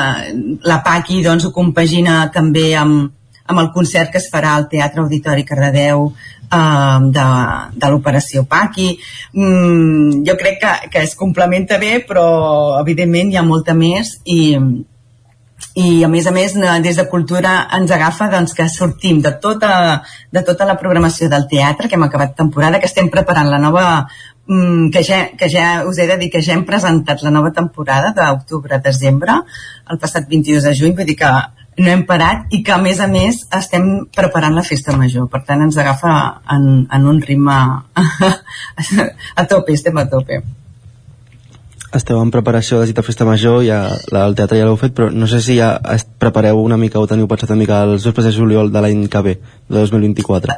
la 0.62 0.78
Paqui 0.84 1.22
doncs, 1.24 1.46
ho 1.46 1.52
compagina 1.54 2.30
també 2.34 2.74
amb, 2.76 3.12
amb 3.46 3.62
el 3.62 3.70
concert 3.74 4.10
que 4.12 4.18
es 4.22 4.30
farà 4.32 4.56
al 4.56 4.68
Teatre 4.68 5.02
Auditori 5.04 5.44
Cardedeu 5.46 6.08
eh, 6.10 6.98
de, 7.18 7.28
de 7.76 7.92
l'operació 7.92 8.44
Paqui. 8.48 8.90
Mm, 9.34 10.24
jo 10.26 10.36
crec 10.40 10.60
que, 10.62 10.74
que 10.90 11.06
es 11.06 11.14
complementa 11.14 11.78
bé 11.78 12.00
però 12.08 12.26
evidentment 12.80 13.32
hi 13.32 13.40
ha 13.40 13.46
molta 13.46 13.74
més 13.74 14.16
i, 14.24 14.56
i 15.76 15.88
a 16.04 16.08
més 16.08 16.26
a 16.26 16.32
més 16.32 16.54
des 16.84 16.96
de 16.96 17.08
Cultura 17.08 17.56
ens 17.76 17.90
agafa 17.92 18.30
doncs, 18.32 18.54
que 18.56 18.68
sortim 18.72 19.20
de 19.24 19.32
tota, 19.42 20.02
de 20.32 20.42
tota 20.42 20.68
la 20.68 20.78
programació 20.80 21.28
del 21.32 21.48
teatre 21.50 21.88
que 21.88 21.96
hem 21.98 22.06
acabat 22.06 22.36
temporada, 22.36 22.80
que 22.80 22.90
estem 22.90 23.10
preparant 23.12 23.50
la 23.50 23.60
nova 23.62 23.86
mm, 24.46 24.90
que, 24.94 25.02
ja, 25.04 25.20
que 25.38 25.50
ja 25.52 25.84
us 25.88 25.98
he 25.98 26.08
de 26.08 26.18
dir 26.20 26.30
que 26.32 26.42
ja 26.42 26.54
hem 26.54 26.64
presentat 26.68 27.22
la 27.22 27.34
nova 27.34 27.52
temporada 27.52 28.14
d'octubre-desembre 28.16 29.40
el 29.90 30.02
passat 30.02 30.28
22 30.28 30.66
de 30.66 30.74
juny, 30.74 30.96
vull 30.96 31.08
dir 31.08 31.18
que 31.20 31.32
no 31.76 31.92
hem 31.92 32.04
parat 32.08 32.52
i 32.56 32.62
que 32.64 32.72
a 32.72 32.80
més 32.80 33.00
a 33.04 33.08
més 33.08 33.42
estem 33.52 34.06
preparant 34.16 34.54
la 34.56 34.64
festa 34.64 34.96
major, 34.96 35.28
per 35.28 35.42
tant 35.44 35.62
ens 35.66 35.76
agafa 35.76 36.12
en, 36.56 36.86
en 36.92 37.10
un 37.10 37.20
ritme 37.20 37.56
a 39.40 39.44
tope, 39.50 39.76
estem 39.76 39.98
a 40.00 40.06
tope 40.08 40.40
esteu 41.96 42.20
en 42.20 42.30
preparació 42.30 42.80
de 42.80 42.88
cita 42.90 43.04
festa 43.06 43.24
major, 43.24 43.62
ja, 43.64 43.80
la, 44.12 44.26
el 44.26 44.36
teatre 44.36 44.58
ja 44.58 44.66
l'heu 44.68 44.76
fet, 44.80 44.92
però 44.96 45.08
no 45.12 45.28
sé 45.30 45.40
si 45.44 45.58
ja 45.58 45.76
prepareu 46.20 46.60
una 46.60 46.76
mica 46.80 47.00
o 47.00 47.08
teniu 47.08 47.28
pensat 47.30 47.52
una 47.54 47.62
mica 47.62 47.82
els 47.86 48.04
vespres 48.04 48.28
de 48.28 48.34
juliol 48.36 48.72
de 48.72 48.82
l'any 48.84 49.06
que 49.08 49.22
ve, 49.24 49.36
de 49.68 49.78
2024. 49.78 50.56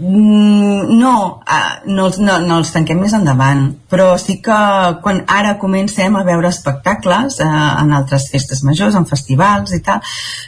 Mm, 0.00 0.96
no, 0.96 1.42
uh, 1.44 1.72
no, 1.84 2.06
els, 2.06 2.16
no, 2.24 2.38
no 2.40 2.56
els 2.62 2.70
tanquem 2.72 3.02
més 3.04 3.12
endavant, 3.12 3.66
però 3.92 4.14
sí 4.16 4.38
que 4.40 4.60
quan 5.04 5.18
ara 5.28 5.58
comencem 5.60 6.14
a 6.16 6.22
veure 6.24 6.48
espectacles 6.48 7.36
uh, 7.44 7.50
en 7.82 7.92
altres 7.98 8.30
festes 8.32 8.62
majors, 8.64 8.96
en 8.96 9.04
festivals 9.10 9.74
i 9.76 9.82
tal, 9.84 10.00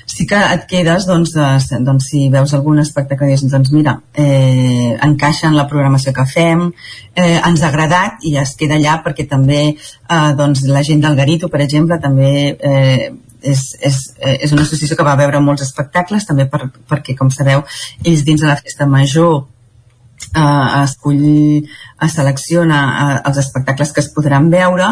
sí 0.08 0.24
que 0.30 0.38
et 0.54 0.64
quedes, 0.70 1.04
doncs, 1.08 1.34
de, 1.36 1.80
doncs 1.84 2.08
si 2.14 2.30
veus 2.32 2.54
algun 2.56 2.80
espectacle 2.80 3.28
dius, 3.28 3.44
doncs 3.52 3.74
mira, 3.76 3.98
eh, 4.16 4.96
encaixa 5.04 5.50
en 5.50 5.58
la 5.58 5.66
programació 5.68 6.14
que 6.16 6.24
fem, 6.32 6.70
eh, 7.12 7.36
ens 7.36 7.60
ha 7.60 7.68
agradat 7.68 8.24
i 8.28 8.38
es 8.40 8.54
queda 8.56 8.78
allà 8.80 8.98
perquè 9.04 9.28
també 9.28 9.60
eh, 9.68 10.32
doncs, 10.38 10.64
la 10.68 10.84
gent 10.88 11.04
del 11.04 11.18
Garito, 11.20 11.52
per 11.52 11.60
exemple, 11.64 12.00
també 12.00 12.32
eh, 12.56 13.12
és, 13.42 13.64
és, 13.80 13.98
eh, 14.18 14.38
és 14.46 14.52
una 14.54 14.62
associació 14.62 14.96
que 14.96 15.06
va 15.06 15.16
veure 15.18 15.40
molts 15.42 15.64
espectacles 15.66 16.26
també 16.28 16.46
per, 16.50 16.68
perquè 16.88 17.16
com 17.18 17.30
sabeu 17.30 17.64
ells 18.04 18.24
dins 18.26 18.42
de 18.42 18.50
la 18.50 18.58
festa 18.60 18.86
major 18.86 19.42
eh, 20.30 20.82
escull 20.82 21.26
es 22.02 22.16
selecciona 22.18 22.78
els 23.28 23.38
espectacles 23.38 23.92
que 23.94 24.02
es 24.02 24.08
podran 24.14 24.48
veure 24.50 24.88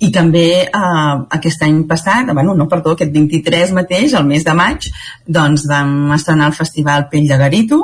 i 0.00 0.10
també 0.14 0.46
eh, 0.64 1.14
aquest 1.38 1.64
any 1.66 1.82
passat, 1.90 2.30
bueno, 2.32 2.54
no, 2.56 2.68
perdó, 2.70 2.94
aquest 2.94 3.12
23 3.12 3.74
mateix, 3.76 4.14
el 4.16 4.26
mes 4.28 4.46
de 4.46 4.54
maig, 4.56 4.88
doncs 5.26 5.66
vam 5.70 6.14
estrenar 6.16 6.48
el 6.50 6.56
Festival 6.56 7.08
Pell 7.12 7.28
de 7.28 7.38
Garito, 7.40 7.80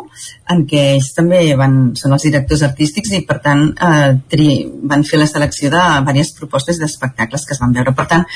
en 0.50 0.64
què 0.70 0.86
ells 0.94 1.12
també 1.16 1.42
van, 1.58 1.76
són 1.98 2.16
els 2.16 2.26
directors 2.26 2.64
artístics 2.66 3.12
i 3.16 3.22
per 3.28 3.38
tant 3.44 3.66
eh, 3.70 4.16
tri, 4.32 4.50
van 4.90 5.04
fer 5.06 5.20
la 5.20 5.28
selecció 5.30 5.70
de 5.72 5.84
diverses 6.00 6.34
propostes 6.38 6.80
d'espectacles 6.80 7.46
que 7.46 7.56
es 7.56 7.62
van 7.62 7.76
veure. 7.76 7.94
Per 7.96 8.06
tant, 8.10 8.26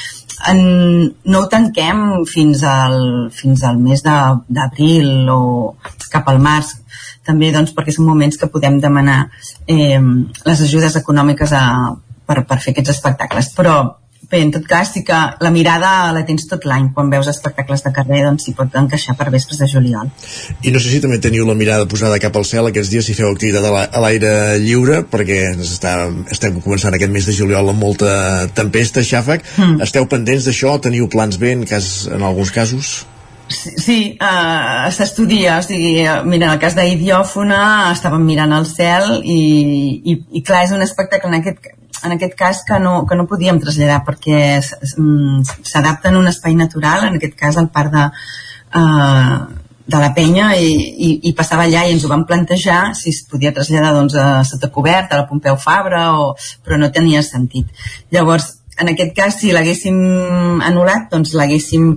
en, 0.53 0.63
no 1.25 1.43
ho 1.43 1.51
tanquem 1.51 2.25
fins 2.31 2.65
al, 2.69 3.29
fins 3.35 3.65
al 3.65 3.81
mes 3.83 4.05
d'abril 4.05 5.31
o 5.33 5.43
cap 6.13 6.29
al 6.31 6.41
març, 6.43 6.77
també 7.27 7.51
doncs, 7.55 7.75
perquè 7.77 7.95
són 7.97 8.09
moments 8.09 8.39
que 8.41 8.51
podem 8.53 8.81
demanar 8.83 9.27
eh, 9.67 10.01
les 10.45 10.65
ajudes 10.69 10.97
econòmiques 11.01 11.53
a, 11.53 11.67
per, 12.27 12.43
per 12.49 12.61
fer 12.61 12.75
aquests 12.75 12.97
espectacles. 12.97 13.53
Però 13.57 13.77
bé, 14.31 14.41
en 14.43 14.51
tot 14.51 14.67
cas 14.67 14.93
sí 14.93 15.05
que 15.05 15.17
la 15.41 15.51
mirada 15.51 16.13
la 16.13 16.25
tens 16.27 16.47
tot 16.51 16.65
l'any 16.69 16.91
quan 16.95 17.11
veus 17.13 17.29
espectacles 17.31 17.85
de 17.85 17.93
carrer 17.95 18.23
doncs 18.25 18.47
s'hi 18.47 18.55
pot 18.57 18.77
encaixar 18.81 19.17
per 19.19 19.31
vespres 19.35 19.61
de 19.61 19.69
juliol 19.71 20.11
i 20.63 20.73
no 20.75 20.83
sé 20.83 20.93
si 20.93 21.01
també 21.05 21.21
teniu 21.23 21.47
la 21.49 21.57
mirada 21.59 21.89
posada 21.91 22.21
cap 22.23 22.37
al 22.37 22.47
cel 22.49 22.71
aquests 22.71 22.93
dies 22.93 23.09
si 23.09 23.17
feu 23.19 23.31
activitat 23.31 23.65
a 23.69 24.05
l'aire 24.05 24.35
lliure 24.65 25.03
perquè 25.11 25.41
està, 25.55 25.95
estem 26.35 26.61
començant 26.65 26.97
aquest 26.97 27.15
mes 27.15 27.29
de 27.29 27.37
juliol 27.37 27.73
amb 27.73 27.85
molta 27.85 28.13
tempesta, 28.55 29.05
xàfec 29.05 29.45
mm. 29.57 29.83
esteu 29.87 30.09
pendents 30.11 30.49
d'això? 30.49 30.79
Teniu 30.83 31.09
plans 31.13 31.39
bé 31.41 31.55
en, 31.59 31.67
cas, 31.69 32.09
en 32.11 32.25
alguns 32.25 32.53
casos? 32.55 32.95
Sí, 33.49 34.17
uh, 34.21 34.91
s'estudia, 34.95 35.59
o 35.59 35.65
sigui, 35.65 36.05
mira, 36.25 36.47
en 36.49 36.53
el 36.55 36.61
cas 36.63 36.77
d'Idiòfona 36.79 37.91
estàvem 37.93 38.25
mirant 38.25 38.55
el 38.57 38.65
cel 38.69 39.19
i, 39.21 39.41
i, 40.01 40.15
i 40.39 40.43
clar, 40.47 40.63
és 40.65 40.73
un 40.73 40.85
espectacle 40.85 41.29
en 41.29 41.37
aquest, 41.43 41.69
en 42.05 42.15
aquest 42.17 42.39
cas 42.39 42.63
que 42.65 42.79
no, 42.81 43.03
que 43.09 43.19
no 43.19 43.29
podíem 43.29 43.61
traslladar 43.61 44.01
perquè 44.07 44.41
mm, 44.63 45.61
s'adapta 45.61 46.09
en 46.09 46.17
un 46.23 46.31
espai 46.33 46.57
natural, 46.57 47.05
en 47.09 47.21
aquest 47.21 47.37
cas 47.37 47.61
al 47.61 47.69
parc 47.75 47.93
de, 47.93 48.07
uh, 48.81 49.37
de 49.87 50.01
la 50.01 50.13
penya 50.17 50.55
i, 50.57 50.73
i, 50.73 51.13
i 51.29 51.37
passava 51.37 51.69
allà 51.69 51.85
i 51.85 51.93
ens 51.93 52.05
ho 52.05 52.11
vam 52.13 52.25
plantejar 52.29 52.95
si 52.97 53.13
es 53.13 53.23
podia 53.29 53.53
traslladar 53.53 53.93
doncs, 53.99 54.17
a 54.17 54.43
Sota 54.49 54.73
Cobert, 54.73 55.13
a 55.13 55.21
la 55.21 55.29
Pompeu 55.29 55.61
Fabra, 55.61 56.07
o, 56.17 56.33
però 56.65 56.81
no 56.81 56.93
tenia 56.93 57.23
sentit. 57.27 57.69
Llavors, 58.15 58.55
en 58.81 58.91
aquest 58.91 59.13
cas, 59.17 59.37
si 59.39 59.53
l'haguéssim 59.55 59.99
anul·lat, 60.65 61.11
doncs 61.13 61.35
l'haguéssim 61.37 61.93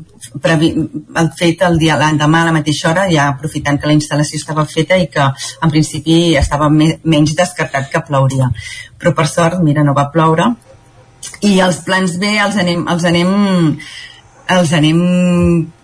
fet 1.38 1.61
el 1.67 1.78
dia 1.82 1.97
l'endemà 1.99 2.41
a 2.41 2.49
la 2.49 2.55
mateixa 2.55 2.89
hora, 2.91 3.07
ja 3.11 3.30
aprofitant 3.32 3.80
que 3.80 3.89
la 3.89 3.95
instal·lació 3.97 4.39
estava 4.39 4.65
feta 4.65 4.97
i 4.97 5.07
que 5.11 5.23
en 5.28 5.73
principi 5.73 6.36
estava 6.39 6.69
me 6.69 6.97
menys 7.03 7.36
descartat 7.38 7.89
que 7.91 8.03
plouria. 8.07 8.49
Però 8.97 9.13
per 9.13 9.28
sort, 9.28 9.61
mira, 9.63 9.84
no 9.84 9.95
va 9.97 10.09
ploure. 10.13 10.51
I 11.41 11.57
els 11.61 11.82
plans 11.86 12.17
B 12.21 12.36
els 12.38 12.57
anem, 12.57 12.86
els 12.91 13.07
anem, 13.09 13.34
els 14.57 14.73
anem 14.73 15.01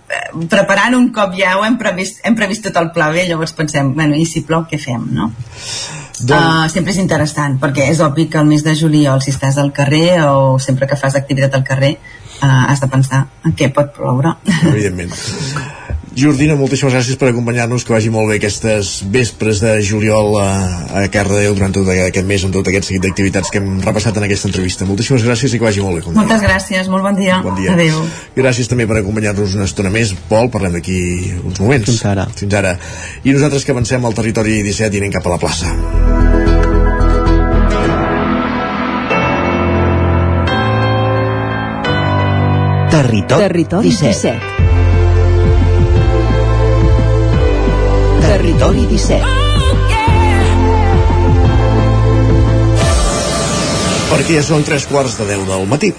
eh, 0.10 0.46
preparant 0.50 0.96
un 0.98 1.10
cop 1.16 1.36
ja 1.40 1.58
ho 1.58 1.66
hem 1.66 1.78
previst, 1.82 2.22
hem 2.24 2.38
previst 2.38 2.68
tot 2.68 2.80
el 2.82 2.92
pla 2.96 3.12
B, 3.12 3.26
llavors 3.28 3.56
pensem, 3.58 3.94
bueno, 3.98 4.16
i 4.16 4.26
si 4.30 4.46
plou, 4.48 4.68
què 4.70 4.80
fem, 4.82 5.10
no? 5.18 5.32
Doncs... 6.20 6.34
Uh, 6.34 6.68
sempre 6.70 6.94
és 6.94 7.00
interessant, 7.02 7.58
perquè 7.62 7.88
és 7.92 8.02
obvi 8.06 8.28
que 8.30 8.40
el 8.42 8.50
mes 8.50 8.64
de 8.66 8.76
juliol, 8.78 9.22
si 9.24 9.34
estàs 9.34 9.58
al 9.62 9.74
carrer 9.74 10.22
o 10.28 10.60
sempre 10.62 10.88
que 10.90 11.00
fas 11.00 11.18
activitat 11.20 11.58
al 11.58 11.66
carrer, 11.68 11.96
uh, 12.42 12.70
has 12.70 12.84
de 12.84 12.92
pensar 12.92 13.26
en 13.44 13.58
què 13.58 13.72
pot 13.74 13.92
ploure. 13.98 14.38
Evidentment. 14.70 15.18
Jordina, 16.14 16.54
moltíssimes 16.54 16.94
gràcies 16.94 17.18
per 17.18 17.32
acompanyar-nos, 17.32 17.82
que 17.82 17.94
vagi 17.94 18.12
molt 18.14 18.30
bé 18.30 18.36
aquestes 18.38 19.00
vespres 19.10 19.64
de 19.64 19.72
juliol 19.82 20.36
a, 20.38 20.50
a 21.00 21.02
Cardedeu 21.10 21.56
durant 21.58 21.74
tot 21.74 21.90
aquest 21.90 22.28
mes 22.30 22.44
amb 22.46 22.54
tot 22.54 22.70
aquest 22.70 22.92
seguit 22.92 23.02
d'activitats 23.08 23.50
que 23.50 23.58
hem 23.58 23.80
repassat 23.82 24.20
en 24.22 24.28
aquesta 24.28 24.48
entrevista. 24.52 24.86
Moltíssimes 24.86 25.26
gràcies 25.26 25.56
i 25.56 25.62
que 25.62 25.66
vagi 25.66 25.82
molt 25.82 25.98
bé. 25.98 26.14
Moltes 26.14 26.46
gràcies, 26.46 26.90
molt 26.94 27.08
bon 27.08 27.18
dia. 27.18 27.40
Bon 27.42 27.58
dia. 27.58 27.74
Adéu. 27.74 28.04
Gràcies 28.38 28.70
també 28.70 28.86
per 28.90 29.00
acompanyar-nos 29.02 29.58
una 29.58 29.66
estona 29.66 29.90
més. 29.94 30.14
Pol, 30.30 30.52
parlem 30.54 30.78
d'aquí 30.78 31.00
uns 31.42 31.64
moments. 31.64 31.90
Fins 31.90 32.06
ara. 32.14 32.28
Fins 32.30 32.54
ara. 32.62 32.76
I 33.26 33.34
nosaltres 33.34 33.66
que 33.66 33.74
avancem 33.74 34.06
al 34.06 34.14
territori 34.14 34.62
17 34.62 34.94
i 34.94 35.02
anem 35.02 35.18
cap 35.18 35.26
a 35.26 35.34
la 35.34 35.42
plaça. 35.42 35.74
Territori, 42.94 43.42
Territori 43.48 43.90
17. 43.90 44.38
17. 44.38 44.63
Territori 48.34 48.88
17. 48.90 49.22
Perquè 54.10 54.40
ja 54.40 54.42
són 54.48 54.66
tres 54.66 54.90
quarts 54.90 55.20
de 55.22 55.30
10 55.30 55.46
del 55.52 55.70
matí. 55.70 55.94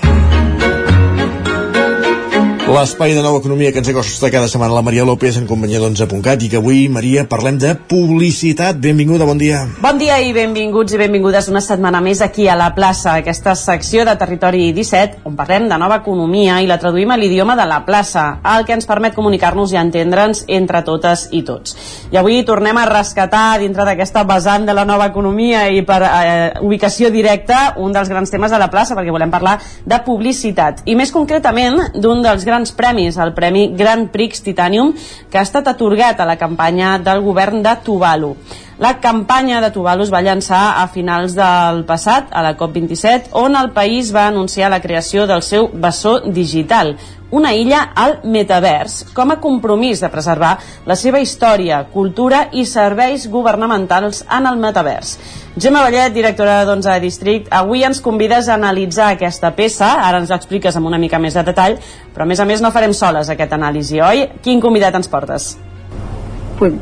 L'espai 2.65 3.13
de 3.13 3.21
nova 3.21 3.43
economia 3.43 3.71
que 3.73 3.79
ens 3.83 3.89
acosta 3.91 4.31
cada 4.33 4.49
setmana 4.49 4.73
la 4.73 4.81
Maria 4.81 5.05
López 5.05 5.37
en 5.37 5.45
companyia 5.45 5.83
d'11.cat 5.83 6.41
i 6.43 6.49
que 6.49 6.57
avui, 6.57 6.87
Maria, 6.89 7.27
parlem 7.29 7.59
de 7.61 7.75
publicitat. 7.77 8.79
Benvinguda, 8.81 9.27
bon 9.29 9.37
dia. 9.37 9.67
Bon 9.83 9.99
dia 10.01 10.17
i 10.25 10.31
benvinguts 10.33 10.95
i 10.97 11.01
benvingudes 11.03 11.51
una 11.53 11.61
setmana 11.61 12.01
més 12.01 12.23
aquí 12.25 12.49
a 12.49 12.57
la 12.57 12.71
plaça, 12.73 13.19
aquesta 13.21 13.53
secció 13.55 14.07
de 14.09 14.15
Territori 14.17 14.71
17, 14.73 15.21
on 15.29 15.37
parlem 15.37 15.69
de 15.69 15.77
nova 15.77 15.99
economia 16.01 16.57
i 16.65 16.71
la 16.71 16.79
traduïm 16.81 17.13
a 17.13 17.19
l'idioma 17.21 17.53
de 17.61 17.67
la 17.69 17.83
plaça, 17.85 18.41
el 18.55 18.65
que 18.65 18.73
ens 18.79 18.89
permet 18.89 19.13
comunicar-nos 19.13 19.77
i 19.77 19.81
entendre'ns 19.83 20.47
entre 20.49 20.81
totes 20.89 21.27
i 21.37 21.45
tots. 21.45 21.77
I 22.17 22.19
avui 22.23 22.41
tornem 22.49 22.81
a 22.81 22.87
rescatar 22.89 23.61
dintre 23.61 23.85
d'aquesta 23.85 24.25
vessant 24.25 24.65
de 24.65 24.73
la 24.73 24.87
nova 24.89 25.11
economia 25.13 25.67
i 25.69 25.85
per 25.85 26.01
eh, 26.09 26.65
ubicació 26.65 27.13
directa 27.13 27.75
un 27.77 27.93
dels 27.93 28.09
grans 28.09 28.33
temes 28.33 28.57
de 28.57 28.65
la 28.65 28.73
plaça, 28.73 28.97
perquè 28.97 29.13
volem 29.13 29.37
parlar 29.37 29.59
de 29.85 30.03
publicitat, 30.09 30.81
i 30.89 30.97
més 30.97 31.13
concretament 31.13 32.01
d'un 32.01 32.25
dels 32.25 32.49
grans 32.49 32.64
premis, 32.73 33.19
el 33.19 33.35
Premi 33.35 33.69
Grand 33.77 34.09
Prix 34.11 34.43
Titanium, 34.43 34.95
que 35.31 35.39
ha 35.39 35.45
estat 35.45 35.69
atorgat 35.69 36.21
a 36.21 36.29
la 36.29 36.39
campanya 36.41 36.99
del 36.99 37.21
govern 37.21 37.63
de 37.63 37.77
Tuvalu. 37.85 38.35
La 38.77 38.99
campanya 38.99 39.61
de 39.63 39.69
Tuvalu 39.71 40.03
es 40.03 40.11
va 40.11 40.21
llançar 40.27 40.81
a 40.83 40.89
finals 40.91 41.37
del 41.39 41.85
passat, 41.87 42.33
a 42.35 42.41
la 42.43 42.57
COP27, 42.59 43.31
on 43.39 43.55
el 43.55 43.69
país 43.71 44.09
va 44.15 44.25
anunciar 44.27 44.67
la 44.73 44.81
creació 44.83 45.29
del 45.31 45.45
seu 45.47 45.69
bessó 45.71 46.17
digital, 46.27 46.97
una 47.31 47.53
illa 47.55 47.85
al 47.95 48.17
metavers, 48.27 49.05
com 49.15 49.31
a 49.31 49.37
compromís 49.43 50.03
de 50.03 50.11
preservar 50.11 50.57
la 50.91 50.97
seva 50.99 51.21
història, 51.23 51.85
cultura 51.93 52.49
i 52.51 52.65
serveis 52.67 53.29
governamentals 53.31 54.25
en 54.27 54.49
el 54.51 54.59
metavers. 54.59 55.13
Gemma 55.55 55.85
Vallet, 55.87 56.11
directora 56.15 56.65
d'11 56.67 56.97
District, 57.05 57.53
avui 57.55 57.85
ens 57.87 58.03
convides 58.03 58.49
a 58.49 58.57
analitzar 58.59 59.13
aquesta 59.13 59.53
peça, 59.55 59.93
ara 60.03 60.19
ens 60.19 60.35
l'expliques 60.35 60.75
amb 60.75 60.91
una 60.91 60.99
mica 60.99 61.23
més 61.23 61.39
de 61.39 61.47
detall, 61.47 61.79
però 62.11 62.27
a 62.27 62.31
més 62.33 62.43
a 62.43 62.49
més 62.51 62.63
no 62.63 62.75
farem 62.75 62.95
soles 62.95 63.31
aquest 63.31 63.55
anàlisi, 63.55 64.03
oi? 64.03 64.27
Quin 64.43 64.63
convidat 64.63 64.99
ens 64.99 65.11
portes? 65.11 65.55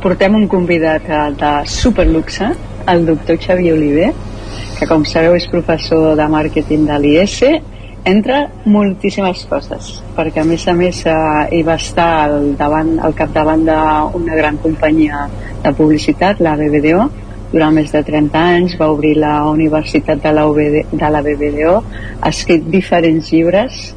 Portem 0.02 0.34
un 0.38 0.46
convidat 0.48 1.08
eh, 1.08 1.22
de 1.38 1.52
superluxe, 1.66 2.50
el 2.88 3.06
doctor 3.06 3.38
Xavier 3.38 3.74
Oliver, 3.74 4.12
que 4.78 4.88
com 4.90 5.04
sabeu 5.06 5.36
és 5.38 5.46
professor 5.50 6.16
de 6.18 6.26
màrqueting 6.28 6.86
de 6.88 6.98
l'IS, 7.02 7.38
entre 8.04 8.38
moltíssimes 8.66 9.44
coses, 9.46 9.92
perquè 10.16 10.42
a 10.42 10.46
més 10.46 10.64
a 10.66 10.74
més 10.74 11.04
eh, 11.06 11.14
ell 11.54 11.66
va 11.66 11.78
estar 11.78 12.08
al, 12.24 12.52
davant, 12.58 12.96
al 12.98 13.14
capdavant 13.14 13.62
d'una 13.68 14.38
gran 14.38 14.58
companyia 14.62 15.28
de 15.62 15.74
publicitat, 15.78 16.42
la 16.42 16.56
BBDO, 16.58 17.06
durant 17.52 17.74
més 17.76 17.92
de 17.92 18.00
30 18.02 18.44
anys, 18.56 18.76
va 18.80 18.88
obrir 18.90 19.14
la 19.20 19.36
Universitat 19.50 20.22
de 20.24 20.32
la, 20.32 20.46
UBD, 20.48 20.94
de 20.96 21.10
la 21.12 21.20
BBDO, 21.22 21.74
ha 22.20 22.30
escrit 22.32 22.64
diferents 22.72 23.28
llibres, 23.30 23.92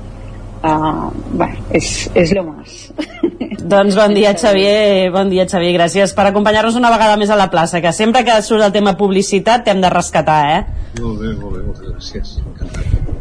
uh, 0.65 1.09
bé, 1.37 1.47
és, 1.77 1.89
és 2.17 2.33
lo 2.35 2.43
más. 2.49 2.75
Doncs 3.73 3.97
bon 3.97 4.13
dia, 4.17 4.33
Xavier. 4.37 5.11
Bon 5.13 5.29
dia, 5.31 5.45
Xavier. 5.49 5.73
Gràcies 5.77 6.13
per 6.17 6.27
acompanyar-nos 6.29 6.77
una 6.79 6.91
vegada 6.93 7.17
més 7.21 7.29
a 7.29 7.39
la 7.39 7.49
plaça, 7.53 7.81
que 7.81 7.93
sempre 7.93 8.25
que 8.25 8.37
surt 8.45 8.65
el 8.65 8.73
tema 8.75 8.95
publicitat 8.99 9.65
t'hem 9.65 9.83
de 9.83 9.91
rescatar, 9.93 10.39
eh? 10.55 10.89
Molt 11.01 11.21
bé, 11.21 11.35
molt 11.39 11.57
bé, 11.57 11.65
moltes 11.65 11.91
gràcies. 11.91 12.39
Encantat. 12.45 13.13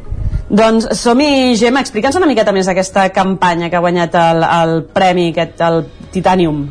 Doncs 0.54 0.86
som-hi, 1.00 1.56
Gemma, 1.58 1.80
explica'ns 1.82 2.18
una 2.20 2.28
miqueta 2.30 2.52
més 2.54 2.68
aquesta 2.70 3.08
campanya 3.14 3.70
que 3.70 3.78
ha 3.78 3.82
guanyat 3.82 4.16
el, 4.20 4.44
el 4.44 4.74
premi, 4.94 5.30
aquest, 5.32 5.60
el 5.64 5.84
Titanium. 6.14 6.66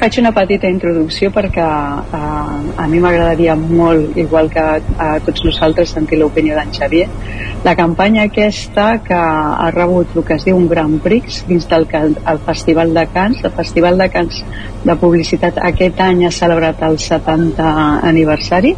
Faig 0.00 0.16
una 0.18 0.32
petita 0.34 0.68
introducció 0.70 1.30
perquè 1.34 1.64
uh, 1.64 2.54
a 2.82 2.86
mi 2.90 2.98
m'agradaria 3.02 3.54
molt, 3.58 4.16
igual 4.18 4.48
que 4.50 4.62
a 4.62 5.08
tots 5.24 5.44
nosaltres, 5.46 5.92
sentir 5.94 6.18
l'opinió 6.18 6.56
d'en 6.58 6.72
Xavier. 6.74 7.06
La 7.64 7.76
campanya 7.78 8.24
aquesta 8.28 8.86
que 9.04 9.18
ha 9.18 9.70
rebut 9.74 10.16
el 10.16 10.24
que 10.26 10.38
es 10.38 10.46
diu 10.48 10.58
un 10.58 10.66
Grand 10.68 10.98
Prix 11.04 11.44
dins 11.48 11.68
del 11.70 11.86
el 11.94 12.42
Festival 12.48 12.94
de 12.96 13.06
Cants. 13.14 13.44
El 13.44 13.54
Festival 13.60 14.00
de 14.00 14.08
Cants 14.16 14.42
de 14.84 14.98
Publicitat 15.04 15.62
aquest 15.70 16.02
any 16.04 16.26
ha 16.26 16.34
celebrat 16.34 16.82
el 16.88 16.98
70 16.98 17.70
aniversari 18.10 18.74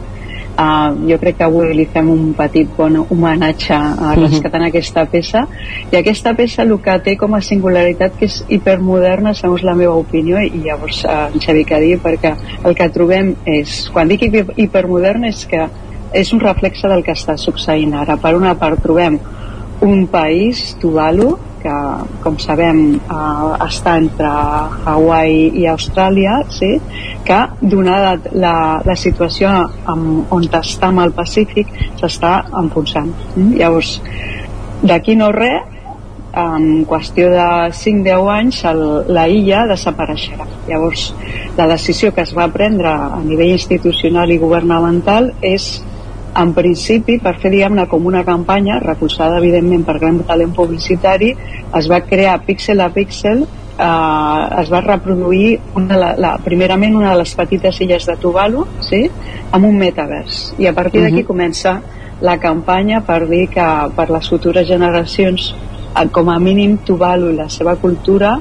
Uh, 0.56 0.94
jo 1.04 1.18
crec 1.20 1.36
que 1.36 1.44
avui 1.44 1.74
li 1.76 1.84
fem 1.92 2.06
un 2.08 2.30
petit 2.32 2.70
bon 2.78 2.94
homenatge 3.02 3.76
uh, 3.76 4.14
rescatant 4.16 4.62
uh 4.62 4.64
-huh. 4.64 4.68
aquesta 4.70 5.04
peça 5.04 5.46
i 5.92 5.96
aquesta 5.96 6.32
peça 6.32 6.62
el 6.62 6.80
que 6.80 6.98
té 7.04 7.16
com 7.16 7.34
a 7.34 7.40
singularitat 7.42 8.16
que 8.18 8.24
és 8.24 8.44
hipermoderna 8.48 9.34
segons 9.34 9.62
la 9.62 9.74
meva 9.74 9.94
opinió 9.94 10.38
i 10.40 10.62
llavors 10.64 11.04
uh, 11.04 11.28
en 11.34 11.40
Xavi 11.40 11.64
que 11.64 11.80
dir 11.80 11.98
perquè 11.98 12.34
el 12.64 12.74
que 12.74 12.88
trobem 12.88 13.34
és 13.44 13.90
quan 13.92 14.08
dic 14.08 14.22
hipermoderna 14.56 15.28
és 15.28 15.44
que 15.44 15.68
és 16.12 16.32
un 16.32 16.40
reflexe 16.40 16.88
del 16.88 17.02
que 17.02 17.12
està 17.12 17.36
succeint 17.36 17.92
ara 17.94 18.16
per 18.16 18.34
una 18.34 18.54
part 18.54 18.82
trobem 18.82 19.18
un 19.80 20.06
país, 20.06 20.76
Tuvalu, 20.80 21.38
que 21.66 21.76
com 22.22 22.38
sabem 22.42 22.82
eh, 22.94 23.52
està 23.66 23.96
entre 23.98 24.30
Hawaii 24.86 25.50
i 25.62 25.66
Austràlia 25.72 26.38
sí? 26.54 26.76
que 27.26 27.40
donada 27.60 28.16
la, 28.32 28.56
la 28.86 28.96
situació 28.96 29.50
amb, 29.50 30.30
on 30.34 30.46
està 30.46 30.92
amb 30.92 31.02
el 31.06 31.14
Pacífic 31.16 31.72
s'està 31.98 32.36
enfonsant 32.62 33.10
mm? 33.34 33.56
llavors 33.58 33.96
d'aquí 34.86 35.16
no 35.18 35.32
res 35.34 35.74
en 36.36 36.84
qüestió 36.84 37.30
de 37.32 37.48
5-10 37.72 38.30
anys 38.34 38.58
el, 38.68 38.80
la 39.16 39.24
illa 39.32 39.62
desapareixerà. 39.70 40.44
Llavors, 40.68 41.06
la 41.56 41.64
decisió 41.70 42.12
que 42.12 42.26
es 42.26 42.34
va 42.36 42.50
prendre 42.52 42.92
a 42.92 43.22
nivell 43.24 43.54
institucional 43.54 44.30
i 44.34 44.36
governamental 44.42 45.30
és 45.40 45.70
en 46.36 46.52
principi 46.56 47.18
per 47.22 47.36
fer 47.40 47.50
diguem-ne 47.52 47.86
com 47.90 48.06
una 48.08 48.24
campanya 48.24 48.78
recolzada 48.82 49.38
evidentment 49.40 49.84
per 49.86 49.98
gran 50.00 50.18
talent 50.28 50.52
publicitari 50.56 51.32
es 51.80 51.88
va 51.90 52.02
crear 52.04 52.38
píxel 52.46 52.82
a 52.84 52.88
píxel 52.92 53.44
eh, 53.44 54.60
es 54.62 54.72
va 54.72 54.82
reproduir 54.84 55.58
una, 55.74 55.98
la, 56.02 56.10
la, 56.18 56.32
primerament 56.44 56.96
una 56.96 57.12
de 57.14 57.22
les 57.22 57.34
petites 57.38 57.80
illes 57.84 58.08
de 58.08 58.16
Tuvalu 58.20 58.66
sí? 58.88 59.04
amb 59.50 59.68
un 59.68 59.78
metavers 59.80 60.52
i 60.58 60.68
a 60.68 60.74
partir 60.74 61.02
d'aquí 61.02 61.22
uh 61.22 61.22
-huh. 61.22 61.32
comença 61.32 61.80
la 62.20 62.38
campanya 62.38 63.00
per 63.00 63.28
dir 63.28 63.48
que 63.48 63.66
per 63.96 64.10
les 64.10 64.28
futures 64.28 64.66
generacions 64.66 65.54
eh, 65.96 66.08
com 66.10 66.28
a 66.28 66.38
mínim 66.38 66.78
Tuvalu 66.78 67.32
i 67.32 67.36
la 67.36 67.48
seva 67.48 67.76
cultura 67.76 68.38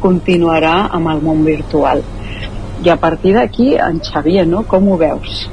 continuarà 0.00 0.88
amb 0.90 1.08
el 1.08 1.20
món 1.22 1.44
virtual 1.44 2.02
i 2.84 2.90
a 2.90 2.96
partir 2.96 3.32
d'aquí 3.34 3.74
en 3.80 4.00
Xavier, 4.04 4.46
no? 4.46 4.62
com 4.68 4.88
ho 4.88 4.96
veus? 5.00 5.48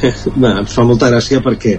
Bé, 0.42 0.50
em 0.50 0.68
fa 0.68 0.84
molta 0.84 1.10
gràcia 1.12 1.42
perquè 1.44 1.78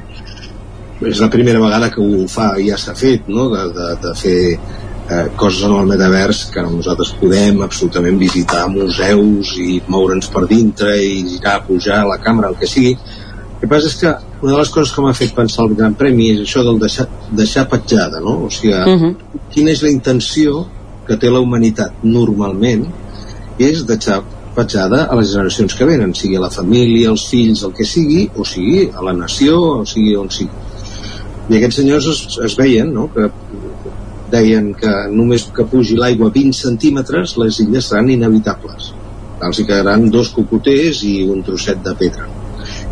és 1.08 1.20
la 1.22 1.30
primera 1.30 1.62
vegada 1.62 1.92
que 1.94 2.02
ho 2.02 2.26
fa 2.32 2.56
i 2.58 2.70
ja 2.72 2.78
s'ha 2.82 2.96
fet 2.98 3.28
no? 3.30 3.50
de, 3.54 3.68
de, 3.76 3.90
de 4.02 4.14
fer 4.18 4.40
eh, 4.54 5.28
coses 5.38 5.64
en 5.68 5.76
el 5.78 5.90
metavers 5.92 6.46
que 6.54 6.64
nosaltres 6.66 7.14
podem 7.20 7.62
absolutament 7.66 8.18
visitar 8.20 8.66
museus 8.74 9.54
i 9.62 9.78
moure'ns 9.88 10.32
per 10.34 10.48
dintre 10.50 10.96
i 10.98 11.22
girar, 11.36 11.60
pujar 11.68 12.02
a 12.02 12.12
la 12.14 12.20
càmera, 12.24 12.52
el 12.52 12.60
que 12.60 12.70
sigui 12.70 12.96
el 12.98 13.62
que 13.62 13.70
passa 13.70 13.90
és 13.90 13.98
que 13.98 14.10
una 14.42 14.52
de 14.54 14.58
les 14.60 14.70
coses 14.70 14.94
que 14.94 15.02
m'ha 15.02 15.16
fet 15.18 15.34
pensar 15.34 15.64
el 15.66 15.76
Gran 15.78 15.96
Premi 15.98 16.32
és 16.36 16.44
això 16.44 16.62
del 16.66 16.78
deixar, 16.82 17.08
deixar 17.34 17.66
petjada, 17.72 18.20
no? 18.22 18.36
O 18.46 18.50
sigui, 18.54 18.74
uh 18.74 19.02
-huh. 19.02 19.14
quina 19.54 19.72
és 19.72 19.82
la 19.82 19.90
intenció 19.90 20.68
que 21.08 21.18
té 21.18 21.30
la 21.30 21.40
humanitat 21.40 22.04
normalment 22.04 22.86
és 23.58 23.86
deixar 23.88 24.22
petjada 24.58 25.04
a 25.06 25.18
les 25.20 25.32
generacions 25.34 25.76
que 25.78 25.88
venen, 25.90 26.16
sigui 26.18 26.40
a 26.40 26.44
la 26.44 26.52
família, 26.54 27.12
als 27.14 27.28
fills, 27.32 27.64
el 27.68 27.76
que 27.78 27.86
sigui, 27.86 28.26
o 28.36 28.46
sigui 28.46 28.88
a 28.94 29.06
la 29.06 29.14
nació, 29.14 29.60
o 29.82 29.86
sigui 29.86 30.16
on 30.20 30.32
sigui. 30.34 30.66
I 31.48 31.60
aquests 31.60 31.80
senyors 31.82 32.10
es, 32.14 32.24
es 32.50 32.58
veien, 32.60 32.92
no?, 32.94 33.08
que 33.14 33.30
deien 34.32 34.74
que 34.76 34.94
només 35.14 35.46
que 35.56 35.64
pugi 35.72 35.96
l'aigua 35.96 36.32
20 36.36 36.58
centímetres 36.58 37.38
les 37.40 37.62
illes 37.64 37.88
seran 37.88 38.10
inevitables. 38.12 38.92
Els 39.48 39.62
hi 39.62 39.66
quedaran 39.70 40.10
dos 40.12 40.34
cocoters 40.36 41.04
i 41.08 41.14
un 41.32 41.46
trosset 41.48 41.80
de 41.86 41.94
pedra 41.96 42.28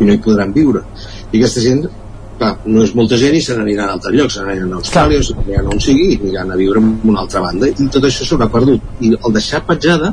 i 0.00 0.06
no 0.06 0.14
hi 0.14 0.20
podran 0.22 0.52
viure 0.54 0.82
i 1.32 1.38
aquesta 1.38 1.62
gent 1.64 1.82
clar, 2.38 2.52
no 2.68 2.84
és 2.84 2.92
molta 2.96 3.18
gent 3.20 3.36
i 3.36 3.42
se 3.44 3.56
n'aniran 3.56 3.90
a 3.90 3.96
altres 3.96 4.14
llocs, 4.16 4.36
se 4.36 4.44
n'aniran 4.44 4.74
a 4.74 4.80
Austràlia 4.80 5.22
se 5.24 5.36
n'aniran 5.36 5.72
on 5.74 5.82
sigui 5.82 6.08
i 6.14 6.18
aniran 6.20 6.52
a 6.52 6.58
viure 6.60 6.82
en 6.82 6.92
una 7.10 7.22
altra 7.24 7.42
banda 7.44 7.70
i 7.70 7.88
tot 7.92 8.04
això 8.08 8.28
s'haurà 8.28 8.48
perdut 8.52 9.04
i 9.04 9.12
el 9.16 9.36
deixar 9.36 9.62
petjada 9.68 10.12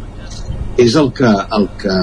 és 0.78 0.96
el 1.00 1.12
que 1.18 1.34
el 1.58 1.68
que, 1.82 1.98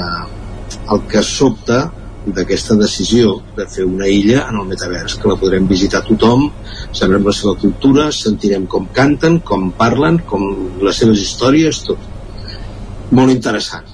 el 0.95 1.03
que 1.11 1.23
sobta 1.27 1.81
d'aquesta 2.27 2.77
decisió 2.79 3.39
de 3.57 3.65
fer 3.67 3.87
una 3.89 4.07
illa 4.07 4.45
en 4.51 4.61
el 4.61 4.69
metavers, 4.69 5.17
que 5.19 5.31
la 5.31 5.39
podrem 5.41 5.67
visitar 5.67 6.03
tothom, 6.07 6.51
sabrem 6.93 7.25
la 7.27 7.35
seva 7.35 7.57
cultura, 7.59 8.11
sentirem 8.13 8.69
com 8.71 8.87
canten, 8.95 9.41
com 9.41 9.71
parlen, 9.79 10.21
com 10.29 10.45
les 10.85 11.01
seves 11.01 11.25
històries, 11.25 11.83
tot. 11.89 12.09
Molt 13.11 13.33
interessant 13.33 13.89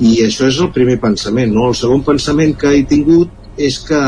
i 0.00 0.16
això 0.24 0.48
és 0.48 0.58
el 0.64 0.70
primer 0.72 0.96
pensament 1.00 1.52
no? 1.52 1.68
el 1.68 1.76
segon 1.76 2.02
pensament 2.06 2.54
que 2.58 2.72
he 2.72 2.84
tingut 2.88 3.60
és 3.60 3.76
que 3.84 4.00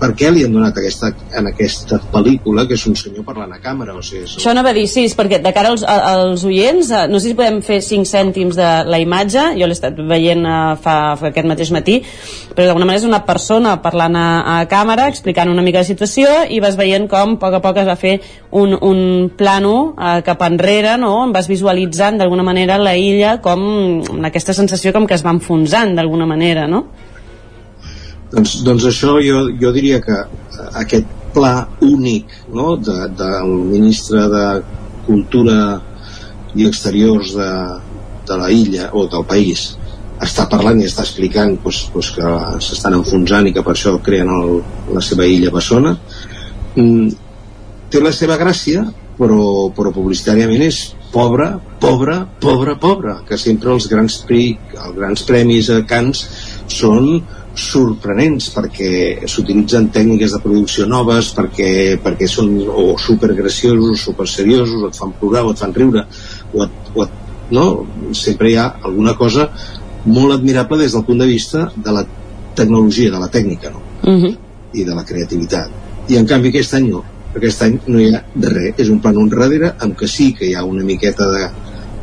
per 0.00 0.10
què 0.18 0.30
li 0.32 0.44
han 0.44 0.54
donat 0.54 0.76
aquesta, 0.80 1.10
en 1.38 1.48
aquesta 1.50 1.98
pel·lícula 2.12 2.66
que 2.68 2.76
és 2.78 2.84
un 2.88 2.96
senyor 2.98 3.24
parlant 3.26 3.52
a 3.54 3.60
càmera 3.62 3.94
o 3.96 4.02
sigui, 4.04 4.24
és... 4.26 4.36
Això 4.40 4.52
anava 4.52 4.72
a 4.72 4.76
dir, 4.76 4.86
sí, 4.90 5.06
perquè 5.16 5.40
de 5.44 5.52
cara 5.54 5.70
als, 5.74 5.84
als 5.86 6.44
oients 6.48 6.90
eh, 6.90 7.04
no 7.10 7.20
sé 7.20 7.30
si 7.30 7.38
podem 7.38 7.60
fer 7.64 7.80
5 7.84 8.08
cèntims 8.10 8.58
de 8.58 8.70
la 8.90 9.00
imatge 9.02 9.46
jo 9.58 9.68
l'he 9.68 9.76
estat 9.76 9.98
veient 10.10 10.44
uh, 10.44 10.74
fa, 10.80 10.96
fa 11.20 11.30
aquest 11.30 11.48
mateix 11.50 11.72
matí 11.74 12.00
però 12.54 12.66
d'alguna 12.66 12.88
manera 12.88 13.02
és 13.02 13.08
una 13.08 13.22
persona 13.26 13.76
parlant 13.84 14.18
a, 14.18 14.26
a 14.56 14.58
càmera 14.70 15.08
explicant 15.12 15.52
una 15.52 15.64
mica 15.66 15.82
la 15.82 15.88
situació 15.88 16.44
i 16.50 16.60
vas 16.64 16.78
veient 16.80 17.08
com 17.10 17.36
a 17.36 17.40
poc 17.40 17.58
a 17.58 17.62
poc 17.64 17.80
es 17.82 17.88
va 17.88 17.96
fer 18.00 18.14
un, 18.50 18.74
un 18.74 19.00
plano 19.38 19.74
uh, 19.94 20.18
cap 20.26 20.42
enrere 20.48 20.98
no? 21.00 21.14
on 21.22 21.34
vas 21.34 21.50
visualitzant 21.50 22.20
d'alguna 22.20 22.46
manera 22.46 22.78
la 22.80 22.96
illa 22.98 23.38
com 23.44 24.02
aquesta 24.24 24.56
sensació 24.56 24.94
com 24.94 25.08
que 25.08 25.18
es 25.18 25.24
va 25.26 25.34
enfonsant 25.34 25.94
d'alguna 25.98 26.28
manera 26.28 26.68
no? 26.70 26.86
Doncs, 28.34 28.56
doncs 28.66 28.86
això 28.90 29.18
jo, 29.22 29.44
jo 29.60 29.70
diria 29.74 30.00
que 30.02 30.16
eh, 30.24 30.68
aquest 30.82 31.10
pla 31.34 31.68
únic 31.86 32.32
no, 32.54 32.74
de, 32.76 32.96
del 33.18 33.52
ministre 33.70 34.26
de 34.32 34.44
Cultura 35.06 35.58
i 36.54 36.66
Exteriors 36.66 37.34
de, 37.38 37.50
de 38.26 38.38
la 38.40 38.50
illa 38.54 38.90
o 38.94 39.06
del 39.10 39.26
país 39.28 39.72
està 40.24 40.46
parlant 40.50 40.80
i 40.80 40.86
està 40.88 41.02
explicant 41.04 41.56
pues, 41.62 41.84
pues 41.92 42.10
que 42.14 42.34
s'estan 42.64 42.96
enfonsant 43.00 43.48
i 43.48 43.52
que 43.54 43.64
per 43.66 43.74
això 43.74 43.96
creen 44.02 44.30
el, 44.30 44.60
la 44.94 45.02
seva 45.04 45.26
illa 45.26 45.52
bessona. 45.54 45.94
Mm, 46.78 47.08
té 47.90 48.02
la 48.02 48.14
seva 48.14 48.38
gràcia 48.40 48.84
però, 49.18 49.70
però 49.74 49.92
publicitàriament 49.94 50.64
és 50.66 50.80
pobre, 51.12 51.52
pobre, 51.82 52.16
pobre, 52.42 52.74
pobre 52.82 53.18
que 53.28 53.38
sempre 53.38 53.74
els 53.74 53.86
grans, 53.90 54.18
pri, 54.26 54.48
els 54.74 54.96
grans 54.98 55.22
premis 55.28 55.70
a 55.70 55.82
Cants 55.86 56.24
són 56.70 57.20
sorprenents 57.54 58.48
perquè 58.54 59.26
s'utilitzen 59.30 59.88
tècniques 59.94 60.34
de 60.34 60.40
producció 60.42 60.86
noves 60.90 61.30
perquè, 61.36 61.70
perquè 62.02 62.28
són 62.30 62.50
o 62.66 62.86
supergraciosos 62.98 63.94
o 63.94 64.00
superseriosos 64.00 64.82
o 64.82 64.90
et 64.90 64.98
fan 64.98 65.14
plorar 65.20 65.44
o 65.46 65.52
et 65.54 65.62
fan 65.62 65.74
riure 65.76 66.04
o 66.52 66.64
et, 66.64 66.90
o 66.94 67.04
et, 67.04 67.16
no? 67.54 67.66
sempre 68.12 68.50
hi 68.50 68.58
ha 68.58 68.66
alguna 68.82 69.14
cosa 69.14 69.48
molt 70.04 70.34
admirable 70.34 70.82
des 70.82 70.92
del 70.92 71.06
punt 71.06 71.22
de 71.22 71.30
vista 71.30 71.70
de 71.76 71.94
la 71.94 72.04
tecnologia, 72.54 73.10
de 73.10 73.22
la 73.22 73.30
tècnica 73.30 73.70
no? 73.70 73.82
Uh 74.02 74.18
-huh. 74.20 74.36
i 74.72 74.84
de 74.84 74.94
la 74.94 75.04
creativitat 75.04 75.70
i 76.08 76.16
en 76.16 76.26
canvi 76.26 76.48
aquest 76.48 76.74
any 76.74 76.90
no 76.90 77.04
aquest 77.34 77.62
any 77.62 77.78
no 77.86 78.00
hi 78.00 78.12
ha 78.14 78.22
res, 78.34 78.74
és 78.78 78.88
un 78.88 79.00
plan 79.00 79.16
un 79.16 79.28
darrere 79.28 79.74
amb 79.78 79.96
que 79.96 80.08
sí 80.08 80.32
que 80.34 80.46
hi 80.46 80.54
ha 80.54 80.64
una 80.64 80.84
miqueta 80.84 81.30
de, 81.30 81.48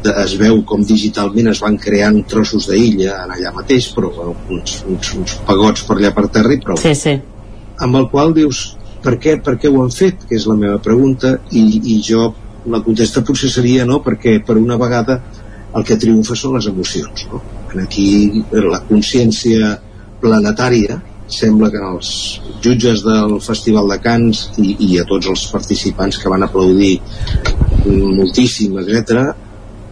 de, 0.03 0.13
es 0.23 0.35
veu 0.39 0.61
com 0.67 0.83
digitalment 0.87 1.51
es 1.51 1.61
van 1.63 1.77
creant 1.81 2.21
trossos 2.29 2.67
d'illa 2.69 3.21
en 3.25 3.33
allà 3.35 3.53
mateix, 3.55 3.89
però 3.95 4.11
bueno, 4.15 4.35
uns, 4.49 4.81
uns, 4.89 5.13
uns 5.19 5.35
pagots 5.47 5.85
per 5.87 5.97
allà 5.97 6.13
per 6.15 6.27
terra 6.33 6.55
i 6.55 6.61
prou. 6.63 6.79
Sí, 6.81 6.93
sí. 6.97 7.17
Amb 7.81 7.99
el 7.99 8.07
qual 8.13 8.33
dius, 8.37 8.63
per 9.03 9.17
què, 9.21 9.37
per 9.43 9.57
què 9.61 9.69
ho 9.71 9.81
han 9.83 9.93
fet? 9.93 10.25
Que 10.29 10.37
és 10.37 10.47
la 10.49 10.57
meva 10.57 10.79
pregunta, 10.83 11.35
i, 11.51 11.63
i 11.95 11.99
jo 12.05 12.31
la 12.71 12.81
contesta 12.85 13.23
potser 13.25 13.49
seria 13.49 13.85
no, 13.89 14.01
perquè 14.05 14.37
per 14.45 14.57
una 14.61 14.77
vegada 14.81 15.21
el 15.77 15.85
que 15.87 15.97
triomfa 15.97 16.35
són 16.37 16.57
les 16.57 16.67
emocions. 16.69 17.27
No? 17.31 17.41
En 17.71 17.85
aquí 17.85 18.43
la 18.51 18.83
consciència 18.89 19.77
planetària 20.21 20.99
sembla 21.31 21.69
que 21.71 21.79
els 21.79 22.09
jutges 22.61 23.05
del 23.05 23.37
Festival 23.41 23.87
de 23.93 23.97
Cants 24.03 24.41
i, 24.59 24.75
i 24.89 24.97
a 24.99 25.05
tots 25.07 25.29
els 25.31 25.45
participants 25.53 26.19
que 26.19 26.29
van 26.29 26.43
aplaudir 26.43 26.97
moltíssim, 27.87 28.75
etc 28.83 29.31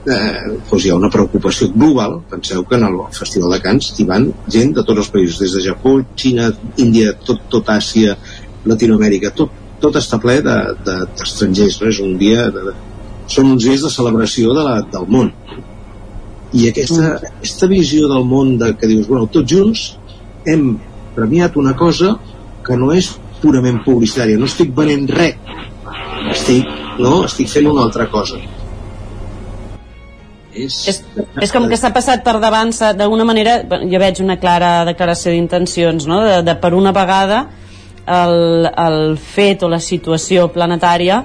eh, 0.06 0.60
doncs 0.70 0.86
hi 0.86 0.92
ha 0.92 0.98
una 0.98 1.10
preocupació 1.12 1.70
global. 1.74 2.20
Penseu 2.30 2.64
que 2.66 2.78
en 2.78 2.86
el 2.88 3.00
Festival 3.16 3.56
de 3.56 3.62
Cants 3.64 3.94
hi 3.98 4.06
van 4.08 4.30
gent 4.48 4.74
de 4.78 4.84
tots 4.84 5.06
els 5.06 5.12
països, 5.14 5.40
des 5.44 5.56
de 5.58 5.64
Japó, 5.70 5.98
Xina, 6.16 6.52
Índia, 6.78 7.14
tot, 7.26 7.48
tot 7.52 7.72
Àsia 7.74 8.16
Latinoamèrica, 8.70 9.34
tot, 9.36 9.56
tot 9.80 9.96
està 9.96 10.20
ple 10.22 10.40
d'estrangers, 10.44 11.80
de, 11.80 11.86
de, 11.86 11.86
no? 11.86 11.94
és 11.94 12.02
un 12.04 12.18
dia 12.20 12.50
de, 12.54 12.66
de, 12.70 12.76
són 13.30 13.54
uns 13.54 13.66
dies 13.66 13.86
de 13.86 13.94
celebració 13.94 14.54
de 14.58 14.66
la, 14.66 14.76
del 14.94 15.08
món. 15.08 15.32
I 16.54 16.70
aquesta, 16.72 17.16
aquesta 17.30 17.70
visió 17.70 18.10
del 18.10 18.26
món 18.26 18.58
de, 18.58 18.74
que 18.80 18.90
dius, 18.90 19.08
bueno, 19.08 19.30
tots 19.32 19.52
junts 19.52 19.88
hem 20.50 20.72
premiat 21.16 21.58
una 21.60 21.76
cosa 21.78 22.16
que 22.66 22.78
no 22.80 22.92
és 22.96 23.12
purament 23.40 23.84
publicitària, 23.86 24.40
no 24.40 24.50
estic 24.50 24.74
venent 24.76 25.06
res. 25.14 25.38
Estic, 26.30 26.66
no? 27.00 27.22
estic 27.26 27.48
fent 27.50 27.70
una 27.70 27.86
altra 27.88 28.10
cosa 28.12 28.42
és... 30.54 30.76
És, 30.92 31.02
és 31.42 31.54
com 31.54 31.68
que 31.70 31.78
s'ha 31.80 31.92
passat 31.96 32.24
per 32.26 32.38
davant, 32.42 32.74
d'alguna 32.98 33.26
manera, 33.28 33.60
jo 33.64 34.02
veig 34.02 34.22
una 34.24 34.40
clara 34.42 34.84
declaració 34.90 35.34
d'intencions, 35.34 36.08
no? 36.10 36.22
de, 36.26 36.40
de 36.46 36.56
per 36.62 36.74
una 36.78 36.94
vegada 36.96 37.46
el, 38.10 38.70
el 38.70 39.18
fet 39.22 39.64
o 39.64 39.70
la 39.70 39.82
situació 39.84 40.48
planetària 40.54 41.22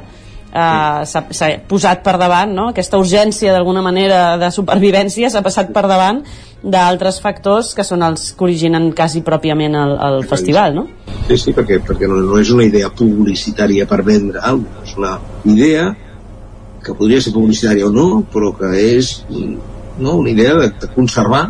eh, 0.55 1.05
s'ha 1.09 1.51
posat 1.69 2.03
per 2.05 2.17
davant, 2.21 2.55
no? 2.55 2.69
aquesta 2.73 3.01
urgència 3.01 3.55
d'alguna 3.55 3.83
manera 3.85 4.37
de 4.41 4.51
supervivència 4.55 5.31
s'ha 5.33 5.43
passat 5.45 5.73
per 5.75 5.87
davant 5.91 6.23
d'altres 6.65 7.19
factors 7.21 7.75
que 7.77 7.85
són 7.85 8.05
els 8.07 8.31
que 8.33 8.47
originen 8.47 8.91
quasi 8.97 9.21
pròpiament 9.25 9.75
el, 9.77 9.99
el 10.07 10.23
festival, 10.29 10.77
no? 10.77 10.87
Sí, 11.29 11.37
sí, 11.41 11.53
perquè, 11.57 11.81
perquè 11.85 12.09
no, 12.09 12.23
no 12.25 12.41
és 12.41 12.53
una 12.53 12.65
idea 12.65 12.89
publicitària 12.93 13.89
per 13.89 14.01
vendre 14.05 14.41
alguna 14.41 14.81
cosa, 14.81 14.89
és 14.89 14.97
una 15.01 15.13
idea 15.53 15.85
que 16.85 16.97
podria 16.99 17.23
ser 17.25 17.33
publicitària 17.35 17.89
o 17.89 17.93
no, 17.93 18.25
però 18.33 18.53
que 18.59 18.71
és 18.81 19.15
no, 19.31 20.17
una 20.19 20.31
idea 20.31 20.55
de, 20.59 20.71
de 20.81 20.91
conservar 20.95 21.45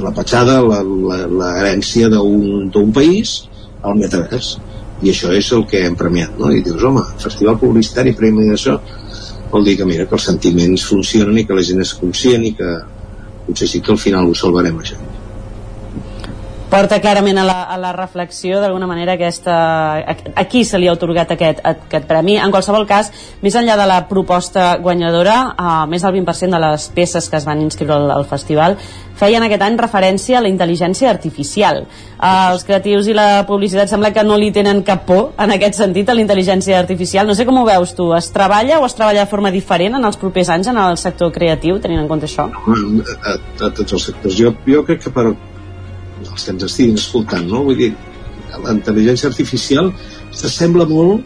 la 0.00 0.12
petjada, 0.14 0.60
l'herència 0.62 2.10
d'un 2.12 2.92
país 2.94 3.40
al 3.82 3.98
metavers 3.98 4.56
i 5.02 5.10
això 5.10 5.32
és 5.34 5.48
el 5.56 5.64
que 5.68 5.80
hem 5.86 5.96
premiat 5.98 6.36
no? 6.38 6.50
i 6.52 6.60
dius, 6.64 6.82
home, 6.84 7.02
festival 7.22 7.58
publicitari 7.60 8.12
premi 8.16 8.46
d'això 8.50 8.76
vol 9.50 9.64
dir 9.66 9.76
que 9.78 9.88
mira 9.88 10.06
que 10.06 10.14
els 10.18 10.28
sentiments 10.28 10.84
funcionen 10.86 11.40
i 11.40 11.46
que 11.48 11.56
la 11.56 11.64
gent 11.66 11.80
és 11.82 11.94
conscient 11.98 12.44
i 12.46 12.52
que 12.58 12.74
potser 13.48 13.70
sí 13.70 13.80
que 13.80 13.96
al 13.96 14.02
final 14.02 14.28
ho 14.28 14.36
salvarem 14.36 14.78
això 14.82 15.00
porta 16.70 17.00
clarament 17.02 17.40
a 17.42 17.44
la, 17.44 17.58
a 17.66 17.76
la 17.80 17.90
reflexió 17.92 18.60
d'alguna 18.62 18.86
manera 18.86 19.16
aquesta, 19.18 19.54
a, 19.98 20.16
a 20.38 20.44
qui 20.48 20.62
se 20.64 20.78
li 20.78 20.88
ha 20.88 20.94
otorgat 20.94 21.34
aquest, 21.34 21.60
aquest 21.66 22.06
premi. 22.08 22.38
En 22.38 22.54
qualsevol 22.54 22.86
cas, 22.88 23.10
més 23.42 23.56
enllà 23.58 23.76
de 23.80 23.88
la 23.90 24.00
proposta 24.08 24.72
guanyadora 24.82 25.36
uh, 25.50 25.84
més 25.90 26.06
del 26.06 26.20
20% 26.20 26.56
de 26.56 26.62
les 26.62 26.88
peces 26.94 27.28
que 27.28 27.40
es 27.40 27.48
van 27.48 27.60
inscriure 27.66 27.98
al, 27.98 28.10
al 28.14 28.28
festival 28.30 28.78
feien 29.20 29.44
aquest 29.44 29.64
any 29.66 29.76
referència 29.76 30.38
a 30.38 30.44
la 30.44 30.48
intel·ligència 30.48 31.10
artificial. 31.10 31.82
Uh, 32.16 32.54
els 32.54 32.64
creatius 32.64 33.10
i 33.10 33.16
la 33.16 33.44
publicitat 33.48 33.90
sembla 33.90 34.12
que 34.16 34.24
no 34.24 34.38
li 34.40 34.48
tenen 34.54 34.84
cap 34.86 35.04
por 35.08 35.34
en 35.40 35.52
aquest 35.56 35.76
sentit 35.82 36.08
a 36.08 36.16
la 36.16 36.24
intel·ligència 36.24 36.78
artificial. 36.78 37.28
No 37.28 37.36
sé 37.36 37.44
com 37.48 37.60
ho 37.60 37.66
veus 37.68 37.92
tu, 37.98 38.10
es 38.16 38.30
treballa 38.32 38.80
o 38.80 38.88
es 38.88 38.96
treballa 38.96 39.26
de 39.26 39.30
forma 39.30 39.52
diferent 39.52 39.98
en 39.98 40.08
els 40.08 40.20
propers 40.20 40.54
anys 40.54 40.72
en 40.72 40.80
el 40.80 40.96
sector 41.00 41.32
creatiu 41.34 41.80
tenint 41.82 42.00
en 42.04 42.08
compte 42.08 42.30
això? 42.30 42.48
A, 42.48 42.80
a, 43.34 43.38
a 43.66 43.72
tots 43.74 43.98
els 43.98 44.10
sectors. 44.12 44.38
Jo, 44.38 44.54
jo 44.68 44.84
crec 44.88 45.04
que 45.04 45.12
per, 45.14 45.32
els 46.20 46.44
que 46.44 46.50
ens 46.54 46.64
estiguin 46.68 46.98
escoltant, 47.00 47.46
no? 47.48 47.62
Vull 47.68 47.78
dir, 47.78 47.92
la 48.50 48.74
intel·ligència 48.74 49.30
artificial 49.30 49.92
s'assembla 50.34 50.86
molt, 50.90 51.24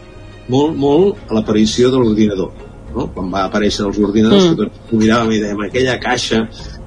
molt, 0.49 0.77
molt 0.77 1.29
a 1.29 1.39
l'aparició 1.39 1.91
de 1.91 1.97
l'ordinador. 2.03 2.51
no? 2.95 3.09
quan 3.11 3.27
va 3.27 3.41
aparèixer 3.43 3.83
els 3.83 3.97
ordinadors 3.99 4.45
Mm. 4.45 4.49
que 4.55 4.55
tots 4.55 4.93
ho 4.93 4.97
miràvem 5.01 5.31
i 5.35 5.39
dèiem 5.41 5.61
aquella 5.65 5.99
caixa 5.99 6.37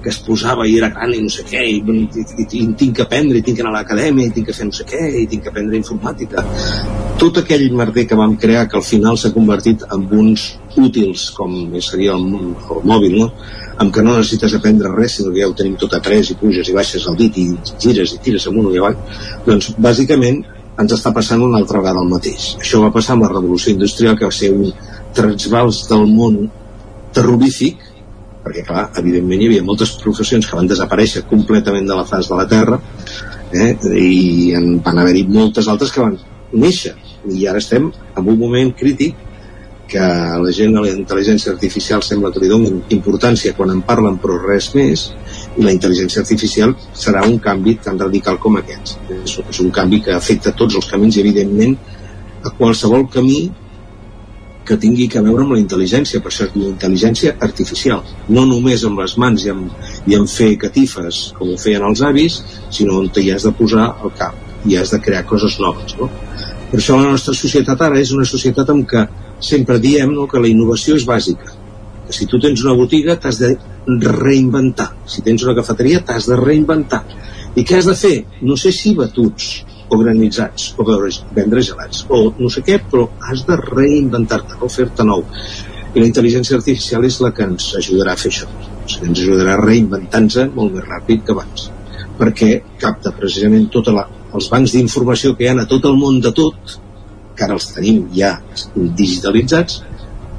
que 0.01 0.09
es 0.09 0.17
posava 0.25 0.65
i 0.65 0.77
era 0.79 0.89
gran 0.89 1.13
i 1.13 1.19
no 1.21 1.29
sé 1.29 1.43
què 1.45 1.61
i, 1.69 1.75
i, 1.85 2.23
i, 2.41 2.45
i 2.63 2.73
tinc 2.79 2.95
que 2.95 3.03
aprendre 3.03 3.37
i 3.37 3.43
tinc 3.45 3.59
que 3.59 3.61
anar 3.61 3.75
a 3.75 3.77
l'acadèmia 3.83 4.25
i 4.25 4.31
tinc 4.33 4.47
que 4.47 4.55
fer 4.57 4.65
no 4.65 4.71
sé 4.73 4.87
què 4.89 5.03
i 5.21 5.27
tinc 5.29 5.43
que 5.43 5.49
aprendre 5.53 5.77
informàtica 5.77 6.41
tot 7.21 7.37
aquell 7.37 7.67
merder 7.75 8.07
que 8.09 8.17
vam 8.17 8.33
crear 8.41 8.67
que 8.67 8.77
al 8.81 8.87
final 8.89 9.17
s'ha 9.21 9.29
convertit 9.35 9.83
en 9.91 10.07
uns 10.23 10.47
útils 10.77 11.29
com 11.37 11.53
seria 11.79 12.15
el, 12.17 12.25
el 12.25 12.81
mòbil 12.89 13.19
no? 13.19 13.29
Amb 13.79 13.93
què 13.95 14.03
no 14.03 14.15
necessites 14.17 14.55
aprendre 14.57 14.91
res 14.93 15.17
sinó 15.17 15.33
que 15.33 15.41
ja 15.41 15.49
ho 15.49 15.55
tenim 15.57 15.75
tot 15.79 15.93
après 15.95 16.31
i 16.31 16.37
puges 16.39 16.69
i 16.69 16.75
baixes 16.75 17.05
el 17.07 17.17
dit 17.19 17.37
i 17.39 17.45
gires 17.79 18.15
i 18.15 18.21
tires 18.23 18.47
amunt 18.51 18.71
i 18.73 18.79
avall 18.81 18.97
doncs 19.45 19.71
bàsicament 19.87 20.41
ens 20.79 20.95
està 20.95 21.13
passant 21.15 21.43
una 21.43 21.59
altra 21.61 21.81
vegada 21.81 22.03
el 22.03 22.11
mateix 22.11 22.53
això 22.59 22.81
va 22.83 22.93
passar 22.95 23.15
amb 23.15 23.27
la 23.27 23.31
revolució 23.33 23.73
industrial 23.75 24.17
que 24.19 24.27
va 24.27 24.35
ser 24.35 24.51
un 24.55 24.73
transvals 25.15 25.85
del 25.91 26.05
món 26.11 26.41
terrorífic 27.15 27.85
perquè 28.43 28.65
clar, 28.67 28.85
evidentment 29.01 29.41
hi 29.41 29.49
havia 29.49 29.67
moltes 29.67 29.95
professions 30.03 30.47
que 30.47 30.59
van 30.59 30.67
desaparèixer 30.69 31.25
completament 31.31 31.87
de 31.87 31.95
la 31.95 32.07
faç 32.07 32.29
de 32.31 32.39
la 32.39 32.47
Terra 32.51 32.79
eh? 33.53 33.71
i 33.95 34.51
en 34.59 34.77
van 34.85 35.01
haver-hi 35.01 35.25
moltes 35.31 35.71
altres 35.71 35.95
que 35.95 36.03
van 36.03 36.19
néixer 36.51 36.95
i 37.29 37.47
ara 37.47 37.59
estem 37.63 37.89
en 37.91 38.27
un 38.27 38.39
moment 38.39 38.71
crític 38.79 39.28
que 39.89 40.07
la 40.43 40.51
gent 40.55 40.75
a 40.77 40.83
la 40.85 40.91
intel·ligència 40.93 41.51
artificial 41.55 42.03
sembla 42.05 42.31
que 42.33 42.43
li 42.43 42.49
donen 42.51 42.83
importància 42.95 43.55
quan 43.57 43.73
en 43.73 43.81
parlen 43.87 44.19
però 44.21 44.37
res 44.43 44.69
més 44.77 45.07
i 45.57 45.65
la 45.65 45.73
intel·ligència 45.73 46.21
artificial 46.21 46.75
serà 47.05 47.23
un 47.27 47.39
canvi 47.43 47.77
tan 47.85 47.97
radical 48.01 48.37
com 48.43 48.59
aquest 48.59 48.99
és, 49.17 49.39
és 49.41 49.63
un 49.63 49.71
canvi 49.73 50.03
que 50.05 50.13
afecta 50.15 50.53
tots 50.61 50.77
els 50.79 50.89
camins 50.91 51.17
i 51.17 51.23
evidentment 51.25 51.75
a 52.45 52.53
qualsevol 52.59 53.09
camí 53.11 53.41
que 54.69 54.77
tingui 54.77 55.07
que 55.09 55.21
veure 55.25 55.41
amb 55.41 55.55
la 55.55 55.59
intel·ligència, 55.59 56.19
per 56.21 56.29
això 56.29 56.45
es 56.45 56.51
diu 56.53 56.67
intel·ligència 56.69 57.31
artificial, 57.45 58.03
no 58.29 58.43
només 58.45 58.83
amb 58.85 59.01
les 59.01 59.15
mans 59.17 59.45
i 59.47 59.49
amb, 59.49 59.71
i 60.05 60.17
amb 60.17 60.29
fer 60.29 60.51
catifes 60.61 61.21
com 61.39 61.49
ho 61.49 61.57
feien 61.57 61.87
els 61.87 62.03
avis, 62.05 62.37
sinó 62.77 62.99
on 63.01 63.09
hi 63.09 63.31
has 63.33 63.47
de 63.47 63.53
posar 63.57 63.87
el 64.05 64.13
cap 64.19 64.67
i 64.69 64.77
has 64.77 64.93
de 64.93 64.99
crear 65.01 65.23
coses 65.25 65.57
noves. 65.63 65.95
No? 65.97 66.11
Per 66.69 66.77
això 66.77 66.99
la 66.99 67.09
nostra 67.15 67.33
societat 67.33 67.81
ara 67.81 67.97
és 67.97 68.13
una 68.13 68.27
societat 68.29 68.69
en 68.69 68.83
què 68.85 69.07
sempre 69.39 69.79
diem 69.79 70.13
no, 70.13 70.27
que 70.27 70.41
la 70.41 70.51
innovació 70.51 70.97
és 70.99 71.07
bàsica, 71.07 71.55
que 72.05 72.15
si 72.15 72.27
tu 72.29 72.39
tens 72.41 72.63
una 72.65 72.75
botiga 72.77 73.17
t'has 73.21 73.39
de 73.39 73.55
reinventar, 73.87 74.91
si 75.07 75.23
tens 75.25 75.43
una 75.45 75.55
cafeteria 75.57 76.03
t'has 76.05 76.27
de 76.29 76.37
reinventar. 76.39 77.03
I 77.57 77.65
què 77.65 77.79
has 77.79 77.87
de 77.89 77.95
fer? 77.97 78.15
No 78.45 78.55
sé 78.59 78.71
si 78.75 78.93
batuts, 78.97 79.49
o 79.89 79.97
granitzats, 79.97 80.73
o 80.77 80.85
vendre 80.85 81.63
gelats, 81.65 82.05
o 82.09 82.29
no 82.37 82.49
sé 82.53 82.61
què, 82.65 82.77
però 82.91 83.07
has 83.29 83.45
de 83.47 83.57
reinventar-te, 83.57 84.59
no 84.61 84.69
fer-te 84.69 85.05
nou. 85.05 85.23
I 85.89 85.97
la 85.97 86.05
intel·ligència 86.05 86.59
artificial 86.59 87.05
és 87.07 87.17
la 87.23 87.31
que 87.33 87.47
ens 87.49 87.71
ajudarà 87.79 88.13
a 88.13 88.21
fer 88.21 88.29
això. 88.29 88.49
O 88.49 88.85
sigui, 88.85 89.09
ens 89.09 89.23
ajudarà 89.23 89.55
a 89.55 89.63
reinventar-nos 89.63 90.53
molt 90.53 90.75
més 90.77 90.85
ràpid 90.85 91.25
que 91.25 91.33
abans. 91.33 91.69
Perquè 92.19 92.51
capta 92.81 93.15
precisament 93.17 93.65
tots 93.73 93.89
els 93.89 94.51
bancs 94.51 94.75
d'informació 94.75 95.33
que 95.35 95.47
hi 95.47 95.49
ha 95.49 95.57
a 95.63 95.69
tot 95.69 95.87
el 95.89 95.97
món 95.97 96.19
de 96.21 96.33
tot, 96.37 96.77
que 97.39 97.47
ara 97.47 97.55
els 97.55 97.69
tenim 97.71 98.03
ja 98.15 98.33
digitalitzats, 98.75 99.79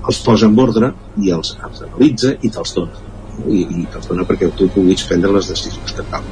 els 0.09 0.21
posa 0.25 0.49
en 0.49 0.59
ordre 0.61 0.93
i 1.21 1.33
els, 1.35 1.55
els 1.67 1.85
analitza 1.87 2.35
i 2.41 2.51
te'ls 2.53 2.75
dona. 2.77 3.07
I, 3.49 3.63
i 3.65 3.87
te'ls 3.89 4.11
dona 4.11 4.27
perquè 4.29 4.51
tu 4.57 4.69
puguis 4.75 5.07
prendre 5.09 5.33
les 5.33 5.49
decisions 5.53 5.97
que 5.97 6.05
cal. 6.13 6.27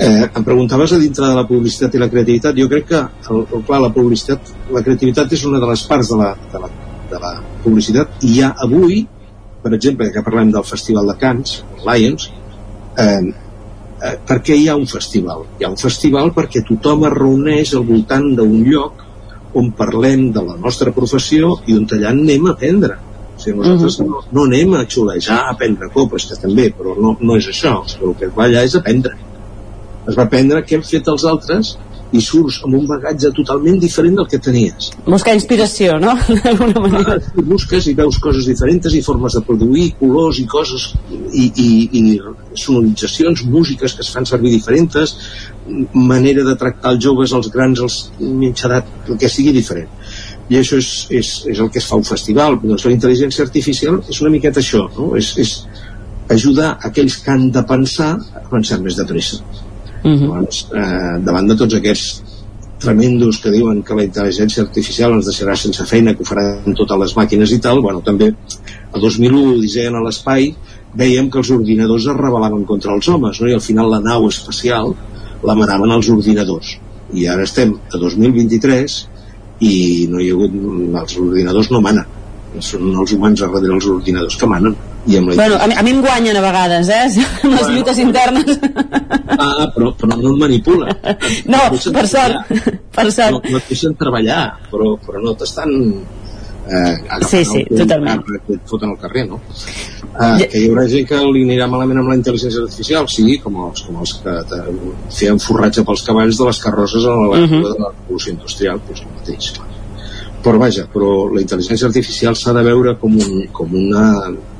Eh, 0.00 0.24
em 0.24 0.44
preguntaves 0.46 0.94
a 0.96 0.98
dintre 0.98 1.26
de 1.26 1.36
la 1.36 1.44
publicitat 1.46 1.94
i 1.94 2.00
la 2.00 2.08
creativitat 2.08 2.56
jo 2.56 2.66
crec 2.70 2.86
que, 2.88 3.00
el, 3.28 3.42
el, 3.42 3.64
clar, 3.68 3.82
la 3.84 3.90
publicitat 3.92 4.52
la 4.72 4.80
creativitat 4.86 5.34
és 5.36 5.42
una 5.44 5.60
de 5.60 5.68
les 5.68 5.82
parts 5.90 6.12
de 6.12 6.16
la, 6.16 6.30
de 6.52 6.62
la, 6.62 6.70
de 7.10 7.20
la 7.20 7.32
publicitat 7.64 8.24
i 8.24 8.32
ja 8.38 8.54
avui, 8.64 9.02
per 9.60 9.74
exemple, 9.76 10.08
que 10.14 10.24
parlem 10.24 10.54
del 10.54 10.64
Festival 10.64 11.10
de 11.10 11.18
Cants, 11.20 11.58
Lions 11.84 12.30
eh, 12.96 13.20
eh, 13.28 14.16
per 14.30 14.38
què 14.46 14.56
hi 14.56 14.70
ha 14.70 14.78
un 14.78 14.88
festival? 14.88 15.44
Hi 15.58 15.68
ha 15.68 15.72
un 15.74 15.78
festival 15.80 16.32
perquè 16.38 16.64
tothom 16.70 17.04
es 17.10 17.16
reuneix 17.18 17.74
al 17.76 17.84
voltant 17.90 18.30
d'un 18.38 18.56
lloc 18.70 19.04
on 19.54 19.70
parlem 19.76 20.30
de 20.34 20.42
la 20.46 20.56
nostra 20.56 20.92
professió 20.94 21.56
i 21.66 21.76
on 21.76 21.86
allà 21.96 22.12
anem 22.14 22.46
a 22.46 22.54
aprendre. 22.54 22.96
O 23.36 23.40
sigui, 23.40 23.58
nosaltres 23.58 23.98
uh 23.98 24.04
-huh. 24.04 24.10
no, 24.10 24.22
no 24.32 24.44
anem 24.44 24.74
a 24.74 24.84
xulejar 24.86 25.40
a 25.48 25.56
prendre 25.56 25.88
copes, 25.88 26.26
que 26.26 26.36
també, 26.36 26.72
però 26.76 26.96
no, 27.00 27.16
no 27.20 27.36
és 27.36 27.48
això. 27.48 27.82
El 28.02 28.14
que 28.14 28.26
es 28.26 28.34
va 28.36 28.44
allà 28.44 28.64
és 28.64 28.74
aprendre. 28.74 29.16
Es 30.08 30.16
va 30.16 30.22
aprendre 30.22 30.64
què 30.64 30.76
han 30.76 30.82
fet 30.82 31.08
els 31.08 31.24
altres 31.24 31.78
i 32.12 32.20
surts 32.24 32.60
amb 32.66 32.76
un 32.80 32.86
bagatge 32.88 33.30
totalment 33.36 33.78
diferent 33.82 34.16
del 34.18 34.26
que 34.30 34.40
tenies. 34.42 34.90
Buscar 35.06 35.34
inspiració, 35.36 35.98
no? 36.02 36.16
D'alguna 36.44 36.82
manera. 36.84 37.18
Ah, 37.20 37.44
busques 37.52 37.86
i 37.90 37.94
veus 37.98 38.18
coses 38.22 38.48
diferents 38.50 38.96
i 38.96 39.02
formes 39.06 39.36
de 39.38 39.44
produir, 39.46 39.90
colors 40.00 40.40
i 40.42 40.46
coses 40.50 40.90
i, 41.10 41.46
i, 41.46 41.68
i 42.00 42.02
sonoritzacions, 42.58 43.44
músiques 43.46 43.94
que 43.94 44.04
es 44.06 44.10
fan 44.14 44.26
servir 44.26 44.54
diferents, 44.56 45.14
manera 45.94 46.44
de 46.46 46.56
tractar 46.58 46.96
els 46.96 47.04
joves, 47.04 47.34
els 47.36 47.50
grans, 47.54 47.80
els 47.86 48.00
mitja 48.20 48.66
edat, 48.70 48.90
el 49.08 49.20
que 49.20 49.30
sigui 49.30 49.54
diferent. 49.54 49.90
I 50.50 50.58
això 50.58 50.80
és, 50.82 50.90
és, 51.14 51.28
és 51.52 51.60
el 51.62 51.70
que 51.70 51.78
es 51.78 51.86
fa 51.86 52.00
un 52.00 52.06
festival. 52.06 52.58
Doncs 52.64 52.88
la 52.88 52.94
intel·ligència 52.96 53.46
artificial 53.46 54.00
és 54.10 54.18
una 54.24 54.32
miqueta 54.34 54.58
això, 54.58 54.88
no? 54.96 55.12
És, 55.20 55.36
és 55.38 55.60
ajudar 56.30 56.76
aquells 56.86 57.20
que 57.22 57.30
han 57.30 57.50
de 57.54 57.62
pensar 57.66 58.16
a 58.18 58.46
pensar 58.50 58.80
més 58.82 58.98
de 58.98 59.06
pressa. 59.06 59.38
Uh 60.02 60.10
-huh. 60.10 60.28
doncs, 60.34 60.66
eh, 60.74 61.16
davant 61.24 61.48
de 61.48 61.56
tots 61.56 61.74
aquests 61.74 62.22
tremendos 62.80 63.38
que 63.38 63.50
diuen 63.50 63.82
que 63.82 63.94
la 63.94 64.04
intel·ligència 64.04 64.62
artificial 64.62 65.12
ens 65.12 65.26
deixarà 65.26 65.54
sense 65.56 65.84
feina, 65.84 66.14
que 66.14 66.22
ho 66.22 66.26
faran 66.26 66.74
totes 66.74 66.98
les 66.98 67.16
màquines 67.16 67.52
i 67.52 67.58
tal, 67.60 67.82
bueno, 67.82 68.00
també 68.00 68.26
el 68.94 69.00
2001 69.00 69.60
disseien 69.60 69.94
a 69.94 70.00
l'espai 70.00 70.54
veiem 70.94 71.30
que 71.30 71.38
els 71.38 71.50
ordinadors 71.50 72.06
es 72.06 72.16
rebel·laven 72.16 72.64
contra 72.64 72.94
els 72.94 73.08
homes, 73.08 73.40
no? 73.40 73.48
i 73.48 73.52
al 73.52 73.60
final 73.60 73.90
la 73.90 74.00
nau 74.00 74.26
espacial 74.28 74.94
la 75.42 75.54
manaven 75.54 75.90
els 75.90 76.08
ordinadors 76.08 76.78
i 77.16 77.26
ara 77.26 77.44
estem 77.46 77.74
a 77.90 77.98
2023 77.98 78.96
i 79.66 79.74
no 80.10 80.20
hi 80.20 80.30
ha 80.30 80.36
hagut 80.36 80.56
els 81.02 81.16
ordinadors 81.24 81.70
no 81.74 81.82
manen 81.84 82.60
són 82.66 82.90
els 82.92 83.12
humans 83.14 83.42
a 83.42 83.48
darrere 83.52 83.76
els 83.76 83.88
ordinadors 83.94 84.36
que 84.36 84.48
manen 84.50 84.76
i 85.06 85.16
amb 85.16 85.28
la 85.30 85.34
Bueno, 85.36 85.56
a 85.56 85.66
mi, 85.66 85.74
a 85.74 85.82
mi 85.82 85.90
em 85.90 86.00
guanyen 86.04 86.36
a 86.36 86.40
vegades, 86.44 86.88
eh? 86.88 87.02
Amb 87.44 87.52
les 87.54 87.60
Bueno. 87.60 87.74
lluites 87.74 87.98
internes. 87.98 88.58
Ah, 89.40 89.66
però, 89.74 89.92
però 89.96 90.16
no 90.20 90.34
et 90.34 90.40
manipula. 90.44 90.88
No, 91.46 91.60
per 91.70 92.06
sort, 92.06 92.50
per 92.94 93.10
sort. 93.12 93.38
No, 93.38 93.40
no 93.50 93.58
et 93.62 93.68
deixen 93.70 93.94
treballar, 93.96 94.42
però, 94.70 94.96
però 95.06 95.22
no 95.24 95.32
t'estan 95.40 95.72
eh, 96.70 96.96
Sí, 97.26 97.44
sí, 97.44 97.64
el 97.70 97.78
totalment. 97.80 98.20
que 98.46 98.54
et 98.58 98.68
foten 98.68 98.90
al 98.92 98.98
carrer, 99.00 99.24
no? 99.30 99.40
Eh, 100.20 100.46
que 100.50 100.58
hi 100.60 100.68
haurà 100.68 100.84
gent 100.90 101.06
que 101.08 101.18
li 101.32 101.42
anirà 101.46 101.66
malament 101.70 101.98
amb 102.02 102.10
la 102.12 102.16
intel·ligència 102.18 102.60
artificial, 102.66 103.08
sí, 103.08 103.38
com 103.42 103.56
els, 103.70 103.82
com 103.86 104.00
els 104.04 104.12
que 104.20 104.34
feien 105.16 105.38
forratge 105.40 105.84
pels 105.86 106.02
cavalls 106.06 106.38
de 106.38 106.46
les 106.50 106.60
carrosses 106.62 107.04
a 107.06 107.16
la 107.16 107.40
Mhm. 107.40 107.60
uh 107.64 107.68
de 107.72 107.78
la 107.80 107.90
revolució 107.96 108.32
industrial, 108.36 108.80
doncs 108.86 109.00
el 109.00 109.12
mateix, 109.16 109.52
clar. 109.56 109.68
Però 110.44 110.56
vaja, 110.60 110.86
però 110.92 111.28
la 111.28 111.42
intel·ligència 111.42 111.88
artificial 111.90 112.36
s'ha 112.38 112.54
de 112.56 112.62
veure 112.64 112.94
com, 113.00 113.16
un, 113.20 113.42
com 113.52 113.74
una 113.76 114.04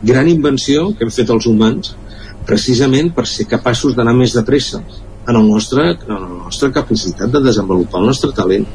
gran 0.04 0.28
invenció 0.28 0.90
que 0.96 1.06
hem 1.06 1.14
fet 1.14 1.32
els 1.32 1.48
humans 1.48 1.94
precisament 2.48 3.12
per 3.16 3.26
ser 3.28 3.48
capaços 3.48 3.96
d'anar 3.96 4.14
més 4.16 4.34
de 4.36 4.44
pressa 4.44 4.80
en, 4.80 5.34
el 5.36 5.46
nostre, 5.46 5.90
en 5.94 6.14
la 6.16 6.28
nostra 6.28 6.70
capacitat 6.74 7.32
de 7.32 7.44
desenvolupar 7.44 8.02
el 8.02 8.10
nostre 8.12 8.32
talent. 8.36 8.68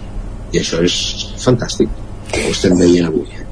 I 0.53 0.62
això 0.62 0.82
és 0.86 0.95
fantàstic 1.41 1.89
ho 2.36 2.51
estem 2.51 2.78
veient 2.80 3.10
avui 3.10 3.45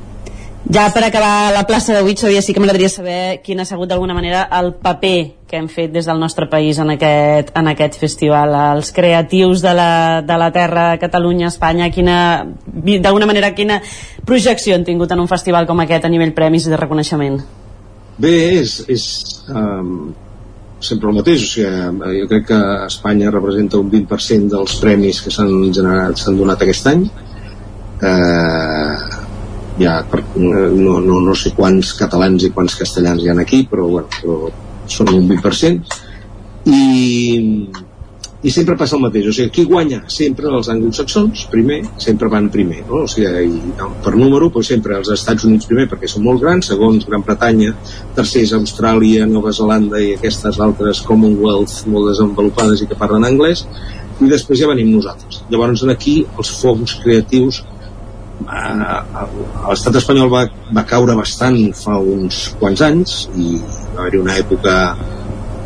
Ja 0.72 0.86
per 0.96 1.04
acabar 1.04 1.52
la 1.52 1.66
plaça 1.68 1.92
d'avui, 1.92 2.16
Xavier, 2.16 2.40
sí 2.42 2.54
que 2.56 2.62
m'agradaria 2.64 2.88
saber 2.88 3.42
quin 3.44 3.60
ha 3.60 3.66
sigut 3.68 3.90
d'alguna 3.92 4.16
manera 4.16 4.46
el 4.60 4.72
paper 4.80 5.44
que 5.50 5.58
hem 5.60 5.68
fet 5.68 5.92
des 5.92 6.08
del 6.08 6.22
nostre 6.22 6.48
país 6.48 6.80
en 6.80 6.94
aquest, 6.94 7.52
en 7.60 7.68
aquest 7.68 7.98
festival. 8.00 8.56
Els 8.78 8.94
creatius 8.96 9.62
de 9.62 9.74
la, 9.76 10.22
de 10.24 10.38
la 10.40 10.52
terra, 10.56 10.86
Catalunya, 11.02 11.50
Espanya, 11.52 11.90
d'alguna 11.92 13.28
manera, 13.28 13.52
quina 13.54 13.82
projecció 14.26 14.78
han 14.78 14.88
tingut 14.88 15.12
en 15.12 15.20
un 15.20 15.28
festival 15.28 15.68
com 15.68 15.84
aquest 15.84 16.08
a 16.08 16.12
nivell 16.14 16.32
premis 16.34 16.66
i 16.66 16.72
de 16.72 16.80
reconeixement? 16.80 17.42
Bé, 18.24 18.34
és, 18.62 18.78
és 18.88 19.06
um, 19.52 20.14
sempre 20.80 21.12
el 21.12 21.20
mateix, 21.20 21.44
o 21.44 21.52
sigui, 21.58 22.14
jo 22.22 22.30
crec 22.32 22.48
que 22.54 22.62
Espanya 22.88 23.36
representa 23.36 23.84
un 23.84 23.92
20% 23.92 24.56
dels 24.56 24.80
premis 24.80 25.20
que 25.26 25.34
s'han 25.34 25.74
generat, 25.76 26.24
s'han 26.24 26.40
donat 26.40 26.64
aquest 26.64 26.88
any. 26.94 27.04
Eh, 28.04 29.23
ja, 29.80 30.04
per, 30.10 30.24
no, 30.36 31.00
no, 31.00 31.22
no 31.24 31.36
sé 31.38 31.54
quants 31.58 31.94
catalans 32.00 32.46
i 32.46 32.52
quants 32.54 32.78
castellans 32.80 33.24
hi 33.24 33.32
ha 33.32 33.40
aquí, 33.42 33.64
però, 33.70 33.88
bueno, 33.90 34.12
però 34.20 34.52
són 34.90 35.14
un 35.16 35.26
20%. 35.32 35.98
I, 36.64 36.84
i 38.44 38.52
sempre 38.52 38.76
passa 38.80 38.96
el 38.98 39.02
mateix, 39.04 39.28
o 39.28 39.34
sigui, 39.36 39.52
qui 39.56 39.64
guanya 39.68 40.02
sempre 40.12 40.50
els 40.52 40.70
anglosaxons, 40.72 41.46
primer, 41.52 41.82
sempre 42.04 42.30
van 42.32 42.50
primer, 42.52 42.82
no? 42.90 43.02
o 43.04 43.10
sigui, 43.12 43.28
i, 43.48 43.74
per 44.04 44.14
número, 44.16 44.50
doncs 44.52 44.72
sempre 44.74 44.98
els 45.00 45.12
Estats 45.16 45.48
Units 45.48 45.68
primer 45.70 45.90
perquè 45.92 46.10
són 46.12 46.26
molt 46.28 46.44
grans, 46.44 46.68
segons 46.72 47.08
Gran 47.08 47.24
Bretanya, 47.28 47.74
tercers 48.16 48.56
Austràlia, 48.60 49.28
Nova 49.32 49.56
Zelanda 49.56 50.00
i 50.00 50.14
aquestes 50.18 50.60
altres 50.64 51.04
Commonwealth 51.08 51.86
molt 51.92 52.12
desenvolupades 52.12 52.84
i 52.84 52.90
que 52.92 53.00
parlen 53.00 53.28
anglès, 53.28 53.66
i 54.22 54.28
després 54.30 54.60
ja 54.60 54.70
venim 54.70 54.92
nosaltres. 54.94 55.42
Llavors 55.52 55.84
aquí 55.92 56.22
els 56.38 56.52
fons 56.62 57.00
creatius 57.04 57.64
l'estat 58.48 59.98
espanyol 60.00 60.30
va, 60.32 60.44
va 60.76 60.84
caure 60.90 61.16
bastant 61.18 61.58
fa 61.78 61.98
uns 62.00 62.46
quants 62.60 62.84
anys 62.86 63.18
i 63.36 63.56
va 63.94 64.04
haver-hi 64.04 64.22
una 64.22 64.38
època 64.42 64.76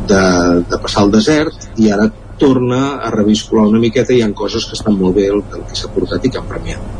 de, 0.08 0.22
de 0.70 0.80
passar 0.82 1.04
el 1.06 1.12
desert 1.14 1.68
i 1.76 1.90
ara 1.94 2.08
torna 2.38 2.80
a 3.02 3.10
reviscular 3.10 3.66
una 3.66 3.82
miqueta 3.82 4.14
i 4.14 4.20
hi 4.20 4.24
ha 4.24 4.30
coses 4.40 4.66
que 4.68 4.78
estan 4.78 4.96
molt 4.98 5.16
bé 5.18 5.26
el, 5.32 5.42
el 5.58 5.64
que 5.68 5.78
s'ha 5.78 5.90
portat 5.94 6.24
i 6.24 6.30
que 6.32 6.40
han 6.40 6.48
premiat. 6.48 6.94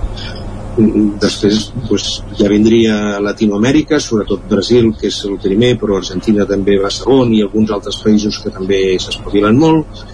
Després 1.23 1.61
doncs, 1.89 2.09
ja 2.39 2.51
vindria 2.51 3.19
Latinoamèrica, 3.23 3.99
sobretot 4.03 4.45
Brasil 4.51 4.93
que 4.99 5.09
és 5.11 5.19
el 5.27 5.39
primer, 5.43 5.73
però 5.81 5.99
Argentina 5.99 6.47
també 6.47 6.77
va 6.83 6.91
segon 6.95 7.33
i 7.35 7.43
alguns 7.43 7.73
altres 7.75 7.99
països 8.03 8.39
que 8.43 8.55
també 8.55 8.83
s'espavilen 9.03 9.59
molt. 9.59 10.05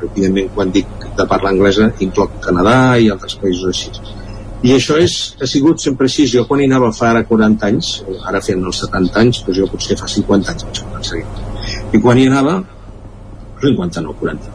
Evidentment 0.00 0.48
quan 0.56 0.72
dic 0.72 0.88
de 1.16 1.28
parla 1.28 1.52
anglesa 1.52 1.92
incloc 2.06 2.40
Canadà 2.44 2.76
i 3.00 3.12
altres 3.12 3.36
països 3.40 3.68
així 3.72 4.19
i 4.60 4.74
això 4.74 4.98
és, 5.00 5.14
ha 5.40 5.46
sigut 5.48 5.80
sempre 5.80 6.08
així 6.08 6.26
jo 6.28 6.42
quan 6.48 6.60
hi 6.60 6.66
anava 6.68 6.90
fa 6.92 7.08
ara 7.14 7.22
40 7.28 7.68
anys 7.70 7.92
ara 8.28 8.42
fent 8.44 8.64
els 8.68 8.82
70 8.84 9.20
anys, 9.22 9.40
però 9.46 9.56
jo 9.56 9.68
potser 9.72 9.96
fa 9.96 10.08
50 10.10 10.52
anys 10.52 10.66
vaig 10.68 10.82
començar 10.84 11.20
i 11.96 12.00
quan 12.00 12.20
hi 12.20 12.26
anava 12.28 12.58
50 13.62 14.04
no, 14.04 14.16
40 14.20 14.50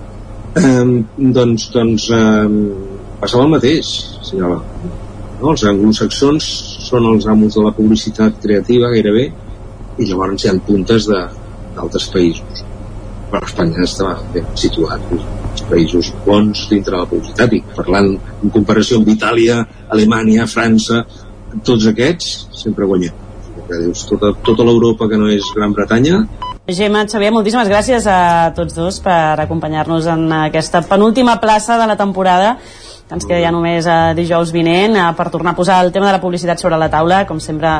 um, 0.61 0.93
doncs, 1.37 1.69
doncs 1.73 2.05
um, 2.13 2.59
passava 3.21 3.47
el 3.47 3.55
mateix 3.55 3.89
senyora. 4.29 4.59
no? 5.39 5.55
els 5.55 5.65
anglosaxons 5.71 6.51
són 6.85 7.09
els 7.13 7.25
amos 7.31 7.57
de 7.57 7.65
la 7.65 7.73
publicitat 7.79 8.37
creativa 8.45 8.93
gairebé 8.93 9.25
i 9.97 10.11
llavors 10.11 10.45
hi 10.45 10.51
ha 10.51 10.55
puntes 10.69 11.09
d'altres 11.09 12.11
països 12.13 12.63
però 13.31 13.41
Espanya 13.49 13.89
estava 13.89 14.19
ben 14.37 14.53
situat 14.53 15.09
països 15.69 16.11
bons 16.25 16.65
dintre 16.69 16.97
la 16.97 17.07
publicitat 17.09 17.53
i 17.53 17.61
parlant 17.75 18.15
en 18.15 18.53
comparació 18.53 18.99
amb 18.99 19.11
Itàlia, 19.13 19.61
Alemanya, 19.89 20.47
França 20.51 21.03
tots 21.63 21.87
aquests 21.87 22.47
sempre 22.63 22.87
guanyem 22.89 23.23
que 23.65 23.79
dius, 23.81 24.03
tota, 24.09 24.33
tota 24.45 24.65
l'Europa 24.67 25.07
que 25.09 25.17
no 25.17 25.29
és 25.31 25.47
Gran 25.55 25.73
Bretanya 25.73 26.25
Gemma, 26.65 27.05
Xavier, 27.05 27.29
moltíssimes 27.33 27.69
gràcies 27.69 28.07
a 28.09 28.51
tots 28.57 28.73
dos 28.73 28.97
per 29.05 29.37
acompanyar-nos 29.43 30.09
en 30.09 30.25
aquesta 30.47 30.81
penúltima 30.89 31.37
plaça 31.41 31.77
de 31.77 31.85
la 31.85 31.97
temporada 31.97 32.55
que 33.07 33.13
ens 33.13 33.25
queda 33.29 33.41
ja 33.43 33.51
només 33.53 33.85
a 33.85 33.97
eh, 34.11 34.13
dijous 34.17 34.49
vinent 34.53 34.95
eh, 34.97 35.03
per 35.17 35.27
tornar 35.29 35.53
a 35.53 35.57
posar 35.57 35.77
el 35.85 35.91
tema 35.93 36.07
de 36.09 36.15
la 36.15 36.21
publicitat 36.23 36.61
sobre 36.61 36.79
la 36.81 36.89
taula, 36.89 37.21
com 37.29 37.37
sempre 37.39 37.75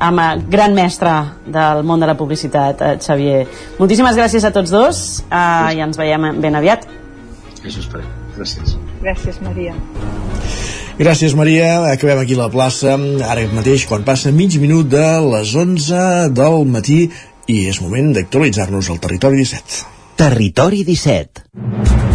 amb 0.00 0.48
gran 0.48 0.72
mestre 0.72 1.12
del 1.44 1.84
món 1.84 2.00
de 2.00 2.08
la 2.08 2.16
publicitat, 2.16 2.80
eh, 2.80 2.94
Xavier. 2.96 3.42
Moltíssimes 3.78 4.16
gràcies 4.16 4.46
a 4.48 4.54
tots 4.56 4.72
dos 4.72 5.02
eh, 5.28 5.76
i 5.76 5.84
ens 5.84 6.00
veiem 6.00 6.32
ben 6.40 6.56
aviat. 6.56 6.88
Això 7.64 7.82
esperem. 7.82 8.08
Gràcies. 8.36 8.76
Gràcies, 9.02 9.40
Maria. 9.44 9.74
Gràcies, 11.00 11.34
Maria. 11.36 11.70
Acabem 11.92 12.20
aquí 12.22 12.36
la 12.36 12.50
plaça, 12.52 12.96
ara 13.28 13.46
mateix, 13.54 13.86
quan 13.88 14.04
passa 14.04 14.32
mig 14.32 14.56
minut 14.60 14.90
de 14.92 15.06
les 15.30 15.54
11 15.56 16.28
del 16.36 16.64
matí 16.68 17.02
i 17.50 17.64
és 17.70 17.80
moment 17.84 18.12
d'actualitzar-nos 18.16 18.92
al 18.92 19.02
Territori 19.02 19.42
17. 19.42 19.82
Territori 20.20 20.84
17. 20.84 22.09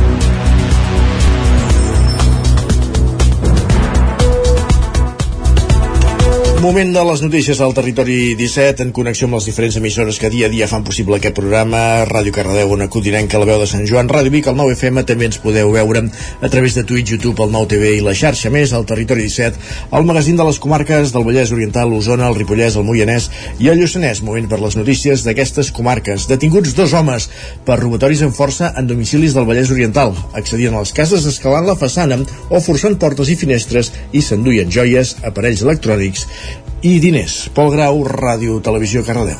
Moment 6.65 6.95
de 6.95 7.01
les 7.05 7.21
notícies 7.21 7.59
al 7.61 7.75
territori 7.77 8.33
17 8.33 8.81
en 8.81 8.91
connexió 8.97 9.27
amb 9.27 9.35
les 9.35 9.45
diferents 9.45 9.75
emissores 9.77 10.17
que 10.17 10.31
dia 10.33 10.47
a 10.47 10.49
dia 10.49 10.65
fan 10.65 10.81
possible 10.83 11.19
aquest 11.19 11.35
programa. 11.37 12.01
Ràdio 12.09 12.31
Cardedeu, 12.33 12.71
una 12.73 12.87
Codinenca, 12.89 13.37
la 13.37 13.45
veu 13.45 13.59
de 13.61 13.67
Sant 13.69 13.83
Joan, 13.85 14.07
Ràdio 14.09 14.33
Vic, 14.33 14.47
el 14.49 14.57
9FM, 14.57 15.03
també 15.05 15.27
ens 15.29 15.37
podeu 15.43 15.69
veure 15.75 16.01
a 16.41 16.49
través 16.49 16.73
de 16.73 16.81
Twitch, 16.81 17.11
YouTube, 17.13 17.45
el 17.45 17.53
9TV 17.53 17.91
i 17.99 18.01
la 18.01 18.15
xarxa 18.17 18.49
més, 18.49 18.73
al 18.73 18.87
territori 18.89 19.27
17, 19.27 19.61
el 19.99 20.07
magazín 20.09 20.39
de 20.39 20.47
les 20.47 20.57
comarques 20.63 21.13
del 21.13 21.27
Vallès 21.27 21.51
Oriental, 21.53 21.91
l'Osona, 21.93 22.31
el 22.31 22.39
Ripollès, 22.39 22.79
el 22.81 22.87
Moianès 22.89 23.29
i 23.61 23.69
el 23.69 23.77
Lluçanès. 23.83 24.23
Moment 24.25 24.49
per 24.49 24.57
les 24.63 24.79
notícies 24.79 25.21
d'aquestes 25.21 25.69
comarques. 25.69 26.25
Detinguts 26.33 26.73
dos 26.73 26.97
homes 26.97 27.29
per 27.69 27.77
robatoris 27.83 28.25
en 28.25 28.33
força 28.33 28.73
en 28.73 28.89
domicilis 28.89 29.37
del 29.37 29.45
Vallès 29.45 29.69
Oriental. 29.69 30.17
Accedien 30.33 30.73
a 30.73 30.81
les 30.81 30.97
cases 30.97 31.29
escalant 31.29 31.69
la 31.69 31.77
façana 31.77 32.17
o 32.49 32.57
forçant 32.57 32.97
portes 32.97 33.29
i 33.29 33.37
finestres 33.37 33.93
i 34.17 34.25
s'enduien 34.25 34.73
joies, 34.73 35.13
aparells 35.21 35.61
electrònics 35.61 36.25
i 36.85 36.99
diners. 37.01 37.47
Pol 37.57 37.71
Grau, 37.73 38.03
Ràdio 38.05 38.59
Televisió 38.61 39.01
Cardedeu. 39.05 39.39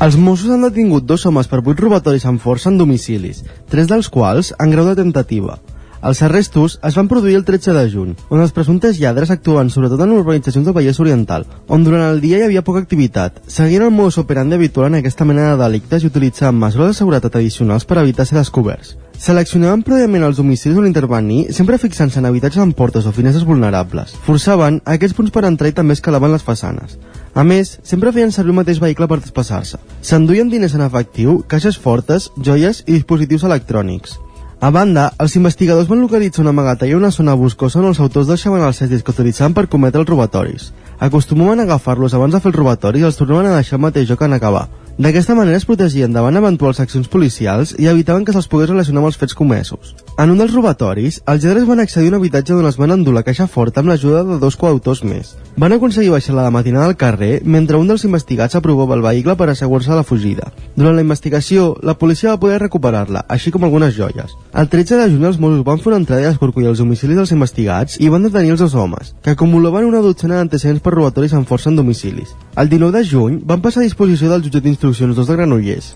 Els 0.00 0.16
Mossos 0.16 0.54
han 0.54 0.62
detingut 0.64 1.04
dos 1.04 1.26
homes 1.28 1.48
per 1.50 1.60
vuit 1.66 1.80
robatoris 1.82 2.24
amb 2.30 2.40
força 2.40 2.70
en 2.70 2.78
domicilis, 2.80 3.42
tres 3.68 3.90
dels 3.90 4.08
quals 4.14 4.54
en 4.56 4.72
grau 4.72 4.86
de 4.88 4.94
tentativa. 4.96 5.58
Els 6.00 6.20
arrestos 6.22 6.76
es 6.86 6.94
van 6.94 7.08
produir 7.10 7.34
el 7.34 7.44
13 7.44 7.72
de 7.74 7.82
juny, 7.90 8.12
on 8.30 8.38
els 8.38 8.52
presumptes 8.54 9.00
lladres 9.02 9.32
actuen 9.34 9.70
sobretot 9.74 10.04
en 10.04 10.12
urbanitzacions 10.14 10.68
del 10.68 10.76
Vallès 10.76 11.00
Oriental, 11.02 11.46
on 11.66 11.82
durant 11.82 12.04
el 12.06 12.20
dia 12.22 12.38
hi 12.38 12.44
havia 12.46 12.62
poca 12.62 12.84
activitat. 12.84 13.40
Seguint 13.50 13.82
el 13.82 13.90
modus 13.90 14.20
operandi 14.22 14.54
habitual 14.54 14.92
en 14.92 15.00
aquesta 15.00 15.26
mena 15.26 15.48
de 15.50 15.58
delictes 15.64 16.04
i 16.04 16.10
utilitzant 16.12 16.54
mesures 16.54 16.92
de 16.92 17.00
seguretat 17.00 17.34
addicionals 17.34 17.84
per 17.84 17.98
evitar 17.98 18.28
ser 18.28 18.38
descoberts. 18.38 18.94
Seleccionaven 19.18 19.82
prèviament 19.82 20.22
els 20.22 20.38
domicilis 20.38 20.78
on 20.78 20.86
intervenir, 20.86 21.48
sempre 21.50 21.80
fixant-se 21.82 22.20
en 22.20 22.28
habitatges 22.28 22.62
amb 22.62 22.76
portes 22.78 23.08
o 23.10 23.12
finestres 23.16 23.48
vulnerables. 23.48 24.14
Forçaven 24.28 24.78
aquests 24.86 25.18
punts 25.18 25.34
per 25.34 25.42
entrar 25.48 25.72
i 25.72 25.74
també 25.74 25.98
escalaven 25.98 26.30
les 26.30 26.46
façanes. 26.46 26.94
A 27.34 27.42
més, 27.42 27.74
sempre 27.82 28.14
feien 28.14 28.30
servir 28.30 28.54
el 28.54 28.60
mateix 28.60 28.78
vehicle 28.78 29.10
per 29.10 29.18
desplaçar-se. 29.18 29.82
S'enduien 30.06 30.54
diners 30.54 30.78
en 30.78 30.86
efectiu, 30.86 31.40
caixes 31.50 31.82
fortes, 31.82 32.30
joies 32.38 32.84
i 32.86 32.94
dispositius 32.94 33.42
electrònics. 33.50 34.20
A 34.60 34.72
banda, 34.74 35.12
els 35.22 35.36
investigadors 35.38 35.86
van 35.86 36.00
localitzar 36.02 36.40
una 36.42 36.50
amagatalla 36.50 36.90
i 36.90 36.96
una 36.98 37.12
zona 37.14 37.36
boscosa 37.38 37.78
on 37.78 37.92
els 37.92 38.00
autors 38.02 38.26
deixaven 38.26 38.64
els 38.66 38.80
cestis 38.82 39.04
que 39.06 39.14
utilitzaven 39.14 39.54
per 39.54 39.68
cometre 39.70 40.02
els 40.02 40.10
robatoris. 40.10 40.72
Acostumaven 40.98 41.62
a 41.62 41.66
agafar-los 41.68 42.16
abans 42.18 42.34
de 42.34 42.40
fer 42.42 42.50
el 42.50 42.56
robatori 42.56 43.04
i 43.04 43.06
els 43.06 43.20
tornaven 43.20 43.46
a 43.46 43.54
deixar 43.54 43.78
al 43.78 43.84
mateix 43.86 44.10
lloc 44.10 44.26
en 44.26 44.34
acabar. 44.34 44.66
D'aquesta 44.98 45.38
manera 45.38 45.62
es 45.62 45.68
protegien 45.68 46.10
davant 46.12 46.42
eventuals 46.42 46.82
accions 46.82 47.06
policials 47.06 47.76
i 47.78 47.86
evitaven 47.86 48.26
que 48.26 48.34
se'ls 48.34 48.50
pogués 48.50 48.74
relacionar 48.74 49.04
amb 49.04 49.12
els 49.12 49.20
fets 49.22 49.38
comesos. 49.38 49.94
En 50.18 50.32
un 50.32 50.40
dels 50.40 50.50
robatoris, 50.50 51.20
els 51.30 51.44
lladres 51.44 51.66
van 51.68 51.78
accedir 51.78 52.08
a 52.08 52.10
un 52.10 52.16
habitatge 52.16 52.50
on 52.56 52.66
es 52.66 52.76
van 52.80 52.90
endur 52.90 53.12
la 53.14 53.20
caixa 53.22 53.44
forta 53.46 53.78
amb 53.78 53.92
l'ajuda 53.92 54.24
de 54.26 54.38
dos 54.42 54.56
coautors 54.58 55.04
més. 55.06 55.28
Van 55.62 55.70
aconseguir 55.76 56.10
baixar-la 56.10 56.42
de 56.42 56.54
matinada 56.56 56.88
al 56.90 56.96
carrer 56.98 57.36
mentre 57.44 57.78
un 57.78 57.86
dels 57.86 58.02
investigats 58.08 58.58
aprovava 58.58 58.96
el 58.96 59.04
vehicle 59.04 59.36
per 59.38 59.46
assegurar-se 59.52 59.94
la 59.94 60.02
fugida. 60.08 60.50
Durant 60.74 60.98
la 60.98 61.04
investigació, 61.06 61.68
la 61.86 61.94
policia 62.00 62.32
va 62.34 62.42
poder 62.42 62.58
recuperar-la, 62.64 63.22
així 63.28 63.54
com 63.54 63.62
algunes 63.62 63.94
joies. 63.94 64.34
El 64.58 64.66
13 64.74 64.98
de 65.04 65.06
juny 65.14 65.30
els 65.30 65.38
Mossos 65.38 65.62
van 65.70 65.78
fer 65.78 65.92
una 65.92 66.02
entrada 66.02 66.26
i 66.26 66.30
escorcollir 66.32 66.72
els 66.72 66.82
domicilis 66.82 67.22
dels 67.22 67.36
investigats 67.38 68.02
i 68.02 68.10
van 68.10 68.26
detenir 68.26 68.56
els 68.56 68.66
dos 68.66 68.74
homes, 68.74 69.14
que 69.22 69.38
acumulaven 69.38 69.86
una 69.86 70.02
dotzena 70.02 70.42
d'antecedents 70.42 70.82
per 70.82 70.98
robatoris 70.98 71.38
amb 71.38 71.46
força 71.46 71.70
en 71.70 71.78
domicilis. 71.78 72.34
El 72.58 72.74
19 72.74 72.98
de 72.98 73.06
juny 73.06 73.40
van 73.46 73.62
passar 73.62 73.86
a 73.86 73.86
disposició 73.86 74.34
del 74.34 74.42
jutjat 74.42 74.66
d'instruccions 74.66 75.14
dos 75.14 75.30
de 75.30 75.38
Granollers. 75.38 75.94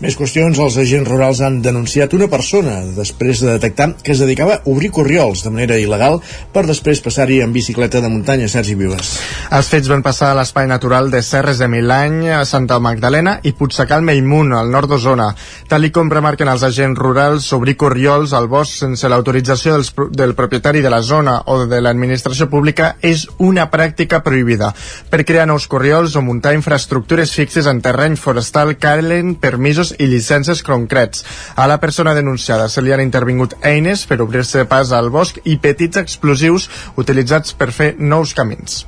Més 0.00 0.14
qüestions, 0.16 0.56
els 0.56 0.78
agents 0.80 1.04
rurals 1.04 1.42
han 1.44 1.58
denunciat 1.60 2.14
una 2.16 2.24
persona 2.32 2.78
després 2.96 3.42
de 3.42 3.50
detectar 3.50 3.90
que 4.00 4.14
es 4.14 4.20
dedicava 4.22 4.54
a 4.54 4.60
obrir 4.72 4.88
corriols 4.96 5.42
de 5.44 5.50
manera 5.52 5.76
il·legal 5.76 6.16
per 6.54 6.62
després 6.64 7.02
passar-hi 7.04 7.42
en 7.44 7.52
bicicleta 7.52 8.00
de 8.00 8.08
muntanya, 8.08 8.48
Sergi 8.48 8.78
Vives. 8.80 9.10
Els 9.52 9.68
fets 9.68 9.90
van 9.92 10.00
passar 10.00 10.30
a 10.30 10.38
l'espai 10.38 10.64
natural 10.70 11.10
de 11.12 11.20
Serres 11.20 11.60
de 11.60 11.68
Milany, 11.68 12.30
a 12.32 12.46
Santa 12.48 12.78
Magdalena 12.80 13.34
i 13.44 13.52
Puigsecal 13.52 14.00
Meimun, 14.00 14.54
al 14.56 14.72
nord 14.72 14.88
d'Osona. 14.88 15.26
Tal 15.68 15.84
com 15.92 16.08
remarquen 16.08 16.48
els 16.48 16.64
agents 16.64 16.96
rurals, 16.96 17.50
obrir 17.52 17.76
corriols 17.76 18.32
al 18.32 18.48
bosc 18.48 18.80
sense 18.80 19.04
l'autorització 19.04 19.76
del 20.16 20.32
propietari 20.38 20.80
de 20.80 20.94
la 20.94 21.02
zona 21.04 21.42
o 21.52 21.58
de 21.68 21.82
l'administració 21.84 22.48
pública 22.48 22.94
és 23.04 23.26
una 23.36 23.68
pràctica 23.68 24.22
prohibida. 24.24 24.72
Per 25.12 25.26
crear 25.28 25.44
nous 25.50 25.68
corriols 25.68 26.16
o 26.16 26.24
muntar 26.24 26.56
infraestructures 26.56 27.36
fixes 27.36 27.68
en 27.68 27.84
terreny 27.84 28.16
forestal 28.16 28.78
calen 28.80 29.36
permisos 29.36 29.89
i 29.98 30.06
llicències 30.10 30.62
concrets. 30.66 31.24
A 31.56 31.66
la 31.70 31.80
persona 31.82 32.14
denunciada 32.14 32.68
se 32.68 32.82
li 32.82 32.92
han 32.94 33.02
intervingut 33.04 33.56
eines 33.66 34.06
per 34.06 34.20
obrir-se 34.22 34.64
pas 34.70 34.92
al 34.92 35.10
bosc 35.10 35.42
i 35.44 35.58
petits 35.58 36.00
explosius 36.00 36.68
utilitzats 37.00 37.56
per 37.58 37.72
fer 37.74 37.94
nous 37.98 38.34
camins. 38.34 38.84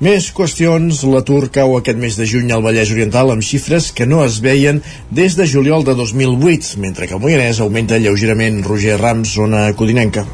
Més 0.00 0.30
qüestions, 0.32 1.02
l'atur 1.12 1.50
cau 1.52 1.76
aquest 1.76 2.00
mes 2.00 2.16
de 2.16 2.24
juny 2.24 2.54
al 2.56 2.64
Vallès 2.64 2.92
Oriental 2.94 3.34
amb 3.34 3.44
xifres 3.44 3.90
que 3.92 4.08
no 4.08 4.24
es 4.24 4.40
veien 4.40 4.80
des 5.10 5.36
de 5.36 5.44
juliol 5.44 5.84
de 5.84 5.94
2008, 5.98 6.78
mentre 6.80 7.06
que 7.06 7.18
el 7.18 7.24
Moianès 7.24 7.60
augmenta 7.60 8.00
lleugerament 8.00 8.62
Roger 8.64 8.96
Rams, 9.00 9.36
zona 9.36 9.66
codinenca. 9.76 10.24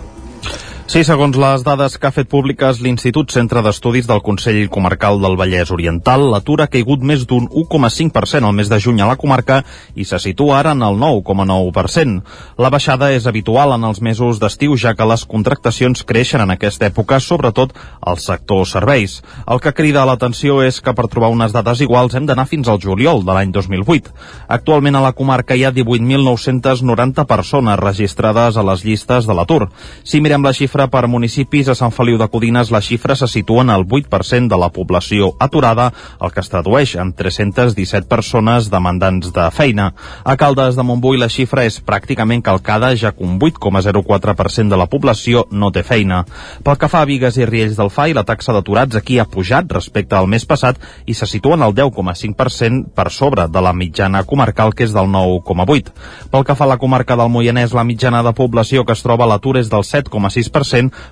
Sí, 0.87 1.01
segons 1.03 1.35
les 1.35 1.65
dades 1.67 1.97
que 1.99 2.07
ha 2.07 2.15
fet 2.15 2.29
públiques 2.31 2.79
l'Institut 2.79 3.33
Centre 3.35 3.59
d'Estudis 3.67 4.07
del 4.07 4.21
Consell 4.23 4.69
Comarcal 4.71 5.17
del 5.19 5.35
Vallès 5.35 5.73
Oriental, 5.75 6.29
l'atur 6.31 6.61
ha 6.63 6.69
caigut 6.71 7.03
més 7.03 7.25
d'un 7.27 7.49
1,5% 7.51 8.47
al 8.47 8.55
mes 8.55 8.71
de 8.71 8.79
juny 8.79 9.03
a 9.03 9.09
la 9.09 9.17
comarca 9.19 9.57
i 9.99 10.07
se 10.07 10.21
situa 10.23 10.61
ara 10.61 10.77
en 10.77 10.85
el 10.87 10.95
9,9%. 11.01 12.21
La 12.63 12.71
baixada 12.71 13.09
és 13.11 13.27
habitual 13.27 13.75
en 13.75 13.83
els 13.89 13.99
mesos 13.99 14.39
d'estiu, 14.39 14.77
ja 14.79 14.93
que 14.95 15.09
les 15.11 15.25
contractacions 15.27 16.05
creixen 16.07 16.45
en 16.45 16.55
aquesta 16.55 16.87
època, 16.87 17.19
sobretot 17.19 17.75
al 18.01 18.23
sector 18.23 18.63
serveis. 18.71 19.19
El 19.43 19.59
que 19.59 19.75
crida 19.75 20.07
l'atenció 20.07 20.61
és 20.63 20.79
que 20.79 20.95
per 20.95 21.09
trobar 21.11 21.33
unes 21.35 21.51
dades 21.51 21.83
iguals 21.83 22.15
hem 22.15 22.31
d'anar 22.31 22.47
fins 22.47 22.71
al 22.71 22.79
juliol 22.79 23.27
de 23.27 23.35
l'any 23.35 23.51
2008. 23.51 24.15
Actualment 24.61 25.03
a 25.03 25.03
la 25.09 25.13
comarca 25.19 25.59
hi 25.59 25.67
ha 25.67 25.75
18.990 25.75 27.27
persones 27.27 27.83
registrades 27.83 28.55
a 28.55 28.67
les 28.71 28.87
llistes 28.87 29.27
de 29.27 29.35
l'atur. 29.35 29.67
Si 30.07 30.23
mirem 30.23 30.47
la 30.47 30.55
xifra 30.55 30.76
xifra 30.77 30.91
per 30.93 31.09
municipis, 31.09 31.69
a 31.69 31.75
Sant 31.75 31.93
Feliu 31.95 32.19
de 32.21 32.27
Codines 32.29 32.69
les 32.69 32.85
xifres 32.85 33.23
se 33.23 33.27
situen 33.31 33.71
al 33.73 33.87
8% 33.87 34.51
de 34.51 34.57
la 34.61 34.69
població 34.69 35.31
aturada, 35.41 35.87
el 36.21 36.33
que 36.35 36.43
es 36.43 36.51
tradueix 36.53 36.97
en 37.01 37.15
317 37.17 38.05
persones 38.11 38.69
demandants 38.69 39.33
de 39.33 39.47
feina. 39.57 39.95
A 40.23 40.37
Caldes 40.37 40.77
de 40.77 40.85
Montbui 40.85 41.17
la 41.17 41.31
xifra 41.33 41.65
és 41.65 41.79
pràcticament 41.81 42.43
calcada, 42.45 42.91
ja 42.95 43.15
que 43.17 43.25
un 43.25 43.39
8,04% 43.41 44.69
de 44.69 44.77
la 44.77 44.87
població 44.87 45.47
no 45.51 45.71
té 45.73 45.81
feina. 45.83 46.27
Pel 46.63 46.77
que 46.77 46.91
fa 46.93 47.01
a 47.01 47.09
Vigues 47.09 47.39
i 47.41 47.49
Riells 47.49 47.81
del 47.81 47.89
FAI, 47.89 48.13
la 48.13 48.27
taxa 48.29 48.53
d'aturats 48.53 49.01
aquí 49.01 49.19
ha 49.19 49.25
pujat 49.25 49.73
respecte 49.73 50.19
al 50.19 50.29
mes 50.29 50.45
passat 50.45 50.77
i 51.07 51.15
se 51.15 51.25
situa 51.25 51.57
en 51.57 51.65
el 51.65 51.73
10,5% 51.73 52.93
per 52.93 53.09
sobre 53.11 53.49
de 53.49 53.65
la 53.65 53.73
mitjana 53.73 54.27
comarcal, 54.29 54.75
que 54.75 54.85
és 54.85 54.93
del 54.93 55.09
9,8%. 55.09 55.97
Pel 56.29 56.45
que 56.45 56.59
fa 56.59 56.69
a 56.69 56.73
la 56.75 56.79
comarca 56.79 57.17
del 57.17 57.33
Moianès, 57.33 57.73
la 57.73 57.87
mitjana 57.89 58.21
de 58.23 58.37
població 58.37 58.85
que 58.85 58.93
es 58.93 59.01
troba 59.07 59.25
a 59.25 59.33
l'atur 59.33 59.57
és 59.57 59.73
del 59.73 59.87
7,6%, 59.87 60.66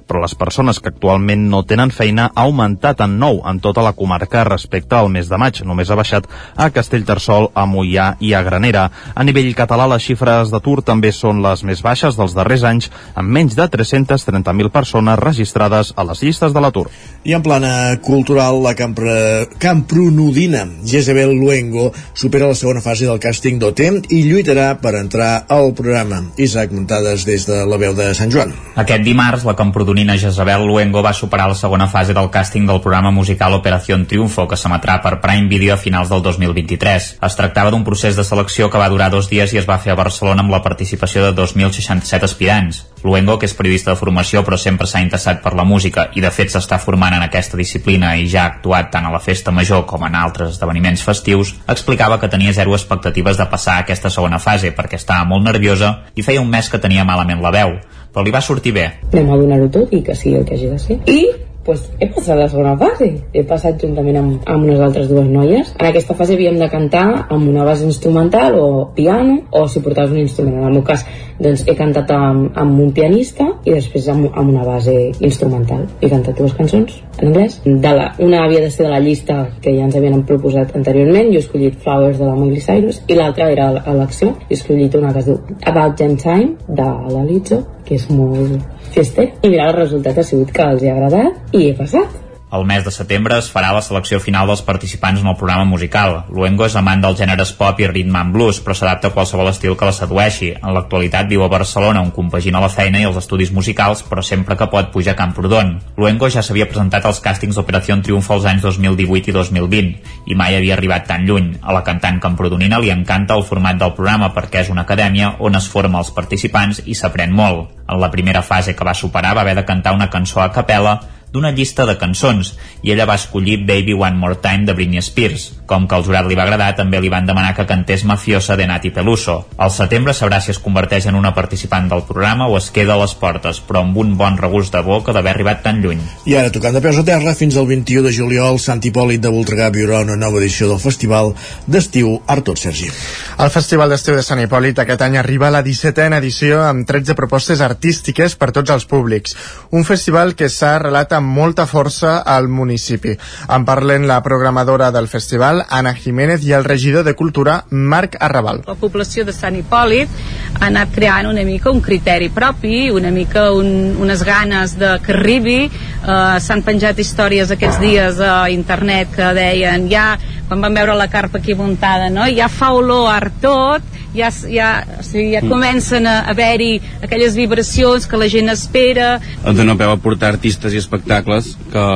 però 0.08 0.22
les 0.22 0.34
persones 0.34 0.80
que 0.80 0.90
actualment 0.92 1.48
no 1.50 1.62
tenen 1.68 1.92
feina 1.94 2.30
ha 2.34 2.44
augmentat 2.46 3.00
en 3.04 3.18
9 3.20 3.42
en 3.50 3.60
tota 3.60 3.82
la 3.84 3.92
comarca 3.92 4.44
respecte 4.44 4.96
al 4.96 5.10
mes 5.12 5.28
de 5.28 5.38
maig. 5.40 5.62
Només 5.64 5.90
ha 5.90 5.98
baixat 5.98 6.28
a 6.56 6.70
Castellterçol, 6.74 7.50
a 7.54 7.66
Moià 7.66 8.14
i 8.20 8.34
a 8.34 8.42
Granera. 8.42 8.88
A 9.14 9.24
nivell 9.24 9.52
català, 9.54 9.86
les 9.90 10.02
xifres 10.02 10.50
d'atur 10.52 10.80
també 10.82 11.12
són 11.12 11.42
les 11.44 11.64
més 11.64 11.82
baixes 11.84 12.18
dels 12.18 12.34
darrers 12.36 12.64
anys, 12.64 12.90
amb 13.14 13.30
menys 13.30 13.56
de 13.58 13.68
330.000 13.70 14.72
persones 14.74 15.18
registrades 15.20 15.92
a 15.96 16.04
les 16.08 16.22
llistes 16.22 16.54
de 16.54 16.62
l'atur. 16.62 16.88
I 17.24 17.36
en 17.36 17.42
plana 17.42 17.74
cultural, 18.04 18.62
la 18.64 18.74
campre... 18.78 19.14
Campronudina, 19.58 20.64
Jezebel 20.84 21.32
Luengo, 21.38 21.90
supera 22.12 22.50
la 22.50 22.58
segona 22.58 22.82
fase 22.84 23.06
del 23.08 23.20
càsting 23.22 23.60
d'OT 23.62 23.80
i 24.12 24.22
lluitarà 24.26 24.74
per 24.80 24.94
entrar 24.98 25.44
al 25.48 25.72
programa. 25.76 26.20
Isaac 26.40 26.72
Muntades 26.72 27.24
des 27.28 27.46
de 27.48 27.62
la 27.68 27.78
veu 27.80 27.94
de 27.96 28.10
Sant 28.16 28.32
Joan. 28.32 28.52
Aquest 28.80 29.04
dimarts, 29.06 29.43
la 29.44 29.54
camprodonina 29.56 30.16
Jezebel 30.18 30.66
Luengo 30.66 31.02
va 31.02 31.12
superar 31.12 31.48
la 31.48 31.54
segona 31.54 31.86
fase 31.86 32.14
del 32.16 32.30
càsting 32.32 32.66
del 32.66 32.80
programa 32.80 33.10
musical 33.10 33.54
Operación 33.54 34.06
Triunfo, 34.06 34.46
que 34.48 34.56
s'emetrà 34.56 35.00
per 35.02 35.20
Prime 35.20 35.48
Video 35.48 35.74
a 35.74 35.78
finals 35.78 36.08
del 36.08 36.22
2023. 36.22 37.08
Es 37.22 37.36
tractava 37.36 37.70
d'un 37.70 37.84
procés 37.84 38.16
de 38.16 38.24
selecció 38.24 38.70
que 38.70 38.80
va 38.80 38.88
durar 38.88 39.10
dos 39.12 39.28
dies 39.30 39.52
i 39.52 39.60
es 39.60 39.68
va 39.68 39.78
fer 39.78 39.92
a 39.92 39.98
Barcelona 40.00 40.42
amb 40.42 40.52
la 40.52 40.62
participació 40.62 41.24
de 41.24 41.32
2.067 41.36 42.28
aspirants. 42.28 42.84
Luengo, 43.04 43.36
que 43.38 43.44
és 43.44 43.54
periodista 43.54 43.92
de 43.92 44.00
formació 44.00 44.40
però 44.44 44.56
sempre 44.56 44.86
s'ha 44.88 45.02
interessat 45.04 45.42
per 45.44 45.52
la 45.54 45.66
música 45.68 46.06
i 46.16 46.22
de 46.24 46.30
fet 46.32 46.54
s'està 46.54 46.78
formant 46.80 47.12
en 47.12 47.24
aquesta 47.26 47.58
disciplina 47.60 48.14
i 48.16 48.24
ja 48.32 48.46
ha 48.46 48.52
actuat 48.54 48.88
tant 48.94 49.04
a 49.04 49.12
la 49.12 49.20
festa 49.20 49.52
major 49.52 49.84
com 49.84 50.06
en 50.08 50.16
altres 50.16 50.54
esdeveniments 50.56 51.04
festius, 51.04 51.52
explicava 51.68 52.18
que 52.20 52.32
tenia 52.32 52.54
zero 52.56 52.72
expectatives 52.72 53.36
de 53.36 53.48
passar 53.52 53.80
aquesta 53.82 54.10
segona 54.10 54.40
fase 54.40 54.72
perquè 54.72 54.96
estava 54.96 55.28
molt 55.28 55.44
nerviosa 55.44 55.98
i 56.14 56.24
feia 56.24 56.40
un 56.40 56.48
mes 56.48 56.70
que 56.72 56.80
tenia 56.80 57.04
malament 57.04 57.44
la 57.44 57.52
veu, 57.52 57.76
però 58.14 58.24
li 58.24 58.34
va 58.34 58.40
sortir 58.40 58.72
bé. 58.76 58.86
Anem 59.10 59.32
a 59.34 59.40
donar-ho 59.40 59.68
tot 59.74 59.92
i 59.92 60.00
que 60.06 60.14
sigui 60.14 60.38
el 60.38 60.46
que 60.46 60.54
hagi 60.54 60.70
de 60.70 60.78
ser. 60.78 61.00
I 61.10 61.20
pues, 61.64 61.90
he 61.98 62.08
passat 62.12 62.38
la 62.38 62.48
segona 62.48 62.76
fase. 62.78 63.10
He 63.32 63.44
passat 63.48 63.80
juntament 63.80 64.18
amb, 64.20 64.48
amb 64.50 64.68
unes 64.68 64.80
altres 64.84 65.08
dues 65.10 65.28
noies. 65.30 65.72
En 65.78 65.88
aquesta 65.88 66.16
fase 66.18 66.36
havíem 66.36 66.58
de 66.60 66.68
cantar 66.70 67.04
amb 67.24 67.48
una 67.48 67.64
base 67.64 67.86
instrumental 67.88 68.58
o 68.60 68.68
piano, 68.94 69.40
o 69.50 69.66
si 69.68 69.80
portaves 69.80 70.12
un 70.12 70.22
instrument. 70.22 70.58
En 70.60 70.68
el 70.68 70.78
meu 70.78 70.84
cas, 70.86 71.06
doncs, 71.38 71.64
he 71.66 71.74
cantat 71.78 72.10
amb, 72.14 72.52
amb 72.60 72.80
un 72.80 72.92
pianista 72.94 73.46
i 73.64 73.74
després 73.74 74.08
amb, 74.12 74.28
amb 74.32 74.52
una 74.54 74.64
base 74.66 74.94
instrumental. 75.18 75.86
He 76.00 76.10
cantat 76.12 76.38
dues 76.38 76.54
cançons 76.54 77.00
en 77.18 77.28
anglès. 77.32 77.60
De 77.64 77.94
la, 77.96 78.10
una 78.18 78.44
havia 78.44 78.62
de 78.64 78.70
ser 78.70 78.86
de 78.86 78.92
la 78.92 79.00
llista 79.00 79.40
que 79.60 79.74
ja 79.74 79.88
ens 79.88 79.96
havien 79.96 80.22
proposat 80.28 80.74
anteriorment. 80.76 81.32
Jo 81.32 81.40
he 81.40 81.44
escollit 81.44 81.80
Flowers 81.82 82.20
de 82.20 82.28
la 82.28 82.36
Miley 82.38 82.62
Cyrus 82.62 83.02
i 83.08 83.18
l'altra 83.18 83.50
era 83.50 83.70
elecció. 83.94 84.34
He 84.48 84.58
escollit 84.58 84.94
una 85.00 85.12
que 85.12 85.24
es 85.24 85.30
diu 85.30 85.40
About 85.64 85.98
Jam 85.98 86.16
Time 86.20 86.54
de 86.68 86.90
la 87.14 87.24
Lizzo, 87.24 87.62
que 87.84 87.98
és 87.98 88.06
molt 88.10 88.62
fester. 88.94 89.30
I 89.42 89.50
mira, 89.50 89.68
el 89.68 89.76
resultat 89.76 90.18
ha 90.18 90.26
sigut 90.26 90.52
que 90.54 90.64
els 90.64 90.82
hi 90.82 90.90
ha 90.90 90.94
agradat 90.94 91.53
i 91.60 91.70
he 91.70 91.74
passat. 91.78 92.24
El 92.54 92.62
mes 92.68 92.84
de 92.86 92.90
setembre 92.94 93.34
es 93.40 93.48
farà 93.50 93.72
la 93.74 93.80
selecció 93.82 94.20
final 94.22 94.46
dels 94.46 94.60
participants 94.62 95.18
en 95.18 95.26
el 95.26 95.34
programa 95.34 95.64
musical. 95.66 96.20
Luengo 96.30 96.68
és 96.68 96.76
amant 96.78 97.00
dels 97.02 97.16
gèneres 97.18 97.50
pop 97.58 97.80
i 97.82 97.88
rhythm 97.90 98.14
and 98.20 98.30
blues, 98.36 98.60
però 98.62 98.76
s'adapta 98.78 99.08
a 99.10 99.14
qualsevol 99.16 99.48
estil 99.50 99.74
que 99.74 99.88
la 99.88 99.94
sedueixi. 99.96 100.52
En 100.60 100.70
l'actualitat 100.76 101.26
viu 101.26 101.42
a 101.42 101.48
Barcelona, 101.50 102.04
on 102.04 102.12
compagina 102.14 102.60
la 102.62 102.68
feina 102.70 103.00
i 103.00 103.08
els 103.08 103.18
estudis 103.18 103.50
musicals, 103.50 104.04
però 104.06 104.22
sempre 104.22 104.54
que 104.60 104.68
pot 104.70 104.92
puja 104.94 105.16
a 105.16 105.18
Camprodon. 105.18 105.72
Luengo 105.96 106.28
ja 106.30 106.44
s'havia 106.46 106.68
presentat 106.70 107.08
als 107.08 107.18
càstings 107.24 107.58
d'Operació 107.58 107.96
Triunfo 108.06 108.36
els 108.36 108.46
anys 108.46 108.62
2018 108.68 109.32
i 109.32 109.34
2020, 109.34 109.90
i 110.30 110.38
mai 110.38 110.54
havia 110.54 110.76
arribat 110.76 111.08
tan 111.10 111.26
lluny. 111.26 111.56
A 111.58 111.74
la 111.74 111.82
cantant 111.82 112.20
camprodonina 112.22 112.78
li 112.78 112.94
encanta 112.94 113.34
el 113.34 113.42
format 113.42 113.82
del 113.82 113.96
programa 113.98 114.30
perquè 114.36 114.62
és 114.62 114.70
una 114.70 114.86
acadèmia 114.86 115.34
on 115.40 115.58
es 115.58 115.66
forma 115.66 115.98
els 115.98 116.14
participants 116.14 116.84
i 116.86 116.94
s'aprèn 116.94 117.34
molt. 117.34 117.74
En 117.90 117.98
la 117.98 118.12
primera 118.14 118.46
fase 118.46 118.76
que 118.78 118.86
va 118.86 118.94
superar 118.94 119.34
va 119.34 119.42
haver 119.42 119.56
de 119.58 119.66
cantar 119.66 119.96
una 119.98 120.10
cançó 120.10 120.40
a 120.40 120.52
capella 120.52 121.00
d'una 121.34 121.50
llista 121.50 121.82
de 121.82 121.96
cançons 121.98 122.52
i 122.86 122.92
ella 122.94 123.08
va 123.10 123.16
escollir 123.18 123.64
Baby 123.66 123.96
One 123.98 124.14
More 124.20 124.38
Time 124.38 124.68
de 124.68 124.74
Britney 124.78 125.02
Spears. 125.02 125.48
Com 125.66 125.88
que 125.88 125.96
al 125.96 126.04
jurat 126.06 126.28
li 126.28 126.36
va 126.38 126.44
agradar, 126.44 126.68
també 126.78 127.00
li 127.00 127.10
van 127.10 127.26
demanar 127.26 127.54
que 127.56 127.66
cantés 127.66 128.04
Mafiosa 128.06 128.54
de 128.60 128.68
Nati 128.70 128.92
Peluso. 128.94 129.40
Al 129.58 129.72
setembre 129.74 130.14
sabrà 130.14 130.38
si 130.44 130.52
es 130.52 130.60
converteix 130.62 131.08
en 131.10 131.18
una 131.18 131.32
participant 131.34 131.88
del 131.90 132.04
programa 132.06 132.46
o 132.46 132.58
es 132.58 132.68
queda 132.70 132.94
a 132.94 133.00
les 133.00 133.16
portes, 133.18 133.58
però 133.64 133.82
amb 133.82 133.98
un 133.98 134.12
bon 134.20 134.38
regust 134.38 134.76
de 134.76 134.82
boca 134.86 135.14
d'haver 135.16 135.32
arribat 135.32 135.64
tan 135.64 135.80
lluny. 135.82 136.02
I 136.30 136.36
ara, 136.38 136.52
tocant 136.54 136.76
de 136.76 136.84
peus 136.84 137.00
a 137.00 137.06
terra, 137.08 137.34
fins 137.34 137.56
al 137.58 137.66
21 137.66 138.06
de 138.06 138.14
juliol, 138.14 138.60
Sant 138.62 138.84
Hipòlit 138.84 139.24
de 139.24 139.32
Voltregà 139.34 139.72
viurà 139.74 140.04
una 140.04 140.18
nova 140.20 140.38
edició 140.38 140.68
del 140.70 140.82
Festival 140.84 141.32
d'Estiu 141.66 142.14
Artot 142.30 142.60
Sergi. 142.60 142.92
El 143.40 143.50
Festival 143.50 143.90
d'Estiu 143.90 144.14
de 144.14 144.22
Sant 144.22 144.44
Hipòlit 144.44 144.78
aquest 144.84 145.02
any 145.02 145.18
arriba 145.18 145.48
a 145.48 145.56
la 145.56 145.64
17a 145.66 146.20
edició 146.20 146.62
amb 146.68 146.86
13 146.86 147.18
propostes 147.18 147.64
artístiques 147.64 148.38
per 148.38 148.52
tots 148.54 148.70
els 148.70 148.86
públics. 148.86 149.34
Un 149.74 149.88
festival 149.88 150.36
que 150.38 150.52
s'ha 150.52 150.76
arrelat 150.76 151.16
amb 151.16 151.23
molta 151.24 151.66
força 151.66 152.18
al 152.22 152.48
municipi. 152.48 153.14
En 153.48 153.64
parlen 153.64 154.06
la 154.06 154.20
programadora 154.22 154.90
del 154.94 155.08
festival, 155.08 155.64
Anna 155.68 155.94
Jiménez, 155.94 156.44
i 156.44 156.52
el 156.52 156.64
regidor 156.64 157.04
de 157.04 157.14
Cultura, 157.14 157.64
Marc 157.70 158.16
Arrabal. 158.20 158.62
La 158.66 158.76
població 158.78 159.24
de 159.24 159.34
Sant 159.34 159.56
Hipòlit 159.58 160.12
ha 160.60 160.68
anat 160.68 160.92
creant 160.94 161.30
una 161.30 161.44
mica 161.48 161.72
un 161.72 161.82
criteri 161.82 162.28
propi, 162.34 162.90
una 162.90 163.10
mica 163.10 163.50
un, 163.52 163.96
unes 164.00 164.22
ganes 164.24 164.76
de 164.78 164.94
que 165.04 165.16
arribi. 165.16 165.58
Uh, 166.04 166.36
S'han 166.44 166.62
penjat 166.66 166.98
històries 167.00 167.50
aquests 167.54 167.80
dies 167.80 168.20
a 168.20 168.44
internet 168.52 169.14
que 169.14 169.32
deien 169.36 169.88
ja, 169.90 170.14
quan 170.48 170.60
van 170.60 170.76
veure 170.76 170.96
la 170.98 171.08
carpa 171.08 171.40
aquí 171.40 171.56
muntada, 171.56 172.10
no? 172.12 172.28
ja 172.28 172.50
fa 172.52 172.72
olor 172.76 173.08
a 173.12 173.20
tot, 173.40 173.93
ja, 174.14 174.30
ja, 174.50 174.68
o 175.00 175.02
sigui, 175.04 175.32
ja 175.34 175.42
comencen 175.44 176.06
a 176.06 176.20
haver-hi 176.30 176.78
aquelles 177.02 177.36
vibracions 177.36 178.06
que 178.06 178.20
la 178.20 178.28
gent 178.30 178.52
espera. 178.52 179.18
Et 179.42 179.58
dona 179.58 179.76
peu 179.78 179.90
a 179.90 179.98
portar 180.00 180.32
artistes 180.34 180.74
i 180.74 180.80
espectacles 180.80 181.54
que, 181.72 181.86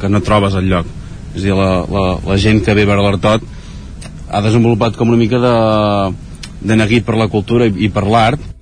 que 0.00 0.12
no 0.12 0.22
trobes 0.24 0.54
al 0.54 0.70
lloc. 0.70 0.88
És 1.34 1.42
a 1.42 1.46
dir, 1.48 1.58
la, 1.58 1.70
la, 1.90 2.06
la 2.22 2.38
gent 2.38 2.62
que 2.64 2.76
ve 2.78 2.86
a 2.86 2.92
veure 2.92 3.04
l'Artot 3.04 3.44
ha 4.30 4.42
desenvolupat 4.42 4.96
com 4.96 5.10
una 5.10 5.20
mica 5.20 5.42
de, 5.42 5.54
de 6.62 6.78
neguit 6.78 7.06
per 7.06 7.18
la 7.18 7.30
cultura 7.30 7.66
i, 7.68 7.74
i 7.86 7.92
per 7.92 8.06
l'art 8.06 8.53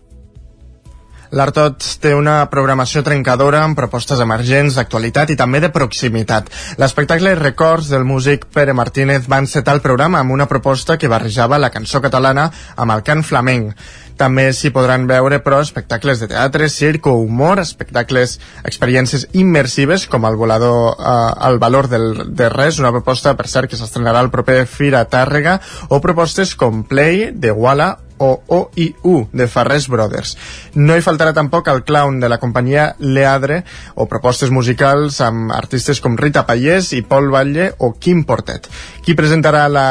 L'Artot 1.32 1.80
té 2.02 2.10
una 2.12 2.42
programació 2.52 3.00
trencadora 3.00 3.62
amb 3.64 3.78
propostes 3.78 4.20
emergents, 4.20 4.76
d'actualitat 4.76 5.30
i 5.32 5.36
també 5.40 5.62
de 5.64 5.70
proximitat. 5.72 6.50
L'espectacle 6.76 7.32
Records 7.38 7.88
del 7.88 8.04
músic 8.04 8.44
Pere 8.52 8.74
Martínez 8.76 9.30
va 9.32 9.40
encetar 9.40 9.72
el 9.72 9.80
programa 9.80 10.20
amb 10.20 10.36
una 10.36 10.46
proposta 10.50 10.98
que 11.00 11.08
barrejava 11.08 11.60
la 11.62 11.72
cançó 11.72 12.02
catalana 12.04 12.50
amb 12.76 12.92
el 12.92 13.04
cant 13.06 13.24
flamenc. 13.24 13.72
També 14.20 14.44
s'hi 14.52 14.74
podran 14.76 15.08
veure, 15.08 15.40
però, 15.40 15.62
espectacles 15.64 16.20
de 16.20 16.28
teatre, 16.34 16.68
circ 16.68 17.08
o 17.08 17.16
humor, 17.24 17.64
espectacles, 17.64 18.36
experiències 18.68 19.26
immersives, 19.32 20.04
com 20.06 20.28
el 20.28 20.36
volador 20.36 20.98
eh, 20.98 21.48
El 21.48 21.58
valor 21.58 21.88
del, 21.88 22.08
de 22.36 22.52
res, 22.52 22.78
una 22.78 22.92
proposta, 22.92 23.32
per 23.40 23.48
cert, 23.48 23.72
que 23.72 23.80
s'estrenarà 23.80 24.20
el 24.20 24.30
proper 24.30 24.66
Fira 24.68 25.06
Tàrrega, 25.08 25.58
o 25.88 26.04
propostes 26.04 26.54
com 26.54 26.84
Play, 26.84 27.30
de 27.32 27.56
Walla 27.56 27.94
o 28.22 28.30
OIU 28.46 29.26
de 29.32 29.48
Farrés 29.50 29.88
Brothers. 29.90 30.36
No 30.78 30.94
hi 30.94 31.02
faltarà 31.02 31.34
tampoc 31.34 31.68
el 31.72 31.82
clown 31.82 32.20
de 32.22 32.30
la 32.30 32.38
companyia 32.38 32.92
Leadre 33.02 33.62
o 33.94 34.06
propostes 34.06 34.52
musicals 34.54 35.18
amb 35.24 35.50
artistes 35.52 36.00
com 36.00 36.16
Rita 36.18 36.44
Pallés 36.46 36.92
i 36.94 37.02
Paul 37.02 37.32
Batlle 37.34 37.72
o 37.82 37.92
Quim 37.98 38.22
Portet. 38.28 38.68
Qui 39.02 39.16
presentarà, 39.18 39.64
la, 39.66 39.86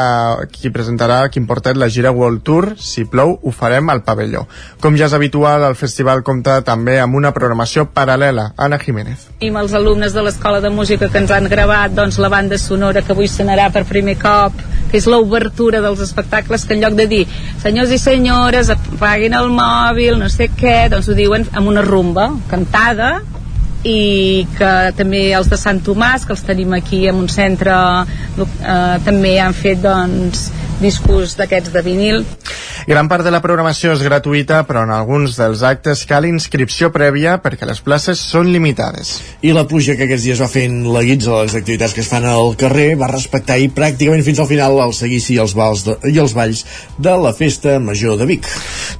qui 0.48 0.72
presentarà 0.72 1.26
Quim 1.28 1.46
Portet 1.46 1.76
la 1.76 1.90
gira 1.92 2.14
World 2.16 2.40
Tour? 2.46 2.70
Si 2.80 3.04
plou, 3.04 3.36
ho 3.36 3.52
farem 3.52 3.92
al 3.92 4.00
pavelló. 4.06 4.46
Com 4.80 4.96
ja 4.96 5.10
és 5.10 5.16
habitual, 5.16 5.66
el 5.68 5.76
festival 5.76 6.24
compta 6.24 6.60
també 6.64 6.96
amb 7.02 7.18
una 7.20 7.34
programació 7.36 7.84
paral·lela. 7.92 8.52
Anna 8.56 8.78
Jiménez. 8.80 9.28
I 9.42 9.50
amb 9.52 9.60
els 9.60 9.76
alumnes 9.76 10.16
de 10.16 10.24
l'Escola 10.24 10.62
de 10.64 10.70
Música 10.72 11.10
que 11.12 11.20
ens 11.20 11.32
han 11.34 11.50
gravat 11.52 11.92
doncs, 11.92 12.16
la 12.22 12.32
banda 12.32 12.56
sonora 12.58 13.02
que 13.04 13.12
avui 13.12 13.28
sonarà 13.28 13.68
per 13.74 13.84
primer 13.88 14.16
cop, 14.22 14.56
que 14.90 15.00
és 15.00 15.08
l'obertura 15.08 15.82
dels 15.84 16.00
espectacles, 16.04 16.64
que 16.64 16.76
en 16.76 16.84
lloc 16.84 16.96
de 16.96 17.08
dir 17.10 17.22
senyors 17.62 17.92
i 17.92 18.00
senyores, 18.22 18.68
apaguin 18.70 19.34
el 19.34 19.48
mòbil, 19.50 20.14
no 20.20 20.28
sé 20.30 20.46
què, 20.54 20.86
doncs 20.92 21.08
ho 21.10 21.14
diuen 21.18 21.42
amb 21.58 21.66
una 21.72 21.82
rumba 21.82 22.28
cantada 22.46 23.16
i 23.84 24.46
que 24.56 24.72
també 24.96 25.24
els 25.34 25.50
de 25.50 25.58
Sant 25.58 25.80
Tomàs 25.82 26.26
que 26.26 26.34
els 26.36 26.44
tenim 26.46 26.74
aquí 26.76 27.06
en 27.10 27.22
un 27.24 27.30
centre 27.32 27.74
eh, 28.02 28.98
també 29.06 29.38
han 29.42 29.56
fet 29.56 29.82
doncs 29.82 30.50
discos 30.82 31.36
d'aquests 31.38 31.74
de 31.74 31.82
vinil 31.86 32.24
Gran 32.86 33.06
part 33.06 33.22
de 33.22 33.30
la 33.30 33.38
programació 33.38 33.92
és 33.94 34.00
gratuïta, 34.02 34.64
però 34.66 34.82
en 34.82 34.90
alguns 34.90 35.36
dels 35.38 35.60
actes 35.62 36.00
cal 36.10 36.26
inscripció 36.26 36.88
prèvia 36.90 37.36
perquè 37.42 37.66
les 37.68 37.78
places 37.84 38.18
són 38.18 38.48
limitades. 38.50 39.12
I 39.46 39.52
la 39.54 39.62
pluja 39.70 39.94
que 39.94 40.08
aquests 40.08 40.26
dies 40.26 40.40
va 40.42 40.48
fent 40.50 40.80
la 40.90 41.04
guitza 41.06 41.30
a 41.36 41.44
les 41.44 41.54
activitats 41.54 41.94
que 41.94 42.02
es 42.02 42.10
fan 42.10 42.26
al 42.26 42.56
carrer 42.58 42.96
va 42.98 43.10
respectar 43.12 43.60
i 43.62 43.68
pràcticament 43.70 44.24
fins 44.26 44.42
al 44.42 44.50
final 44.50 44.80
el 44.82 44.94
seguici 44.98 45.36
i 45.36 45.38
els, 45.42 45.54
balls 45.54 45.84
de, 45.86 45.96
i 46.10 46.18
els 46.18 46.34
balls 46.34 46.64
de 46.98 47.14
la 47.22 47.30
Festa 47.38 47.76
Major 47.78 48.18
de 48.18 48.26
Vic. 48.32 48.50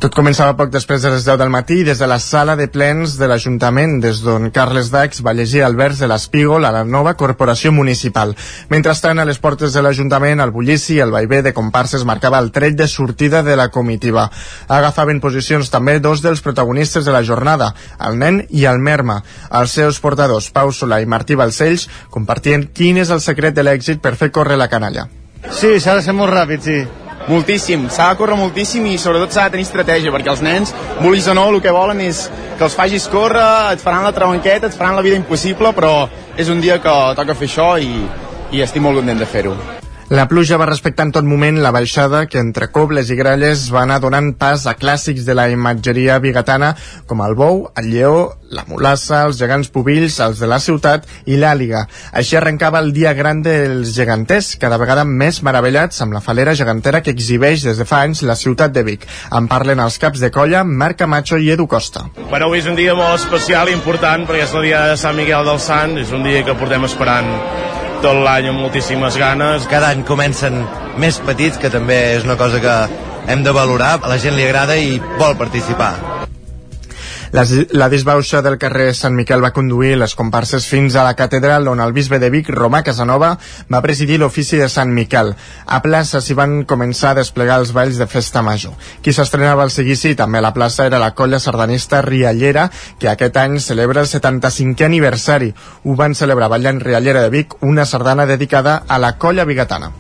Tot 0.02 0.14
començava 0.14 0.54
poc 0.58 0.70
després 0.70 1.02
de 1.02 1.10
les 1.16 1.26
10 1.26 1.42
del 1.42 1.50
matí 1.50 1.82
des 1.82 1.98
de 1.98 2.06
la 2.06 2.20
sala 2.22 2.54
de 2.58 2.68
plens 2.70 3.18
de 3.18 3.26
l'Ajuntament, 3.26 3.98
des 4.04 4.22
d'on 4.22 4.52
Carles 4.54 4.71
Dax 4.92 5.20
va 5.22 5.34
llegir 5.36 5.60
el 5.66 5.76
vers 5.76 5.98
de 6.00 6.08
l'Espígol 6.08 6.64
a 6.64 6.72
la 6.72 6.84
nova 6.84 7.12
corporació 7.20 7.72
municipal. 7.72 8.32
Mentrestant, 8.72 9.20
a 9.20 9.26
les 9.28 9.38
portes 9.38 9.74
de 9.76 9.82
l'Ajuntament, 9.84 10.40
el 10.40 10.54
bullici 10.54 10.96
i 10.96 11.02
el 11.04 11.12
vaivé 11.12 11.42
de 11.42 11.52
comparses 11.52 12.06
marcava 12.08 12.40
el 12.40 12.50
tret 12.52 12.78
de 12.78 12.88
sortida 12.88 13.42
de 13.42 13.56
la 13.60 13.68
comitiva. 13.68 14.28
Agafaven 14.68 15.20
posicions 15.20 15.68
també 15.70 15.98
dos 16.00 16.24
dels 16.24 16.40
protagonistes 16.40 17.04
de 17.04 17.12
la 17.12 17.22
jornada, 17.22 17.74
el 18.00 18.18
nen 18.18 18.42
i 18.48 18.64
el 18.64 18.80
merma. 18.80 19.20
Els 19.50 19.76
seus 19.76 20.00
portadors, 20.00 20.48
Pau 20.50 20.72
Solà 20.72 21.02
i 21.02 21.06
Martí 21.06 21.36
Balcells, 21.36 21.88
compartien 22.10 22.70
quin 22.72 22.98
és 23.02 23.12
el 23.12 23.20
secret 23.20 23.54
de 23.54 23.68
l'èxit 23.68 24.00
per 24.00 24.16
fer 24.16 24.32
córrer 24.32 24.56
la 24.56 24.70
canalla. 24.72 25.08
Sí, 25.50 25.78
s'ha 25.80 25.98
de 25.98 26.06
ser 26.06 26.16
molt 26.16 26.32
ràpid, 26.32 26.62
sí. 26.62 27.01
Moltíssim, 27.28 27.86
s'ha 27.92 28.08
de 28.10 28.18
córrer 28.18 28.36
moltíssim 28.38 28.86
i 28.90 28.96
sobretot 28.98 29.34
s'ha 29.34 29.46
de 29.46 29.56
tenir 29.56 29.66
estratègia, 29.68 30.10
perquè 30.14 30.32
els 30.32 30.42
nens, 30.42 30.72
vulguis 31.00 31.28
o 31.30 31.36
no, 31.38 31.46
el 31.52 31.60
que 31.62 31.74
volen 31.74 32.02
és 32.02 32.24
que 32.58 32.66
els 32.66 32.74
facis 32.78 33.06
córrer, 33.12 33.76
et 33.76 33.84
faran 33.84 34.02
la 34.06 34.14
trabanqueta, 34.16 34.66
et 34.66 34.78
faran 34.78 34.98
la 34.98 35.06
vida 35.06 35.20
impossible, 35.20 35.70
però 35.76 36.08
és 36.36 36.50
un 36.50 36.60
dia 36.64 36.80
que 36.82 36.98
toca 37.18 37.38
fer 37.38 37.50
això 37.50 37.70
i, 37.78 37.94
i 38.50 38.66
estic 38.66 38.82
molt 38.82 38.98
content 38.98 39.22
de 39.22 39.30
fer-ho. 39.36 39.81
La 40.12 40.26
pluja 40.28 40.58
va 40.60 40.66
respectar 40.68 41.06
en 41.06 41.10
tot 41.16 41.24
moment 41.24 41.56
la 41.64 41.70
baixada 41.72 42.26
que 42.28 42.36
entre 42.36 42.66
cobles 42.68 43.08
i 43.08 43.14
gralles 43.16 43.62
va 43.72 43.86
anar 43.86 43.96
donant 44.04 44.26
pas 44.36 44.66
a 44.68 44.74
clàssics 44.76 45.24
de 45.24 45.32
la 45.32 45.46
imatgeria 45.48 46.18
bigatana 46.20 46.74
com 47.08 47.22
el 47.24 47.32
bou, 47.32 47.62
el 47.80 47.88
lleó, 47.88 48.18
la 48.52 48.66
mulassa, 48.68 49.22
els 49.24 49.38
gegants 49.40 49.70
pubills, 49.72 50.18
els 50.20 50.42
de 50.42 50.50
la 50.52 50.58
ciutat 50.60 51.08
i 51.24 51.38
l'àliga. 51.40 51.86
Així 52.12 52.36
arrencava 52.36 52.82
el 52.84 52.92
dia 52.92 53.14
gran 53.16 53.40
dels 53.40 53.94
geganters, 53.96 54.52
cada 54.60 54.76
vegada 54.76 55.06
més 55.08 55.40
meravellats 55.40 56.04
amb 56.04 56.12
la 56.12 56.20
falera 56.20 56.52
gegantera 56.60 57.00
que 57.00 57.16
exhibeix 57.16 57.64
des 57.64 57.80
de 57.80 57.88
fa 57.88 58.02
anys 58.04 58.20
la 58.28 58.36
ciutat 58.36 58.76
de 58.76 58.84
Vic. 58.84 59.08
En 59.32 59.48
parlen 59.48 59.80
els 59.80 59.96
caps 59.96 60.20
de 60.20 60.28
colla 60.28 60.60
Marc 60.60 61.00
Camacho 61.00 61.40
i 61.40 61.48
Edu 61.56 61.64
Costa. 61.64 62.10
Bueno, 62.28 62.50
avui 62.50 62.60
és 62.60 62.68
un 62.68 62.76
dia 62.76 62.92
molt 62.92 63.16
especial 63.16 63.72
i 63.72 63.78
important 63.80 64.28
perquè 64.28 64.44
és 64.44 64.52
el 64.52 64.68
dia 64.68 64.90
de 64.92 65.00
Sant 65.00 65.16
Miquel 65.16 65.48
del 65.48 65.62
Sant, 65.72 65.96
és 66.04 66.12
un 66.12 66.28
dia 66.28 66.44
que 66.44 66.60
portem 66.60 66.84
esperant 66.84 67.32
tot 68.02 68.18
l'any 68.18 68.48
amb 68.50 68.58
moltíssimes 68.58 69.16
ganes. 69.20 69.68
Cada 69.70 69.92
any 69.94 70.02
comencen 70.06 70.58
més 70.98 71.20
petits, 71.22 71.60
que 71.62 71.70
també 71.70 72.00
és 72.16 72.26
una 72.26 72.38
cosa 72.40 72.60
que 72.62 72.78
hem 73.30 73.44
de 73.46 73.54
valorar, 73.54 73.94
a 74.02 74.10
la 74.10 74.18
gent 74.18 74.34
li 74.36 74.48
agrada 74.48 74.76
i 74.78 74.98
vol 75.20 75.38
participar. 75.38 76.11
La, 77.32 77.46
la 77.70 77.88
disbauxa 77.88 78.42
del 78.44 78.58
carrer 78.60 78.90
Sant 78.92 79.14
Miquel 79.16 79.40
va 79.40 79.54
conduir 79.56 79.94
les 79.96 80.12
comparses 80.12 80.66
fins 80.68 80.98
a 81.00 81.04
la 81.06 81.14
catedral 81.16 81.64
on 81.70 81.80
el 81.80 81.94
bisbe 81.96 82.18
de 82.20 82.28
Vic, 82.28 82.50
Romà 82.52 82.82
Casanova, 82.84 83.30
va 83.72 83.80
presidir 83.80 84.18
l'ofici 84.20 84.60
de 84.60 84.68
Sant 84.68 84.92
Miquel. 84.92 85.32
A 85.64 85.78
plaça 85.80 86.20
s'hi 86.20 86.36
van 86.36 86.58
començar 86.68 87.14
a 87.14 87.18
desplegar 87.22 87.56
els 87.62 87.72
balls 87.72 87.96
de 87.96 88.06
festa 88.06 88.42
major. 88.44 88.76
Qui 89.00 89.16
s'estrenava 89.16 89.64
al 89.64 89.72
seguici 89.72 90.12
també 90.18 90.42
a 90.42 90.44
la 90.44 90.52
plaça 90.52 90.84
era 90.84 91.00
la 91.00 91.14
colla 91.16 91.40
sardanista 91.40 92.02
Riallera, 92.04 92.68
que 93.00 93.08
aquest 93.08 93.40
any 93.40 93.56
celebra 93.64 94.04
el 94.04 94.12
75è 94.12 94.84
aniversari. 94.90 95.54
Ho 95.88 95.96
van 95.96 96.12
celebrar 96.12 96.52
ballant 96.52 96.84
Riallera 96.84 97.24
de 97.24 97.32
Vic, 97.32 97.56
una 97.62 97.88
sardana 97.88 98.28
dedicada 98.28 98.82
a 98.86 99.00
la 99.00 99.16
colla 99.16 99.48
bigatana. 99.48 99.94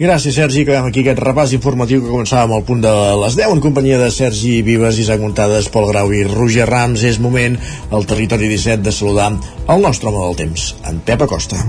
Gràcies, 0.00 0.32
Sergi. 0.32 0.62
Acabem 0.64 0.86
aquí 0.88 1.02
aquest 1.02 1.18
repàs 1.20 1.50
informatiu 1.52 2.00
que 2.00 2.08
començàvem 2.08 2.54
al 2.56 2.62
punt 2.64 2.80
de 2.80 2.92
les 3.20 3.34
10 3.36 3.52
en 3.52 3.60
companyia 3.60 3.98
de 4.00 4.06
Sergi 4.14 4.54
Vives, 4.64 4.96
Isaac 5.02 5.20
Montades, 5.20 5.68
Pol 5.74 5.90
Grau 5.90 6.14
i 6.16 6.22
Roger 6.24 6.64
Rams. 6.70 7.04
És 7.04 7.20
moment, 7.20 7.58
al 7.92 8.08
territori 8.08 8.48
17, 8.48 8.80
de 8.86 8.94
saludar 8.96 9.34
el 9.68 9.84
nostre 9.84 10.08
home 10.08 10.24
del 10.24 10.40
temps, 10.40 10.70
en 10.88 11.04
Pep 11.04 11.28
Acosta. 11.28 11.60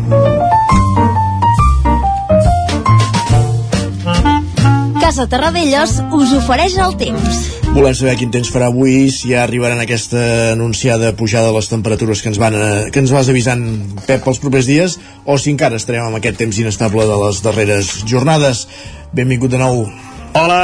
Casa 5.11 5.25
Terradellos 5.27 5.97
us 6.15 6.29
ofereix 6.37 6.77
el 6.79 6.93
temps. 6.95 7.39
Volem 7.75 7.91
saber 7.99 8.13
quin 8.15 8.29
temps 8.31 8.47
farà 8.47 8.69
avui, 8.71 9.09
si 9.11 9.33
ja 9.33 9.41
arribaran 9.43 9.81
aquesta 9.83 10.21
anunciada 10.53 11.09
pujada 11.19 11.49
de 11.49 11.57
les 11.57 11.67
temperatures 11.67 12.21
que 12.23 12.31
ens, 12.31 12.39
van 12.39 12.55
a, 12.55 12.69
que 12.95 13.03
ens 13.03 13.11
vas 13.11 13.27
avisant, 13.27 13.65
Pep, 14.05 14.23
pels 14.23 14.39
propers 14.39 14.69
dies, 14.71 14.95
o 15.27 15.35
si 15.35 15.51
encara 15.51 15.81
estarem 15.81 16.07
amb 16.07 16.21
aquest 16.21 16.39
temps 16.39 16.61
inestable 16.63 17.03
de 17.11 17.19
les 17.25 17.43
darreres 17.43 17.91
jornades. 18.07 18.63
Benvingut 19.11 19.51
de 19.51 19.59
nou. 19.59 19.83
Hola, 20.31 20.63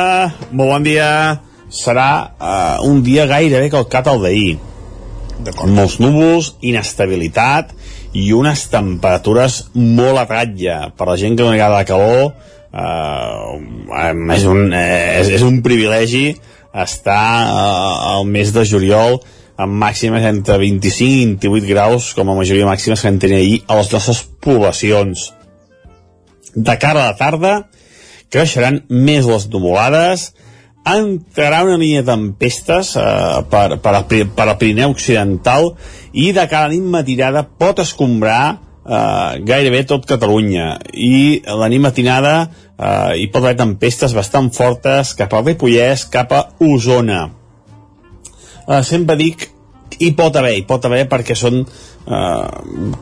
molt 0.53 0.77
bon 0.77 0.87
dia. 0.87 1.11
Serà 1.67 2.09
uh, 2.39 2.87
un 2.87 3.03
dia 3.03 3.27
gairebé 3.27 3.67
calcat 3.75 4.07
al 4.07 4.23
d'ahir. 4.23 4.61
Molts 5.67 5.99
núvols, 5.99 6.53
inestabilitat 6.63 7.75
i 8.15 8.31
unes 8.31 8.69
temperatures 8.71 9.65
molt 9.75 10.23
a 10.23 10.29
ratlla. 10.29 10.85
Per 10.95 11.11
la 11.11 11.19
gent 11.19 11.35
que 11.35 11.43
no 11.43 11.51
li 11.51 11.59
agrada 11.59 11.83
la 11.83 11.89
calor, 11.91 12.31
uh, 12.77 13.57
és, 14.35 14.45
un, 14.45 14.69
eh, 14.73 15.17
és, 15.21 15.33
és 15.39 15.45
un 15.45 15.61
privilegi 15.65 16.29
estar 16.77 17.25
uh, 17.49 18.13
al 18.13 18.29
mes 18.29 18.53
de 18.53 18.65
juliol 18.69 19.19
amb 19.57 19.73
màximes 19.81 20.25
entre 20.29 20.59
25 20.61 21.41
i 21.41 21.49
28 21.49 21.71
graus 21.71 22.11
com 22.13 22.29
a 22.29 22.37
majoria 22.37 22.69
màximes 22.69 23.01
que 23.01 23.09
vam 23.09 23.17
tenir 23.21 23.39
ahir 23.41 23.57
a 23.65 23.79
les 23.79 23.89
nostres 23.93 24.21
poblacions. 24.43 25.31
De 26.53 26.75
cara 26.77 27.03
a 27.03 27.11
la 27.11 27.17
tarda 27.17 27.53
creixeran 28.29 28.83
més 28.89 29.25
les 29.25 29.47
numolades, 29.49 30.29
entrarà 30.87 31.63
una 31.65 31.79
línia 31.79 32.03
de 32.03 32.11
tempestes 32.11 32.93
eh, 32.95 33.41
per, 33.51 33.79
per, 33.83 34.03
per 34.07 34.45
al 34.45 34.57
Pirineu 34.59 34.93
Occidental 34.93 35.73
i 36.13 36.31
de 36.35 36.45
cara 36.47 36.69
a 36.69 36.71
nit 36.71 36.85
matinada 36.85 37.43
pot 37.59 37.81
escombrar 37.83 38.41
eh, 38.53 39.41
gairebé 39.47 39.83
tot 39.89 40.07
Catalunya 40.07 40.77
i 40.93 41.41
la 41.43 41.67
nit 41.71 41.83
matinada 41.83 42.37
eh, 42.77 43.13
hi 43.23 43.27
pot 43.33 43.43
haver 43.43 43.57
tempestes 43.59 44.15
bastant 44.17 44.51
fortes 44.53 45.13
cap 45.17 45.33
al 45.33 45.45
Ripollès, 45.45 46.07
cap 46.13 46.33
a 46.33 46.43
Osona. 46.63 47.27
Eh, 48.67 48.81
sempre 48.83 49.17
dic 49.19 49.49
hi 49.99 50.11
pot 50.17 50.35
haver, 50.37 50.53
hi 50.57 50.65
pot 50.67 50.83
haver 50.85 51.05
perquè 51.09 51.35
són 51.37 51.61
eh, 51.63 52.47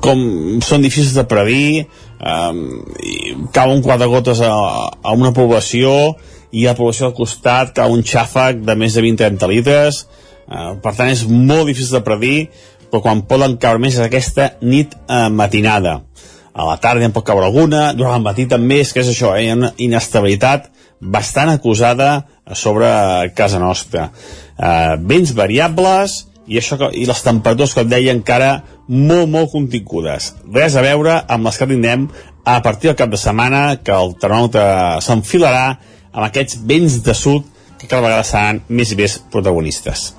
com 0.04 0.22
són 0.64 0.86
difícils 0.86 1.16
de 1.18 1.26
predir 1.30 1.68
eh, 1.82 2.54
cau 3.56 3.74
un 3.74 3.84
quart 3.86 4.02
de 4.02 4.10
gotes 4.12 4.42
a, 4.46 4.54
a 5.02 5.16
una 5.18 5.34
població 5.36 6.16
i 6.56 6.66
a 6.66 6.72
la 6.72 6.78
població 6.78 7.10
al 7.10 7.18
costat 7.18 7.74
cau 7.76 7.94
un 7.94 8.06
xàfec 8.06 8.64
de 8.66 8.78
més 8.80 8.96
de 8.96 9.04
20-30 9.04 9.52
litres 9.52 10.06
eh, 10.06 10.72
per 10.82 10.96
tant 10.96 11.12
és 11.12 11.26
molt 11.28 11.68
difícil 11.72 12.00
de 12.00 12.06
predir 12.06 12.38
però 12.92 13.02
quan 13.04 13.26
poden 13.28 13.58
caure 13.60 13.82
més 13.82 13.98
és 13.98 14.06
aquesta 14.06 14.54
nit 14.64 14.96
eh, 14.96 15.28
matinada 15.34 16.00
a 16.56 16.66
la 16.70 16.78
tarda 16.80 17.04
en 17.04 17.14
pot 17.16 17.26
caure 17.28 17.46
alguna, 17.50 17.90
durant 17.94 18.16
el 18.16 18.24
matí 18.24 18.46
també 18.48 18.80
és 18.84 18.94
que 18.96 19.04
és 19.04 19.12
això, 19.12 19.34
eh, 19.36 19.44
hi 19.44 19.50
ha 19.52 19.58
una 19.60 19.74
inestabilitat 19.78 20.70
bastant 21.02 21.52
acusada 21.52 22.26
sobre 22.54 22.88
casa 23.36 23.60
nostra. 23.60 24.10
Eh, 24.58 24.96
vents 25.04 25.34
variables 25.36 26.22
i, 26.48 26.60
això 26.62 26.78
que, 26.80 26.92
i 26.96 27.06
les 27.10 27.24
temperatures, 27.26 27.74
com 27.76 27.90
deia, 27.90 28.14
encara 28.16 28.64
molt, 28.88 29.28
molt 29.30 29.52
contingudes. 29.52 30.32
Res 30.54 30.78
a 30.78 30.86
veure 30.86 31.18
amb 31.28 31.50
les 31.50 31.60
que 31.60 31.68
tindrem 31.68 32.08
a 32.46 32.62
partir 32.62 32.92
del 32.92 33.00
cap 33.00 33.12
de 33.12 33.20
setmana, 33.20 33.82
que 33.84 33.92
el 33.92 34.16
termòmetre 34.22 35.02
s'enfilarà 35.04 35.66
amb 36.14 36.24
aquests 36.28 36.62
vents 36.70 37.02
de 37.04 37.18
sud 37.18 37.52
que 37.80 37.90
cada 37.90 38.06
vegada 38.06 38.24
seran 38.24 38.62
més 38.70 38.94
i 38.94 39.00
més 39.00 39.18
protagonistes. 39.34 40.14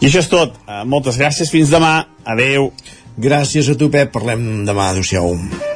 I 0.00 0.08
això 0.08 0.24
és 0.24 0.32
tot. 0.32 0.58
Uh, 0.66 0.82
moltes 0.88 1.20
gràcies. 1.20 1.52
Fins 1.52 1.70
demà. 1.72 1.94
Adeu. 2.26 2.72
Gràcies 3.16 3.70
a 3.70 3.78
tu, 3.78 3.92
Pep. 3.92 4.12
Parlem 4.16 4.66
demà. 4.68 4.90
Adéu-siau. 4.92 5.75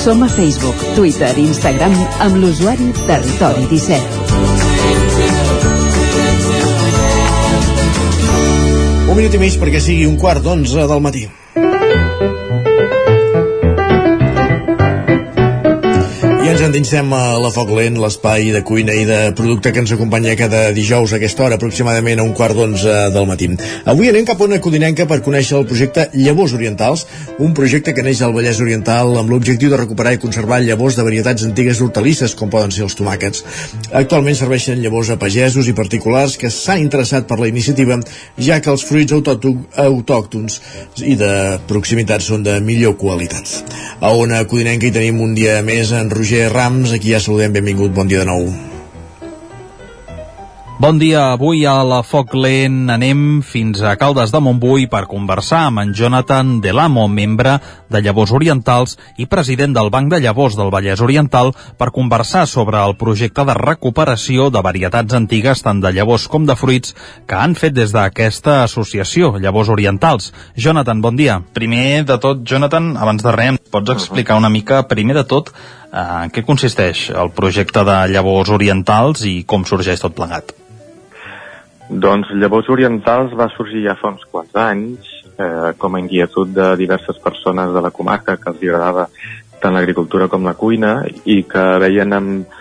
Som 0.00 0.22
a 0.22 0.28
Facebook, 0.28 0.76
Twitter 0.96 1.36
i 1.36 1.42
Instagram 1.44 1.92
amb 2.24 2.38
l'usuari 2.40 2.86
Territori 3.04 3.66
17. 3.68 4.00
Un 9.10 9.16
minut 9.18 9.36
i 9.36 9.42
mig 9.42 9.60
perquè 9.60 9.76
sigui 9.84 10.08
un 10.08 10.16
quart 10.16 10.40
d'onze 10.46 10.88
del 10.88 11.04
matí. 11.04 11.26
Ens 16.50 16.62
endinsem 16.66 17.12
a 17.14 17.36
la 17.38 17.50
Foc 17.54 17.68
Lent, 17.76 17.94
l'espai 18.02 18.48
de 18.50 18.64
cuina 18.66 18.94
i 18.96 19.04
de 19.06 19.18
producte 19.38 19.70
que 19.70 19.78
ens 19.84 19.92
acompanya 19.94 20.32
cada 20.34 20.72
dijous 20.74 21.12
a 21.12 21.18
aquesta 21.20 21.44
hora, 21.44 21.54
aproximadament 21.60 22.18
a 22.18 22.24
un 22.26 22.32
quart 22.34 22.56
d'onze 22.58 22.94
del 23.14 23.26
matí. 23.28 23.46
Avui 23.92 24.08
anem 24.10 24.24
cap 24.26 24.40
a 24.40 24.48
una 24.48 24.58
codinenca 24.58 25.06
per 25.06 25.20
conèixer 25.22 25.60
el 25.60 25.66
projecte 25.70 26.08
Llavors 26.16 26.54
Orientals, 26.56 27.04
un 27.38 27.54
projecte 27.54 27.94
que 27.94 28.02
neix 28.02 28.22
al 28.26 28.34
Vallès 28.34 28.58
Oriental 28.64 29.14
amb 29.20 29.30
l'objectiu 29.30 29.70
de 29.70 29.78
recuperar 29.78 30.16
i 30.16 30.20
conservar 30.22 30.58
llavors 30.64 30.98
de 30.98 31.04
varietats 31.06 31.46
antigues 31.46 31.78
d'hortalisses, 31.78 32.34
com 32.34 32.50
poden 32.50 32.74
ser 32.74 32.82
els 32.88 32.98
tomàquets. 32.98 33.44
Actualment 34.02 34.34
serveixen 34.40 34.82
llavors 34.82 35.12
a 35.14 35.18
pagesos 35.22 35.70
i 35.70 35.76
particulars 35.76 36.34
que 36.40 36.50
s'han 36.50 36.82
interessat 36.82 37.30
per 37.30 37.38
la 37.38 37.52
iniciativa, 37.52 38.00
ja 38.42 38.58
que 38.58 38.74
els 38.74 38.86
fruits 38.88 39.14
autòctons 39.14 40.58
i 41.04 41.14
de 41.20 41.32
proximitat 41.70 42.26
són 42.26 42.42
de 42.42 42.58
millor 42.58 42.98
qualitat. 42.98 43.60
A 44.00 44.16
una 44.16 44.42
codinenca 44.50 44.88
hi 44.88 44.94
tenim 44.98 45.20
un 45.22 45.38
dia 45.38 45.60
més 45.62 45.92
en 45.94 46.10
Roger 46.10 46.39
Rams, 46.48 46.96
aquí 46.96 47.12
ja 47.12 47.20
saludem, 47.20 47.52
benvingut, 47.52 47.92
bon 47.92 48.08
dia 48.08 48.24
de 48.24 48.30
nou. 48.30 48.48
Bon 50.80 50.96
dia, 50.96 51.34
avui 51.36 51.66
a 51.68 51.74
la 51.84 51.98
Foc 52.00 52.30
Lent 52.32 52.88
anem 52.88 53.42
fins 53.44 53.82
a 53.84 53.90
Caldes 54.00 54.30
de 54.32 54.40
Montbui 54.40 54.86
per 54.88 55.02
conversar 55.10 55.66
amb 55.66 55.82
en 55.82 55.90
Jonathan 55.92 56.54
Delamo, 56.64 57.02
membre 57.04 57.58
de 57.92 58.00
Llavors 58.00 58.32
Orientals 58.32 58.96
i 59.20 59.26
president 59.28 59.74
del 59.76 59.90
Banc 59.92 60.08
de 60.08 60.22
Llavors 60.24 60.56
del 60.56 60.70
Vallès 60.72 61.02
Oriental, 61.04 61.52
per 61.76 61.90
conversar 61.92 62.46
sobre 62.48 62.80
el 62.80 62.96
projecte 62.96 63.44
de 63.44 63.58
recuperació 63.58 64.48
de 64.48 64.62
varietats 64.64 65.18
antigues 65.18 65.60
tant 65.60 65.82
de 65.84 65.92
llavors 65.92 66.24
com 66.32 66.48
de 66.48 66.56
fruits 66.56 66.96
que 67.28 67.36
han 67.36 67.58
fet 67.60 67.76
des 67.76 67.92
d'aquesta 67.92 68.62
associació, 68.62 69.34
Llavors 69.36 69.68
Orientals. 69.68 70.32
Jonathan, 70.56 71.04
bon 71.04 71.20
dia. 71.20 71.42
Primer 71.52 72.06
de 72.08 72.16
tot, 72.16 72.40
Jonathan, 72.40 72.94
abans 72.96 73.20
de 73.20 73.36
res, 73.36 73.60
pots 73.68 73.92
explicar 73.92 74.40
una 74.40 74.48
mica, 74.48 74.80
primer 74.88 75.20
de 75.20 75.28
tot, 75.28 75.52
en 75.92 76.30
què 76.30 76.44
consisteix 76.46 77.08
el 77.10 77.32
projecte 77.34 77.82
de 77.86 77.96
Llavors 78.12 78.52
Orientals 78.54 79.24
i 79.26 79.40
com 79.46 79.64
sorgeix 79.66 80.02
tot 80.02 80.14
plegat? 80.14 80.54
Doncs 81.90 82.30
Llavors 82.38 82.70
Orientals 82.70 83.34
va 83.38 83.50
sorgir 83.56 83.82
ja 83.88 83.96
fa 83.98 84.12
uns 84.14 84.22
quants 84.30 84.54
anys 84.54 85.08
eh, 85.34 85.72
com 85.78 85.96
a 85.96 86.02
inquietud 86.02 86.52
de 86.54 86.74
diverses 86.78 87.18
persones 87.18 87.74
de 87.74 87.82
la 87.82 87.90
comarca 87.90 88.36
que 88.38 88.52
els 88.52 88.62
agradava 88.62 89.08
tant 89.60 89.74
l'agricultura 89.74 90.28
com 90.30 90.46
la 90.46 90.54
cuina 90.54 91.00
i 91.28 91.42
que 91.48 91.64
veien 91.82 92.14
amb, 92.16 92.54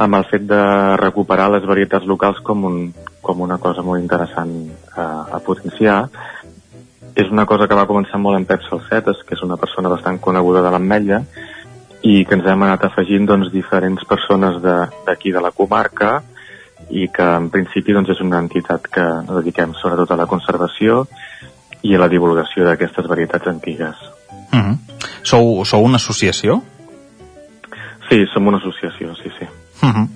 amb 0.00 0.18
el 0.18 0.24
fet 0.30 0.46
de 0.48 0.62
recuperar 1.00 1.50
les 1.52 1.66
varietats 1.68 2.08
locals 2.08 2.40
com, 2.46 2.64
un, 2.64 2.78
com 3.22 3.44
una 3.44 3.60
cosa 3.62 3.84
molt 3.86 4.02
interessant 4.02 4.54
a, 4.96 5.04
a 5.36 5.42
potenciar. 5.44 6.06
És 7.14 7.28
una 7.30 7.44
cosa 7.46 7.68
que 7.70 7.76
va 7.78 7.86
començar 7.86 8.18
molt 8.18 8.40
en 8.40 8.48
Pep 8.48 8.64
Salcetes, 8.66 9.20
que 9.22 9.36
és 9.36 9.44
una 9.46 9.60
persona 9.60 9.92
bastant 9.92 10.18
coneguda 10.18 10.64
de 10.64 10.72
l'Ametlla, 10.74 11.20
i 12.04 12.24
que 12.28 12.36
ens 12.36 12.46
hem 12.46 12.62
anat 12.66 12.84
afegint 12.84 13.26
doncs, 13.26 13.50
diferents 13.52 14.04
persones 14.04 14.60
d'aquí 14.62 15.32
de, 15.32 15.38
de 15.38 15.42
la 15.44 15.52
comarca, 15.56 16.18
i 16.90 17.08
que 17.08 17.24
en 17.24 17.48
principi 17.52 17.94
doncs, 17.96 18.12
és 18.12 18.20
una 18.20 18.42
entitat 18.44 18.90
que 18.92 19.04
dediquem 19.30 19.72
sobretot 19.80 20.12
a 20.12 20.18
la 20.20 20.28
conservació 20.28 21.04
i 21.84 21.94
a 21.96 22.02
la 22.02 22.10
divulgació 22.12 22.66
d'aquestes 22.68 23.08
varietats 23.08 23.48
antigues. 23.48 23.96
Mm 24.52 24.60
-hmm. 24.60 24.76
sou, 25.22 25.64
sou 25.64 25.82
una 25.84 25.96
associació? 25.96 26.62
Sí, 28.08 28.26
som 28.32 28.46
una 28.46 28.58
associació, 28.58 29.14
sí, 29.16 29.30
sí. 29.38 29.46
Mm 29.82 29.92
-hmm. 29.92 30.08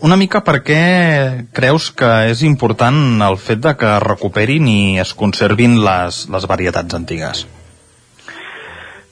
Una 0.00 0.16
mica 0.16 0.44
per 0.44 0.62
què 0.62 1.46
creus 1.52 1.90
que 1.90 2.30
és 2.30 2.42
important 2.42 3.22
el 3.22 3.38
fet 3.38 3.60
de 3.64 3.76
que 3.76 3.98
recuperin 4.00 4.68
i 4.68 4.98
es 5.00 5.14
conservin 5.14 5.84
les, 5.84 6.28
les 6.28 6.46
varietats 6.46 6.94
antigues? 6.94 7.46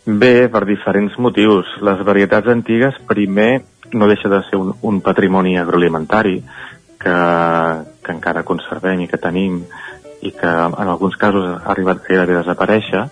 Bé, 0.05 0.51
per 0.52 0.66
diferents 0.68 1.14
motius. 1.16 1.68
Les 1.81 2.01
varietats 2.05 2.51
antigues, 2.52 2.97
primer, 3.09 3.64
no 3.97 4.09
deixa 4.10 4.28
de 4.28 4.43
ser 4.51 4.59
un, 4.60 4.74
un 4.85 5.01
patrimoni 5.01 5.56
agroalimentari 5.56 6.43
que, 7.01 7.14
que 8.05 8.12
encara 8.12 8.44
conservem 8.44 9.05
i 9.05 9.09
que 9.09 9.20
tenim 9.20 9.62
i 10.24 10.32
que 10.32 10.51
en 10.51 10.89
alguns 10.89 11.16
casos 11.20 11.47
ha 11.48 11.70
arribat 11.72 12.02
gairebé 12.05 12.36
a 12.36 12.43
desaparèixer 12.43 13.05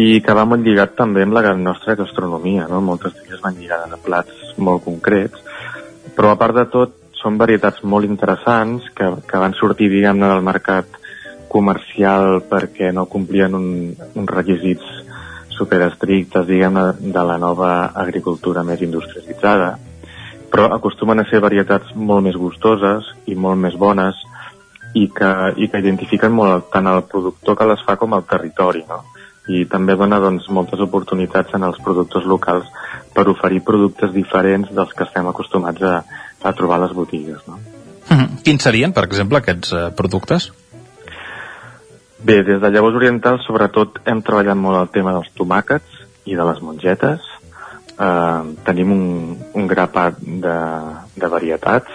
i 0.00 0.22
que 0.24 0.36
va 0.36 0.46
molt 0.48 0.64
lligat 0.64 0.94
també 0.96 1.24
amb 1.26 1.36
la 1.36 1.52
nostra 1.56 1.96
gastronomia, 2.00 2.66
no? 2.70 2.80
moltes 2.80 3.16
d'elles 3.16 3.44
van 3.44 3.60
lligades 3.60 3.92
a 3.92 4.00
plats 4.00 4.54
molt 4.56 4.84
concrets, 4.84 5.36
però 6.16 6.32
a 6.32 6.40
part 6.40 6.56
de 6.56 6.66
tot 6.72 6.96
són 7.20 7.36
varietats 7.36 7.84
molt 7.84 8.08
interessants 8.08 8.88
que, 8.96 9.10
que 9.28 9.42
van 9.42 9.56
sortir, 9.58 9.90
diguem-ne, 9.92 10.32
del 10.32 10.44
mercat 10.46 10.96
comercial 11.52 12.40
perquè 12.48 12.92
no 12.94 13.08
complien 13.10 13.56
un, 13.58 13.70
uns 14.14 14.30
requisits 14.30 15.09
superestrictes, 15.60 16.48
diguem-ne, 16.48 16.88
de 17.12 17.28
la 17.28 17.38
nova 17.38 17.70
agricultura 18.06 18.64
més 18.66 18.82
industrialitzada 18.82 19.76
però 20.50 20.66
acostumen 20.74 21.22
a 21.22 21.26
ser 21.30 21.40
varietats 21.40 21.94
molt 21.94 22.26
més 22.26 22.36
gustoses 22.36 23.06
i 23.30 23.36
molt 23.38 23.60
més 23.62 23.76
bones 23.78 24.18
i 24.98 25.06
que, 25.14 25.30
i 25.62 25.68
que 25.70 25.82
identifiquen 25.82 26.34
molt 26.34 26.72
tant 26.74 26.90
el 26.90 27.04
productor 27.06 27.56
que 27.56 27.68
les 27.70 27.84
fa 27.86 27.94
com 27.96 28.16
el 28.18 28.26
territori, 28.26 28.82
no? 28.88 29.04
I 29.50 29.64
també 29.70 29.94
dona 29.98 30.18
doncs, 30.22 30.48
moltes 30.50 30.82
oportunitats 30.82 31.54
en 31.54 31.64
els 31.66 31.78
productors 31.82 32.26
locals 32.26 32.66
per 33.14 33.28
oferir 33.30 33.62
productes 33.66 34.12
diferents 34.14 34.70
dels 34.74 34.92
que 34.94 35.06
estem 35.06 35.30
acostumats 35.30 35.82
a, 35.86 36.00
a 36.42 36.52
trobar 36.58 36.80
a 36.80 36.84
les 36.86 36.96
botigues, 36.98 37.46
no? 37.46 37.58
Mm 38.10 38.16
-hmm. 38.16 38.42
Quins 38.42 38.62
serien, 38.62 38.92
per 38.92 39.04
exemple, 39.04 39.38
aquests 39.38 39.72
eh, 39.72 39.90
productes? 39.96 40.52
Bé, 42.20 42.42
des 42.44 42.60
de 42.60 42.68
llavors 42.68 42.98
orientals 42.98 43.46
sobretot 43.48 44.02
hem 44.04 44.18
treballat 44.20 44.58
molt 44.60 44.76
el 44.76 44.90
tema 44.92 45.14
dels 45.16 45.30
tomàquets 45.38 46.00
i 46.28 46.34
de 46.36 46.44
les 46.44 46.58
mongetes, 46.60 47.24
eh, 47.96 48.42
tenim 48.66 48.92
un, 48.92 49.04
un 49.56 49.68
grapat 49.70 50.18
de, 50.20 50.56
de 51.16 51.30
varietats. 51.32 51.88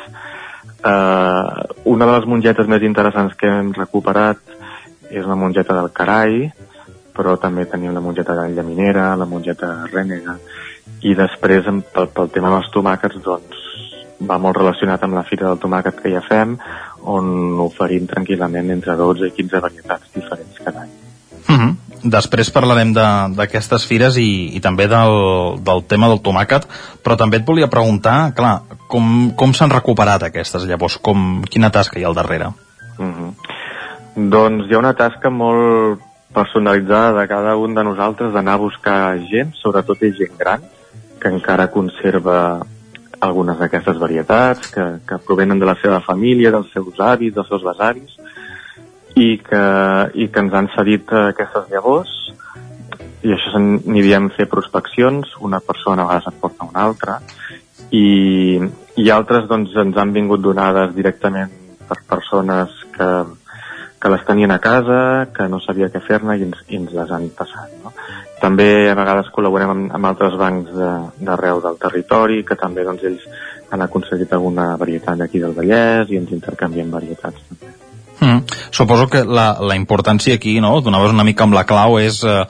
Eh, 0.81 1.65
una 1.93 2.07
de 2.07 2.15
les 2.15 2.25
mongetes 2.25 2.71
més 2.71 2.85
interessants 2.89 3.37
que 3.37 3.51
hem 3.51 3.69
recuperat 3.77 4.41
és 5.11 5.29
la 5.29 5.37
mongeta 5.37 5.77
del 5.77 5.91
Carai, 5.93 6.49
però 7.15 7.37
també 7.37 7.67
tenim 7.69 7.93
la 7.93 8.01
mongeta 8.01 8.33
de 8.39 8.49
Llaminera, 8.55 9.11
la 9.15 9.29
mongeta 9.29 9.75
Rènega, 9.93 10.39
i 11.05 11.13
després, 11.13 11.69
pel, 11.93 12.09
pel 12.17 12.33
tema 12.33 12.49
dels 12.57 12.73
tomàquets, 12.73 13.21
doncs, 13.23 13.61
va 14.25 14.39
molt 14.41 14.57
relacionat 14.57 15.03
amb 15.03 15.17
la 15.17 15.25
fira 15.27 15.51
del 15.51 15.61
tomàquet 15.61 16.01
que 16.01 16.11
ja 16.13 16.21
fem, 16.25 16.57
on 17.05 17.59
oferim 17.63 18.07
tranquil·lament 18.09 18.71
entre 18.73 18.95
12 18.99 19.29
i 19.29 19.35
15 19.37 19.61
varietats 19.63 20.13
diferents 20.13 20.61
cada 20.63 20.85
any. 20.85 20.93
Mm 21.47 21.57
-hmm. 21.59 21.75
Després 22.05 22.51
parlarem 22.51 22.93
d'aquestes 22.93 23.85
fires 23.89 24.17
i, 24.17 24.55
i 24.57 24.59
també 24.61 24.87
del, 24.87 25.57
del 25.65 25.83
tema 25.89 26.07
del 26.07 26.21
tomàquet, 26.21 26.67
però 27.03 27.17
també 27.17 27.37
et 27.37 27.45
volia 27.45 27.67
preguntar, 27.67 28.33
clar, 28.37 28.61
com, 28.87 29.31
com 29.35 29.53
s'han 29.53 29.73
recuperat 29.73 30.23
aquestes 30.23 30.67
llavors? 30.69 30.97
Com, 30.97 31.41
quina 31.49 31.71
tasca 31.71 31.99
hi 31.99 32.03
ha 32.03 32.07
al 32.07 32.13
darrere? 32.13 32.51
Mm 32.97 33.13
-hmm. 33.13 33.33
Doncs 34.29 34.69
hi 34.69 34.73
ha 34.73 34.79
una 34.79 34.93
tasca 34.93 35.29
molt 35.29 35.99
personalitzada 36.33 37.21
de 37.21 37.27
cada 37.27 37.55
un 37.55 37.73
de 37.73 37.83
nosaltres 37.83 38.33
d'anar 38.33 38.53
a 38.53 38.63
buscar 38.67 39.17
gent, 39.31 39.53
sobretot 39.55 40.03
és 40.03 40.17
gent 40.17 40.37
gran, 40.37 40.61
que 41.19 41.27
encara 41.27 41.71
conserva 41.71 42.65
algunes 43.25 43.59
d'aquestes 43.59 43.97
varietats, 44.01 44.71
que, 44.73 44.85
que 45.07 45.21
provenen 45.25 45.59
de 45.59 45.67
la 45.69 45.77
seva 45.81 45.99
família, 46.05 46.53
dels 46.53 46.71
seus 46.73 46.99
avis, 47.01 47.33
dels 47.35 47.49
seus 47.51 47.65
besavis, 47.65 48.15
i 49.15 49.37
que, 49.39 49.65
i 50.13 50.27
que 50.27 50.43
ens 50.43 50.55
han 50.55 50.69
cedit 50.75 51.11
eh, 51.11 51.29
aquestes 51.31 51.69
llavors 51.71 52.15
i 53.25 53.33
això 53.33 53.57
n'hi 53.57 54.03
diem 54.05 54.27
fer 54.35 54.45
prospeccions, 54.51 55.31
una 55.41 55.61
persona 55.63 56.03
a 56.03 56.09
vegades 56.09 56.27
en 56.29 56.41
porta 56.41 56.67
una 56.67 56.83
altra 56.85 57.15
i, 57.89 58.59
i 59.01 59.09
altres 59.09 59.47
doncs 59.49 59.73
ens 59.81 59.97
han 59.97 60.13
vingut 60.13 60.43
donades 60.45 60.93
directament 60.97 61.53
per 61.89 61.97
persones 62.09 62.75
que, 62.93 63.09
que 64.01 64.11
les 64.13 64.25
tenien 64.27 64.53
a 64.53 64.59
casa, 64.61 64.99
que 65.33 65.47
no 65.49 65.61
sabia 65.63 65.89
què 65.93 66.03
fer-ne 66.05 66.37
i, 66.37 66.45
ens, 66.49 66.61
i 66.69 66.81
ens 66.81 66.93
les 66.93 67.13
han 67.17 67.27
passat. 67.37 67.73
No? 67.83 67.93
També 68.45 68.69
a 68.91 68.97
vegades 68.97 69.31
col·laborem 69.33 69.71
amb, 69.73 69.93
amb 69.97 70.11
altres 70.11 70.35
bancs 70.37 70.69
d'arreu 70.75 71.61
de, 71.63 71.65
del 71.65 71.79
territori 71.81 72.43
que 72.45 72.57
també 72.59 72.85
doncs, 72.85 73.05
ells 73.09 73.25
han 73.73 73.81
aconseguit 73.81 74.33
alguna 74.37 74.75
varietat 74.77 75.17
d'aquí 75.17 75.41
del 75.41 75.55
Vallès 75.57 76.11
i 76.13 76.21
ens 76.21 76.33
intercanviem 76.35 76.93
varietats. 76.93 77.41
També. 77.49 77.73
Mm. 78.19 78.43
Suposo 78.71 79.07
que 79.09 79.23
la, 79.25 79.55
la 79.59 79.75
importància 79.75 80.37
aquí, 80.37 80.59
no?, 80.61 80.77
donaves 80.85 81.15
una 81.15 81.25
mica 81.27 81.43
amb 81.47 81.57
la 81.57 81.65
clau, 81.67 81.97
és 81.99 82.21
eh, 82.23 82.43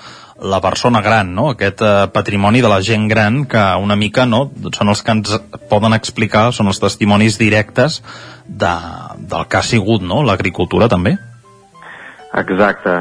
la 0.43 0.59
persona 0.61 1.01
gran, 1.05 1.31
no?, 1.37 1.49
aquest 1.55 1.81
eh, 1.81 1.93
patrimoni 2.13 2.61
de 2.61 2.71
la 2.71 2.81
gent 2.85 3.07
gran 3.11 3.45
que 3.49 3.63
una 3.81 3.95
mica, 3.95 4.27
no?, 4.29 4.49
són 4.75 4.91
els 4.93 5.01
que 5.01 5.15
ens 5.15 5.37
poden 5.71 5.95
explicar, 5.97 6.49
són 6.53 6.69
els 6.73 6.81
testimonis 6.83 7.39
directes 7.41 8.01
de, 8.45 8.73
del 9.31 9.47
que 9.47 9.61
ha 9.61 9.65
sigut, 9.65 10.03
no?, 10.03 10.21
l'agricultura 10.27 10.91
també. 10.91 11.15
Exacte. 12.35 12.93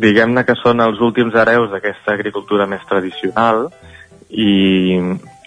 Diguem-ne 0.00 0.44
que 0.48 0.56
són 0.62 0.80
els 0.80 1.00
últims 1.04 1.34
hereus 1.36 1.70
d'aquesta 1.72 2.14
agricultura 2.14 2.66
més 2.70 2.84
tradicional 2.88 3.66
i, 4.30 4.96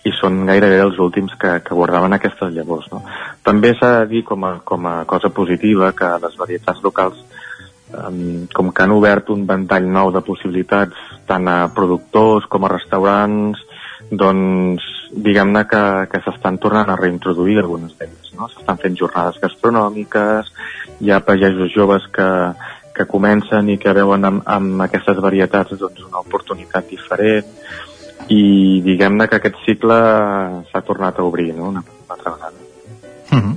i 0.05 0.13
són 0.19 0.43
gairebé 0.49 0.79
els 0.83 0.99
últims 1.01 1.33
que, 1.39 1.57
que 1.65 1.77
guardaven 1.77 2.13
aquestes 2.17 2.53
llavors. 2.53 2.89
No? 2.93 3.01
També 3.43 3.73
s'ha 3.77 3.93
de 4.01 4.11
dir 4.13 4.23
com 4.27 4.45
a, 4.45 4.57
com 4.63 4.85
a 4.85 4.99
cosa 5.09 5.33
positiva 5.33 5.93
que 5.97 6.13
les 6.23 6.37
varietats 6.37 6.83
locals 6.85 7.25
com 7.87 8.71
que 8.75 8.83
han 8.83 8.91
obert 8.91 9.29
un 9.31 9.45
ventall 9.47 9.85
nou 9.87 10.09
de 10.11 10.19
possibilitats 10.19 10.97
tant 11.27 11.47
a 11.47 11.69
productors 11.71 12.47
com 12.51 12.65
a 12.65 12.71
restaurants 12.73 13.61
doncs 14.11 14.83
diguem-ne 15.11 15.63
que, 15.71 15.83
que 16.11 16.19
s'estan 16.25 16.57
tornant 16.59 16.89
a 16.91 16.97
reintroduir 16.99 17.57
algunes 17.61 17.93
d'elles, 17.95 18.33
no? 18.35 18.49
S'estan 18.51 18.79
fent 18.81 18.97
jornades 18.99 19.39
gastronòmiques, 19.39 20.51
hi 20.99 21.11
ha 21.11 21.23
pagesos 21.23 21.71
joves 21.73 22.05
que, 22.11 22.27
que 22.97 23.05
comencen 23.09 23.69
i 23.69 23.77
que 23.81 23.93
veuen 23.93 24.25
amb, 24.25 24.41
amb 24.45 24.87
aquestes 24.87 25.21
varietats 25.23 25.77
doncs, 25.77 26.03
una 26.09 26.23
oportunitat 26.25 26.89
diferent 26.89 27.53
i 28.33 28.81
diguem-ne 28.83 29.27
que 29.29 29.39
aquest 29.39 29.61
cicle 29.65 29.97
s'ha 30.71 30.81
tornat 30.87 31.19
a 31.19 31.27
obrir 31.27 31.53
no? 31.53 31.69
una, 31.69 31.83
una 31.85 32.17
altra 32.17 32.33
vegada. 32.33 32.57
Mm 33.31 33.39
-hmm. 33.39 33.55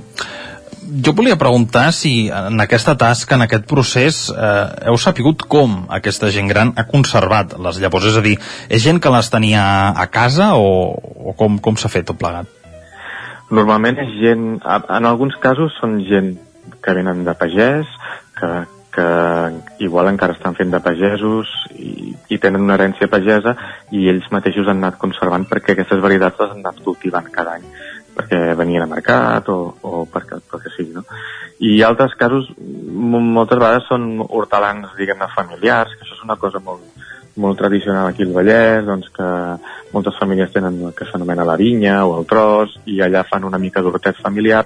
Jo 1.05 1.13
volia 1.13 1.37
preguntar 1.37 1.93
si 1.93 2.27
en 2.27 2.59
aquesta 2.59 2.97
tasca, 2.97 3.35
en 3.35 3.41
aquest 3.41 3.65
procés, 3.65 4.29
eh, 4.29 4.87
heu 4.89 4.97
sapigut 4.97 5.45
com 5.47 5.85
aquesta 5.87 6.29
gent 6.29 6.49
gran 6.49 6.73
ha 6.75 6.83
conservat 6.83 7.53
les 7.59 7.79
llavors? 7.79 8.05
És 8.05 8.17
a 8.17 8.21
dir, 8.21 8.37
és 8.67 8.83
gent 8.83 8.99
que 8.99 9.09
les 9.09 9.29
tenia 9.29 9.93
a 9.95 10.07
casa 10.07 10.55
o, 10.55 10.91
o 11.29 11.33
com, 11.33 11.59
com 11.59 11.77
s'ha 11.77 11.87
fet 11.87 12.05
tot 12.05 12.17
plegat? 12.17 12.45
Normalment 13.51 13.99
és 13.99 14.11
gent, 14.19 14.59
en 14.97 15.05
alguns 15.05 15.35
casos 15.39 15.71
són 15.79 16.03
gent 16.03 16.37
que 16.83 16.93
venen 16.93 17.23
de 17.23 17.33
pagès, 17.39 17.87
que, 18.35 18.65
que 18.91 19.07
igual 19.85 20.09
encara 20.11 20.35
estan 20.35 20.57
fent 20.57 20.73
de 20.73 20.81
pagesos 20.83 21.51
i, 21.79 22.11
i 22.29 22.39
tenen 22.43 22.65
una 22.65 22.75
herència 22.75 23.09
pagesa 23.11 23.55
i 23.95 24.09
ells 24.11 24.27
mateixos 24.35 24.67
han 24.67 24.83
anat 24.83 24.99
conservant 25.01 25.47
perquè 25.49 25.75
aquestes 25.75 26.03
varietats 26.03 26.41
les 26.43 26.53
han 26.53 26.63
anat 26.65 26.83
cultivant 26.83 27.31
cada 27.31 27.55
any 27.59 27.67
perquè 28.15 28.39
venien 28.59 28.83
a 28.83 28.89
mercat 28.91 29.47
o, 29.49 29.59
o 29.87 30.03
perquè, 30.11 30.41
perquè 30.51 30.73
sigui, 30.75 30.95
no? 30.97 31.05
I 31.63 31.79
altres 31.87 32.15
casos, 32.19 32.49
moltes 32.57 33.59
vegades 33.59 33.87
són 33.87 34.17
hortalans, 34.27 34.91
diguem-ne, 34.97 35.29
familiars, 35.35 35.93
que 35.95 36.05
això 36.05 36.17
és 36.17 36.25
una 36.25 36.37
cosa 36.41 36.59
molt, 36.65 36.83
molt 37.41 37.59
tradicional 37.61 38.09
aquí 38.09 38.25
al 38.25 38.33
Vallès, 38.35 38.83
doncs 38.87 39.11
que 39.15 39.27
moltes 39.93 40.17
famílies 40.19 40.51
tenen 40.51 40.81
el 40.89 40.95
que 40.97 41.07
s'anomena 41.07 41.47
la 41.47 41.57
vinya 41.59 42.01
o 42.05 42.17
el 42.19 42.27
tros, 42.27 42.75
i 42.85 42.99
allà 43.01 43.23
fan 43.29 43.47
una 43.47 43.61
mica 43.61 43.83
d'hortet 43.83 44.19
familiar, 44.23 44.65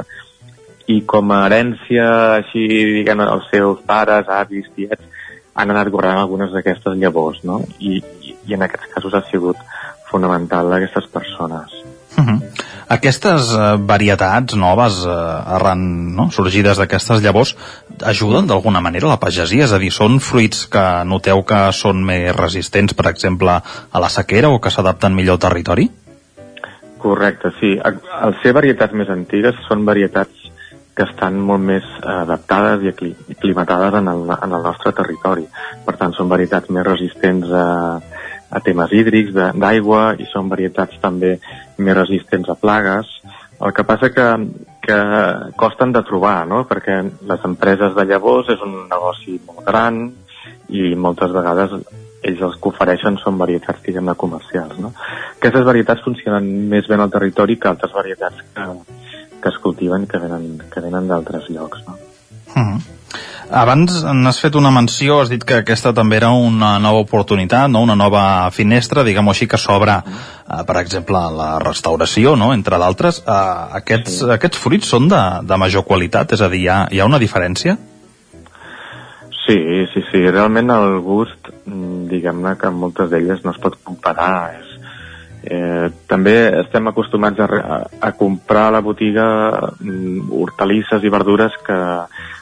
i 0.88 1.02
com 1.10 1.32
a 1.34 1.46
herència, 1.48 2.06
així, 2.42 2.66
diguem 3.00 3.24
els 3.26 3.50
seus 3.52 3.82
pares, 3.88 4.30
avis, 4.30 4.68
tiets, 4.76 5.02
han 5.56 5.72
anat 5.72 5.90
guardant 5.90 6.20
algunes 6.20 6.52
d'aquestes 6.54 6.98
llavors, 7.00 7.42
no? 7.48 7.62
I, 7.80 7.98
i, 8.22 8.36
I 8.46 8.58
en 8.58 8.66
aquests 8.68 8.92
casos 8.94 9.16
ha 9.16 9.24
sigut 9.32 9.60
fonamental 10.12 10.70
d'aquestes 10.70 11.08
persones. 11.14 11.74
Uh 12.16 12.24
-huh. 12.24 12.40
Aquestes 12.88 13.52
uh, 13.52 13.76
varietats 13.82 14.56
noves 14.56 15.02
uh, 15.06 15.56
arran 15.56 16.16
no? 16.16 16.30
sorgides 16.32 16.78
d'aquestes 16.78 17.22
llavors 17.22 17.56
ajuden 18.06 18.48
d'alguna 18.48 18.80
manera 18.80 19.08
la 19.08 19.20
pagesia? 19.20 19.66
És 19.66 19.74
a 19.74 19.80
dir, 19.80 19.92
són 19.92 20.20
fruits 20.20 20.68
que 20.68 21.04
noteu 21.04 21.44
que 21.44 21.72
són 21.72 22.06
més 22.06 22.36
resistents, 22.36 22.94
per 22.94 23.10
exemple, 23.10 23.62
a 23.92 24.00
la 24.00 24.10
sequera 24.10 24.50
o 24.50 24.62
que 24.62 24.70
s'adapten 24.70 25.16
millor 25.16 25.34
al 25.34 25.40
territori? 25.40 25.90
Correcte, 26.98 27.52
sí. 27.60 27.80
Al 28.22 28.36
ser 28.44 28.54
varietats 28.54 28.94
més 28.94 29.10
antigues 29.10 29.56
són 29.68 29.86
varietats 29.86 30.45
que 30.96 31.04
estan 31.04 31.38
molt 31.44 31.64
més 31.68 31.88
adaptades 32.02 32.86
i 32.86 32.92
aclimatades 32.94 33.98
en 34.00 34.08
el, 34.08 34.24
en 34.32 34.56
el 34.56 34.64
nostre 34.64 34.94
territori. 34.96 35.44
Per 35.86 35.96
tant, 36.00 36.16
són 36.16 36.32
varietats 36.32 36.72
més 36.72 36.88
resistents 36.88 37.52
a, 37.52 37.66
a 38.50 38.62
temes 38.64 38.94
hídrics, 38.96 39.36
d'aigua, 39.36 40.06
i 40.16 40.28
són 40.32 40.48
varietats 40.52 41.02
també 41.04 41.36
més 41.78 41.98
resistents 42.00 42.50
a 42.50 42.56
plagues. 42.60 43.12
El 43.60 43.76
que 43.76 43.86
passa 43.88 44.12
que, 44.16 44.30
que 44.84 45.02
costen 45.60 45.92
de 45.96 46.04
trobar, 46.08 46.38
no? 46.48 46.64
perquè 46.70 47.02
les 47.04 47.46
empreses 47.48 47.96
de 47.96 48.08
llavors 48.08 48.52
és 48.56 48.64
un 48.64 48.86
negoci 48.88 49.40
molt 49.48 49.68
gran 49.68 50.02
i 50.70 50.96
moltes 50.96 51.32
vegades 51.36 51.76
ells 52.26 52.42
els 52.42 52.56
que 52.58 52.72
ofereixen 52.72 53.20
són 53.22 53.38
varietats, 53.38 53.84
diguem-ne, 53.86 54.16
comercials. 54.18 54.80
No? 54.82 54.92
Aquestes 55.36 55.66
varietats 55.68 56.04
funcionen 56.06 56.48
més 56.72 56.88
bé 56.90 56.98
al 56.98 57.14
territori 57.14 57.60
que 57.60 57.70
altres 57.70 57.94
varietats 57.94 58.42
que, 58.56 58.66
que 59.46 59.52
es 59.54 59.62
cultiven 59.62 60.08
que 60.10 60.18
venen, 60.18 60.58
que 60.74 60.82
venen 60.82 61.08
d'altres 61.08 61.52
llocs. 61.54 61.84
No? 61.86 61.94
Uh 62.56 62.62
-huh. 62.64 62.80
Abans 63.52 64.00
n'has 64.04 64.40
fet 64.42 64.56
una 64.58 64.72
menció, 64.74 65.20
has 65.22 65.30
dit 65.30 65.44
que 65.44 65.60
aquesta 65.62 65.94
també 65.94 66.18
era 66.18 66.32
una 66.32 66.80
nova 66.80 67.04
oportunitat, 67.04 67.70
no? 67.70 67.84
una 67.86 67.96
nova 67.96 68.50
finestra, 68.52 69.04
diguem-ho 69.04 69.30
així, 69.30 69.48
que 69.48 69.58
s'obre, 69.58 70.00
eh, 70.02 70.64
per 70.66 70.78
exemple, 70.82 71.22
la 71.38 71.60
restauració, 71.60 72.36
no? 72.36 72.54
entre 72.54 72.80
d'altres. 72.82 73.22
Eh, 73.28 73.78
aquests, 73.82 74.20
sí. 74.20 74.32
aquests 74.38 74.58
fruits 74.58 74.88
són 74.88 75.08
de, 75.08 75.22
de 75.44 75.58
major 75.58 75.84
qualitat? 75.84 76.34
És 76.34 76.42
a 76.42 76.50
dir, 76.50 76.64
hi 76.64 76.68
ha, 76.68 76.88
hi 76.92 77.00
ha 77.00 77.06
una 77.06 77.20
diferència? 77.20 77.78
Sí, 79.46 79.86
sí, 79.94 80.02
sí. 80.12 80.28
Realment 80.32 80.72
el 80.72 81.00
gust, 81.06 81.52
mm, 81.66 82.08
diguem-ne 82.10 82.56
que 82.58 82.72
moltes 82.72 83.12
d'elles 83.12 83.46
no 83.46 83.52
es 83.52 83.62
pot 83.62 83.78
comparar. 83.84 84.65
Eh, 85.46 85.90
també 86.10 86.34
estem 86.64 86.88
acostumats 86.90 87.40
a, 87.44 87.48
a, 88.02 88.12
comprar 88.18 88.68
a 88.68 88.74
la 88.74 88.82
botiga 88.82 89.26
mm, 89.78 90.32
hortalisses 90.34 91.04
i 91.06 91.12
verdures 91.14 91.54
que 91.66 91.78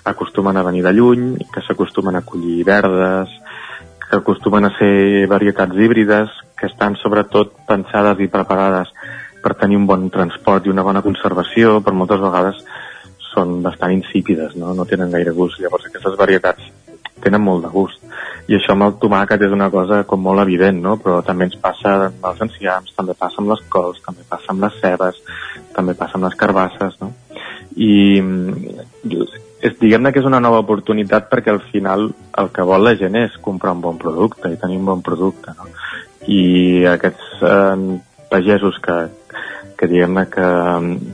acostumen 0.08 0.58
a 0.58 0.64
venir 0.64 0.86
de 0.86 0.94
lluny, 0.96 1.26
que 1.52 1.64
s'acostumen 1.66 2.16
a 2.16 2.24
collir 2.24 2.64
verdes, 2.64 3.34
que 4.08 4.22
acostumen 4.22 4.70
a 4.70 4.74
ser 4.78 5.28
varietats 5.28 5.76
híbrides, 5.76 6.32
que 6.60 6.70
estan 6.72 6.96
sobretot 7.02 7.52
pensades 7.68 8.24
i 8.24 8.32
preparades 8.32 8.94
per 9.44 9.58
tenir 9.60 9.82
un 9.82 9.90
bon 9.90 10.08
transport 10.10 10.64
i 10.66 10.72
una 10.72 10.86
bona 10.88 11.04
conservació, 11.04 11.82
per 11.84 11.92
moltes 11.92 12.24
vegades 12.24 12.64
són 13.34 13.60
bastant 13.66 13.92
insípides, 13.92 14.56
no? 14.56 14.72
no 14.78 14.88
tenen 14.88 15.12
gaire 15.12 15.36
gust. 15.36 15.60
Llavors 15.60 15.90
aquestes 15.90 16.16
varietats 16.16 16.83
tenen 17.22 17.44
molt 17.44 17.66
de 17.66 17.72
gust. 17.74 18.02
I 18.50 18.58
això 18.58 18.74
amb 18.74 18.88
el 18.88 18.98
tomàquet 19.00 19.46
és 19.46 19.54
una 19.56 19.70
cosa 19.72 20.02
com 20.08 20.22
molt 20.24 20.44
evident, 20.44 20.82
no? 20.84 20.98
però 21.00 21.22
també 21.24 21.48
ens 21.48 21.56
passa 21.62 21.94
amb 22.10 22.26
els 22.32 22.42
enciams, 22.48 22.94
també 22.98 23.16
passa 23.20 23.40
amb 23.42 23.54
les 23.54 23.62
cols, 23.72 24.02
també 24.06 24.26
passa 24.30 24.52
amb 24.52 24.66
les 24.66 24.80
cebes, 24.82 25.22
també 25.76 25.96
passa 26.00 26.20
amb 26.20 26.28
les 26.28 26.36
carbasses, 26.40 26.98
no? 27.02 27.14
I 27.74 27.94
és, 29.64 29.78
diguem-ne 29.80 30.12
que 30.12 30.20
és 30.20 30.28
una 30.28 30.42
nova 30.44 30.60
oportunitat 30.62 31.30
perquè 31.32 31.54
al 31.54 31.62
final 31.72 32.10
el 32.42 32.50
que 32.54 32.66
vol 32.68 32.84
la 32.84 32.96
gent 33.00 33.16
és 33.22 33.38
comprar 33.42 33.74
un 33.78 33.84
bon 33.86 34.00
producte 34.02 34.52
i 34.52 34.60
tenir 34.60 34.82
un 34.82 34.90
bon 34.92 35.06
producte, 35.06 35.56
no? 35.58 35.70
I 36.28 36.86
aquests 36.92 37.46
eh, 37.48 38.00
pagesos 38.32 38.80
que, 38.84 38.98
que 39.80 39.90
diguem-ne 39.92 40.26
que, 40.32 40.50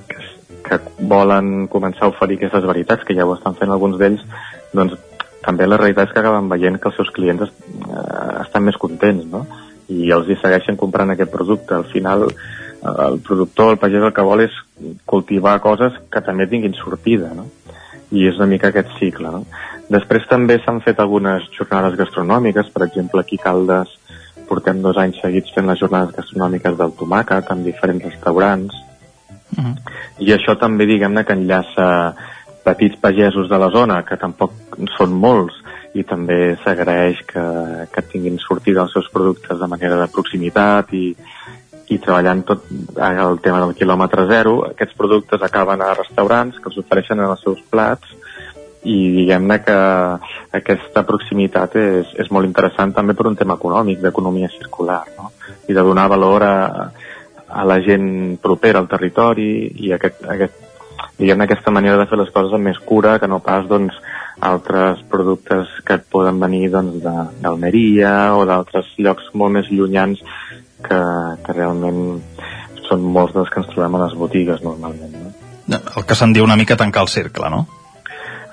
que, 0.10 0.26
que 0.66 0.82
volen 1.14 1.68
començar 1.70 2.08
a 2.08 2.14
oferir 2.14 2.40
aquestes 2.40 2.66
varietats, 2.70 3.06
que 3.06 3.18
ja 3.18 3.28
ho 3.30 3.36
estan 3.38 3.58
fent 3.60 3.74
alguns 3.74 4.02
d'ells, 4.02 4.26
doncs 4.74 4.98
també 5.45 5.68
la 5.68 5.78
realitat 5.78 6.10
és 6.10 6.14
que 6.14 6.22
acaben 6.22 6.49
veient 6.52 6.80
que 6.80 6.90
els 6.90 6.98
seus 6.99 7.11
clients 7.16 7.45
est, 7.48 7.68
eh, 7.88 8.41
estan 8.44 8.66
més 8.66 8.78
contents, 8.78 9.26
no? 9.32 9.45
I 9.90 10.11
els 10.16 10.30
hi 10.30 10.38
segueixen 10.41 10.78
comprant 10.78 11.11
aquest 11.11 11.32
producte. 11.32 11.76
Al 11.76 11.86
final, 11.86 12.28
eh, 12.30 12.95
el 13.07 13.20
productor, 13.20 13.74
el 13.74 13.82
pagès, 13.82 14.03
el 14.03 14.14
que 14.14 14.26
vol 14.26 14.41
és 14.41 14.60
cultivar 15.06 15.60
coses 15.61 15.94
que 16.11 16.22
també 16.22 16.48
tinguin 16.48 16.76
sortida, 16.76 17.34
no? 17.36 17.48
I 18.11 18.28
és 18.28 18.38
una 18.38 18.49
mica 18.49 18.70
aquest 18.70 18.98
cicle, 18.99 19.32
no? 19.32 19.45
Després 19.90 20.28
també 20.30 20.60
s'han 20.61 20.82
fet 20.82 20.99
algunes 20.99 21.48
jornades 21.56 21.98
gastronòmiques, 21.98 22.70
per 22.74 22.86
exemple, 22.88 23.22
aquí 23.22 23.38
Caldes 23.38 23.95
portem 24.49 24.82
dos 24.82 24.98
anys 24.98 25.20
seguits 25.22 25.53
fent 25.53 25.68
les 25.70 25.80
jornades 25.82 26.16
gastronòmiques 26.16 26.78
del 26.78 26.94
tomàquet 26.98 27.52
en 27.53 27.64
diferents 27.64 28.06
restaurants, 28.06 28.74
uh 29.57 29.64
-huh. 29.64 29.76
i 30.20 30.34
això 30.34 30.57
també, 30.57 30.86
diguem-ne, 30.86 31.24
que 31.24 31.34
enllaça 31.34 32.16
petits 32.64 32.99
pagesos 33.02 33.49
de 33.49 33.57
la 33.57 33.69
zona, 33.73 34.03
que 34.06 34.18
tampoc 34.19 34.77
són 34.98 35.15
molts, 35.15 35.56
i 35.98 36.03
també 36.06 36.56
s'agraeix 36.64 37.23
que, 37.30 37.44
que 37.94 38.06
tinguin 38.11 38.38
sortida 38.41 38.84
els 38.86 38.94
seus 38.94 39.10
productes 39.14 39.57
de 39.60 39.69
manera 39.69 39.98
de 39.98 40.10
proximitat 40.14 40.94
i, 40.94 41.07
i 41.90 41.98
treballant 41.98 42.44
tot 42.45 42.68
el 42.69 43.40
tema 43.41 43.64
del 43.64 43.76
quilòmetre 43.77 44.27
zero, 44.30 44.60
aquests 44.69 44.98
productes 44.98 45.41
acaben 45.45 45.81
a 45.81 45.95
restaurants 45.98 46.60
que 46.60 46.69
els 46.69 46.77
ofereixen 46.84 47.19
en 47.19 47.34
els 47.34 47.41
seus 47.45 47.61
plats 47.73 48.15
i 48.88 48.98
diguem-ne 49.18 49.57
que 49.65 49.77
aquesta 50.60 51.03
proximitat 51.07 51.76
és, 51.81 52.14
és 52.22 52.30
molt 52.31 52.48
interessant 52.48 52.94
també 52.95 53.15
per 53.18 53.27
un 53.27 53.36
tema 53.36 53.57
econòmic, 53.60 53.99
d'economia 54.03 54.52
circular, 54.53 55.02
no? 55.18 55.34
i 55.68 55.76
de 55.76 55.84
donar 55.84 56.07
valor 56.14 56.45
a, 56.45 56.56
a 57.49 57.65
la 57.65 57.80
gent 57.84 58.38
propera 58.41 58.80
al 58.80 58.88
territori 58.88 59.49
i 59.84 59.91
aquest, 59.98 60.23
aquest 60.30 60.69
diguem 61.20 61.42
aquesta 61.44 61.72
manera 61.72 61.98
de 62.00 62.08
fer 62.10 62.20
les 62.20 62.32
coses 62.36 62.56
amb 62.56 62.70
més 62.70 62.80
cura 62.80 63.18
que 63.20 63.28
no 63.28 63.42
pas 63.44 63.68
doncs, 63.70 63.98
altres 64.40 65.02
productes 65.12 65.72
que 65.86 65.98
et 66.00 66.06
poden 66.12 66.40
venir 66.40 66.70
doncs, 66.72 67.02
d'Almeria 67.04 68.14
o 68.38 68.46
d'altres 68.48 68.94
llocs 68.98 69.28
molt 69.34 69.58
més 69.58 69.72
llunyans 69.72 70.22
que, 70.86 71.00
que 71.44 71.56
realment 71.58 72.22
són 72.88 73.04
molts 73.04 73.36
dels 73.36 73.52
que 73.52 73.62
ens 73.62 73.70
trobem 73.74 73.98
a 73.98 74.06
les 74.06 74.16
botigues 74.18 74.64
normalment. 74.66 75.18
No? 75.68 75.82
El 75.98 76.08
que 76.08 76.18
se'n 76.18 76.34
diu 76.34 76.48
una 76.48 76.58
mica 76.58 76.80
tancar 76.80 77.04
el 77.06 77.12
cercle, 77.12 77.52
no? 77.52 77.66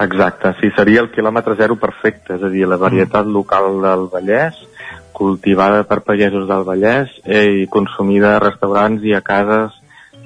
Exacte, 0.03 0.53
sí, 0.61 0.69
seria 0.77 1.01
el 1.01 1.09
quilòmetre 1.09 1.55
zero 1.57 1.79
perfecte, 1.81 2.35
és 2.37 2.43
a 2.45 2.51
dir, 2.53 2.67
la 2.69 2.77
varietat 2.77 3.25
mm. 3.25 3.33
local 3.33 3.79
del 3.81 4.11
Vallès, 4.13 4.59
cultivada 5.17 5.87
per 5.89 6.03
pagesos 6.05 6.45
del 6.51 6.67
Vallès 6.69 7.15
eh, 7.25 7.63
i 7.63 7.67
consumida 7.73 8.35
a 8.35 8.43
restaurants 8.43 9.07
i 9.09 9.15
a 9.17 9.23
cases 9.25 9.73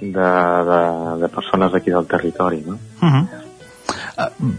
de, 0.00 0.32
de, 0.70 0.80
de 1.20 1.28
persones 1.28 1.72
d'aquí 1.72 1.90
del 1.90 2.06
territori. 2.06 2.64
No? 2.66 2.78
Uh 3.02 3.08
-huh. 3.08 3.46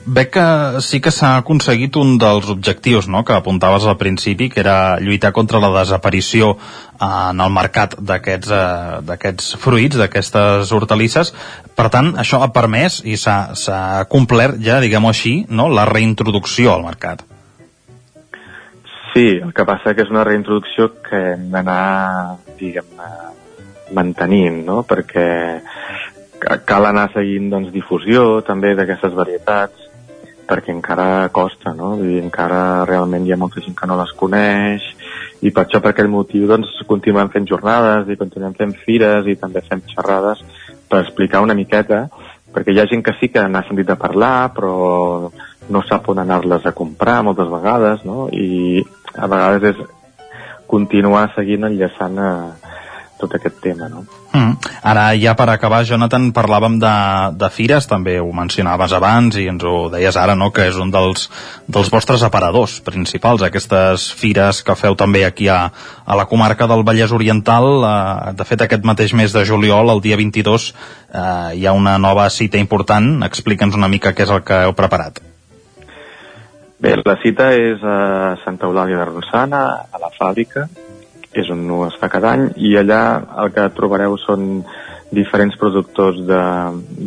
Veig 0.06 0.30
que 0.34 0.82
sí 0.82 1.00
que 1.04 1.12
s'ha 1.14 1.38
aconseguit 1.38 1.96
un 1.96 2.18
dels 2.18 2.50
objectius 2.50 3.08
no? 3.08 3.24
que 3.24 3.34
apuntaves 3.34 3.86
al 3.86 3.98
principi, 3.98 4.50
que 4.50 4.60
era 4.60 5.00
lluitar 5.00 5.32
contra 5.32 5.60
la 5.60 5.70
desaparició 5.80 6.58
en 7.00 7.40
el 7.40 7.52
mercat 7.52 7.96
d'aquests 8.00 9.54
uh, 9.54 9.60
fruits, 9.62 9.98
d'aquestes 9.98 10.72
hortalisses. 10.72 11.34
Per 11.76 11.90
tant, 11.90 12.14
això 12.18 12.42
ha 12.42 12.52
permès 12.54 13.02
i 13.06 13.18
s'ha 13.18 14.06
complert 14.10 14.60
ja, 14.60 14.80
diguem-ho 14.80 15.10
així, 15.10 15.46
no? 15.50 15.70
la 15.70 15.86
reintroducció 15.86 16.74
al 16.74 16.84
mercat. 16.84 17.24
Sí, 19.14 19.28
el 19.44 19.52
que 19.54 19.66
passa 19.68 19.94
que 19.94 20.06
és 20.06 20.10
una 20.10 20.24
reintroducció 20.24 20.88
que 21.04 21.34
hem 21.34 21.50
d'anar, 21.52 22.38
diguem 22.60 22.88
mantenint, 23.94 24.64
no? 24.68 24.82
Perquè 24.88 25.28
cal 26.66 26.88
anar 26.90 27.12
seguint 27.14 27.52
doncs, 27.52 27.72
difusió 27.74 28.42
també 28.46 28.74
d'aquestes 28.76 29.14
varietats 29.14 29.90
perquè 30.52 30.74
encara 30.74 31.30
costa, 31.32 31.72
no? 31.78 31.94
Vull 32.00 32.10
dir, 32.10 32.24
encara 32.26 32.84
realment 32.90 33.24
hi 33.26 33.32
ha 33.32 33.40
molta 33.40 33.62
gent 33.64 33.78
que 33.78 33.88
no 33.88 33.96
les 34.00 34.12
coneix 34.20 34.88
i 35.42 35.52
per 35.54 35.64
això, 35.64 35.80
per 35.82 35.94
aquell 35.94 36.12
motiu, 36.12 36.48
doncs, 36.50 36.74
continuem 36.90 37.32
fent 37.34 37.48
jornades 37.50 38.10
i 38.12 38.18
continuem 38.20 38.58
fent 38.58 38.76
fires 38.84 39.30
i 39.32 39.38
també 39.40 39.64
fem 39.68 39.82
xerrades 39.94 40.44
per 40.92 41.06
explicar 41.06 41.42
una 41.46 41.56
miqueta, 41.58 42.04
perquè 42.52 42.76
hi 42.76 42.82
ha 42.82 42.90
gent 42.90 43.06
que 43.06 43.16
sí 43.20 43.32
que 43.32 43.46
n'ha 43.48 43.64
sentit 43.68 43.90
a 43.94 44.00
parlar, 44.02 44.52
però 44.56 45.32
no 45.72 45.84
sap 45.88 46.10
on 46.12 46.20
anar-les 46.20 46.68
a 46.68 46.76
comprar 46.76 47.22
moltes 47.24 47.48
vegades, 47.50 48.04
no? 48.04 48.28
I 48.28 48.84
a 49.16 49.30
vegades 49.32 49.72
és 49.72 49.82
continuar 50.72 51.30
seguint 51.36 51.68
enllaçant 51.68 52.20
a, 52.20 52.32
tot 53.22 53.36
aquest 53.38 53.62
tema, 53.64 53.88
no? 53.92 54.04
Mm. 54.34 54.58
Ara, 54.88 55.06
ja 55.20 55.34
per 55.38 55.48
acabar, 55.54 55.84
Jonathan, 55.88 56.30
parlàvem 56.36 56.78
de, 56.82 56.94
de 57.38 57.50
fires, 57.54 57.88
també 57.90 58.18
ho 58.20 58.30
mencionaves 58.36 58.96
abans 58.98 59.38
i 59.38 59.48
ens 59.52 59.66
ho 59.68 59.90
deies 59.94 60.18
ara, 60.18 60.36
no?, 60.40 60.50
que 60.56 60.68
és 60.72 60.80
un 60.82 60.92
dels, 60.94 61.28
dels 61.68 61.92
vostres 61.94 62.26
aparadors 62.28 62.80
principals, 62.86 63.44
aquestes 63.46 64.10
fires 64.18 64.64
que 64.66 64.78
feu 64.80 64.98
també 65.00 65.26
aquí 65.28 65.50
a, 65.52 65.62
a 65.72 66.18
la 66.18 66.28
comarca 66.30 66.68
del 66.72 66.86
Vallès 66.88 67.14
Oriental. 67.16 67.70
Eh, 67.82 68.36
de 68.40 68.48
fet, 68.48 68.66
aquest 68.66 68.88
mateix 68.88 69.16
mes 69.18 69.36
de 69.36 69.46
juliol, 69.48 69.94
el 69.94 70.04
dia 70.04 70.20
22, 70.20 70.72
eh, 70.72 71.26
hi 71.60 71.68
ha 71.68 71.76
una 71.78 71.98
nova 72.02 72.30
cita 72.30 72.62
important. 72.62 73.20
Explica'ns 73.28 73.78
una 73.78 73.92
mica 73.92 74.16
què 74.16 74.26
és 74.26 74.34
el 74.34 74.46
que 74.48 74.64
heu 74.66 74.78
preparat. 74.78 75.22
Bé, 76.82 76.96
la 76.98 77.14
cita 77.22 77.52
és 77.54 77.84
a 77.86 78.38
Santa 78.42 78.66
Eulàlia 78.66 78.98
de 78.98 79.06
Ronçana, 79.06 79.60
a 79.94 80.00
la 80.02 80.10
fàbrica, 80.16 80.66
és 81.34 81.50
on 81.50 81.64
es 81.88 81.98
fa 82.00 82.10
cada 82.12 82.34
any 82.36 82.50
i 82.60 82.76
allà 82.80 83.02
el 83.44 83.54
que 83.56 83.70
trobareu 83.76 84.18
són 84.20 84.64
diferents 85.12 85.58
productors 85.60 86.22
de, 86.28 86.42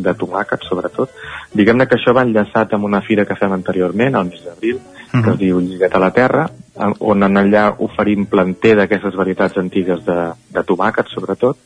de 0.05 0.13
tomàquet, 0.21 0.65
sobretot. 0.69 1.13
Diguem-ne 1.57 1.87
que 1.89 1.97
això 1.97 2.13
va 2.17 2.25
enllaçat 2.27 2.75
amb 2.77 2.85
una 2.85 3.01
fira 3.05 3.25
que 3.25 3.37
fem 3.39 3.53
anteriorment, 3.57 4.15
al 4.15 4.29
mes 4.29 4.45
d'abril, 4.45 4.77
uh 4.77 4.83
-huh. 4.83 5.23
que 5.23 5.31
es 5.31 5.37
mhm. 5.37 5.39
diu 5.45 5.61
Lliguet 5.61 5.95
a 5.95 5.99
la 5.99 6.11
Terra, 6.11 6.51
on 6.99 7.23
en 7.23 7.37
allà 7.37 7.75
oferim 7.79 8.27
planter 8.27 8.77
d'aquestes 8.77 9.15
varietats 9.15 9.57
antigues 9.57 10.05
de, 10.05 10.33
de 10.51 10.63
tomàquet, 10.63 11.07
sobretot, 11.09 11.57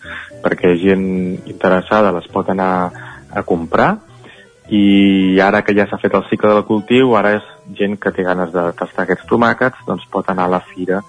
perquè 0.43 0.77
gent 0.79 1.41
interessada 1.47 2.13
les 2.13 2.29
pot 2.29 2.49
anar 2.49 2.93
a 3.31 3.43
comprar 3.43 3.99
i 4.69 5.41
ara 5.41 5.63
que 5.63 5.75
ja 5.75 5.87
s'ha 5.87 5.99
fet 5.99 6.15
el 6.15 6.29
cicle 6.29 6.51
del 6.53 6.65
cultiu, 6.65 7.17
ara 7.17 7.37
és 7.37 7.43
gent 7.79 7.99
que 7.99 8.13
té 8.13 8.23
ganes 8.23 8.53
de 8.53 8.73
tastar 8.73 9.05
aquests 9.05 9.27
tomàquets, 9.27 9.79
doncs 9.87 10.05
pot 10.13 10.29
anar 10.29 10.45
a 10.45 10.49
la 10.49 10.61
fira 10.61 11.03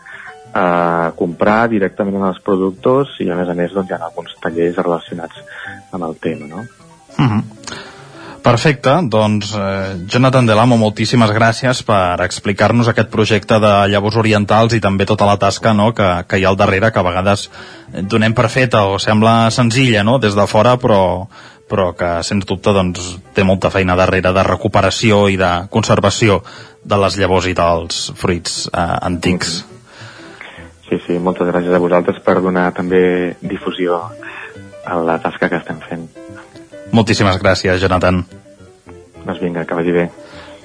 a 0.60 1.12
comprar 1.16 1.70
directament 1.72 2.24
als 2.28 2.42
productors 2.44 3.16
i 3.24 3.30
a 3.30 3.38
més 3.40 3.50
a 3.50 3.56
més 3.58 3.76
doncs, 3.76 3.92
hi 3.92 3.96
ha 3.96 4.10
alguns 4.10 4.36
tallers 4.44 4.82
relacionats 4.82 5.46
amb 5.96 6.10
el 6.10 6.20
tema 6.20 6.48
no? 6.48 6.66
Uh 7.18 7.24
mhm. 7.24 7.40
-huh. 7.40 7.88
Perfecte, 8.42 8.94
doncs 9.04 9.52
eh, 9.54 9.96
Jonathan 10.08 10.46
Delamo, 10.48 10.78
moltíssimes 10.80 11.32
gràcies 11.36 11.84
per 11.84 12.22
explicar-nos 12.24 12.88
aquest 12.88 13.10
projecte 13.12 13.60
de 13.60 13.74
llavors 13.92 14.16
orientals 14.16 14.74
i 14.74 14.80
també 14.80 15.06
tota 15.06 15.28
la 15.28 15.38
tasca 15.38 15.74
no, 15.74 15.92
que, 15.94 16.08
que 16.28 16.40
hi 16.40 16.46
ha 16.46 16.50
al 16.50 16.58
darrere, 16.58 16.92
que 16.92 17.00
a 17.00 17.04
vegades 17.04 17.50
donem 18.14 18.34
per 18.34 18.48
feta 18.50 18.86
o 18.86 18.98
sembla 18.98 19.52
senzilla 19.52 20.04
no, 20.04 20.20
des 20.20 20.36
de 20.36 20.48
fora, 20.48 20.78
però, 20.78 21.28
però 21.70 21.92
que 21.98 22.24
sens 22.24 22.46
dubte 22.46 22.74
doncs, 22.74 23.18
té 23.36 23.44
molta 23.44 23.70
feina 23.70 23.98
darrere 24.00 24.32
de 24.34 24.44
recuperació 24.44 25.28
i 25.28 25.38
de 25.38 25.52
conservació 25.70 26.42
de 26.84 26.98
les 26.98 27.18
llavors 27.18 27.46
i 27.46 27.54
dels 27.54 28.12
fruits 28.16 28.70
eh, 28.74 28.98
antics. 29.02 29.60
Mm 29.60 29.74
-hmm. 29.74 29.79
Sí, 30.90 30.98
sí, 31.06 31.20
moltes 31.22 31.46
gràcies 31.52 31.76
a 31.76 31.82
vosaltres 31.82 32.18
per 32.26 32.40
donar 32.42 32.72
també 32.74 33.36
difusió 33.46 34.02
a 34.90 34.98
la 35.06 35.20
tasca 35.22 35.50
que 35.52 35.60
estem 35.62 35.78
fent. 35.86 36.08
Moltíssimes 36.96 37.38
gràcies, 37.38 37.78
Jonathan. 37.82 38.24
Doncs 39.22 39.42
vinga, 39.44 39.68
que 39.70 39.78
vagi 39.78 39.94
bé. 39.94 40.10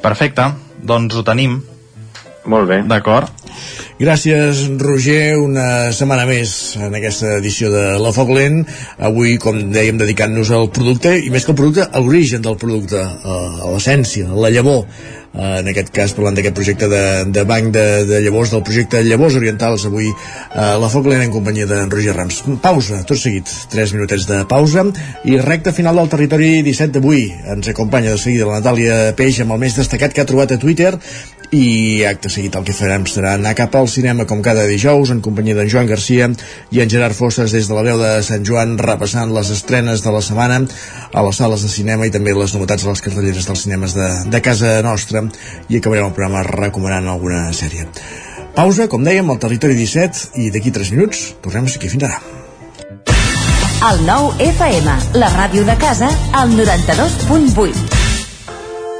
Perfecte, 0.00 0.48
doncs 0.80 1.16
ho 1.18 1.24
tenim. 1.26 1.58
Molt 2.48 2.68
bé. 2.68 2.82
D'acord. 2.88 3.28
Gràcies, 4.00 4.64
Roger, 4.80 5.36
una 5.38 5.92
setmana 5.96 6.24
més 6.28 6.74
en 6.80 6.96
aquesta 6.96 7.36
edició 7.38 7.70
de 7.72 7.84
La 8.00 8.12
Foc 8.16 8.32
Lent. 8.34 8.64
Avui, 8.98 9.36
com 9.40 9.60
dèiem, 9.72 10.00
dedicant-nos 10.00 10.50
al 10.56 10.70
producte, 10.74 11.14
i 11.20 11.30
més 11.32 11.44
que 11.44 11.54
al 11.54 11.60
producte, 11.60 11.84
a 11.84 12.02
l'origen 12.02 12.44
del 12.44 12.58
producte, 12.60 13.00
a 13.00 13.70
l'essència, 13.70 14.28
a 14.28 14.40
la 14.44 14.52
llavor 14.52 14.88
en 15.34 15.68
aquest 15.70 15.90
cas 15.94 16.12
parlant 16.14 16.36
d'aquest 16.36 16.54
projecte 16.54 16.88
de, 16.90 17.02
de 17.34 17.44
banc 17.48 17.72
de, 17.74 17.84
de 18.06 18.20
llavors, 18.22 18.52
del 18.54 18.62
projecte 18.66 19.02
Llavors 19.02 19.34
Orientals, 19.40 19.86
avui 19.88 20.08
eh, 20.10 20.14
la 20.54 20.90
Foc 20.92 21.08
en 21.10 21.32
companyia 21.34 21.66
de 21.66 21.80
Roger 21.90 22.14
Rams. 22.14 22.42
Pausa, 22.62 23.02
tot 23.08 23.18
seguit, 23.18 23.50
3 23.72 23.94
minutets 23.96 24.28
de 24.30 24.42
pausa, 24.48 24.86
i 25.24 25.38
recta 25.42 25.74
final 25.74 25.98
del 25.98 26.12
territori 26.12 26.62
17 26.62 26.98
d'avui. 26.98 27.26
Ens 27.56 27.68
acompanya 27.72 28.14
de 28.14 28.20
seguida 28.22 28.48
la 28.48 28.60
Natàlia 28.60 29.14
Peix 29.18 29.42
amb 29.42 29.56
el 29.56 29.62
més 29.66 29.76
destacat 29.78 30.14
que 30.14 30.22
ha 30.22 30.28
trobat 30.28 30.54
a 30.54 30.60
Twitter 30.60 30.94
i 31.54 32.04
acte 32.08 32.30
seguit 32.32 32.56
el 32.58 32.64
que 32.66 32.74
farem 32.74 33.04
serà 33.08 33.34
anar 33.38 33.54
cap 33.58 33.74
al 33.78 33.88
cinema 33.90 34.26
com 34.26 34.42
cada 34.42 34.66
dijous 34.66 35.12
en 35.14 35.22
companyia 35.24 35.56
d'en 35.58 35.70
Joan 35.70 35.88
Garcia 35.90 36.28
i 36.74 36.82
en 36.82 36.90
Gerard 36.90 37.16
Fosses 37.16 37.54
des 37.54 37.68
de 37.70 37.76
la 37.76 37.84
veu 37.86 38.00
de 38.00 38.10
Sant 38.26 38.44
Joan 38.46 38.76
repassant 38.80 39.32
les 39.34 39.50
estrenes 39.54 40.02
de 40.02 40.12
la 40.14 40.22
setmana 40.24 40.60
a 41.12 41.24
les 41.26 41.40
sales 41.40 41.62
de 41.62 41.70
cinema 41.70 42.06
i 42.08 42.12
també 42.14 42.34
les 42.34 42.54
novetats 42.56 42.84
a 42.84 42.92
les 42.92 43.04
cartelleres 43.04 43.46
dels 43.48 43.64
cinemes 43.66 43.96
de, 43.96 44.10
de 44.30 44.42
casa 44.44 44.76
nostra 44.82 45.24
i 45.68 45.78
acabarem 45.78 46.10
el 46.10 46.16
programa 46.16 46.44
recomanant 46.48 47.08
alguna 47.08 47.46
sèrie. 47.56 47.86
Pausa, 48.54 48.86
com 48.86 49.02
dèiem, 49.02 49.30
al 49.30 49.40
Territori 49.42 49.74
17 49.78 50.38
i 50.44 50.50
d'aquí 50.54 50.70
3 50.74 50.94
minuts 50.94 51.26
tornem 51.42 51.66
aquí. 51.66 51.90
Fins 51.90 52.06
ara. 52.06 52.22
El 53.84 54.06
nou 54.06 54.30
FM, 54.40 54.94
la 55.20 55.28
ràdio 55.34 55.66
de 55.66 55.76
casa, 55.82 56.08
al 56.32 56.54
92.8. 56.56 58.03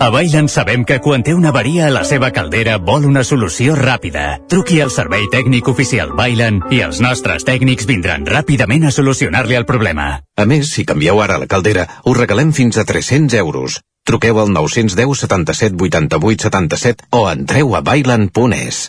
A 0.00 0.08
Bailan 0.10 0.48
sabem 0.52 0.84
que 0.84 0.98
quan 1.00 1.22
té 1.22 1.34
una 1.34 1.52
avaria 1.52 1.86
a 1.86 1.92
la 1.94 2.02
seva 2.08 2.32
caldera 2.34 2.78
vol 2.78 3.06
una 3.08 3.22
solució 3.24 3.76
ràpida. 3.78 4.38
Truqui 4.50 4.80
al 4.82 4.90
servei 4.94 5.28
tècnic 5.32 5.68
oficial 5.72 6.12
Bailan 6.18 6.60
i 6.74 6.82
els 6.86 7.00
nostres 7.04 7.46
tècnics 7.48 7.88
vindran 7.88 8.26
ràpidament 8.26 8.88
a 8.88 8.92
solucionar-li 8.94 9.58
el 9.58 9.68
problema. 9.68 10.08
A 10.36 10.46
més, 10.48 10.72
si 10.74 10.84
canvieu 10.88 11.22
ara 11.22 11.38
la 11.38 11.48
caldera, 11.48 11.88
us 12.04 12.18
regalem 12.18 12.52
fins 12.52 12.78
a 12.78 12.84
300 12.88 13.38
euros. 13.40 13.80
Truqueu 14.04 14.40
al 14.42 14.50
910 14.52 15.26
77 15.26 15.78
88 15.78 16.48
77 16.50 17.06
o 17.14 17.28
entreu 17.30 17.76
a 17.78 17.84
bailan.es. 17.86 18.88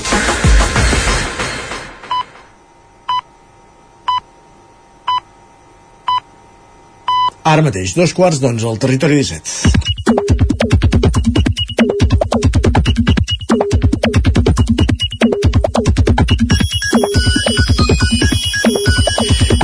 Ara 7.43 7.63
mateix, 7.65 7.93
dos 7.97 8.13
quarts 8.13 8.39
d'onze 8.43 8.67
al 8.69 8.77
territori 8.83 9.17
17. 9.23 10.71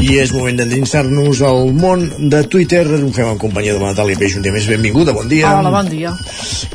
I 0.08 0.16
és 0.22 0.32
moment 0.32 0.56
d'endinsar-nos 0.60 1.42
al 1.44 1.72
món 1.76 2.06
de 2.32 2.40
Twitter. 2.48 2.84
Ho 2.88 3.10
fem 3.14 3.28
en 3.34 3.40
companyia 3.42 3.74
de 3.76 3.82
la 3.82 3.92
Natàlia 3.92 4.20
Peix 4.20 4.38
un 4.40 4.46
dia 4.46 4.54
més. 4.56 4.68
Benvinguda, 4.70 5.14
bon 5.16 5.28
dia. 5.30 5.50
Hola, 5.58 5.72
bon 5.74 5.90
dia. 5.92 6.14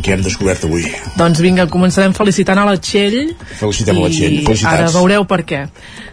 Què 0.03 0.17
hem 0.17 0.25
descobert 0.27 0.67
avui? 0.69 0.85
Doncs 1.17 1.41
vinga, 1.45 1.69
començarem 1.71 2.13
felicitant 2.17 2.61
a 2.61 2.67
la 2.69 2.77
Txell. 2.83 3.33
Felicitem 3.61 3.99
a 4.01 4.05
la 4.05 4.11
Txell, 4.13 4.39
felicitats. 4.45 4.75
ara 4.75 4.91
veureu 4.99 5.25
per 5.31 5.41
què. 5.49 5.63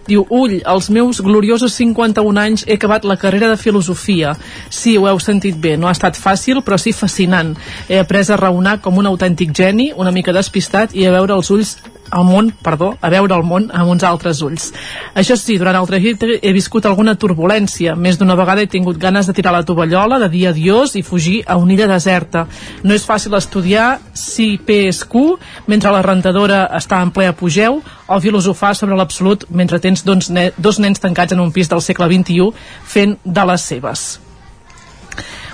Diu, 0.10 0.24
ull, 0.34 0.56
als 0.66 0.90
meus 0.90 1.20
gloriosos 1.22 1.76
51 1.78 2.42
anys 2.42 2.64
he 2.66 2.80
acabat 2.80 3.06
la 3.06 3.18
carrera 3.22 3.52
de 3.52 3.60
filosofia. 3.62 4.34
Sí, 4.74 4.96
ho 4.98 5.06
heu 5.06 5.20
sentit 5.22 5.60
bé, 5.62 5.76
no 5.78 5.86
ha 5.86 5.94
estat 5.94 6.18
fàcil, 6.18 6.64
però 6.66 6.80
sí 6.82 6.96
fascinant. 6.98 7.54
He 7.88 8.00
après 8.02 8.32
a 8.34 8.40
raonar 8.42 8.80
com 8.82 8.98
un 8.98 9.06
autèntic 9.06 9.54
geni, 9.54 9.92
una 9.94 10.14
mica 10.16 10.34
despistat, 10.34 10.98
i 10.98 11.06
a 11.06 11.14
veure 11.14 11.38
els 11.38 11.54
ulls 11.54 11.78
el 12.10 12.26
món, 12.26 12.50
perdó, 12.64 12.96
a 13.02 13.10
veure 13.14 13.36
el 13.38 13.46
món 13.46 13.68
amb 13.70 13.92
uns 13.94 14.04
altres 14.08 14.42
ulls. 14.46 14.72
Això 15.14 15.38
sí, 15.38 15.60
durant 15.62 15.78
el 15.78 15.88
trajecte 15.90 16.40
he 16.42 16.54
viscut 16.56 16.88
alguna 16.90 17.16
turbulència. 17.20 17.96
Més 17.96 18.18
d'una 18.18 18.38
vegada 18.40 18.64
he 18.66 18.72
tingut 18.72 18.98
ganes 18.98 19.30
de 19.30 19.36
tirar 19.38 19.54
la 19.54 19.66
tovallola, 19.66 20.20
de 20.24 20.30
dir 20.34 20.48
adiós 20.50 20.96
i 20.98 21.06
fugir 21.06 21.44
a 21.46 21.60
una 21.62 21.76
illa 21.76 21.90
deserta. 21.92 22.48
No 22.84 22.98
és 22.98 23.06
fàcil 23.06 23.38
estudiar 23.38 24.00
si 24.14 24.56
P 24.58 24.88
és 24.90 25.04
Q 25.06 25.38
mentre 25.68 25.94
la 25.94 26.02
rentadora 26.06 26.66
està 26.80 27.04
en 27.04 27.14
ple 27.14 27.30
apogeu 27.30 27.84
o 28.10 28.20
filosofar 28.22 28.74
sobre 28.76 28.98
l'absolut 28.98 29.46
mentre 29.50 29.80
tens 29.80 30.04
dos, 30.06 30.30
ne 30.34 30.50
dos 30.58 30.80
nens 30.80 31.00
tancats 31.00 31.36
en 31.36 31.44
un 31.44 31.54
pis 31.54 31.70
del 31.70 31.84
segle 31.86 32.10
XXI 32.10 32.50
fent 32.84 33.20
de 33.24 33.46
les 33.52 33.70
seves. 33.74 34.10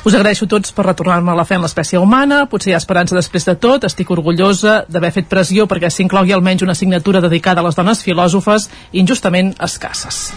Us 0.05 0.13
agraeixo 0.13 0.45
tots 0.45 0.69
per 0.69 0.83
retornar-me 0.85 1.31
a 1.33 1.37
la 1.39 1.47
fe 1.49 1.55
en 1.57 1.63
l'espècie 1.65 1.97
humana, 1.97 2.43
potser 2.45 2.69
hi 2.71 2.75
ha 2.75 2.81
esperança 2.83 3.17
després 3.17 3.47
de 3.47 3.55
tot, 3.57 3.87
estic 3.89 4.11
orgullosa 4.13 4.83
d'haver 4.85 5.09
fet 5.15 5.31
pressió 5.31 5.65
perquè 5.65 5.89
s'inclogui 5.89 6.35
almenys 6.35 6.61
una 6.61 6.77
assignatura 6.77 7.23
dedicada 7.25 7.63
a 7.63 7.65
les 7.65 7.79
dones 7.79 8.05
filòsofes 8.05 8.69
injustament 8.93 9.55
escasses. 9.57 10.27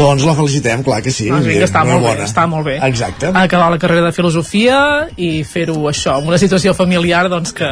Doncs 0.00 0.24
la 0.24 0.34
felicitem, 0.38 0.82
clar 0.86 1.00
que 1.04 1.12
sí. 1.12 1.28
Doncs 1.30 1.46
vinga, 1.46 1.66
està 1.68 1.82
molt 1.84 2.00
bé, 2.00 2.10
Enhorabona. 2.10 2.28
està 2.28 2.46
molt 2.48 2.66
bé. 2.66 2.76
Exacte. 2.88 3.30
Acabar 3.34 3.70
la 3.74 3.78
carrera 3.82 4.06
de 4.08 4.12
filosofia 4.16 4.78
i 5.20 5.42
fer-ho 5.44 5.76
això, 5.90 6.16
amb 6.18 6.28
una 6.32 6.38
situació 6.40 6.74
familiar 6.74 7.26
doncs, 7.28 7.52
que, 7.56 7.68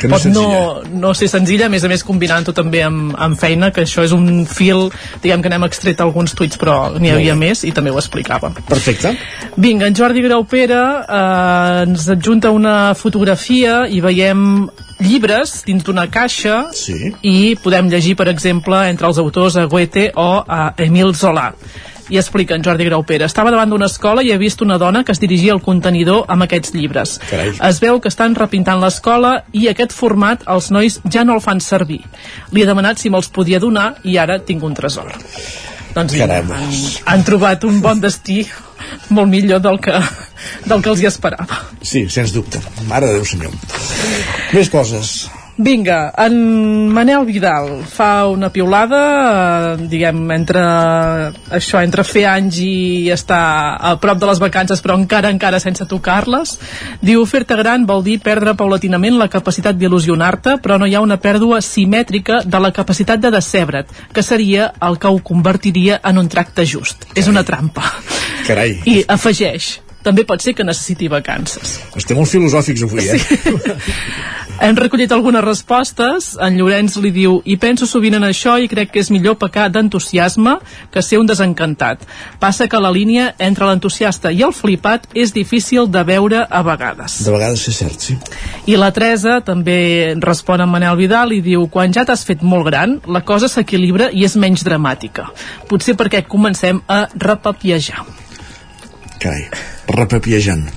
Que 0.00 0.08
no 0.08 0.16
pot 0.16 0.26
no, 0.32 0.46
no 0.90 1.12
ser 1.14 1.28
senzilla, 1.28 1.66
a 1.66 1.72
més 1.72 1.84
a 1.84 1.88
més 1.92 2.04
combinant-ho 2.04 2.52
també 2.56 2.82
amb, 2.86 3.14
amb 3.18 3.38
feina, 3.38 3.70
que 3.74 3.82
això 3.84 4.02
és 4.06 4.12
un 4.16 4.46
fil, 4.48 4.88
diguem 5.22 5.42
que 5.44 5.52
n'hem 5.52 5.64
extret 5.68 6.00
alguns 6.00 6.34
tuits, 6.34 6.56
però 6.58 6.98
n'hi 6.98 7.10
havia 7.10 7.34
bé. 7.34 7.38
més 7.46 7.64
i 7.64 7.72
també 7.76 7.90
ho 7.90 7.98
explicava. 8.00 8.50
Perfecte. 8.68 9.14
Vinga, 9.56 9.86
en 9.86 9.94
Jordi 9.94 10.22
Graupera 10.24 10.82
eh, 11.04 11.82
ens 11.88 12.08
adjunta 12.08 12.50
una 12.50 12.94
fotografia 12.94 13.86
i 13.88 14.00
veiem 14.00 14.68
llibres 15.00 15.62
dins 15.66 15.84
d'una 15.86 16.08
caixa 16.10 16.68
sí. 16.76 17.12
i 17.22 17.54
podem 17.62 17.88
llegir, 17.90 18.16
per 18.18 18.28
exemple, 18.32 18.80
entre 18.90 19.08
els 19.08 19.20
autors 19.22 19.56
a 19.56 19.68
Goethe 19.70 20.10
o 20.16 20.42
a 20.42 20.72
Emil 20.78 21.14
Zola. 21.14 21.52
I 22.08 22.16
explica 22.16 22.56
en 22.56 22.64
Jordi 22.64 22.86
Graupera. 22.88 23.26
Estava 23.28 23.50
davant 23.52 23.68
d'una 23.68 23.86
escola 23.90 24.22
i 24.24 24.30
he 24.32 24.38
vist 24.40 24.62
una 24.64 24.78
dona 24.80 25.02
que 25.04 25.12
es 25.12 25.20
dirigia 25.20 25.52
al 25.52 25.60
contenidor 25.60 26.24
amb 26.32 26.46
aquests 26.46 26.72
llibres. 26.72 27.18
Carai. 27.28 27.52
Es 27.68 27.82
veu 27.84 28.00
que 28.00 28.08
estan 28.08 28.36
repintant 28.38 28.80
l'escola 28.80 29.42
i 29.52 29.68
aquest 29.68 29.92
format 29.92 30.46
els 30.48 30.70
nois 30.72 31.00
ja 31.04 31.26
no 31.28 31.36
el 31.36 31.44
fan 31.44 31.60
servir. 31.60 32.00
Li 32.52 32.64
he 32.64 32.68
demanat 32.68 32.98
si 33.02 33.12
me'ls 33.12 33.28
podia 33.28 33.60
donar 33.60 33.90
i 34.04 34.16
ara 34.16 34.38
tinc 34.40 34.64
un 34.64 34.78
tresor. 34.78 35.12
Doncs 35.92 36.16
han, 36.20 36.56
han 37.12 37.28
trobat 37.28 37.64
un 37.68 37.82
bon 37.84 38.00
destí 38.00 38.44
molt 39.10 39.30
millor 39.30 39.62
del 39.64 39.80
que, 39.84 39.96
del 40.68 40.84
que 40.84 40.92
els 40.92 41.02
hi 41.02 41.08
esperava. 41.10 41.62
Sí, 41.82 42.06
sens 42.12 42.34
dubte. 42.36 42.60
Mare 42.90 43.10
de 43.10 43.18
Déu, 43.18 43.26
senyor. 43.28 43.54
Més 44.54 44.70
coses. 44.72 45.28
Vinga, 45.58 46.12
en 46.22 46.86
Manel 46.94 47.24
Vidal 47.26 47.82
fa 47.90 48.28
una 48.30 48.46
piulada, 48.54 49.00
eh, 49.74 49.86
diguem, 49.90 50.20
entre 50.30 50.60
això, 51.50 51.80
entre 51.82 52.04
fer 52.06 52.22
anys 52.30 52.60
i 52.62 53.10
estar 53.10 53.74
a 53.74 53.96
prop 53.98 54.20
de 54.22 54.28
les 54.30 54.38
vacances, 54.38 54.78
però 54.84 54.94
encara, 54.94 55.32
encara 55.34 55.58
sense 55.58 55.82
tocar-les. 55.90 56.54
Diu, 57.02 57.24
fer-te 57.26 57.58
gran 57.58 57.88
vol 57.90 58.04
dir 58.06 58.20
perdre 58.22 58.54
paulatinament 58.54 59.18
la 59.18 59.26
capacitat 59.32 59.74
d'il·lusionar-te, 59.74 60.60
però 60.62 60.78
no 60.78 60.86
hi 60.86 60.94
ha 60.94 61.02
una 61.02 61.18
pèrdua 61.18 61.58
simètrica 61.58 62.44
de 62.46 62.62
la 62.62 62.70
capacitat 62.70 63.18
de 63.18 63.34
decebre't, 63.34 63.90
que 64.14 64.22
seria 64.22 64.70
el 64.80 65.02
que 65.02 65.10
ho 65.10 65.18
convertiria 65.18 65.98
en 66.04 66.22
un 66.22 66.30
tracte 66.30 66.62
just. 66.62 67.02
És 67.18 67.26
una 67.26 67.42
trampa. 67.42 67.82
Carai. 68.46 68.78
I 68.86 69.02
afegeix, 69.10 69.80
també 70.02 70.24
pot 70.24 70.42
ser 70.42 70.54
que 70.54 70.66
necessiti 70.66 71.08
vacances. 71.10 71.78
Estem 71.98 72.18
molt 72.18 72.30
filosòfics 72.30 72.84
avui, 72.86 73.08
eh? 73.08 73.18
Hem 74.58 74.74
recollit 74.74 75.12
algunes 75.14 75.44
respostes. 75.44 76.32
En 76.42 76.56
Llorenç 76.58 76.96
li 76.98 77.12
diu 77.14 77.36
i 77.46 77.54
penso 77.62 77.86
sovint 77.86 78.16
en 78.18 78.26
això 78.26 78.56
i 78.58 78.66
crec 78.70 78.90
que 78.90 78.98
és 79.04 79.10
millor 79.14 79.36
pecar 79.38 79.68
d'entusiasme 79.70 80.56
que 80.90 81.02
ser 81.02 81.20
un 81.22 81.30
desencantat. 81.30 82.02
Passa 82.42 82.66
que 82.66 82.80
la 82.82 82.90
línia 82.90 83.28
entre 83.38 83.68
l'entusiasta 83.68 84.32
i 84.34 84.42
el 84.42 84.54
flipat 84.56 85.06
és 85.14 85.34
difícil 85.36 85.86
de 85.86 86.02
veure 86.02 86.42
a 86.42 86.64
vegades. 86.66 87.20
De 87.22 87.34
vegades 87.34 87.68
és 87.70 87.78
cert, 87.84 88.02
sí. 88.02 88.18
I 88.66 88.74
la 88.80 88.90
Teresa 88.90 89.38
també 89.46 89.78
respon 90.18 90.60
a 90.60 90.66
Manel 90.66 90.98
Vidal 90.98 91.36
i 91.38 91.42
diu 91.44 91.68
quan 91.70 91.94
ja 91.94 92.06
t'has 92.08 92.26
fet 92.26 92.42
molt 92.42 92.66
gran, 92.66 92.98
la 93.06 93.22
cosa 93.22 93.46
s'equilibra 93.46 94.10
i 94.10 94.26
és 94.26 94.34
menys 94.34 94.66
dramàtica. 94.66 95.30
Potser 95.70 95.94
perquè 95.94 96.26
comencem 96.26 96.82
a 96.90 97.04
repapiejar. 97.14 98.02
Carai. 99.22 99.76
Repapiejant. 99.88 100.68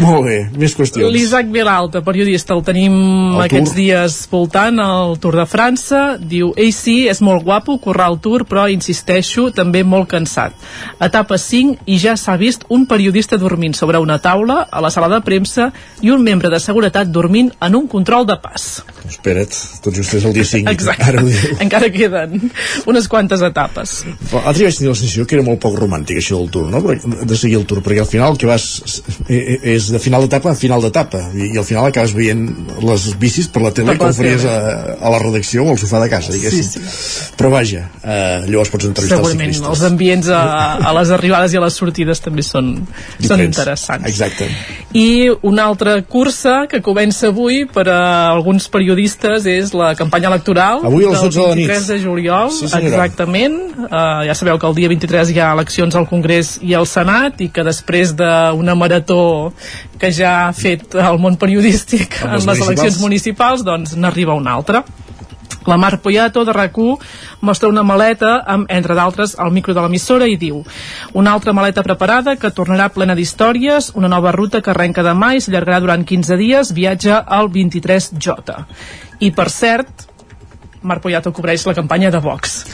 Molt 0.00 0.24
bé, 0.24 0.36
més 0.56 0.72
qüestions. 0.76 1.10
L'Isaac 1.12 1.50
Vilalta, 1.52 2.00
periodista, 2.04 2.54
el 2.56 2.62
tenim 2.64 2.94
el 3.36 3.42
aquests 3.44 3.74
dies 3.76 4.16
voltant 4.30 4.80
al 4.82 5.18
Tour 5.22 5.36
de 5.36 5.44
França. 5.48 6.02
Diu, 6.18 6.52
ell 6.56 6.72
sí, 6.74 7.02
és 7.12 7.20
molt 7.24 7.44
guapo, 7.44 7.76
correr 7.82 8.08
el 8.10 8.18
Tour, 8.24 8.46
però 8.48 8.66
insisteixo, 8.72 9.50
també 9.54 9.82
molt 9.84 10.08
cansat. 10.12 10.56
Etapa 11.02 11.38
5 11.38 11.84
i 11.92 11.98
ja 12.00 12.16
s'ha 12.16 12.38
vist 12.40 12.64
un 12.72 12.86
periodista 12.90 13.38
dormint 13.40 13.76
sobre 13.78 14.00
una 14.02 14.18
taula 14.22 14.62
a 14.70 14.82
la 14.82 14.90
sala 14.94 15.10
de 15.12 15.20
premsa 15.24 15.70
i 16.00 16.10
un 16.10 16.24
membre 16.24 16.50
de 16.52 16.60
seguretat 16.62 17.12
dormint 17.12 17.52
en 17.60 17.76
un 17.76 17.86
control 17.90 18.26
de 18.26 18.38
pas. 18.42 18.68
Espera't, 19.08 19.54
tot 19.84 19.94
just 19.94 20.16
és 20.16 20.24
el 20.24 20.34
dia 20.36 20.48
5. 20.48 20.72
Exacte. 20.72 21.08
Ara 21.12 21.24
Encara 21.64 21.92
queden 21.92 22.50
unes 22.88 23.08
quantes 23.12 23.44
etapes. 23.44 23.98
L'altre 24.32 24.58
dia 24.62 24.70
vaig 24.70 24.80
tenir 24.80 24.92
la 24.92 24.98
sensació 24.98 25.28
que 25.28 25.36
era 25.38 25.46
molt 25.46 25.60
poc 25.62 25.76
romàntic 25.78 26.22
això 26.22 26.40
del 26.40 26.50
Tour, 26.54 26.70
no? 26.72 26.82
de 26.82 27.38
seguir 27.38 27.60
el 27.60 27.68
Tour, 27.68 27.82
perquè 27.84 28.02
al 28.02 28.10
final 28.10 28.34
el 28.34 28.40
que 28.40 28.48
vas 28.48 28.66
és 29.28 29.88
de 29.92 30.00
final 30.02 30.24
d'etapa 30.26 30.52
a 30.52 30.58
final 30.58 30.82
d'etapa 30.84 31.20
i, 31.34 31.50
i 31.54 31.58
al 31.60 31.66
final 31.68 31.88
acabes 31.88 32.14
veient 32.16 32.44
les 32.82 33.06
bicis 33.20 33.48
per 33.52 33.62
la 33.64 33.72
tele 33.74 33.94
per 33.94 34.00
com 34.06 34.14
faries 34.16 34.44
a, 34.48 34.56
a 34.98 35.12
la 35.12 35.20
redacció 35.22 35.64
o 35.66 35.74
al 35.74 35.80
sofà 35.80 36.00
de 36.02 36.08
casa, 36.12 36.32
diguéssim. 36.34 36.62
Sí, 36.66 36.82
sí. 36.82 37.26
Però 37.38 37.50
vaja, 37.52 37.84
eh, 38.02 38.44
llavors 38.48 38.72
pots 38.72 38.88
entrevistar 38.88 39.18
Segurament, 39.18 39.48
els 39.50 39.58
ciclistes. 39.58 39.82
els 39.82 39.90
ambients 39.90 40.30
a, 40.32 40.42
a 40.88 40.94
les 40.98 41.12
arribades 41.18 41.54
i 41.54 41.60
a 41.60 41.64
les 41.64 41.78
sortides 41.82 42.22
també 42.24 42.44
són, 42.46 42.72
Diferents. 42.82 43.28
són 43.28 43.44
interessants. 43.46 44.08
Exacte. 44.08 44.48
I 44.98 45.30
una 45.42 45.66
altra 45.70 45.98
cursa 46.02 46.66
que 46.70 46.82
comença 46.84 47.28
avui 47.32 47.64
per 47.66 47.86
a 47.92 48.00
alguns 48.32 48.68
periodistes 48.72 49.46
és 49.50 49.72
la 49.76 49.92
campanya 49.98 50.28
electoral 50.32 50.82
avui 50.86 51.04
a 51.06 51.12
les 51.14 51.22
12 51.22 51.38
del 51.38 51.54
23 51.62 51.86
de, 51.86 51.94
de 51.94 52.02
juliol, 52.04 52.50
sí, 52.54 52.68
exactament. 52.68 53.58
Uh, 53.82 54.22
ja 54.28 54.34
sabeu 54.38 54.58
que 54.60 54.68
el 54.68 54.76
dia 54.76 54.88
23 54.92 55.32
hi 55.32 55.40
ha 55.40 55.52
eleccions 55.56 55.96
al 55.98 56.06
Congrés 56.10 56.54
i 56.62 56.74
al 56.78 56.86
Senat 56.88 57.40
i 57.44 57.48
que 57.54 57.64
després 57.66 58.14
d'una 58.16 58.74
marató 58.78 59.01
que 59.98 60.12
ja 60.14 60.34
ha 60.46 60.52
fet 60.52 60.94
el 60.94 61.18
món 61.18 61.38
periodístic 61.40 62.20
en 62.22 62.36
les, 62.36 62.46
les 62.46 62.66
eleccions 62.66 63.00
municipals, 63.02 63.64
doncs 63.66 63.96
n'arriba 63.96 64.36
una 64.38 64.54
altra. 64.54 64.84
La 65.66 65.76
Mar 65.76 66.00
Poyato 66.02 66.44
de 66.44 66.52
rac 66.52 66.76
mostra 67.40 67.68
una 67.68 67.82
maleta 67.82 68.42
amb, 68.46 68.66
entre 68.68 68.94
d'altres, 68.94 69.36
el 69.38 69.52
micro 69.52 69.74
de 69.74 69.82
l'emissora 69.82 70.26
i 70.26 70.36
diu 70.36 70.62
una 71.12 71.32
altra 71.32 71.52
maleta 71.52 71.82
preparada 71.82 72.36
que 72.36 72.50
tornarà 72.50 72.88
plena 72.90 73.14
d'històries, 73.14 73.92
una 73.94 74.08
nova 74.08 74.32
ruta 74.32 74.60
que 74.60 74.70
arrenca 74.70 75.04
demà 75.06 75.34
i 75.36 75.40
s'allargarà 75.40 75.80
durant 75.80 76.04
15 76.04 76.36
dies, 76.40 76.72
viatja 76.74 77.22
al 77.26 77.50
23J. 77.50 78.64
I, 79.20 79.30
per 79.30 79.50
cert, 79.50 80.08
Mar 80.82 80.98
Poyato 81.00 81.30
cobreix 81.32 81.66
la 81.66 81.74
campanya 81.78 82.10
de 82.10 82.18
Vox. 82.18 82.64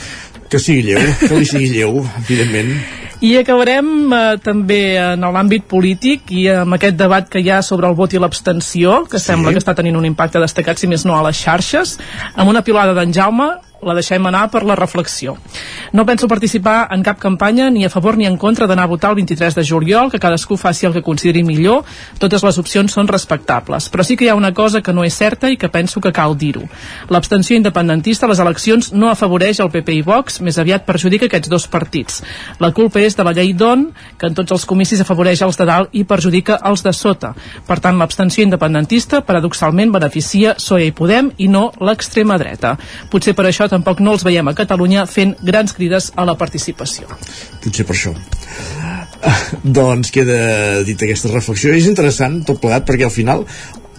Que 0.48 0.60
sigui 0.62 0.86
lleu, 0.90 1.04
que 1.20 1.34
li 1.36 1.46
sigui 1.48 1.68
lleu, 1.74 2.00
evidentment. 2.22 2.72
I 3.18 3.32
acabarem 3.40 3.88
eh, 4.14 4.36
també 4.38 4.80
en 5.02 5.26
l'àmbit 5.34 5.64
polític 5.66 6.30
i 6.30 6.44
amb 6.52 6.76
aquest 6.76 6.94
debat 7.00 7.26
que 7.28 7.42
hi 7.42 7.50
ha 7.50 7.58
sobre 7.66 7.88
el 7.90 7.96
vot 7.98 8.14
i 8.14 8.20
l'abstenció, 8.22 9.00
que 9.10 9.18
sí. 9.18 9.32
sembla 9.32 9.52
que 9.52 9.58
està 9.58 9.74
tenint 9.74 9.98
un 9.98 10.06
impacte 10.06 10.38
destacat, 10.38 10.78
si 10.78 10.86
més 10.90 11.02
no, 11.08 11.16
a 11.18 11.24
les 11.26 11.40
xarxes, 11.42 11.96
amb 12.36 12.52
una 12.52 12.62
pilada 12.62 12.94
d'en 12.94 13.12
Jaume, 13.12 13.50
la 13.82 13.94
deixem 13.94 14.24
anar 14.26 14.48
per 14.50 14.64
la 14.66 14.76
reflexió. 14.76 15.36
No 15.92 16.04
penso 16.06 16.28
participar 16.28 16.88
en 16.92 17.02
cap 17.02 17.18
campanya 17.18 17.70
ni 17.70 17.84
a 17.84 17.90
favor 17.90 18.16
ni 18.16 18.26
en 18.26 18.36
contra 18.36 18.66
d'anar 18.66 18.84
a 18.84 18.90
votar 18.90 19.10
el 19.10 19.16
23 19.16 19.54
de 19.54 19.64
juliol, 19.64 20.10
que 20.10 20.18
cadascú 20.18 20.56
faci 20.56 20.86
el 20.86 20.92
que 20.92 21.02
consideri 21.02 21.44
millor, 21.44 21.84
totes 22.18 22.42
les 22.44 22.58
opcions 22.58 22.92
són 22.92 23.08
respectables. 23.08 23.88
Però 23.90 24.04
sí 24.04 24.16
que 24.16 24.26
hi 24.26 24.28
ha 24.32 24.34
una 24.34 24.52
cosa 24.54 24.82
que 24.82 24.92
no 24.92 25.04
és 25.04 25.14
certa 25.14 25.50
i 25.50 25.56
que 25.56 25.70
penso 25.70 26.00
que 26.00 26.12
cal 26.12 26.36
dir-ho. 26.36 26.66
L'abstenció 27.08 27.56
independentista 27.56 28.26
a 28.26 28.32
les 28.32 28.42
eleccions 28.42 28.92
no 28.92 29.10
afavoreix 29.10 29.60
el 29.60 29.70
PP 29.70 30.00
i 30.00 30.02
Vox, 30.02 30.40
més 30.40 30.58
aviat 30.58 30.84
perjudica 30.86 31.26
aquests 31.30 31.48
dos 31.48 31.68
partits. 31.68 32.22
La 32.58 32.72
culpa 32.72 33.00
és 33.00 33.16
de 33.16 33.24
la 33.24 33.32
llei 33.36 33.54
d'ON, 33.54 33.88
que 34.18 34.26
en 34.26 34.34
tots 34.34 34.52
els 34.56 34.66
comicis 34.66 35.00
afavoreix 35.00 35.42
els 35.46 35.56
de 35.56 35.68
dalt 35.68 35.94
i 35.94 36.04
perjudica 36.04 36.58
els 36.68 36.82
de 36.82 36.92
sota. 36.92 37.34
Per 37.66 37.78
tant, 37.80 37.98
l'abstenció 37.98 38.44
independentista, 38.44 39.22
paradoxalment, 39.22 39.92
beneficia 39.94 40.56
PSOE 40.58 40.88
i 40.88 40.92
Podem 40.92 41.30
i 41.38 41.48
no 41.48 41.68
l'extrema 41.80 42.38
dreta. 42.40 42.74
Potser 43.12 43.34
per 43.38 43.46
això 43.48 43.67
tampoc 43.70 44.00
no 44.04 44.16
els 44.16 44.24
veiem 44.26 44.48
a 44.48 44.56
Catalunya 44.58 45.06
fent 45.06 45.36
grans 45.42 45.74
crides 45.76 46.12
a 46.16 46.26
la 46.28 46.36
participació. 46.40 47.08
Potser 47.64 47.86
per 47.88 47.96
això. 47.96 48.14
doncs 49.78 50.12
queda 50.14 50.82
dit 50.86 51.02
aquesta 51.02 51.32
reflexió. 51.32 51.74
És 51.74 51.90
interessant 51.90 52.42
tot 52.48 52.60
plegat 52.62 52.86
perquè 52.88 53.08
al 53.08 53.14
final 53.14 53.44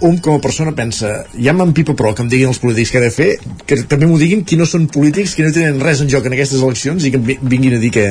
un 0.01 0.17
com 0.23 0.37
a 0.37 0.39
persona 0.39 0.71
pensa 0.75 1.25
ja 1.35 1.51
m'empipa 1.53 1.95
prou 1.97 2.13
que 2.15 2.23
em 2.23 2.29
diguin 2.31 2.53
els 2.53 2.61
polítics 2.63 2.93
que 2.93 3.01
he 3.01 3.03
de 3.03 3.11
fer 3.11 3.29
que 3.67 3.81
també 3.83 4.07
m'ho 4.07 4.19
diguin 4.19 4.45
qui 4.47 4.55
no 4.55 4.67
són 4.69 4.87
polítics 4.87 5.33
que 5.35 5.43
no 5.43 5.51
tenen 5.55 5.81
res 5.83 5.99
en 5.99 6.11
joc 6.11 6.29
en 6.29 6.37
aquestes 6.37 6.63
eleccions 6.63 7.03
i 7.03 7.11
que 7.11 7.19
vinguin 7.19 7.75
a 7.75 7.81
dir 7.83 7.91
que, 7.91 8.05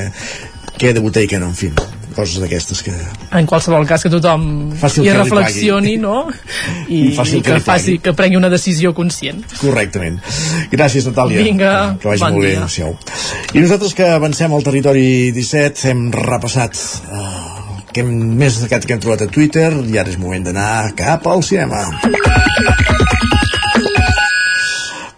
que 0.78 0.90
he 0.90 0.96
de 0.96 1.02
votar 1.04 1.24
i 1.26 1.30
que 1.30 1.40
no, 1.42 1.50
en 1.52 1.58
fi 1.58 1.72
coses 2.18 2.40
d'aquestes 2.42 2.80
que... 2.82 2.92
En 3.38 3.46
qualsevol 3.46 3.86
cas 3.86 4.02
que 4.02 4.10
tothom 4.10 4.46
Fàcil 4.78 5.06
hi 5.06 5.12
reflexioni, 5.14 5.94
no? 6.02 6.24
I, 6.88 7.12
I, 7.12 7.12
i 7.12 7.42
que, 7.42 7.42
que 7.46 7.58
faci, 7.62 7.98
que 8.02 8.14
prengui 8.18 8.40
una 8.40 8.50
decisió 8.52 8.90
conscient. 8.96 9.44
Correctament. 9.60 10.18
Gràcies, 10.72 11.06
Natàlia. 11.10 11.44
Vinga, 11.46 11.74
que 12.02 12.10
vagi 12.10 12.24
bon 12.26 12.38
molt 12.38 12.48
dia. 12.48 12.66
bé. 12.66 13.54
I 13.54 13.62
nosaltres 13.62 13.94
que 13.98 14.08
avancem 14.16 14.54
al 14.54 14.66
territori 14.66 15.06
17 15.36 15.92
hem 15.92 16.08
repassat 16.16 16.82
uh, 17.06 17.78
que 17.92 18.02
hem, 18.02 18.10
més 18.40 18.58
destacat 18.58 18.86
que 18.86 18.96
hem 18.96 19.04
trobat 19.04 19.26
a 19.28 19.30
Twitter 19.32 19.70
i 19.86 20.00
ara 20.00 20.12
és 20.12 20.18
moment 20.20 20.50
d'anar 20.50 20.96
cap 20.98 21.26
al 21.30 21.46
cinema 21.46 21.86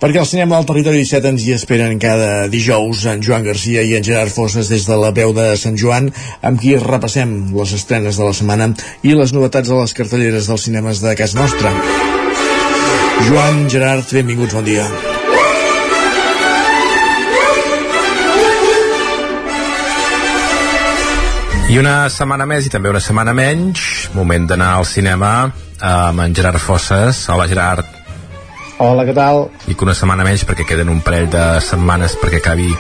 perquè 0.01 0.18
al 0.18 0.27
cinema 0.27 0.56
del 0.56 0.66
Territori 0.70 1.02
17 1.05 1.28
ens 1.28 1.44
hi 1.44 1.52
esperen 1.52 1.98
cada 2.01 2.48
dijous 2.48 3.05
en 3.10 3.20
Joan 3.20 3.44
Garcia 3.44 3.82
i 3.85 3.93
en 3.98 4.06
Gerard 4.06 4.32
Fosses 4.32 4.70
des 4.72 4.86
de 4.89 4.97
la 4.97 5.12
veu 5.12 5.35
de 5.36 5.52
Sant 5.60 5.77
Joan, 5.77 6.09
amb 6.40 6.60
qui 6.60 6.72
repassem 6.81 7.52
les 7.52 7.74
estrenes 7.77 8.16
de 8.16 8.24
la 8.24 8.32
setmana 8.32 8.70
i 9.05 9.12
les 9.12 9.35
novetats 9.36 9.68
de 9.68 9.77
les 9.77 9.94
cartelleres 9.94 10.48
dels 10.48 10.64
cinemes 10.64 11.05
de 11.05 11.14
casa 11.20 11.36
nostra. 11.43 11.74
Joan, 13.28 13.66
Gerard, 13.68 14.09
benvinguts, 14.09 14.56
bon 14.56 14.64
dia. 14.64 14.89
I 21.70 21.78
una 21.78 22.09
setmana 22.10 22.48
més 22.51 22.66
i 22.66 22.72
també 22.72 22.90
una 22.90 23.05
setmana 23.05 23.36
menys, 23.36 24.09
moment 24.16 24.48
d'anar 24.48 24.72
al 24.81 24.89
cinema 24.89 25.35
amb 25.78 26.24
en 26.24 26.35
Gerard 26.35 26.59
Fosses. 26.59 27.27
Hola, 27.31 27.47
Gerard. 27.52 27.99
Hola, 28.81 29.05
què 29.05 29.12
tal? 29.12 29.51
I 29.69 29.74
que 29.77 29.85
una 29.85 29.93
setmana 29.93 30.24
menys 30.24 30.47
perquè 30.48 30.65
queden 30.65 30.89
un 30.89 31.02
parell 31.05 31.27
de 31.28 31.43
setmanes 31.61 32.15
perquè 32.16 32.39
acabi 32.40 32.70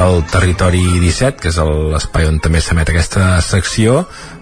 el 0.00 0.22
Territori 0.32 0.80
17, 1.02 1.36
que 1.42 1.50
és 1.50 1.58
l'espai 1.92 2.24
on 2.30 2.38
també 2.40 2.62
s'emet 2.64 2.88
aquesta 2.88 3.26
secció. 3.44 3.98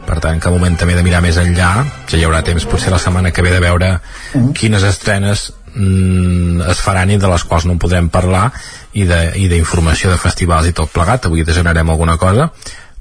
Per 0.07 0.21
tant, 0.23 0.39
que 0.39 0.53
moment 0.55 0.79
també 0.79 0.95
de 0.95 1.03
mirar 1.03 1.25
més 1.25 1.41
enllà, 1.43 1.73
ja 2.07 2.21
hi 2.21 2.23
haurà 2.23 2.45
temps 2.47 2.69
potser 2.71 2.95
la 2.95 3.03
setmana 3.03 3.35
que 3.35 3.43
ve 3.43 3.51
de 3.51 3.59
veure 3.67 3.91
uh 3.97 4.01
-huh. 4.39 4.53
quines 4.55 4.87
estrenes 4.87 5.53
mm, 5.75 6.71
es 6.71 6.81
faran 6.87 7.11
i 7.11 7.19
de 7.19 7.29
les 7.35 7.45
quals 7.45 7.67
no 7.67 7.79
podrem 7.79 8.09
parlar 8.09 8.53
i 8.93 9.05
d'informació 9.05 10.09
de, 10.09 10.15
i 10.15 10.19
de 10.19 10.23
festivals 10.23 10.69
i 10.69 10.73
tot 10.73 10.93
plegat. 10.93 11.27
Avui 11.27 11.43
desenarem 11.43 11.91
alguna 11.91 12.17
cosa, 12.17 12.53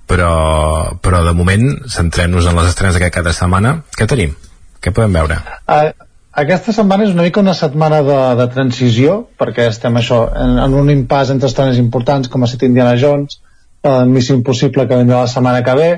però, 0.07 0.97
però 0.99 1.23
de 1.23 1.33
moment 1.33 1.83
centrem-nos 1.87 2.45
en 2.47 2.55
les 2.55 2.67
estrenes 2.67 2.95
d'aquest 2.95 3.13
cada 3.13 3.33
setmana. 3.33 3.83
Què 3.95 4.07
tenim? 4.07 4.35
Què 4.81 4.91
podem 4.91 5.13
veure? 5.13 5.37
Uh, 5.67 5.91
aquesta 6.31 6.71
setmana 6.71 7.03
és 7.03 7.13
una 7.13 7.25
mica 7.27 7.41
una 7.43 7.55
setmana 7.57 8.01
de, 8.07 8.19
de 8.39 8.47
transició, 8.53 9.21
perquè 9.39 9.67
estem 9.67 9.97
això, 9.99 10.23
en, 10.31 10.57
en 10.63 10.75
un 10.79 10.91
impàs 10.93 11.31
entre 11.33 11.49
estrenes 11.51 11.79
importants 11.81 12.31
com 12.31 12.43
a 12.43 12.47
Set 12.47 12.63
Indiana 12.67 12.95
Jones, 12.99 13.41
eh, 13.83 14.03
Missió 14.07 14.37
Impossible 14.37 14.87
que 14.87 14.99
vindrà 15.01 15.25
la 15.25 15.31
setmana 15.31 15.63
que 15.65 15.75
ve, 15.75 15.89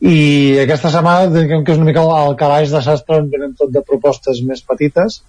i 0.00 0.56
aquesta 0.62 0.90
setmana 0.90 1.28
diguem 1.30 1.62
que 1.64 1.74
és 1.74 1.78
una 1.78 1.90
mica 1.90 2.02
el, 2.02 2.14
el 2.30 2.38
calaix 2.40 2.72
de 2.72 2.80
sastre 2.82 3.20
on 3.20 3.28
venen 3.32 3.52
tot 3.58 3.70
de 3.74 3.82
propostes 3.84 4.40
més 4.48 4.62
petites, 4.64 5.20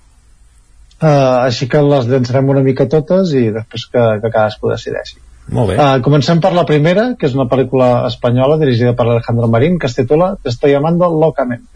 uh, 1.01 1.43
així 1.43 1.67
que 1.67 1.81
les 1.83 2.07
llançarem 2.07 2.53
una 2.53 2.63
mica 2.63 2.87
totes 2.87 3.35
i 3.35 3.49
després 3.51 3.85
que, 3.91 4.05
que 4.23 4.31
cadascú 4.31 4.71
decideixi. 4.71 5.19
Molt 5.51 5.73
bé. 5.73 5.75
Uh, 5.75 5.99
comencem 6.05 6.39
per 6.39 6.53
la 6.55 6.63
primera, 6.69 7.09
que 7.19 7.27
és 7.27 7.35
una 7.35 7.49
pel·lícula 7.51 8.07
espanyola 8.07 8.55
dirigida 8.61 8.95
per 8.95 9.09
Alejandro 9.09 9.51
Marín, 9.51 9.77
que 9.77 9.91
es 9.91 9.99
titula 9.99 10.37
Te 10.41 10.53
estoy 10.55 10.71
llamando 10.71 11.11
locamente. 11.11 11.67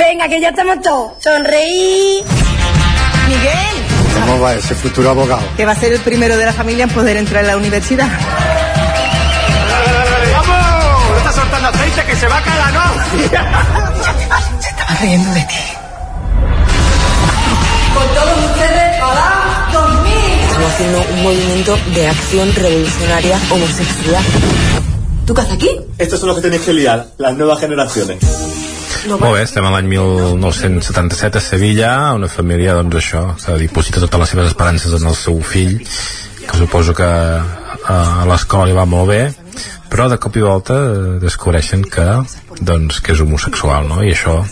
Venga, 0.00 0.28
que 0.28 0.40
ya 0.40 0.48
estamos 0.48 0.80
todos. 0.80 1.12
Sonreí. 1.22 2.22
Miguel, 3.28 3.76
¿Cómo 4.20 4.40
va 4.40 4.54
ese 4.54 4.74
futuro 4.74 5.10
abogado? 5.10 5.42
que 5.56 5.64
va 5.66 5.72
a 5.72 5.76
ser 5.76 5.92
el 5.92 6.00
primero 6.00 6.36
de 6.36 6.44
la 6.46 6.52
familia 6.52 6.84
en 6.84 6.90
poder 6.90 7.16
entrar 7.16 7.44
a 7.44 7.48
la 7.48 7.56
universidad. 7.56 8.08
¡Vamos! 10.32 11.10
¡No 11.10 11.16
está 11.18 11.32
soltando 11.32 11.68
aceite 11.68 12.02
que 12.06 12.16
se 12.16 12.26
va 12.26 12.38
a 12.38 12.42
caer 12.42 12.58
la 12.58 12.94
Se 14.60 14.68
estaba 14.70 14.94
riendo 15.00 15.30
de 15.34 15.40
ti. 15.42 15.54
Con 17.94 18.08
todos 18.14 18.44
ustedes, 18.50 19.00
para 19.00 19.68
2000. 19.72 20.12
Estamos 20.48 20.72
haciendo 20.72 21.04
un 21.14 21.22
movimiento 21.22 21.78
de 21.94 22.08
acción 22.08 22.54
revolucionaria 22.54 23.38
homosexual. 23.50 24.24
¿Tú 25.26 25.34
qué 25.34 25.40
haces 25.42 25.52
aquí? 25.54 25.70
Estos 25.98 26.18
son 26.18 26.28
los 26.28 26.36
que 26.38 26.42
tenéis 26.42 26.62
que 26.62 26.72
liar, 26.72 27.06
las 27.18 27.34
nuevas 27.36 27.60
generaciones. 27.60 28.18
Molt 29.08 29.32
bé, 29.32 29.42
estem 29.46 29.64
a 29.64 29.70
l'any 29.72 29.86
1977 29.88 31.38
a 31.38 31.40
Sevilla, 31.40 31.90
una 32.12 32.28
família, 32.28 32.74
doncs 32.76 32.98
això, 33.00 33.22
que 33.40 33.54
diposita 33.62 34.02
totes 34.02 34.20
les 34.20 34.32
seves 34.34 34.50
esperances 34.50 34.92
en 34.98 35.06
el 35.08 35.16
seu 35.16 35.38
fill, 35.40 35.78
que 36.44 36.58
suposo 36.58 36.92
que 36.98 37.08
a 37.08 38.26
l'escola 38.28 38.66
li 38.68 38.76
va 38.76 38.84
molt 38.84 39.08
bé, 39.08 39.22
però 39.90 40.10
de 40.12 40.18
cop 40.20 40.36
i 40.36 40.44
volta 40.44 40.76
eh, 40.76 41.14
descobreixen 41.22 41.86
que, 41.88 42.06
doncs, 42.60 43.00
que 43.00 43.14
és 43.16 43.22
homosexual, 43.24 43.88
no? 43.88 44.02
I 44.04 44.12
això 44.12 44.42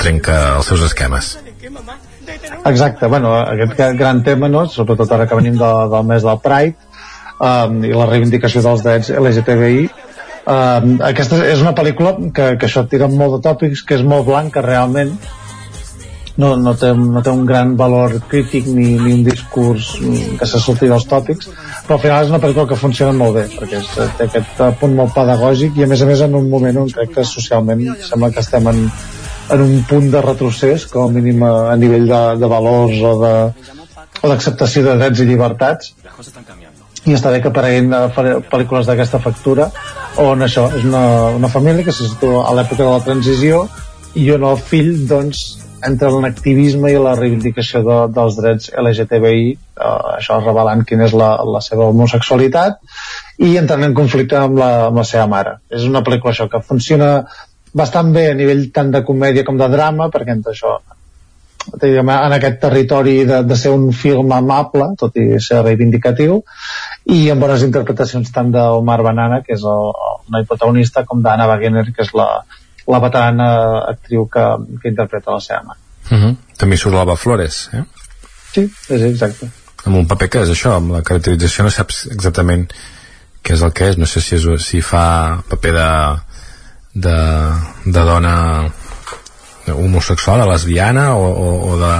trenca 0.00 0.56
els 0.56 0.72
seus 0.72 0.82
esquemes. 0.88 1.36
Exacte, 2.66 3.06
bueno, 3.06 3.36
aquest 3.38 3.78
gran 4.00 4.24
tema, 4.26 4.50
no? 4.50 4.66
sobretot 4.66 5.14
ara 5.14 5.28
que 5.30 5.38
venim 5.38 5.54
de, 5.60 5.70
del 5.94 6.10
mes 6.10 6.26
del 6.26 6.42
Pride, 6.42 6.74
um, 7.38 7.78
i 7.86 7.94
la 7.94 8.10
reivindicació 8.10 8.64
dels 8.66 8.82
drets 8.82 9.14
LGTBI, 9.14 9.86
um, 10.46 10.92
aquesta 11.10 11.40
és 11.46 11.64
una 11.64 11.74
pel·lícula 11.76 12.14
que, 12.34 12.52
que 12.60 12.68
això 12.68 12.86
tira 12.90 13.08
molt 13.12 13.36
de 13.36 13.42
tòpics, 13.48 13.82
que 13.86 13.98
és 13.98 14.06
molt 14.06 14.26
blanca 14.28 14.64
realment, 14.64 15.16
no, 16.36 16.50
no, 16.60 16.74
té, 16.76 16.90
no 16.92 17.22
té 17.24 17.32
un 17.32 17.44
gran 17.48 17.76
valor 17.80 18.18
crític 18.28 18.66
ni, 18.68 18.90
ni 19.00 19.12
un 19.14 19.22
discurs 19.24 19.94
que 20.38 20.48
se 20.48 20.60
surti 20.60 20.88
dels 20.90 21.06
tòpics 21.08 21.48
però 21.86 21.96
al 21.96 22.02
final 22.02 22.26
és 22.26 22.32
una 22.32 22.40
pel·lícula 22.42 22.68
que 22.68 22.76
funciona 22.76 23.14
molt 23.16 23.38
bé 23.38 23.44
perquè 23.54 23.80
és, 23.80 23.92
té 24.18 24.26
aquest 24.26 24.60
punt 24.80 24.96
molt 24.98 25.14
pedagògic 25.16 25.78
i 25.80 25.86
a 25.86 25.88
més 25.88 26.02
a 26.04 26.10
més 26.10 26.24
en 26.26 26.36
un 26.36 26.50
moment 26.52 26.82
on 26.82 26.92
crec 26.92 27.14
que 27.14 27.24
socialment 27.24 27.86
sembla 28.04 28.30
que 28.34 28.44
estem 28.44 28.68
en, 28.72 28.82
en 29.56 29.64
un 29.64 29.80
punt 29.88 30.10
de 30.12 30.22
retrocés 30.28 30.84
com 30.92 31.08
a 31.08 31.14
mínim 31.16 31.40
a, 31.46 31.54
a 31.72 31.76
nivell 31.80 32.04
de, 32.10 32.22
de 32.42 32.52
valors 32.52 33.00
o 33.00 33.14
de 33.24 33.34
o 34.22 34.30
d'acceptació 34.30 34.82
de 34.86 34.96
drets 34.96 35.20
i 35.20 35.26
llibertats. 35.28 35.92
I 37.06 37.14
està 37.14 37.30
bé 37.30 37.42
que 37.42 37.50
apareguin 37.52 37.92
pel·lícules 38.50 38.88
d'aquesta 38.88 39.20
factura 39.22 39.68
on 40.22 40.42
això 40.42 40.66
és 40.76 40.84
una, 40.84 41.04
una 41.36 41.50
família 41.52 41.84
que 41.84 41.94
se 41.94 42.08
situa 42.08 42.46
a 42.48 42.54
l'època 42.56 42.82
de 42.82 42.90
la 42.90 43.04
transició 43.04 43.66
i 44.16 44.30
on 44.32 44.46
el 44.48 44.58
fill 44.70 44.92
doncs 45.08 45.44
entre 45.86 46.10
l'activisme 46.10 46.90
i 46.90 46.98
la 47.00 47.14
reivindicació 47.18 47.82
de, 47.84 47.98
dels 48.16 48.38
drets 48.40 48.70
LGTBI, 48.80 49.50
eh, 49.52 49.98
això 50.16 50.40
revelant 50.40 50.82
quina 50.88 51.06
és 51.06 51.14
la, 51.14 51.34
la 51.44 51.60
seva 51.62 51.90
homosexualitat, 51.92 52.80
i 53.44 53.52
entrant 53.60 53.84
en 53.84 53.94
conflicte 53.94 54.38
amb 54.40 54.58
la, 54.58 54.70
amb 54.88 55.02
la 55.02 55.06
seva 55.06 55.28
mare. 55.30 55.58
És 55.70 55.86
una 55.86 56.02
pel·lícula 56.06 56.32
això 56.32 56.48
que 56.50 56.64
funciona 56.64 57.10
bastant 57.76 58.12
bé 58.16 58.30
a 58.30 58.36
nivell 58.38 58.70
tant 58.74 58.90
de 58.94 59.04
comèdia 59.04 59.44
com 59.44 59.60
de 59.60 59.68
drama, 59.72 60.08
perquè 60.12 60.32
entre 60.32 60.56
això 60.56 60.78
diguem, 61.74 62.10
en 62.14 62.34
aquest 62.36 62.60
territori 62.62 63.16
de, 63.28 63.42
de 63.44 63.56
ser 63.58 63.72
un 63.74 63.90
film 63.92 64.32
amable, 64.32 64.92
tot 64.98 65.16
i 65.18 65.40
ser 65.42 65.62
reivindicatiu, 65.64 66.40
i 67.06 67.30
amb 67.30 67.42
bones 67.42 67.62
interpretacions 67.62 68.32
tant 68.34 68.50
d'Omar 68.54 68.98
Banana, 69.06 69.42
que 69.46 69.54
és 69.54 69.62
el, 69.62 69.92
el 70.34 70.46
protagonista, 70.46 71.04
com 71.06 71.22
d'Anna 71.22 71.46
Wagener, 71.50 71.84
que 71.94 72.02
és 72.02 72.10
la, 72.18 72.26
la 72.90 73.02
veterana 73.02 73.46
actriu 73.92 74.26
que, 74.32 74.46
que 74.82 74.90
interpreta 74.90 75.36
la 75.36 75.44
seva 75.44 75.62
mare. 75.68 75.80
Uh 76.10 76.14
mhm. 76.14 76.24
-huh. 76.24 76.58
També 76.58 76.76
surt 76.76 76.94
l'Alba 76.94 77.16
Flores, 77.16 77.68
eh? 77.72 77.84
Sí, 78.52 78.70
és 78.88 79.02
exacte. 79.02 79.50
Amb 79.84 79.96
un 79.96 80.06
paper 80.06 80.28
que 80.28 80.42
és 80.42 80.50
això, 80.50 80.76
amb 80.76 80.92
la 80.92 81.02
caracterització 81.02 81.64
no 81.64 81.70
saps 81.70 82.06
exactament 82.10 82.66
què 83.42 83.54
és 83.54 83.62
el 83.62 83.72
que 83.72 83.88
és, 83.90 83.96
no 83.96 84.06
sé 84.06 84.20
si, 84.20 84.34
és, 84.34 84.46
si 84.64 84.80
fa 84.80 85.42
paper 85.48 85.72
de, 85.72 85.90
de, 86.94 87.18
de 87.84 88.04
dona 88.04 88.34
homosexual, 89.74 90.40
de 90.40 90.46
lesbiana 90.46 91.14
o, 91.14 91.26
o, 91.26 91.70
o 91.70 91.78
de... 91.78 91.92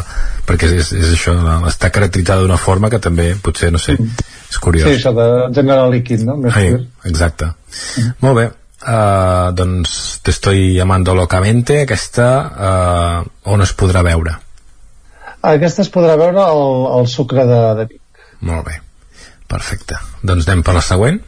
perquè 0.46 0.70
és, 0.78 0.92
és 0.92 1.12
això, 1.12 1.34
està 1.66 1.90
caracteritzada 1.90 2.42
d'una 2.42 2.56
forma 2.56 2.90
que 2.90 2.98
també 2.98 3.34
potser, 3.42 3.72
no 3.72 3.78
sé, 3.78 3.96
mm. 3.98 4.35
És 4.50 4.60
curiós. 4.62 4.88
Sí, 4.88 5.00
això 5.00 5.12
de 5.16 5.28
gènere 5.56 5.88
líquid, 5.94 6.24
no? 6.28 6.36
Més 6.40 6.56
Ai, 6.56 6.72
exacte. 7.08 7.50
Mm. 7.96 8.14
Molt 8.24 8.40
bé, 8.40 8.46
uh, 8.86 9.52
doncs 9.56 9.96
Te 10.26 10.32
estoy 10.32 10.74
llamando 10.74 11.14
locamente 11.14 11.82
aquesta 11.82 12.24
uh, 13.22 13.52
on 13.52 13.62
es 13.62 13.70
podrà 13.78 14.00
veure? 14.02 14.32
Aquesta 15.46 15.84
es 15.84 15.90
podrà 15.94 16.16
veure 16.18 16.40
al, 16.42 16.62
al 16.96 17.06
Sucre 17.06 17.44
de, 17.46 17.58
de 17.78 17.84
Vic. 17.92 18.24
Molt 18.48 18.66
bé, 18.66 18.80
perfecte. 19.46 20.00
Doncs 20.26 20.48
anem 20.48 20.64
per 20.66 20.74
la 20.74 20.82
següent? 20.82 21.20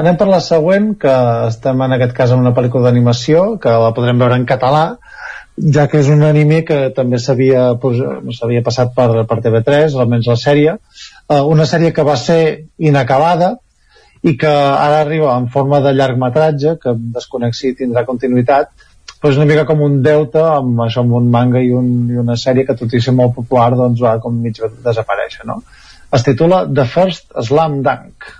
Anem 0.00 0.16
per 0.16 0.30
la 0.30 0.40
següent, 0.40 0.94
que 1.00 1.12
estem 1.50 1.84
en 1.84 1.96
aquest 1.98 2.16
cas 2.16 2.32
en 2.32 2.40
una 2.46 2.54
pel·lícula 2.56 2.88
d'animació, 2.88 3.44
que 3.60 3.76
la 3.84 3.92
podrem 3.98 4.24
veure 4.24 4.40
en 4.40 4.48
català, 4.48 4.86
ja 5.76 5.84
que 5.92 6.00
és 6.00 6.08
un 6.12 6.24
anime 6.24 6.62
que 6.64 6.80
també 6.96 7.20
s'havia 7.20 7.68
passat 8.64 8.96
per, 8.96 9.10
per 9.28 9.38
TV3, 9.44 10.00
almenys 10.00 10.32
la 10.32 10.40
sèrie, 10.40 10.78
uh, 11.28 11.44
una 11.46 11.66
sèrie 11.66 11.92
que 11.92 12.04
va 12.06 12.16
ser 12.20 12.40
inacabada, 12.78 13.56
i 14.26 14.34
que 14.40 14.50
ara 14.50 15.00
arriba 15.00 15.34
en 15.38 15.48
forma 15.54 15.80
de 15.84 15.92
llargmetratge 15.94 16.76
que 16.82 16.94
desconec 17.16 17.54
si 17.54 17.74
tindrà 17.78 18.04
continuïtat 18.08 18.72
però 19.20 19.32
és 19.32 19.38
una 19.40 19.48
mica 19.50 19.66
com 19.68 19.82
un 19.86 20.00
deute 20.06 20.42
amb 20.44 20.80
això 20.86 21.04
amb 21.04 21.14
un 21.18 21.28
manga 21.34 21.62
i, 21.62 21.70
un, 21.80 21.92
i 22.12 22.18
una 22.22 22.36
sèrie 22.40 22.66
que 22.68 22.76
tot 22.80 22.96
i 22.96 23.02
ser 23.04 23.14
molt 23.20 23.36
popular 23.36 23.70
doncs 23.76 24.02
va 24.06 24.16
com 24.24 24.40
mig 24.46 24.58
desaparèixer 24.88 25.46
no? 25.52 25.60
es 26.18 26.26
titula 26.26 26.64
The 26.80 26.88
First 26.96 27.32
Slam 27.50 27.80
Dunk 27.86 28.32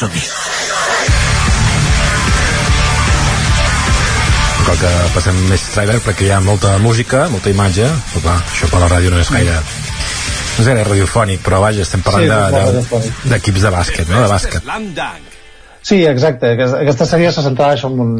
som-hi. 0.00 0.24
cal 4.70 4.78
que 4.78 4.90
passem 5.14 5.38
més 5.50 5.62
trailer 5.74 5.96
perquè 6.04 6.28
hi 6.28 6.32
ha 6.34 6.40
molta 6.44 6.76
música, 6.82 7.24
molta 7.32 7.50
imatge 7.50 7.88
però 8.12 8.20
clar, 8.26 8.36
això 8.52 8.68
per 8.70 8.82
la 8.84 8.90
ràdio 8.92 9.10
no 9.10 9.18
és 9.22 9.30
gaire 9.32 9.56
no 9.56 10.62
és 10.62 10.68
gaire 10.68 10.84
radiofònic, 10.86 11.40
però 11.42 11.60
vaja, 11.64 11.82
estem 11.86 12.04
parlant 12.06 12.26
sí, 12.26 13.00
d'equips 13.32 13.58
de, 13.58 13.66
de 13.66 13.72
bàsquet, 13.74 14.10
no? 14.12 14.22
De 14.22 14.30
bàsquet. 14.30 14.68
Sí, 15.80 16.02
exacte. 16.04 16.52
Aquesta 16.66 17.06
sèrie 17.08 17.30
se 17.32 17.44
centrava 17.44 17.72
això 17.76 17.88
en 17.88 18.02
un, 18.04 18.12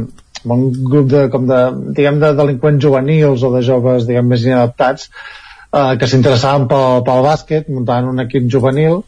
en 0.46 0.54
un 0.54 0.62
grup 0.72 1.10
de, 1.12 1.26
com 1.32 1.44
de, 1.48 1.58
diguem, 1.98 2.20
de 2.22 2.32
delinqüents 2.38 2.82
juvenils 2.82 3.44
o 3.44 3.52
de 3.52 3.60
joves, 3.66 4.06
diguem, 4.08 4.30
més 4.32 4.46
inadaptats 4.46 5.10
eh, 5.10 5.92
que 6.00 6.08
s'interessaven 6.08 6.66
pel, 6.70 7.02
pel 7.06 7.26
bàsquet, 7.26 7.68
muntant 7.68 8.08
un 8.08 8.24
equip 8.24 8.48
juvenil 8.50 9.02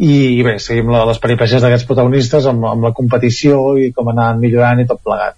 i, 0.00 0.40
bé, 0.40 0.54
seguim 0.64 0.88
la, 0.88 1.02
les 1.04 1.18
peripècies 1.20 1.60
d'aquests 1.60 1.84
protagonistes 1.88 2.46
amb, 2.48 2.64
amb 2.64 2.86
la 2.86 2.92
competició 2.96 3.74
i 3.76 3.90
com 3.92 4.08
anaven 4.08 4.38
millorant 4.40 4.80
i 4.80 4.86
tot 4.88 5.02
plegat. 5.04 5.36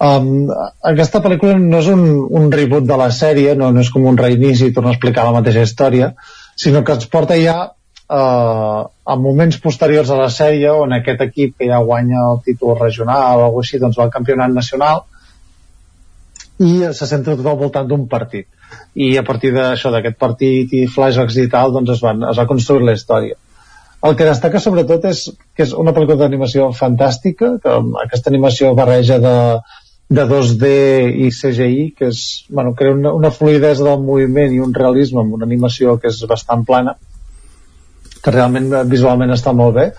Um, 0.00 0.48
aquesta 0.90 1.20
pel·lícula 1.20 1.58
no 1.60 1.82
és 1.82 1.90
un, 1.92 2.04
un 2.40 2.46
reboot 2.54 2.86
de 2.88 2.96
la 2.96 3.10
sèrie, 3.12 3.52
no, 3.58 3.68
no 3.74 3.82
és 3.84 3.90
com 3.92 4.06
un 4.08 4.16
reinici 4.16 4.70
i 4.70 4.72
torna 4.72 4.94
a 4.94 4.96
explicar 4.96 5.26
la 5.26 5.34
mateixa 5.34 5.64
història, 5.66 6.14
sinó 6.56 6.80
que 6.80 6.96
ens 6.96 7.04
porta 7.12 7.36
ja 7.36 7.56
uh, 7.68 8.78
a 8.88 9.16
moments 9.20 9.58
posteriors 9.60 10.08
a 10.08 10.16
la 10.22 10.30
sèrie 10.32 10.72
on 10.72 10.94
aquest 10.96 11.20
equip 11.26 11.58
que 11.58 11.68
ja 11.68 11.80
guanya 11.84 12.22
el 12.30 12.40
títol 12.46 12.78
regional 12.78 13.42
o 13.42 13.48
alguna 13.50 13.66
així, 13.66 13.80
doncs 13.82 13.98
va 14.00 14.06
al 14.06 14.14
campionat 14.14 14.54
nacional 14.54 15.02
i 16.64 16.78
se 16.96 17.10
centra 17.10 17.36
tot 17.36 17.50
al 17.50 17.60
voltant 17.60 17.92
d'un 17.92 18.08
partit. 18.08 18.48
I 18.96 19.10
a 19.20 19.26
partir 19.26 19.52
d'això, 19.52 19.92
d'aquest 19.92 20.16
partit 20.18 20.72
i 20.80 20.86
flashbacks 20.88 21.36
i 21.44 21.46
tal, 21.52 21.76
doncs 21.76 21.92
es, 21.98 22.02
van, 22.02 22.24
es 22.32 22.40
va 22.40 22.48
construir 22.48 22.88
la 22.88 22.96
història 22.96 23.36
el 24.06 24.14
que 24.14 24.28
destaca 24.28 24.60
sobretot 24.62 25.04
és 25.10 25.24
que 25.56 25.64
és 25.66 25.74
una 25.74 25.92
pel·lícula 25.94 26.20
d'animació 26.22 26.70
fantàstica, 26.76 27.56
que 27.62 27.74
aquesta 28.04 28.30
animació 28.30 28.70
barreja 28.78 29.18
de, 29.22 29.34
de 30.08 30.24
2D 30.30 30.70
i 31.26 31.32
CGI, 31.34 31.90
que 31.98 32.12
és, 32.12 32.22
bueno, 32.48 32.76
crea 32.78 32.94
una, 32.94 33.12
una 33.12 33.32
fluidesa 33.34 33.88
del 33.88 34.04
moviment 34.06 34.54
i 34.54 34.62
un 34.62 34.74
realisme 34.76 35.24
amb 35.24 35.34
una 35.40 35.48
animació 35.48 35.98
que 35.98 36.12
és 36.12 36.22
bastant 36.30 36.64
plana, 36.68 36.94
que 38.22 38.34
realment 38.34 38.70
visualment 38.90 39.34
està 39.34 39.52
molt 39.54 39.76
bé, 39.76 39.90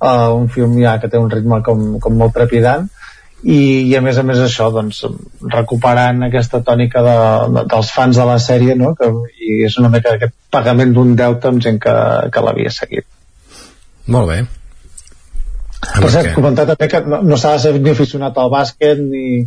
uh, 0.00 0.34
un 0.34 0.50
film 0.52 0.76
ja 0.82 0.98
que 1.02 1.10
té 1.12 1.18
un 1.18 1.30
ritme 1.30 1.62
com, 1.66 1.88
com 2.02 2.18
molt 2.18 2.34
trepidant, 2.34 2.90
i, 3.46 3.58
i 3.86 3.94
a 3.94 4.00
més 4.02 4.18
a 4.18 4.24
més 4.26 4.40
això 4.42 4.72
doncs, 4.74 5.04
recuperant 5.52 6.24
aquesta 6.26 6.62
tònica 6.66 7.02
de, 7.04 7.18
de, 7.54 7.66
dels 7.70 7.90
fans 7.94 8.18
de 8.18 8.24
la 8.26 8.40
sèrie 8.42 8.74
no? 8.74 8.94
que, 8.98 9.10
i 9.38 9.60
és 9.68 9.76
una 9.78 9.92
mica 9.92 10.16
aquest 10.16 10.34
pagament 10.50 10.94
d'un 10.96 11.12
deute 11.14 11.52
amb 11.52 11.62
gent 11.62 11.78
que, 11.82 11.94
que 12.32 12.42
l'havia 12.42 12.72
seguit 12.74 13.06
molt 14.12 14.30
bé. 14.32 14.40
Per 15.86 16.10
cert, 16.10 16.32
comentar 16.34 16.66
també 16.70 16.88
que 16.90 17.00
no, 17.06 17.20
no 17.22 17.38
s'ha 17.38 17.54
de 17.56 17.62
ser 17.62 17.72
ni 17.78 17.92
aficionat 17.92 18.36
al 18.40 18.50
bàsquet 18.52 19.00
ni, 19.02 19.44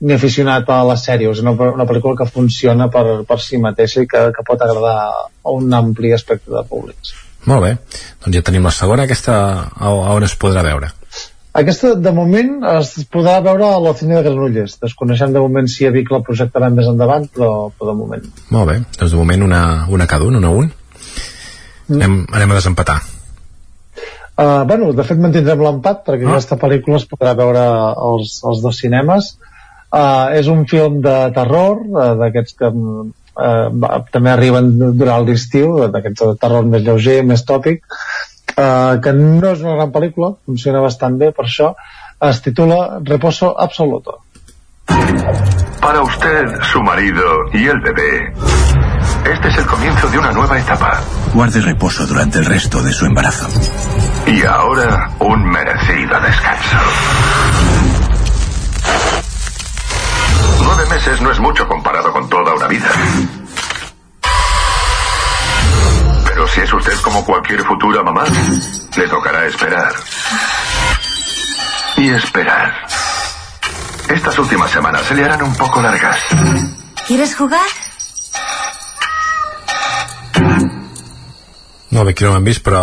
ni 0.00 0.16
aficionat 0.16 0.68
a 0.72 0.80
la 0.88 0.96
sèrie, 1.00 1.30
és 1.32 1.42
una, 1.44 1.54
una 1.56 1.86
pel·lícula 1.88 2.18
que 2.18 2.28
funciona 2.28 2.88
per, 2.92 3.22
per 3.28 3.38
si 3.40 3.60
mateixa 3.62 4.02
i 4.02 4.10
que, 4.10 4.26
que 4.34 4.44
pot 4.46 4.62
agradar 4.64 4.98
a 5.06 5.54
un 5.54 5.72
ampli 5.72 6.12
aspecte 6.16 6.52
de 6.52 6.64
públics. 6.68 7.14
Molt 7.46 7.62
bé, 7.62 7.72
doncs 8.24 8.36
ja 8.36 8.44
tenim 8.44 8.66
la 8.66 8.74
segona, 8.74 9.06
aquesta 9.06 9.36
a, 9.70 9.88
a 9.88 10.14
on 10.16 10.26
es 10.26 10.34
podrà 10.40 10.64
veure? 10.66 10.90
Aquesta, 11.56 11.94
de 11.96 12.12
moment, 12.12 12.58
es 12.74 12.90
podrà 13.12 13.38
veure 13.44 13.68
a 13.70 13.80
l'Ocine 13.80 14.18
de 14.18 14.24
Granollers. 14.26 14.74
Desconeixem 14.82 15.32
de 15.32 15.40
moment 15.40 15.70
si 15.72 15.86
a 15.88 15.92
Vic 15.94 16.10
la 16.12 16.20
projectaran 16.26 16.76
més 16.76 16.90
endavant, 16.90 17.24
però, 17.32 17.70
però 17.72 17.94
de 17.94 17.96
moment. 17.96 18.26
Molt 18.52 18.68
bé, 18.68 18.80
doncs 18.98 19.14
de 19.14 19.20
moment 19.22 19.46
una, 19.46 19.62
una 19.88 20.08
cada 20.10 20.28
un, 20.28 20.36
una 20.36 20.52
a 20.52 20.58
un. 20.64 20.68
Mm. 21.86 21.96
Anem, 21.96 22.18
anem 22.36 22.52
a 22.52 22.58
desempatar. 22.58 22.98
Uh, 24.36 24.64
bueno, 24.68 24.90
de 24.92 25.04
fet 25.08 25.16
mantindrem 25.16 25.62
l'empat 25.64 26.02
perquè 26.04 26.26
ah. 26.26 26.34
aquesta 26.34 26.58
pel·lícula 26.60 26.98
es 27.00 27.06
podrà 27.08 27.32
veure 27.38 27.62
als, 27.96 28.34
als 28.44 28.60
dos 28.60 28.76
cinemes 28.82 29.30
uh, 29.32 30.28
és 30.36 30.50
un 30.52 30.66
film 30.68 30.98
de 31.06 31.14
terror 31.32 31.80
uh, 31.86 32.10
d'aquests 32.20 32.58
que 32.58 32.68
uh, 32.68 34.02
també 34.12 34.34
arriben 34.34 34.68
durant 35.00 35.24
l'estiu 35.24 35.88
d'aquests 35.88 36.26
de 36.26 36.36
terror 36.42 36.68
més 36.68 36.84
lleuger, 36.84 37.22
més 37.24 37.46
tòpic 37.48 37.80
uh, 37.88 39.00
que 39.00 39.16
no 39.16 39.54
és 39.54 39.64
una 39.64 39.78
gran 39.78 39.96
pel·lícula, 39.96 40.34
funciona 40.44 40.84
bastant 40.84 41.16
bé 41.16 41.32
per 41.32 41.48
això, 41.48 41.72
es 42.28 42.44
titula 42.44 43.00
Reposo 43.04 43.54
Absoluto. 43.56 44.20
Para 45.80 46.02
usted, 46.02 46.60
su 46.72 46.82
marido 46.82 47.24
y 47.52 47.68
el 47.68 47.80
bebé, 47.80 48.32
este 49.32 49.48
es 49.48 49.58
el 49.58 49.66
comienzo 49.66 50.08
de 50.08 50.18
una 50.18 50.32
nueva 50.32 50.58
etapa. 50.58 51.00
Guarde 51.34 51.60
reposo 51.60 52.06
durante 52.06 52.38
el 52.38 52.44
resto 52.44 52.82
de 52.82 52.92
su 52.92 53.06
embarazo. 53.06 53.46
Y 54.26 54.44
ahora, 54.44 55.10
un 55.20 55.44
merecido 55.44 56.20
descanso. 56.20 56.76
Nueve 60.62 60.86
meses 60.90 61.20
no 61.20 61.30
es 61.30 61.40
mucho 61.40 61.66
comparado 61.66 62.12
con 62.12 62.28
toda 62.28 62.54
una 62.54 62.68
vida. 62.68 62.88
Pero 66.24 66.46
si 66.48 66.60
es 66.60 66.72
usted 66.72 67.00
como 67.02 67.24
cualquier 67.24 67.64
futura 67.64 68.02
mamá, 68.02 68.24
le 68.96 69.08
tocará 69.08 69.46
esperar. 69.46 69.94
Y 71.96 72.10
esperar. 72.10 72.74
Estas 74.08 74.38
últimas 74.38 74.70
semanas 74.70 75.02
se 75.02 75.14
le 75.14 75.24
harán 75.24 75.42
un 75.42 75.54
poco 75.56 75.82
largas. 75.82 76.18
¿Quieres 77.06 77.34
jugar? 77.34 77.66
No, 81.90 82.04
bé, 82.04 82.10
aquí 82.12 82.24
no 82.24 82.32
ho 82.32 82.36
hem 82.36 82.44
vist, 82.44 82.62
però 82.66 82.82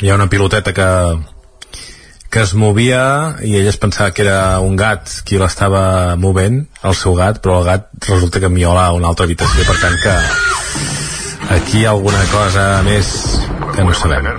hi 0.00 0.08
ha 0.08 0.16
una 0.16 0.28
piloteta 0.32 0.72
que, 0.72 0.88
que 2.30 2.40
es 2.44 2.54
movia 2.54 3.02
i 3.44 3.56
ell 3.58 3.68
es 3.68 3.76
pensava 3.82 4.14
que 4.16 4.22
era 4.24 4.60
un 4.64 4.76
gat 4.78 5.10
qui 5.26 5.40
l'estava 5.40 6.16
movent, 6.16 6.62
el 6.86 6.96
seu 6.96 7.16
gat, 7.18 7.42
però 7.44 7.58
el 7.60 7.68
gat 7.68 7.90
resulta 8.08 8.40
que 8.40 8.48
miola 8.48 8.86
a 8.86 8.96
una 8.96 9.10
altra 9.10 9.26
habitació, 9.28 9.66
per 9.68 9.76
tant 9.82 9.98
que 10.04 10.16
aquí 11.56 11.82
hi 11.82 11.86
ha 11.86 11.94
alguna 11.96 12.22
cosa 12.32 12.66
més 12.86 13.10
que 13.74 13.84
no 13.84 13.94
sabem. 13.94 14.30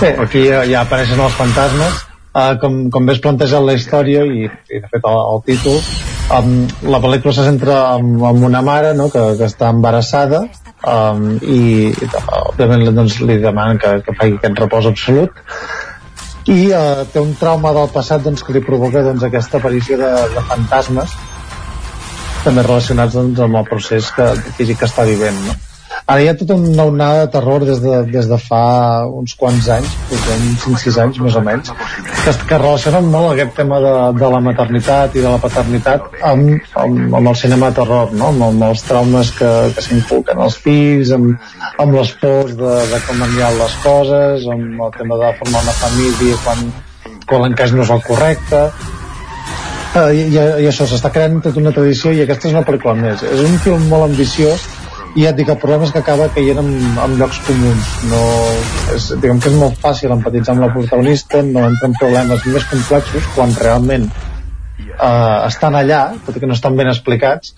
Sí, 0.00 0.12
aquí 0.26 0.44
ja 0.72 0.84
apareixen 0.86 1.20
els 1.20 1.36
fantasmes, 1.40 2.04
uh, 2.36 2.54
com, 2.60 2.76
com 2.92 3.08
bé 3.08 3.16
es 3.16 3.22
plantejat 3.24 3.64
la 3.64 3.76
història 3.78 4.24
i, 4.28 4.44
i 4.46 4.82
de 4.82 4.90
fet 4.92 5.08
el, 5.08 5.18
el 5.32 5.42
títol, 5.48 5.80
um, 6.36 6.52
la 6.92 7.00
pel·lícula 7.02 7.34
se 7.36 7.46
centra 7.46 7.78
en, 7.96 8.16
en 8.30 8.44
una 8.50 8.62
mare 8.66 8.92
no, 8.98 9.08
que, 9.12 9.24
que 9.40 9.48
està 9.48 9.70
embarassada 9.74 10.44
um, 10.82 11.28
i, 11.40 11.90
i 11.90 12.10
òbviament 12.42 12.88
doncs, 12.92 13.20
li 13.24 13.40
demanen 13.42 13.80
que, 13.82 13.98
que 14.06 14.16
faci 14.18 14.36
aquest 14.38 14.64
repòs 14.64 14.90
absolut 14.92 15.44
i 16.52 16.58
uh, 16.70 17.06
té 17.10 17.22
un 17.22 17.32
trauma 17.40 17.72
del 17.74 17.88
passat 17.94 18.22
doncs, 18.26 18.44
que 18.46 18.54
li 18.54 18.64
provoca 18.64 19.04
doncs, 19.06 19.24
aquesta 19.26 19.58
aparició 19.62 19.98
de, 20.02 20.12
de 20.36 20.44
fantasmes 20.50 21.16
també 22.44 22.62
relacionats 22.62 23.16
doncs, 23.16 23.40
amb 23.42 23.58
el 23.58 23.66
procés 23.66 24.12
que, 24.14 24.28
físic 24.58 24.82
que 24.82 24.90
està 24.90 25.08
vivent 25.08 25.40
no? 25.48 25.56
Ara 26.06 26.22
hi 26.22 26.28
ha 26.30 26.36
tota 26.38 26.54
una 26.54 26.84
onada 26.86 27.24
de 27.24 27.30
terror 27.34 27.64
des 27.66 27.80
de, 27.82 27.94
des 28.06 28.28
de 28.30 28.36
fa 28.38 28.60
uns 29.20 29.32
quants 29.38 29.68
anys 29.76 29.94
portem 30.10 30.44
5-6 30.62 30.98
anys 31.02 31.16
més 31.24 31.38
o 31.38 31.42
menys 31.42 31.72
que, 31.72 32.34
que 32.50 32.60
relacionen 32.62 33.08
molt 33.10 33.32
aquest 33.32 33.56
tema 33.58 33.80
de, 33.82 33.94
de 34.20 34.28
la 34.34 34.40
maternitat 34.44 35.16
i 35.18 35.24
de 35.24 35.32
la 35.32 35.40
paternitat 35.42 36.06
amb, 36.30 36.68
amb, 36.84 37.16
amb 37.20 37.32
el 37.32 37.38
cinema 37.40 37.72
de 37.72 37.78
terror 37.80 38.14
no? 38.14 38.28
amb, 38.28 38.44
amb 38.50 38.66
els 38.68 38.86
traumes 38.86 39.32
que, 39.40 39.50
que 39.74 39.86
s'inculquen 39.88 40.44
als 40.46 40.60
fills 40.62 41.10
amb, 41.16 41.48
amb 41.82 41.98
les 41.98 42.14
pors 42.22 42.54
de, 42.62 42.76
de 42.92 43.02
com 43.08 43.26
han 43.26 43.36
les 43.58 43.76
coses 43.82 44.46
amb 44.54 44.86
el 44.86 44.94
tema 45.00 45.18
de 45.24 45.32
formar 45.42 45.64
una 45.66 45.76
família 45.82 46.38
quan, 46.46 46.64
quan 47.26 47.46
l'encàs 47.48 47.74
no 47.74 47.82
és 47.82 47.94
el 47.96 48.06
correcte 48.06 48.62
uh, 48.70 50.08
i, 50.14 50.28
i, 50.30 50.38
i 50.38 50.70
això 50.70 50.86
s'està 50.86 51.10
creant 51.10 51.42
tota 51.50 51.58
una 51.66 51.74
tradició 51.74 52.14
i 52.14 52.22
aquesta 52.22 52.46
és 52.46 52.54
una 52.54 52.66
pel·lícula 52.70 52.94
més 53.02 53.26
és 53.26 53.46
un 53.50 53.58
film 53.66 53.90
molt 53.90 54.12
ambiciós 54.12 54.70
i 55.16 55.24
ja 55.24 55.32
et 55.32 55.38
dic, 55.38 55.48
el 55.48 55.56
problema 55.60 55.86
és 55.86 55.92
que 55.94 56.02
acaba 56.02 56.28
caient 56.34 56.60
en, 56.60 56.68
en 57.00 57.16
llocs 57.16 57.38
comuns. 57.46 57.88
No, 58.10 58.20
és, 58.92 59.08
diguem 59.22 59.40
que 59.40 59.48
és 59.48 59.56
molt 59.56 59.78
fàcil 59.80 60.12
empatitzar 60.12 60.52
amb 60.54 60.66
la 60.66 60.72
protagonista 60.74 61.40
no 61.46 61.64
entra 61.70 61.88
en 61.88 61.96
problemes 61.96 62.44
més 62.52 62.66
complexos 62.68 63.30
quan 63.32 63.54
realment 63.56 64.04
eh, 64.10 65.38
estan 65.46 65.78
allà 65.80 66.02
tot 66.26 66.36
i 66.36 66.42
que 66.42 66.50
no 66.50 66.56
estan 66.58 66.76
ben 66.76 66.92
explicats. 66.92 67.54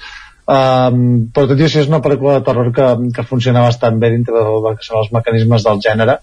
Um, 0.49 1.27
però 1.35 1.51
tot 1.51 1.61
i 1.61 1.67
així 1.67 1.83
és 1.83 1.91
una 1.91 2.01
pel·lícula 2.01 2.39
de 2.39 2.45
terror 2.47 2.71
que, 2.73 2.87
que 3.17 3.27
funciona 3.29 3.67
bastant 3.67 3.99
bé 4.01 4.15
dintre 4.15 4.39
del 4.39 4.71
que 4.79 4.87
són 4.87 5.03
els 5.03 5.11
mecanismes 5.13 5.67
del 5.67 5.83
gènere 5.85 6.15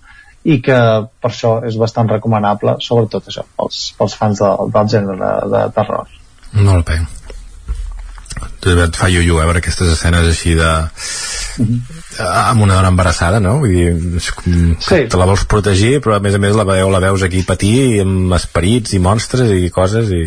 i 0.49 0.57
que 0.65 0.79
per 1.21 1.29
això 1.29 1.59
és 1.67 1.77
bastant 1.77 2.09
recomanable 2.09 2.79
sobretot 2.81 3.29
això, 3.29 3.45
pels, 3.59 3.83
pels 3.99 4.17
fans 4.17 4.41
de, 4.41 4.49
del 4.79 4.89
gènere 4.95 5.19
de, 5.19 5.53
de 5.53 5.63
terror. 5.77 6.09
Molt 6.57 6.89
bé 6.89 6.97
et 8.65 8.97
fa 8.97 9.09
iu 9.11 9.21
eh, 9.21 9.45
veure 9.45 9.61
aquestes 9.61 9.91
escenes 9.93 10.27
així 10.29 10.55
de 10.57 10.69
amb 12.25 12.63
una 12.65 12.77
dona 12.77 12.91
embarassada 12.91 13.39
no? 13.43 13.59
Vull 13.61 13.75
dir, 13.75 13.87
és 14.19 14.29
com 14.35 14.75
sí. 14.81 15.03
te 15.11 15.19
la 15.19 15.27
vols 15.29 15.45
protegir 15.51 15.99
però 16.03 16.17
a 16.17 16.23
més 16.23 16.35
a 16.35 16.41
més 16.41 16.55
la, 16.57 16.65
veu, 16.67 16.91
la 16.91 17.03
veus 17.03 17.23
aquí 17.25 17.45
patir 17.47 18.01
amb 18.03 18.33
esperits 18.37 18.95
i 18.95 19.01
monstres 19.03 19.53
i 19.55 19.69
coses 19.73 20.11
i... 20.11 20.23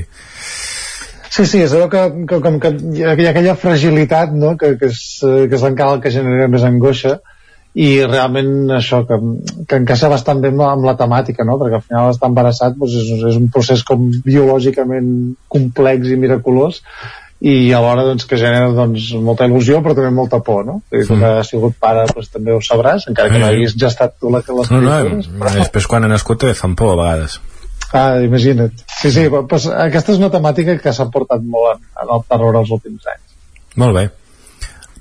Sí, 1.29 1.45
sí, 1.45 1.61
és 1.61 1.75
allò 1.77 1.91
que, 1.93 2.05
que, 2.27 2.39
com 2.43 2.57
que 2.63 2.73
hi 2.97 3.05
ha 3.05 3.33
aquella 3.33 3.59
fragilitat 3.59 4.33
no? 4.35 4.55
que, 4.61 4.77
que, 4.81 4.89
és, 4.89 5.03
que 5.21 5.59
és 5.59 5.67
encara 5.69 5.99
el 5.99 6.05
que 6.05 6.15
genera 6.15 6.49
més 6.51 6.65
angoixa 6.67 7.19
i 7.79 7.89
realment 8.07 8.73
això 8.75 9.03
que, 9.07 9.19
que 9.69 9.79
encaixa 9.83 10.09
bastant 10.11 10.41
bé 10.43 10.51
amb 10.51 10.87
la 10.89 10.97
temàtica 10.99 11.45
no? 11.47 11.59
perquè 11.61 11.79
al 11.79 11.85
final 11.85 12.11
estar 12.11 12.31
embarassat 12.31 12.79
doncs 12.79 12.97
és, 13.03 13.11
és 13.35 13.39
un 13.39 13.51
procés 13.55 13.85
com 13.87 14.09
biològicament 14.25 15.11
complex 15.53 16.09
i 16.09 16.17
miraculós 16.19 16.81
i 17.41 17.73
alhora 17.73 18.03
doncs, 18.03 18.27
que 18.27 18.39
genera 18.41 18.73
doncs, 18.75 19.13
molta 19.23 19.47
il·lusió 19.47 19.79
però 19.85 19.95
també 19.95 20.11
molta 20.15 20.41
por 20.43 20.65
no? 20.67 20.81
I 20.91 21.05
com 21.07 21.21
que 21.23 21.35
has 21.39 21.53
sigut 21.53 21.77
pare 21.79 22.07
doncs, 22.11 22.33
també 22.35 22.57
ho 22.57 22.59
sabràs 22.65 23.07
encara 23.11 23.31
que 23.31 23.39
no 23.39 23.47
haguis 23.47 23.77
ja 23.79 23.93
estat 23.93 24.17
tu 24.19 24.33
la 24.35 24.43
que 24.43 24.57
les 24.57 24.73
no, 24.75 24.81
no, 24.83 24.97
però... 25.39 25.55
després 25.61 25.87
quan 25.87 26.07
ha 26.07 26.11
nascut 26.11 26.43
també 26.43 26.59
fan 26.59 26.75
por 26.79 26.97
a 26.97 26.99
vegades. 26.99 27.39
Ah, 27.89 28.19
imagina't. 28.21 28.83
Sí, 29.01 29.11
sí, 29.15 29.29
pues, 29.49 29.65
aquesta 29.71 30.13
és 30.13 30.19
una 30.21 30.29
temàtica 30.29 30.75
que 30.83 30.93
s'ha 30.93 31.07
portat 31.13 31.41
molt 31.41 31.79
en, 31.79 31.87
en 32.03 32.11
el 32.19 32.25
terror 32.29 32.59
els 32.61 32.73
últims 32.75 33.07
anys. 33.09 33.23
Molt 33.81 33.97
bé. 33.97 34.09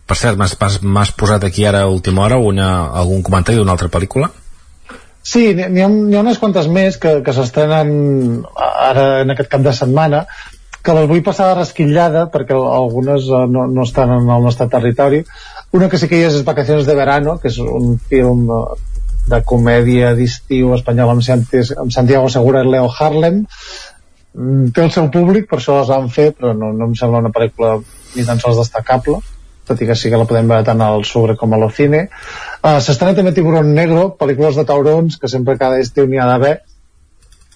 Per 0.07 0.15
cert, 0.15 0.39
m'has 0.39 1.11
posat 1.19 1.43
aquí 1.43 1.65
ara 1.67 1.81
a 1.83 1.89
última 1.91 2.23
hora 2.23 2.37
una, 2.39 2.69
algun 3.01 3.25
comentari 3.27 3.59
d'una 3.59 3.73
altra 3.75 3.89
pel·lícula? 3.91 4.29
Sí, 5.27 5.49
n'hi 5.57 5.83
ha, 5.83 5.89
ha 5.89 6.21
unes 6.21 6.39
quantes 6.39 6.69
més 6.71 6.95
que, 7.01 7.17
que 7.25 7.33
s'estrenen 7.35 7.89
ara 8.55 9.07
en 9.25 9.33
aquest 9.33 9.51
cap 9.51 9.65
de 9.65 9.73
setmana 9.75 10.23
que 10.87 10.95
les 10.95 11.07
vull 11.09 11.23
passar 11.23 11.49
de 11.49 11.59
resquillada 11.59 12.27
perquè 12.31 12.55
algunes 12.55 13.27
uh, 13.27 13.43
no, 13.51 13.65
no 13.67 13.83
estan 13.83 14.13
en 14.15 14.29
el 14.31 14.45
nostre 14.47 14.69
territori. 14.71 15.23
Una 15.75 15.89
que 15.91 15.99
sí 15.99 16.07
que 16.07 16.21
hi 16.21 16.27
és 16.29 16.45
Vacaciones 16.47 16.87
de 16.87 16.95
Verano 16.95 17.35
que 17.41 17.51
és 17.51 17.57
un 17.59 17.97
film 18.11 18.47
uh, 18.55 18.61
de 19.27 19.41
comèdia 19.43 20.13
d'estiu 20.15 20.71
espanyol 20.77 21.11
amb, 21.11 21.25
amb 21.27 21.91
Santiago 21.91 22.31
Segura 22.31 22.63
i 22.63 22.71
Leo 22.71 22.87
Harlem. 22.87 23.43
Mm, 24.37 24.69
té 24.71 24.85
el 24.85 24.93
seu 24.95 25.09
públic 25.11 25.49
per 25.49 25.59
això 25.59 25.81
les 25.81 25.91
van 25.91 26.07
fer 26.13 26.29
però 26.37 26.53
no, 26.55 26.71
no 26.71 26.87
em 26.87 26.95
sembla 26.95 27.23
una 27.25 27.33
pel·lícula 27.35 27.81
ni 28.15 28.23
tan 28.23 28.39
sols 28.39 28.61
destacable 28.61 29.19
tot 29.67 29.81
i 29.83 29.87
que 29.89 29.95
sí 29.99 30.11
que 30.11 30.19
la 30.19 30.27
podem 30.29 30.47
veure 30.47 30.63
tant 30.67 30.79
al 30.85 31.03
Sobre 31.09 31.35
com 31.39 31.51
a 31.51 31.59
l'Ocine 31.59 32.05
uh, 32.07 32.77
s'estrena 32.77 33.17
també 33.17 33.33
Tiburón 33.35 33.73
Negro 33.75 34.11
pel·lícules 34.19 34.59
de 34.59 34.67
taurons 34.69 35.17
que 35.19 35.31
sempre 35.31 35.57
cada 35.59 35.81
estiu 35.83 36.07
n'hi 36.07 36.21
ha 36.21 36.29
d'haver 36.29 36.53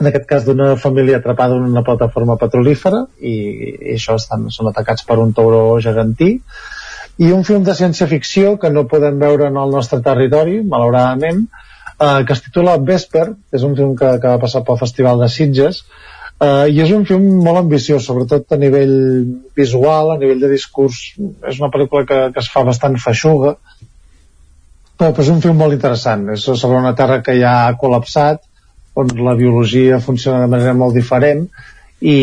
en 0.02 0.10
aquest 0.10 0.28
cas 0.30 0.46
d'una 0.48 0.74
família 0.82 1.22
atrapada 1.22 1.56
en 1.56 1.70
una 1.70 1.84
plataforma 1.86 2.38
petrolífera 2.42 3.06
i, 3.22 3.34
i 3.34 3.96
això 3.96 4.18
estan, 4.18 4.50
són 4.54 4.72
atacats 4.72 5.06
per 5.08 5.20
un 5.22 5.34
tauró 5.38 5.64
gegantí 5.84 6.32
i 7.22 7.30
un 7.36 7.44
film 7.46 7.66
de 7.68 7.76
ciència-ficció 7.78 8.56
que 8.62 8.72
no 8.74 8.88
podem 8.90 9.20
veure 9.22 9.50
en 9.52 9.60
el 9.62 9.76
nostre 9.76 10.00
territori, 10.02 10.62
malauradament, 10.66 11.44
eh, 12.00 12.24
que 12.26 12.34
es 12.34 12.42
titula 12.48 12.80
Vesper, 12.82 13.28
és 13.54 13.66
un 13.68 13.76
film 13.78 13.94
que, 14.00 14.16
que 14.24 14.32
va 14.32 14.42
passar 14.42 14.64
pel 14.66 14.80
Festival 14.80 15.22
de 15.22 15.30
Sitges, 15.30 15.84
eh, 16.42 16.66
i 16.74 16.82
és 16.82 16.94
un 16.96 17.06
film 17.06 17.28
molt 17.46 17.62
ambiciós, 17.62 18.08
sobretot 18.08 18.56
a 18.56 18.60
nivell 18.62 18.96
visual, 19.58 20.16
a 20.16 20.20
nivell 20.22 20.42
de 20.42 20.50
discurs, 20.56 21.04
és 21.52 21.62
una 21.62 21.70
pel·lícula 21.74 22.08
que, 22.10 22.22
que 22.34 22.42
es 22.42 22.50
fa 22.54 22.66
bastant 22.66 22.98
feixuga, 23.06 23.58
però, 24.98 25.12
però 25.12 25.28
és 25.28 25.34
un 25.34 25.44
film 25.46 25.62
molt 25.62 25.78
interessant, 25.78 26.30
és 26.34 26.48
sobre 26.50 26.80
una 26.80 26.96
terra 26.98 27.22
que 27.26 27.38
ja 27.38 27.60
ha 27.68 27.78
col·lapsat, 27.78 28.48
on 28.94 29.12
la 29.24 29.36
biologia 29.40 30.00
funciona 30.04 30.42
de 30.44 30.50
manera 30.52 30.74
molt 30.78 30.96
diferent 30.98 31.46
i, 32.02 32.16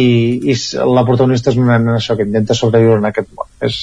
i 0.51 0.55
la 0.90 1.05
protagonista 1.07 1.53
és 1.53 1.59
una 1.61 1.78
nena 1.78 1.97
això 2.01 2.16
que 2.19 2.27
intenta 2.27 2.57
sobreviure 2.59 2.99
en 2.99 3.09
aquest 3.09 3.31
món. 3.36 3.49
És 3.62 3.78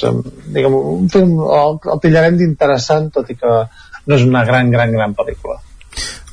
diguem, 0.52 0.76
un 0.76 1.10
film 1.10 1.40
el, 1.46 1.80
el 1.94 2.04
tillarem 2.04 2.38
d'interessant 2.42 3.10
tot 3.16 3.32
i 3.32 3.38
que 3.40 3.56
no 4.06 4.20
és 4.20 4.28
una 4.28 4.44
gran, 4.46 4.70
gran, 4.74 4.92
gran 4.94 5.16
pel·lícula. 5.18 5.62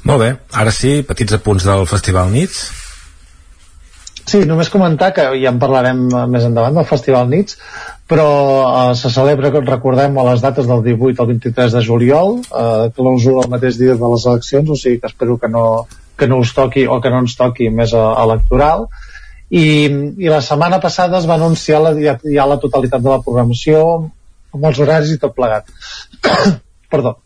Molt 0.09 0.19
bé, 0.19 0.31
ara 0.59 0.73
sí, 0.75 1.01
petits 1.07 1.39
apunts 1.39 1.65
del 1.69 1.87
Festival 1.87 2.33
Nits. 2.35 2.63
Sí, 4.23 4.43
només 4.47 4.71
comentar 4.71 5.11
que 5.15 5.25
ja 5.39 5.51
en 5.51 5.59
parlarem 5.63 6.05
més 6.31 6.45
endavant 6.47 6.75
del 6.79 6.87
Festival 6.87 7.31
Nits, 7.31 7.57
però 8.11 8.27
eh, 8.67 8.93
se 8.99 9.11
celebra, 9.15 9.51
recordem, 9.67 10.19
a 10.19 10.27
les 10.31 10.43
dates 10.43 10.69
del 10.69 10.83
18 10.85 11.23
al 11.23 11.31
23 11.33 11.75
de 11.79 11.83
juliol, 11.87 12.39
eh, 12.43 12.91
clausura 12.97 13.47
el 13.47 13.51
mateix 13.55 13.79
dia 13.81 13.97
de 13.99 14.11
les 14.15 14.27
eleccions, 14.31 14.71
o 14.71 14.79
sigui 14.79 15.01
que 15.01 15.11
espero 15.11 15.39
que 15.43 15.51
no, 15.51 15.65
que 16.19 16.29
no 16.29 16.39
us 16.43 16.53
toqui 16.55 16.87
o 16.87 17.01
que 17.01 17.11
no 17.11 17.23
ens 17.25 17.37
toqui 17.39 17.71
més 17.71 17.95
electoral. 17.97 18.87
I, 19.53 19.65
i 20.17 20.31
la 20.33 20.41
setmana 20.41 20.79
passada 20.81 21.19
es 21.19 21.29
va 21.29 21.37
anunciar 21.37 21.83
la, 21.85 21.93
ja, 22.01 22.17
ja 22.25 22.49
la 22.49 22.61
totalitat 22.61 23.03
de 23.05 23.11
la 23.13 23.21
programació 23.25 23.83
amb 24.53 24.65
els 24.69 24.81
horaris 24.81 25.13
i 25.13 25.21
tot 25.21 25.35
plegat. 25.37 25.69
Perdó. 26.93 27.17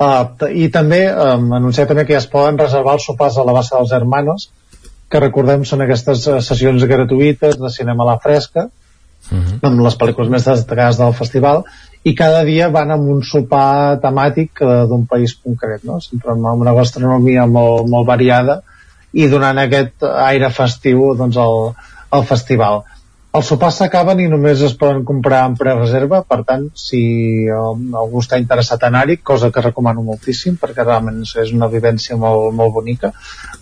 Uh, 0.00 0.48
I 0.56 0.70
també 0.72 1.02
um, 1.12 1.50
anunciar 1.58 1.84
també 1.90 2.06
que 2.08 2.14
ja 2.16 2.22
es 2.22 2.30
poden 2.30 2.58
reservar 2.58 2.96
els 2.96 3.04
sopars 3.04 3.36
a 3.36 3.44
la 3.44 3.52
base 3.52 3.74
dels 3.74 3.92
Hermanos, 3.92 4.46
que 5.12 5.20
recordem 5.20 5.66
són 5.68 5.84
aquestes 5.84 6.24
uh, 6.30 6.38
sessions 6.44 6.86
gratuïtes 6.88 7.58
de 7.60 7.72
cinema 7.74 8.06
a 8.06 8.12
la 8.14 8.18
fresca, 8.22 8.64
uh 8.64 9.36
-huh. 9.36 9.58
amb 9.68 9.84
les 9.84 9.98
pel·lícules 10.00 10.30
més 10.32 10.46
destacades 10.46 10.96
del 10.96 11.12
festival, 11.14 11.64
i 12.04 12.14
cada 12.16 12.44
dia 12.48 12.70
van 12.72 12.94
amb 12.94 13.10
un 13.12 13.24
sopar 13.26 13.98
temàtic 14.00 14.62
uh, 14.64 14.86
d'un 14.88 15.06
país 15.06 15.34
concret, 15.36 15.84
no? 15.84 16.00
sempre 16.00 16.32
amb 16.32 16.62
una 16.64 16.74
gastronomia 16.76 17.46
molt, 17.46 17.88
molt 17.88 18.08
variada 18.08 18.60
i 19.12 19.26
donant 19.28 19.58
aquest 19.58 20.06
aire 20.06 20.48
festiu 20.54 21.12
doncs, 21.18 21.36
al, 21.36 21.74
al 22.14 22.24
festival 22.24 22.84
els 23.30 23.46
sopars 23.46 23.76
s'acaben 23.78 24.20
i 24.24 24.26
només 24.30 24.62
es 24.66 24.72
poden 24.78 25.04
comprar 25.06 25.44
en 25.46 25.54
prereserva, 25.58 26.22
per 26.26 26.40
tant, 26.48 26.66
si 26.74 27.02
algú 27.50 28.22
està 28.24 28.40
interessat 28.42 28.82
en 28.82 28.90
anar-hi, 28.90 29.20
cosa 29.22 29.52
que 29.54 29.62
recomano 29.62 30.02
moltíssim, 30.06 30.56
perquè 30.58 30.82
realment 30.86 31.22
és 31.22 31.54
una 31.54 31.68
vivència 31.70 32.18
molt, 32.18 32.50
molt 32.58 32.74
bonica, 32.74 33.12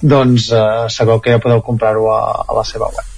doncs 0.01 0.49
eh, 0.57 0.65
sabeu 0.95 1.21
que 1.21 1.37
ja 1.37 1.43
podeu 1.45 1.61
comprar-ho 1.67 2.09
a, 2.15 2.21
a 2.49 2.57
la 2.57 2.65
seva 2.65 2.89
web. 2.97 3.15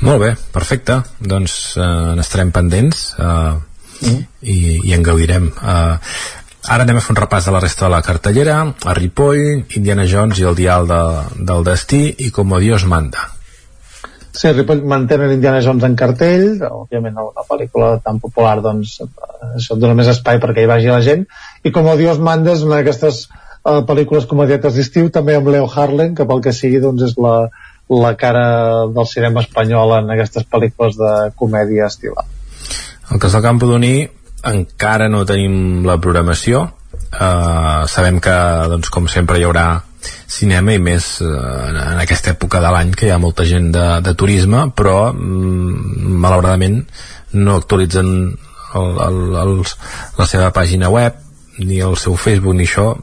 Molt 0.00 0.22
bé, 0.22 0.34
perfecte. 0.50 0.98
Doncs 1.20 1.56
eh, 1.78 1.88
n'estarem 2.18 2.50
pendents 2.56 3.10
eh, 3.20 3.54
mm. 4.02 4.22
i, 4.42 4.60
i 4.90 4.94
en 4.96 5.02
gaudirem. 5.06 5.50
Eh, 5.50 5.96
ara 6.70 6.86
anem 6.86 7.00
a 7.00 7.02
fer 7.04 7.14
un 7.14 7.20
repàs 7.20 7.48
de 7.48 7.54
la 7.56 7.60
resta 7.64 7.86
de 7.86 7.92
la 7.94 8.02
cartellera, 8.06 8.60
a 8.84 8.96
Ripoll, 8.96 9.66
Indiana 9.80 10.06
Jones 10.08 10.40
i 10.40 10.48
el 10.48 10.56
dial 10.58 10.88
de, 10.90 11.02
del 11.50 11.66
destí 11.66 12.06
i 12.18 12.30
Com 12.34 12.56
Dios 12.60 12.84
manda. 12.84 13.28
Sí, 14.32 14.52
Ripoll 14.52 14.84
mantenen 14.86 15.32
Indiana 15.34 15.60
Jones 15.64 15.84
en 15.84 15.96
cartell, 15.98 16.60
òbviament 16.62 17.18
una 17.18 17.44
pel·lícula 17.48 17.96
tan 18.04 18.20
popular, 18.22 18.60
doncs 18.62 19.00
això 19.56 19.76
dona 19.76 19.96
més 19.98 20.10
espai 20.12 20.38
perquè 20.42 20.62
hi 20.62 20.70
vagi 20.70 20.92
la 20.92 21.00
gent, 21.04 21.26
i 21.66 21.72
com 21.74 21.88
Dios 21.98 22.20
manda 22.22 22.54
és 22.54 22.62
una 22.66 22.78
d'aquestes 22.78 23.24
uh, 23.26 23.80
pel·lícules 23.88 24.28
comedietes 24.30 24.78
d'estiu, 24.78 25.10
també 25.10 25.34
amb 25.36 25.50
Leo 25.50 25.66
Harlan, 25.66 26.14
que 26.14 26.28
pel 26.30 26.44
que 26.46 26.54
sigui 26.54 26.78
doncs 26.84 27.08
és 27.10 27.16
la, 27.18 27.34
la 27.90 28.14
cara 28.14 28.44
del 28.94 29.08
cinema 29.10 29.42
espanyol 29.42 29.96
en 29.98 30.14
aquestes 30.14 30.46
pel·lícules 30.46 30.98
de 31.00 31.14
comèdia 31.40 31.90
estival. 31.90 32.28
El 33.10 33.18
cas 33.18 33.34
del 33.34 33.42
Campodoní 33.42 33.94
encara 34.46 35.10
no 35.12 35.26
tenim 35.28 35.84
la 35.84 35.98
programació, 36.00 36.62
uh, 36.64 37.86
sabem 37.90 38.20
que, 38.22 38.36
doncs, 38.72 38.90
com 38.94 39.08
sempre, 39.10 39.40
hi 39.40 39.46
haurà 39.48 39.68
cinema 40.30 40.74
i 40.74 40.80
més 40.80 41.06
eh, 41.20 41.28
en 41.28 41.98
aquesta 42.00 42.32
època 42.32 42.60
de 42.62 42.70
l'any 42.72 42.92
que 42.96 43.08
hi 43.08 43.10
ha 43.12 43.20
molta 43.20 43.44
gent 43.44 43.70
de, 43.74 43.86
de 44.04 44.14
turisme 44.16 44.62
però 44.76 45.10
mm, 45.12 46.14
malauradament 46.22 46.78
no 47.36 47.56
actualitzen 47.60 48.08
el, 48.80 48.90
el, 49.06 49.18
els, 49.42 49.74
la 50.18 50.28
seva 50.30 50.50
pàgina 50.56 50.90
web 50.92 51.18
ni 51.60 51.82
el 51.84 51.98
seu 52.00 52.16
Facebook 52.16 52.56
ni 52.56 52.68
això 52.68 52.94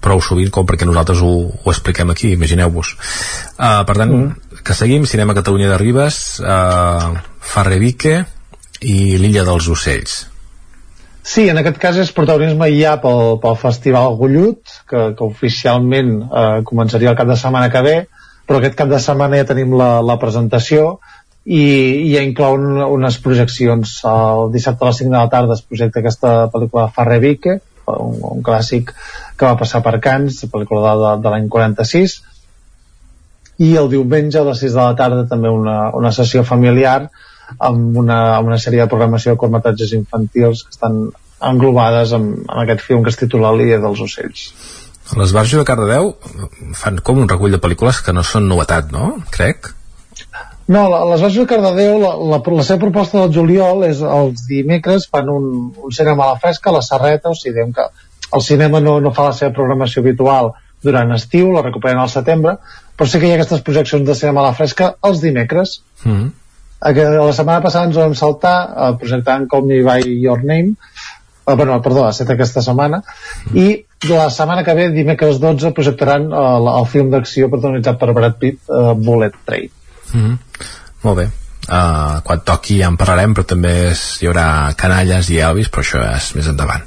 prou 0.00 0.22
sovint 0.24 0.52
com 0.54 0.68
perquè 0.68 0.86
nosaltres 0.88 1.20
ho, 1.24 1.32
ho 1.50 1.72
expliquem 1.72 2.12
aquí, 2.12 2.34
imagineu-vos 2.36 2.94
uh, 2.94 3.82
per 3.88 3.96
tant, 3.96 4.14
mm. 4.14 4.60
que 4.64 4.76
seguim 4.76 5.08
Cinema 5.08 5.36
Catalunya 5.36 5.72
de 5.72 5.80
Ribes 5.80 6.20
uh, 6.44 7.16
Farrevique 7.40 8.20
i 8.80 9.16
l'Illa 9.20 9.46
dels 9.48 9.68
Ocells 9.68 10.20
Sí, 11.22 11.44
en 11.52 11.58
aquest 11.60 11.76
cas 11.78 11.98
és 12.00 12.10
protagonisme 12.16 12.66
ja 12.72 12.94
pel, 13.02 13.36
pel 13.42 13.56
Festival 13.60 14.16
Gullut, 14.16 14.62
que, 14.88 15.10
que 15.16 15.26
oficialment 15.26 16.14
eh, 16.24 16.62
començaria 16.66 17.10
el 17.12 17.18
cap 17.18 17.28
de 17.28 17.36
setmana 17.36 17.68
que 17.70 17.82
ve, 17.84 17.96
però 18.48 18.58
aquest 18.58 18.78
cap 18.78 18.88
de 18.88 18.98
setmana 19.04 19.38
ja 19.42 19.48
tenim 19.52 19.76
la, 19.76 20.00
la 20.00 20.16
presentació 20.22 20.94
i, 21.44 21.60
i 21.60 22.14
ja 22.14 22.24
inclou 22.24 22.56
un, 22.56 22.80
unes 22.96 23.20
projeccions. 23.22 23.98
El 24.08 24.48
dissabte 24.56 24.86
a 24.86 24.90
les 24.90 25.02
5 25.04 25.12
de 25.12 25.18
la 25.18 25.30
tarda 25.32 25.58
es 25.58 25.62
projecta 25.62 26.00
aquesta 26.00 26.32
pel·lícula 26.54 26.88
Farrevique, 26.96 27.60
un, 27.90 28.18
un 28.32 28.42
clàssic 28.46 28.94
que 29.36 29.46
va 29.46 29.58
passar 29.60 29.84
per 29.84 29.98
Cans, 30.02 30.40
pel·lícula 30.50 30.96
de, 30.96 31.14
de 31.22 31.34
l'any 31.34 31.48
46, 31.52 32.20
i 33.60 33.74
el 33.76 33.90
diumenge 33.92 34.40
a 34.40 34.46
les 34.48 34.64
6 34.64 34.72
de 34.72 34.80
la 34.80 34.96
tarda 34.96 35.28
també 35.28 35.52
una, 35.52 35.90
una 35.96 36.12
sessió 36.16 36.46
familiar 36.48 37.10
amb 37.58 37.96
una, 37.96 38.20
amb 38.36 38.52
una 38.52 38.58
sèrie 38.58 38.82
de 38.82 38.90
programació 38.90 39.34
de 39.34 39.40
curtmetratges 39.40 39.94
infantils 39.96 40.64
que 40.66 40.74
estan 40.76 41.02
englobades 41.40 42.12
en, 42.12 42.30
en 42.44 42.62
aquest 42.62 42.84
film 42.86 43.02
que 43.04 43.12
es 43.14 43.18
titula 43.20 43.52
L'Illa 43.56 43.80
dels 43.82 44.00
Ocells. 44.04 44.46
L'Esbarjo 45.18 45.58
de 45.58 45.66
Cardedeu 45.66 46.12
fan 46.78 47.00
com 47.02 47.18
un 47.18 47.28
recull 47.28 47.56
de 47.56 47.60
pel·lícules 47.62 48.02
que 48.04 48.14
no 48.14 48.22
són 48.26 48.46
novetat, 48.50 48.92
no? 48.94 49.16
Crec. 49.34 49.72
No, 50.70 50.84
l'Esbarjo 51.10 51.46
de 51.46 51.50
Cardedeu, 51.50 51.96
la, 51.98 52.12
la, 52.34 52.38
la 52.60 52.66
seva 52.66 52.84
proposta 52.84 53.18
del 53.18 53.32
juliol 53.34 53.82
és 53.88 54.04
els 54.06 54.44
dimecres 54.46 55.08
fan 55.10 55.32
un, 55.32 55.48
un 55.74 55.96
cinema 55.96 56.28
a 56.28 56.34
la 56.34 56.42
fresca, 56.42 56.70
a 56.70 56.78
la 56.78 56.84
Serreta, 56.86 57.32
o 57.32 57.38
sigui, 57.38 57.66
que 57.74 57.88
el 58.38 58.44
cinema 58.46 58.78
no, 58.84 59.00
no 59.02 59.10
fa 59.16 59.30
la 59.30 59.34
seva 59.36 59.56
programació 59.56 60.04
habitual 60.04 60.52
durant 60.84 61.10
estiu, 61.16 61.50
la 61.52 61.64
recuperen 61.66 61.98
al 62.00 62.12
setembre, 62.12 62.54
però 62.96 63.08
sí 63.08 63.18
que 63.18 63.26
hi 63.26 63.34
ha 63.34 63.40
aquestes 63.40 63.64
projeccions 63.66 64.06
de 64.06 64.14
cinema 64.14 64.44
a 64.44 64.50
la 64.50 64.54
fresca 64.56 64.94
els 65.08 65.24
dimecres. 65.24 65.80
Mm 66.04 66.12
-hmm 66.12 66.30
la 66.80 67.32
setmana 67.36 67.60
passada 67.60 67.86
ens 67.88 67.96
vam 67.96 68.14
saltar 68.16 68.56
eh, 68.68 68.92
projectant 69.00 69.48
Call 69.50 69.66
Me 69.68 69.82
By 69.84 70.06
Your 70.22 70.44
Name 70.44 70.74
eh, 71.46 71.54
bueno, 71.54 71.80
perdó, 71.82 72.06
ha 72.06 72.14
estat 72.14 72.30
aquesta 72.34 72.62
setmana 72.64 73.02
i 73.54 73.84
la 74.08 74.30
setmana 74.32 74.64
que 74.64 74.74
ve, 74.74 74.88
dimecres 74.94 75.40
12 75.40 75.74
projectaran 75.76 76.30
eh, 76.32 76.46
el, 76.56 76.70
el 76.72 76.88
film 76.88 77.12
d'acció 77.12 77.50
protagonitzat 77.52 78.00
per 78.00 78.14
Brad 78.16 78.40
Pitt, 78.40 78.62
eh, 78.68 78.94
Bullet 78.96 79.36
Train. 79.44 79.70
Mm 80.12 80.24
-hmm. 80.24 80.38
molt 81.02 81.16
bé. 81.16 81.30
Uh, 81.70 82.18
quan 82.24 82.40
toqui 82.40 82.80
ja 82.80 82.88
en 82.88 82.96
parlarem 82.96 83.34
però 83.34 83.44
també 83.46 83.90
és, 83.90 84.00
hi 84.18 84.26
haurà 84.26 84.74
canalles 84.74 85.28
i 85.30 85.38
Elvis 85.38 85.68
però 85.70 85.84
això 85.84 86.00
és 86.16 86.34
més 86.34 86.48
endavant. 86.48 86.82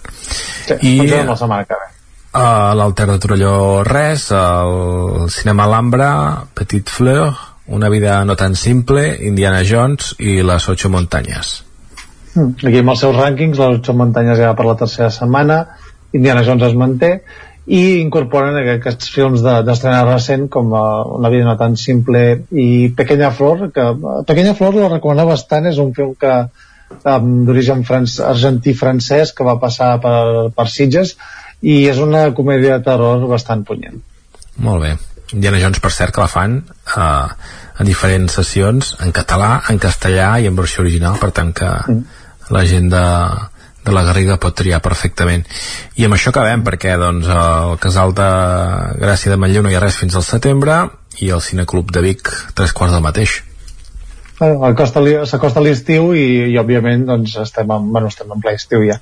Sí, 0.65 0.73
i 0.81 1.07
la 1.07 1.35
setmana 1.37 1.63
que 1.63 1.77
ve. 1.77 1.87
uh, 2.33 2.73
l'Alter 2.75 3.05
de 3.07 3.19
Torelló 3.19 3.83
res 3.83 4.31
el 4.31 5.29
Cinema 5.29 5.63
Alhambra 5.63 6.09
Petit 6.53 6.89
Fleur 6.89 7.31
una 7.67 7.89
vida 7.89 8.23
no 8.25 8.35
tan 8.35 8.55
simple, 8.55 9.05
Indiana 9.21 9.63
Jones 9.67 10.15
i 10.19 10.41
les 10.43 10.67
ocho 10.69 10.89
muntanyes. 10.89 11.61
Hmm. 12.33 12.55
Aquí 12.65 12.81
amb 12.81 12.93
els 12.93 13.01
seus 13.05 13.15
rànquings, 13.15 13.59
les 13.59 13.79
ocho 13.79 13.95
muntanyes 13.95 14.39
ja 14.41 14.53
per 14.57 14.65
la 14.67 14.77
tercera 14.79 15.09
setmana, 15.13 15.63
Indiana 16.13 16.43
Jones 16.43 16.67
es 16.69 16.75
manté, 16.77 17.13
i 17.63 18.01
incorporen 18.01 18.57
aquests 18.59 19.07
films 19.13 19.43
d'estrena 19.45 20.01
de, 20.01 20.09
recent 20.09 20.49
com 20.51 20.73
uh, 20.75 21.05
Una 21.15 21.29
vida 21.31 21.45
no 21.47 21.55
tan 21.55 21.77
simple 21.79 22.43
i 22.51 22.89
Pequeña 22.97 23.31
Flor, 23.31 23.69
que 23.71 23.85
uh, 23.93 24.23
Pequeña 24.27 24.55
Flor 24.57 24.75
la 24.75 24.89
recomano 24.91 25.29
bastant, 25.29 25.69
és 25.71 25.79
un 25.79 25.93
film 25.95 26.11
que 26.19 26.33
um, 26.43 27.31
d'origen 27.47 27.85
argentí-francès 27.87 29.31
que 29.31 29.47
va 29.47 29.55
passar 29.61 29.95
per, 30.03 30.51
per 30.51 30.67
Sitges 30.67 31.15
i 31.63 31.85
és 31.87 32.03
una 32.03 32.27
comèdia 32.35 32.77
de 32.77 32.89
terror 32.89 33.23
bastant 33.31 33.63
punyent. 33.63 34.03
Molt 34.59 34.83
bé. 34.83 34.97
Indiana 35.33 35.59
Jones, 35.61 35.81
per 35.83 35.91
cert, 35.91 36.13
que 36.13 36.21
la 36.21 36.29
fan 36.31 36.59
eh, 36.61 37.27
en 37.79 37.89
diferents 37.89 38.37
sessions, 38.39 38.93
en 39.03 39.13
català, 39.15 39.55
en 39.69 39.79
castellà 39.81 40.35
i 40.39 40.49
en 40.49 40.57
versió 40.57 40.83
original, 40.85 41.17
per 41.21 41.31
tant 41.35 41.53
que 41.57 41.69
mm. 41.69 42.03
la 42.53 42.63
gent 42.69 42.89
de, 42.93 43.05
de 43.85 43.95
la 43.95 44.03
Garriga 44.07 44.39
pot 44.41 44.55
triar 44.57 44.81
perfectament. 44.85 45.45
I 45.97 46.07
amb 46.07 46.17
això 46.17 46.33
acabem, 46.33 46.65
perquè 46.65 46.97
doncs, 47.01 47.29
el 47.29 47.79
casal 47.83 48.13
de 48.17 48.29
Gràcia 49.01 49.33
de 49.33 49.39
Manlleu 49.41 49.65
no 49.65 49.73
hi 49.73 49.79
ha 49.79 49.83
res 49.83 49.97
fins 49.99 50.15
al 50.19 50.27
setembre 50.27 50.83
i 51.21 51.33
el 51.33 51.41
Cineclub 51.45 51.91
de 51.93 52.05
Vic 52.05 52.29
tres 52.53 52.73
quarts 52.73 52.95
del 52.95 53.03
mateix. 53.05 53.41
S'acosta 55.29 55.61
l'estiu 55.63 56.13
i, 56.17 56.53
i 56.53 56.55
òbviament 56.59 57.05
doncs, 57.09 57.35
estem, 57.43 57.69
en, 57.69 57.91
bueno, 57.93 58.09
estem 58.09 58.31
en 58.33 58.41
ple 58.43 58.55
estiu 58.59 58.85
ja 58.87 58.99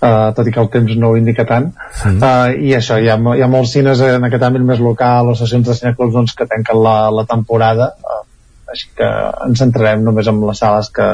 uh, 0.00 0.30
tot 0.36 0.46
i 0.46 0.54
que 0.54 0.60
el 0.62 0.70
temps 0.72 0.96
no 1.00 1.12
ho 1.12 1.18
indica 1.18 1.44
tant 1.48 1.70
sí. 2.00 2.14
uh, 2.14 2.50
i 2.54 2.74
això, 2.78 2.98
hi 3.00 3.10
ha, 3.12 3.16
hi 3.18 3.44
ha 3.44 3.50
molts 3.50 3.74
cines 3.76 4.02
en 4.04 4.26
aquest 4.28 4.44
àmbit 4.48 4.66
més 4.70 4.82
local 4.84 5.32
o 5.32 5.36
sessions 5.38 5.68
de 5.68 5.76
cineclubs 5.78 6.14
doncs, 6.16 6.34
que 6.38 6.48
tanquen 6.50 6.82
la, 6.84 6.96
la 7.14 7.24
temporada 7.30 7.90
uh, 7.94 8.20
així 8.72 8.90
que 8.98 9.08
ens 9.46 9.64
centrarem 9.64 10.04
només 10.04 10.28
en 10.30 10.42
les 10.44 10.62
sales 10.64 10.92
que, 10.94 11.08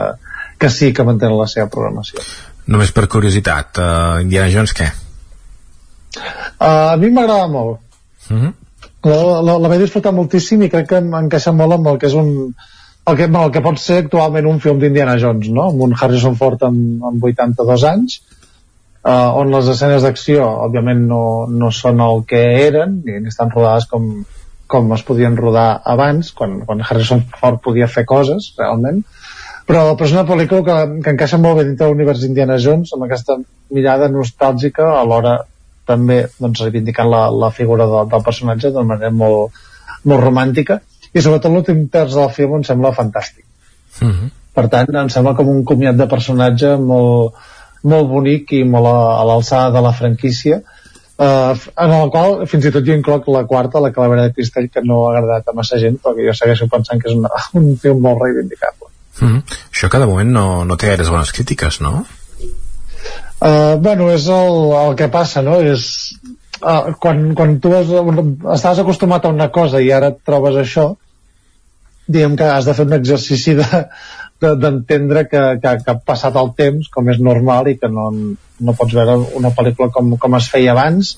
que 0.59 0.73
sí 0.73 0.93
que 0.93 1.07
mantenen 1.07 1.39
la 1.39 1.49
seva 1.51 1.71
programació 1.73 2.25
Només 2.65 2.95
per 2.97 3.05
curiositat, 3.13 3.81
uh, 3.81 4.21
Indiana 4.25 4.49
Jones 4.53 4.73
què? 4.77 4.87
Uh, 6.17 6.95
a 6.95 6.97
mi 7.01 7.11
m'agrada 7.11 7.49
molt 7.49 7.81
uh 8.31 8.35
mhm. 8.35 8.45
-huh. 8.45 8.53
la, 9.11 9.41
la, 9.49 9.59
la 9.59 9.69
vaig 9.69 9.81
disfrutar 9.81 10.13
moltíssim 10.13 10.63
i 10.63 10.71
crec 10.71 10.89
que 10.89 11.03
encaixa 11.03 11.53
molt 11.53 11.73
amb 11.73 11.93
el 11.93 11.99
que 11.99 12.07
és 12.07 12.15
un 12.15 12.55
el 13.07 13.17
que, 13.17 13.25
el 13.25 13.51
que 13.53 13.61
pot 13.61 13.79
ser 13.79 13.99
actualment 13.99 14.47
un 14.47 14.61
film 14.61 14.79
d'Indiana 14.81 15.19
Jones, 15.21 15.51
no? 15.53 15.69
amb 15.69 15.83
un 15.87 15.93
Harrison 16.01 16.37
Ford 16.41 16.63
amb, 16.63 17.05
amb 17.05 17.25
82 17.25 17.85
anys 17.85 18.21
eh, 19.05 19.31
on 19.41 19.53
les 19.53 19.69
escenes 19.73 20.05
d'acció 20.07 20.47
òbviament 20.67 21.05
no, 21.11 21.23
no 21.51 21.71
són 21.73 22.01
el 22.05 22.25
que 22.29 22.43
eren 22.67 23.01
ni, 23.05 23.21
estan 23.31 23.53
rodades 23.53 23.87
com, 23.91 24.11
com 24.67 24.93
es 24.97 25.05
podien 25.07 25.37
rodar 25.37 25.69
abans 25.95 26.33
quan, 26.37 26.61
quan 26.67 26.83
Harrison 26.85 27.25
Ford 27.41 27.61
podia 27.65 27.91
fer 27.91 28.07
coses 28.09 28.53
realment. 28.59 29.03
Però, 29.65 29.95
però 29.97 30.05
és 30.05 30.13
una 30.13 30.27
pel·lícula 30.29 30.65
que, 30.65 30.79
que 31.05 31.13
encaixa 31.15 31.41
molt 31.41 31.61
bé 31.61 31.69
dintre 31.69 31.89
l'univers 31.89 32.21
d'Indiana 32.21 32.59
Jones 32.61 32.93
amb 32.93 33.07
aquesta 33.07 33.39
mirada 33.73 34.11
nostàlgica 34.13 34.91
alhora 34.99 35.39
també 35.89 36.19
doncs, 36.41 36.61
reivindicant 36.65 37.09
la, 37.09 37.23
la 37.33 37.51
figura 37.53 37.87
de, 37.89 38.03
del 38.13 38.25
personatge 38.25 38.73
d'una 38.73 38.91
manera 38.93 39.13
molt, 39.13 39.57
molt 40.05 40.25
romàntica. 40.25 40.81
I 41.15 41.23
sobretot 41.23 41.53
l'últim 41.53 41.87
terç 41.93 42.17
del 42.19 42.31
film 42.37 42.59
em 42.59 42.65
sembla 42.67 42.93
fantàstic. 42.97 43.45
Mm 44.03 44.11
-hmm. 44.11 44.31
per 44.55 44.69
tant 44.69 44.97
em 44.97 45.09
sembla 45.09 45.35
com 45.35 45.49
un 45.49 45.65
comiat 45.65 45.97
de 45.97 46.07
personatge 46.07 46.77
molt, 46.77 47.35
molt 47.91 48.09
bonic 48.09 48.55
i 48.57 48.63
molt 48.69 48.89
a, 48.91 48.97
a 49.21 49.27
l'alçada 49.29 49.75
de 49.75 49.83
la 49.85 49.93
franquícia 49.97 50.61
uh, 50.61 51.53
en 51.87 51.95
el 51.99 52.11
qual 52.15 52.45
fins 52.51 52.69
i 52.69 52.73
tot 52.75 52.87
jo 52.87 52.97
incloc 52.97 53.29
la 53.33 53.45
quarta, 53.51 53.83
la 53.83 53.93
Calavera 53.93 54.29
de 54.29 54.35
Cristall 54.37 54.71
que 54.73 54.83
no 54.85 55.05
ha 55.05 55.15
agradat 55.19 55.53
a 55.53 55.57
massa 55.57 55.81
gent 55.83 56.01
perquè 56.03 56.29
jo 56.29 56.37
segueixo 56.41 56.69
pensant 56.73 57.03
que 57.03 57.11
és 57.13 57.17
una, 57.19 57.33
un 57.61 57.73
film 57.81 58.03
molt 58.09 58.23
reivindicable 58.25 58.91
mm 59.21 59.29
-hmm. 59.29 59.57
Això 59.73 59.89
que 59.89 59.99
de 59.99 60.11
moment 60.11 60.31
no, 60.31 60.65
no 60.65 60.77
té 60.77 60.87
gaires 60.87 61.11
bones 61.11 61.33
crítiques, 61.33 61.81
no? 61.81 62.05
Uh, 63.45 63.77
bueno, 63.77 64.11
és 64.11 64.27
el, 64.27 64.71
el 64.73 64.95
que 64.97 65.09
passa, 65.09 65.43
no? 65.43 65.59
És, 65.61 66.15
uh, 66.63 66.95
quan, 67.01 67.35
quan 67.35 67.59
tu 67.61 67.75
has, 67.77 67.91
estàs 68.57 68.79
acostumat 68.79 69.25
a 69.25 69.33
una 69.35 69.49
cosa 69.53 69.81
i 69.81 69.91
ara 69.93 70.09
et 70.09 70.23
trobes 70.25 70.57
això, 70.57 70.95
diguem 72.07 72.37
que 72.37 72.45
has 72.45 72.65
de 72.65 72.75
fer 72.75 72.87
un 72.87 72.97
exercici 72.97 73.55
de, 73.59 73.83
d'entendre 74.61 75.25
de, 75.25 75.29
que, 75.31 75.45
que, 75.63 75.77
que 75.85 75.93
ha 75.93 76.01
passat 76.13 76.37
el 76.41 76.53
temps 76.59 76.91
com 76.93 77.09
és 77.13 77.21
normal 77.21 77.71
i 77.73 77.79
que 77.81 77.91
no, 77.93 78.11
no 78.15 78.77
pots 78.79 78.97
veure 78.97 79.17
una 79.39 79.53
pel·lícula 79.55 79.91
com, 79.95 80.15
com 80.21 80.37
es 80.41 80.51
feia 80.53 80.75
abans 80.75 81.15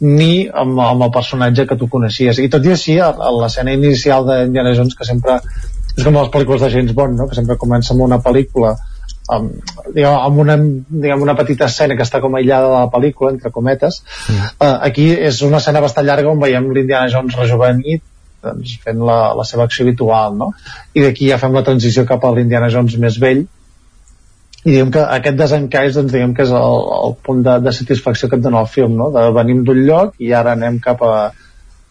ni 0.00 0.46
amb, 0.48 0.78
amb 0.80 1.04
el 1.06 1.12
personatge 1.12 1.66
que 1.68 1.76
tu 1.80 1.90
coneixies 1.92 2.40
i 2.40 2.48
tot 2.52 2.64
i 2.64 2.72
així 2.76 2.96
l'escena 3.40 3.74
inicial 3.76 4.24
d'Indiana 4.28 4.72
Jones 4.78 4.96
que 4.96 5.08
sempre 5.08 5.40
és 5.40 6.04
com 6.06 6.16
les 6.16 6.32
pel·lícules 6.32 6.64
de 6.64 6.70
James 6.72 6.96
Bond 6.96 7.20
no? 7.20 7.28
que 7.28 7.36
sempre 7.36 7.58
comença 7.60 7.92
amb 7.94 8.06
una 8.06 8.20
pel·lícula 8.24 8.76
amb, 9.30 9.74
diguem, 9.94 10.14
amb 10.14 10.40
una, 10.42 10.56
diguem, 10.58 11.22
una 11.22 11.36
petita 11.38 11.68
escena 11.70 11.96
que 11.96 12.06
està 12.06 12.20
com 12.22 12.34
aïllada 12.34 12.70
de 12.70 12.78
la 12.78 12.88
pel·lícula, 12.90 13.30
entre 13.34 13.52
cometes. 13.54 14.00
Mm. 14.26 14.48
Uh, 14.58 14.72
aquí 14.88 15.10
és 15.14 15.38
una 15.46 15.60
escena 15.62 15.82
bastant 15.84 16.08
llarga 16.08 16.32
on 16.32 16.40
veiem 16.42 16.66
l'Indiana 16.74 17.10
Jones 17.12 17.38
rejuvenit 17.38 18.02
doncs, 18.44 18.76
fent 18.84 19.00
la, 19.06 19.20
la 19.36 19.46
seva 19.48 19.66
acció 19.68 19.86
habitual 19.86 20.36
no? 20.40 20.50
i 20.94 21.04
d'aquí 21.04 21.30
ja 21.30 21.38
fem 21.42 21.56
la 21.56 21.64
transició 21.66 22.06
cap 22.08 22.24
a 22.24 22.32
l'Indiana 22.36 22.70
Jones 22.72 22.96
més 23.02 23.18
vell 23.22 23.44
i 24.60 24.72
diguem 24.72 24.90
que 24.92 25.04
aquest 25.18 25.38
desencaix 25.40 25.94
doncs, 25.96 26.12
diguem 26.12 26.34
que 26.36 26.44
és 26.44 26.52
el, 26.56 26.82
el 27.08 27.16
punt 27.26 27.44
de, 27.46 27.56
de 27.64 27.72
satisfacció 27.76 28.28
que 28.28 28.40
et 28.40 28.44
dona 28.44 28.64
el 28.64 28.68
film 28.72 28.98
no? 28.98 29.10
de 29.14 29.24
venim 29.36 29.64
d'un 29.64 29.80
lloc 29.86 30.18
i 30.20 30.34
ara 30.36 30.56
anem 30.56 30.80
cap 30.84 31.02
a, 31.06 31.14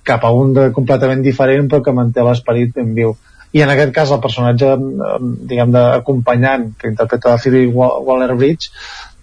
cap 0.05 0.25
a 0.25 0.33
un 0.35 0.53
de 0.57 0.69
completament 0.75 1.25
diferent 1.25 1.69
però 1.71 1.83
que 1.85 1.95
manté 1.97 2.25
l'esperit 2.25 2.73
ben 2.77 2.93
viu 2.97 3.15
i 3.57 3.63
en 3.65 3.71
aquest 3.73 3.93
cas 3.93 4.11
el 4.13 4.21
personatge 4.21 4.75
diguem 5.49 5.71
d'acompanyant 5.73 6.67
que 6.77 6.91
interpreta 6.91 7.33
la 7.33 7.41
Phoebe 7.41 7.65
Waller-Bridge 7.73 8.73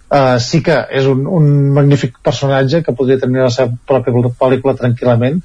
Uh, 0.07 0.37
sí 0.39 0.61
que 0.63 0.75
és 0.95 1.03
un, 1.11 1.25
un 1.27 1.47
magnífic 1.75 2.13
personatge 2.23 2.79
que 2.79 2.93
podria 2.95 3.19
tenir 3.19 3.41
la 3.41 3.49
seva 3.51 3.73
pròpia 3.91 4.29
pel·lícula 4.39 4.73
tranquil·lament 4.79 5.41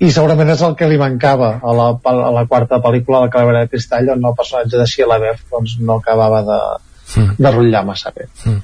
i 0.00 0.08
segurament 0.08 0.48
és 0.54 0.62
el 0.64 0.76
que 0.78 0.88
li 0.88 0.98
mancava 1.00 1.50
a 1.60 1.72
la, 1.76 1.90
a 1.92 2.32
la 2.32 2.44
quarta 2.48 2.80
pel·lícula 2.80 3.26
la 3.26 3.32
Calavera 3.32 3.64
de 3.64 3.72
Cristall 3.72 4.08
on 4.14 4.24
el 4.24 4.36
personatge 4.36 4.78
de 4.80 4.86
Sheila 4.88 5.18
Beff 5.20 5.42
doncs, 5.52 5.76
no 5.84 5.98
acabava 6.00 6.40
de, 6.46 6.60
mm. 7.16 7.34
de 7.36 7.52
rotllar 7.56 7.84
massa 7.84 8.12
bé 8.16 8.28
mm. 8.44 8.60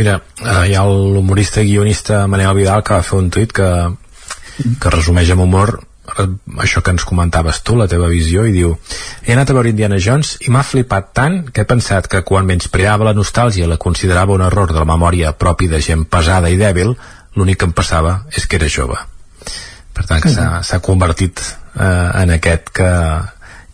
Mira, 0.00 0.20
eh, 0.44 0.64
hi 0.70 0.74
ha 0.78 0.84
l'humorista 0.86 1.64
guionista 1.66 2.26
Manel 2.30 2.54
Vidal 2.56 2.84
que 2.84 2.94
va 2.94 3.06
fer 3.06 3.18
un 3.18 3.30
tuit 3.32 3.52
que, 3.56 3.70
que 4.80 4.92
resumeix 4.92 5.32
amb 5.32 5.48
humor 5.48 5.78
això 6.64 6.82
que 6.82 6.92
ens 6.92 7.04
comentaves 7.06 7.60
tu, 7.62 7.76
la 7.78 7.86
teva 7.88 8.08
visió, 8.10 8.42
i 8.44 8.52
diu 8.52 8.74
he 9.24 9.32
anat 9.32 9.52
a 9.52 9.56
veure 9.56 9.70
Indiana 9.70 10.00
Jones 10.02 10.34
i 10.44 10.50
m'ha 10.52 10.64
flipat 10.66 11.12
tant 11.16 11.38
que 11.48 11.64
he 11.64 11.68
pensat 11.68 12.08
que 12.10 12.24
quan 12.26 12.48
menyspreava 12.48 13.06
la 13.08 13.14
nostàlgia 13.16 13.68
la 13.70 13.78
considerava 13.80 14.34
un 14.36 14.44
error 14.44 14.74
de 14.74 14.80
la 14.80 14.88
memòria 14.88 15.32
propi 15.32 15.70
de 15.72 15.80
gent 15.80 16.04
pesada 16.10 16.50
i 16.50 16.58
dèbil, 16.60 16.96
l'únic 17.36 17.62
que 17.62 17.70
em 17.70 17.76
passava 17.76 18.20
és 18.34 18.46
que 18.46 18.60
era 18.60 18.68
jove 18.68 18.98
per 19.94 20.06
tant 20.08 20.24
que 20.24 20.32
s'ha 20.32 20.80
convertit 20.84 21.42
eh, 21.42 22.08
en 22.22 22.34
aquest 22.36 22.72
que, 22.76 22.90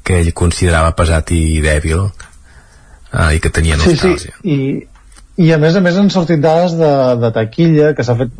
que 0.07 0.21
ell 0.23 0.33
considerava 0.37 0.95
pesat 0.99 1.33
i 1.37 1.61
dèbil 1.65 2.05
eh, 2.07 3.31
i 3.37 3.41
que 3.43 3.53
tenia 3.53 3.79
nostàlgia 3.81 4.35
sí, 4.35 4.35
sí. 4.43 4.53
I, 4.53 5.47
i 5.47 5.53
a 5.53 5.61
més 5.63 5.77
a 5.77 5.83
més 5.85 5.99
han 6.01 6.13
sortit 6.13 6.43
dades 6.43 6.77
de, 6.81 6.93
de 7.23 7.33
taquilla 7.37 7.93
que 7.97 8.07
s'ha 8.07 8.17
fet 8.19 8.35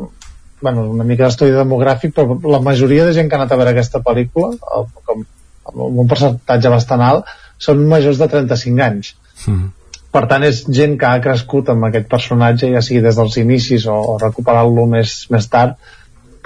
bueno, 0.61 0.87
una 0.89 1.05
mica 1.05 1.27
d'estudi 1.27 1.53
demogràfic 1.53 2.15
però 2.17 2.37
la 2.49 2.61
majoria 2.65 3.05
de 3.05 3.15
gent 3.17 3.29
que 3.29 3.37
ha 3.37 3.41
anat 3.41 3.53
a 3.53 3.59
veure 3.59 3.75
aquesta 3.75 4.01
pel·lícula 4.05 4.55
com, 5.05 5.25
amb 5.73 6.03
un 6.03 6.09
percentatge 6.09 6.71
bastant 6.73 7.03
alt 7.05 7.35
són 7.61 7.83
majors 7.89 8.21
de 8.21 8.29
35 8.31 8.85
anys 8.85 9.13
mm. 9.45 9.67
per 10.13 10.23
tant 10.31 10.45
és 10.47 10.63
gent 10.79 10.97
que 10.97 11.09
ha 11.09 11.21
crescut 11.21 11.69
amb 11.73 11.89
aquest 11.89 12.09
personatge 12.09 12.71
ja 12.73 12.81
sigui 12.85 13.03
des 13.05 13.19
dels 13.19 13.37
inicis 13.43 13.85
o, 13.85 13.97
o 14.13 14.17
recuperar-lo 14.21 14.87
més, 14.89 15.19
més 15.33 15.49
tard 15.53 15.77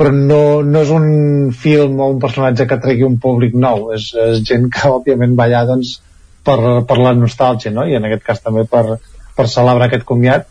però 0.01 0.11
no, 0.17 0.43
no 0.65 0.81
és 0.81 0.89
un 0.89 1.51
film 1.53 1.99
o 2.01 2.07
un 2.15 2.21
personatge 2.21 2.65
que 2.69 2.79
tregui 2.81 3.05
un 3.05 3.19
públic 3.21 3.53
nou 3.53 3.91
és, 3.93 4.07
és 4.17 4.39
gent 4.49 4.65
que 4.73 4.89
òbviament 4.89 5.35
va 5.37 5.45
allà 5.45 5.61
doncs, 5.69 5.99
per, 6.47 6.57
per 6.89 6.97
la 6.97 7.11
nostàlgia 7.17 7.73
no? 7.75 7.85
i 7.85 7.93
en 7.97 8.07
aquest 8.07 8.25
cas 8.25 8.41
també 8.41 8.65
per, 8.69 8.97
per 9.37 9.45
celebrar 9.51 9.89
aquest 9.89 10.07
comiat 10.09 10.47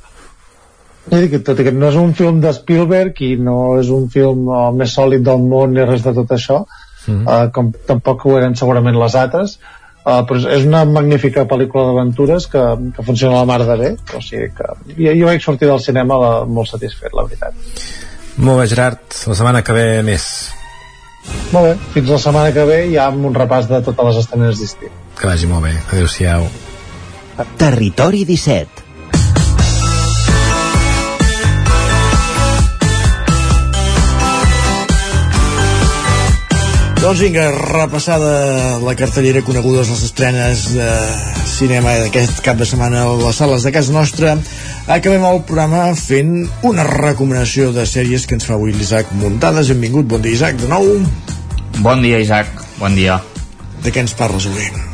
i 1.10 1.22
dic, 1.24 1.40
tot 1.42 1.58
i 1.58 1.66
que 1.66 1.72
no 1.74 1.88
és 1.90 1.98
un 1.98 2.12
film 2.14 2.38
de 2.44 2.52
Spielberg 2.54 3.18
i 3.26 3.32
no 3.42 3.56
és 3.80 3.90
un 3.90 4.06
film 4.12 4.46
uh, 4.52 4.68
més 4.76 4.94
sòlid 4.94 5.24
del 5.26 5.42
món 5.50 5.74
ni 5.74 5.86
res 5.88 6.04
de 6.06 6.14
tot 6.20 6.36
això 6.36 6.60
mm. 6.60 7.24
uh, 7.24 7.46
com 7.56 7.72
tampoc 7.88 8.26
ho 8.26 8.36
eren 8.38 8.54
segurament 8.60 8.98
les 9.00 9.16
altres 9.18 9.56
uh, 9.56 10.20
però 10.28 10.44
és 10.58 10.68
una 10.68 10.84
magnífica 10.86 11.48
pel·lícula 11.50 11.88
d'aventures 11.88 12.46
que, 12.52 12.62
que 12.94 13.08
funciona 13.08 13.40
a 13.40 13.42
la 13.42 13.50
mar 13.50 13.58
de 13.64 13.78
bé 13.82 13.90
o 13.96 14.22
sigui 14.22 14.52
que 14.54 14.70
jo, 14.92 15.10
jo 15.10 15.32
vaig 15.32 15.42
sortir 15.42 15.72
del 15.72 15.82
cinema 15.82 16.20
la, 16.22 16.32
molt 16.60 16.70
satisfet, 16.70 17.16
la 17.18 17.26
veritat 17.26 18.08
molt 18.40 18.62
bé, 18.62 18.66
Gerard, 18.72 19.00
la 19.28 19.36
setmana 19.38 19.62
que 19.66 19.76
ve 19.76 19.86
més. 20.06 20.26
Molt 21.52 21.66
bé, 21.66 21.72
fins 21.94 22.12
la 22.14 22.20
setmana 22.24 22.52
que 22.56 22.66
ve 22.68 22.82
ja 22.92 23.08
amb 23.10 23.30
un 23.30 23.36
repàs 23.36 23.68
de 23.70 23.82
totes 23.86 24.10
les 24.10 24.20
estrenes 24.24 24.60
d'estiu. 24.60 24.92
Que 25.20 25.28
vagi 25.28 25.50
molt 25.50 25.68
bé, 25.68 25.74
adeu-siau. 25.92 26.46
Territori 27.60 28.26
17 28.28 28.90
Doncs 37.00 37.22
vinga, 37.24 37.46
repassada 37.56 38.76
la 38.84 38.92
cartellera 38.92 39.40
conegudes 39.40 39.88
les 39.88 40.02
estrenes 40.04 40.66
de 40.74 40.88
cinema 41.48 41.94
d'aquest 41.96 42.42
cap 42.44 42.60
de 42.60 42.68
setmana 42.68 43.06
a 43.06 43.14
les 43.22 43.40
sales 43.40 43.64
de 43.64 43.72
casa 43.72 43.94
nostra, 43.94 44.34
acabem 44.98 45.22
el 45.22 45.42
programa 45.46 45.84
fent 45.94 46.34
una 46.66 46.86
recomanació 46.88 47.70
de 47.76 47.86
sèries 47.86 48.26
que 48.26 48.34
ens 48.38 48.48
fa 48.48 48.56
avui 48.58 48.74
l'Isaac 48.74 49.14
Muntades. 49.22 49.70
Benvingut, 49.70 50.10
bon 50.10 50.26
dia 50.26 50.34
Isaac, 50.34 50.58
de 50.58 50.70
nou. 50.72 50.92
Bon 51.80 52.02
dia 52.02 52.18
Isaac, 52.18 52.50
bon 52.82 52.98
dia. 52.98 53.22
De 53.84 53.94
què 53.94 54.02
ens 54.02 54.16
parles 54.18 54.50
avui? 54.50 54.89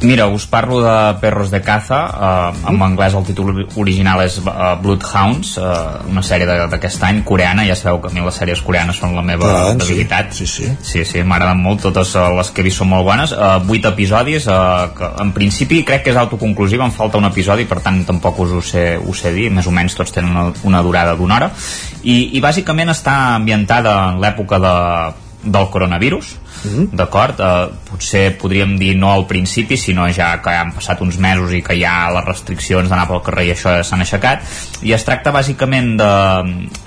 Mira, 0.00 0.28
us 0.28 0.46
parlo 0.46 0.80
de 0.80 1.18
Perros 1.20 1.50
de 1.50 1.60
Caza, 1.60 2.06
eh, 2.06 2.70
en 2.70 2.82
anglès 2.82 3.14
el 3.18 3.24
títol 3.26 3.50
original 3.76 4.22
és 4.22 4.36
uh, 4.38 4.76
Bloodhounds, 4.78 5.56
uh, 5.58 6.04
una 6.06 6.22
sèrie 6.22 6.46
d'aquest 6.46 7.02
any, 7.02 7.24
coreana, 7.26 7.64
ja 7.66 7.74
sabeu 7.74 7.98
que 8.04 8.12
a 8.12 8.14
mi 8.14 8.22
les 8.22 8.38
sèries 8.38 8.62
coreanes 8.62 9.00
són 9.02 9.16
la 9.18 9.24
meva 9.26 9.50
ah, 9.50 9.74
debilitat. 9.74 10.30
Sí, 10.38 10.46
sí. 10.46 10.70
Sí, 10.86 11.02
sí, 11.08 11.24
m'agraden 11.26 11.58
molt, 11.64 11.82
totes 11.82 12.14
les 12.14 12.52
que 12.54 12.62
he 12.62 12.68
vist 12.68 12.78
són 12.78 12.92
molt 12.92 13.08
bones. 13.08 13.34
Uh, 13.34 13.58
vuit 13.66 13.90
episodis, 13.90 14.46
uh, 14.46 14.86
que 14.94 15.10
en 15.24 15.34
principi 15.34 15.82
crec 15.88 16.06
que 16.06 16.14
és 16.14 16.22
autoconclusiva, 16.22 16.86
em 16.86 16.94
falta 16.94 17.18
un 17.18 17.26
episodi, 17.26 17.66
per 17.66 17.82
tant 17.82 18.04
tampoc 18.06 18.38
us 18.46 18.54
ho 18.54 18.62
sé, 18.62 18.88
ho 19.02 19.14
sé 19.18 19.34
dir, 19.34 19.50
més 19.50 19.66
o 19.66 19.74
menys 19.74 19.98
tots 19.98 20.14
tenen 20.14 20.30
una, 20.30 20.52
una 20.62 20.84
durada 20.86 21.18
d'una 21.18 21.40
hora, 21.40 21.50
i, 22.04 22.36
i 22.38 22.44
bàsicament 22.44 22.94
està 22.94 23.18
ambientada 23.34 23.98
en 24.12 24.22
l'època 24.22 24.62
de, 24.62 24.76
del 25.42 25.70
coronavirus, 25.74 26.36
Mm 26.64 26.70
-hmm. 26.70 26.88
d'acord? 26.92 27.40
Eh, 27.40 27.68
potser 27.90 28.38
podríem 28.38 28.78
dir 28.78 28.96
no 28.96 29.12
al 29.12 29.26
principi, 29.26 29.76
sinó 29.76 30.08
ja 30.12 30.40
que 30.42 30.50
han 30.50 30.72
passat 30.72 31.00
uns 31.00 31.18
mesos 31.18 31.52
i 31.52 31.62
que 31.62 31.78
ja 31.78 32.10
les 32.10 32.24
restriccions 32.24 32.88
d'anar 32.88 33.06
pel 33.08 33.22
carrer 33.22 33.46
i 33.46 33.52
això 33.52 33.82
s'han 33.82 34.00
aixecat 34.00 34.42
i 34.82 34.92
es 34.92 35.04
tracta 35.04 35.30
bàsicament 35.30 35.96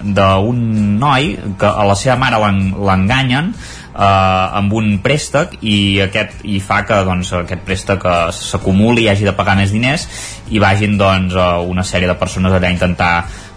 d'un 0.04 1.00
noi 1.00 1.38
que 1.58 1.66
a 1.66 1.86
la 1.86 1.96
seva 1.96 2.16
mare 2.16 2.38
l'enganyen 2.38 3.54
eh, 3.96 4.58
amb 4.60 4.74
un 4.74 5.00
préstec 5.04 5.58
i 5.62 6.00
aquest 6.02 6.44
i 6.44 6.60
fa 6.60 6.82
que 6.88 7.04
doncs, 7.04 7.34
aquest 7.34 7.64
préstec 7.68 8.06
eh, 8.06 8.32
s'acumuli 8.32 9.06
i 9.06 9.10
hagi 9.10 9.28
de 9.28 9.36
pagar 9.38 9.56
més 9.60 9.72
diners 9.72 10.08
i 10.50 10.60
vagin 10.60 10.98
doncs, 10.98 11.36
una 11.68 11.84
sèrie 11.84 12.08
de 12.08 12.16
persones 12.16 12.54
allà 12.54 12.68
a 12.68 12.72
intentar 12.72 13.14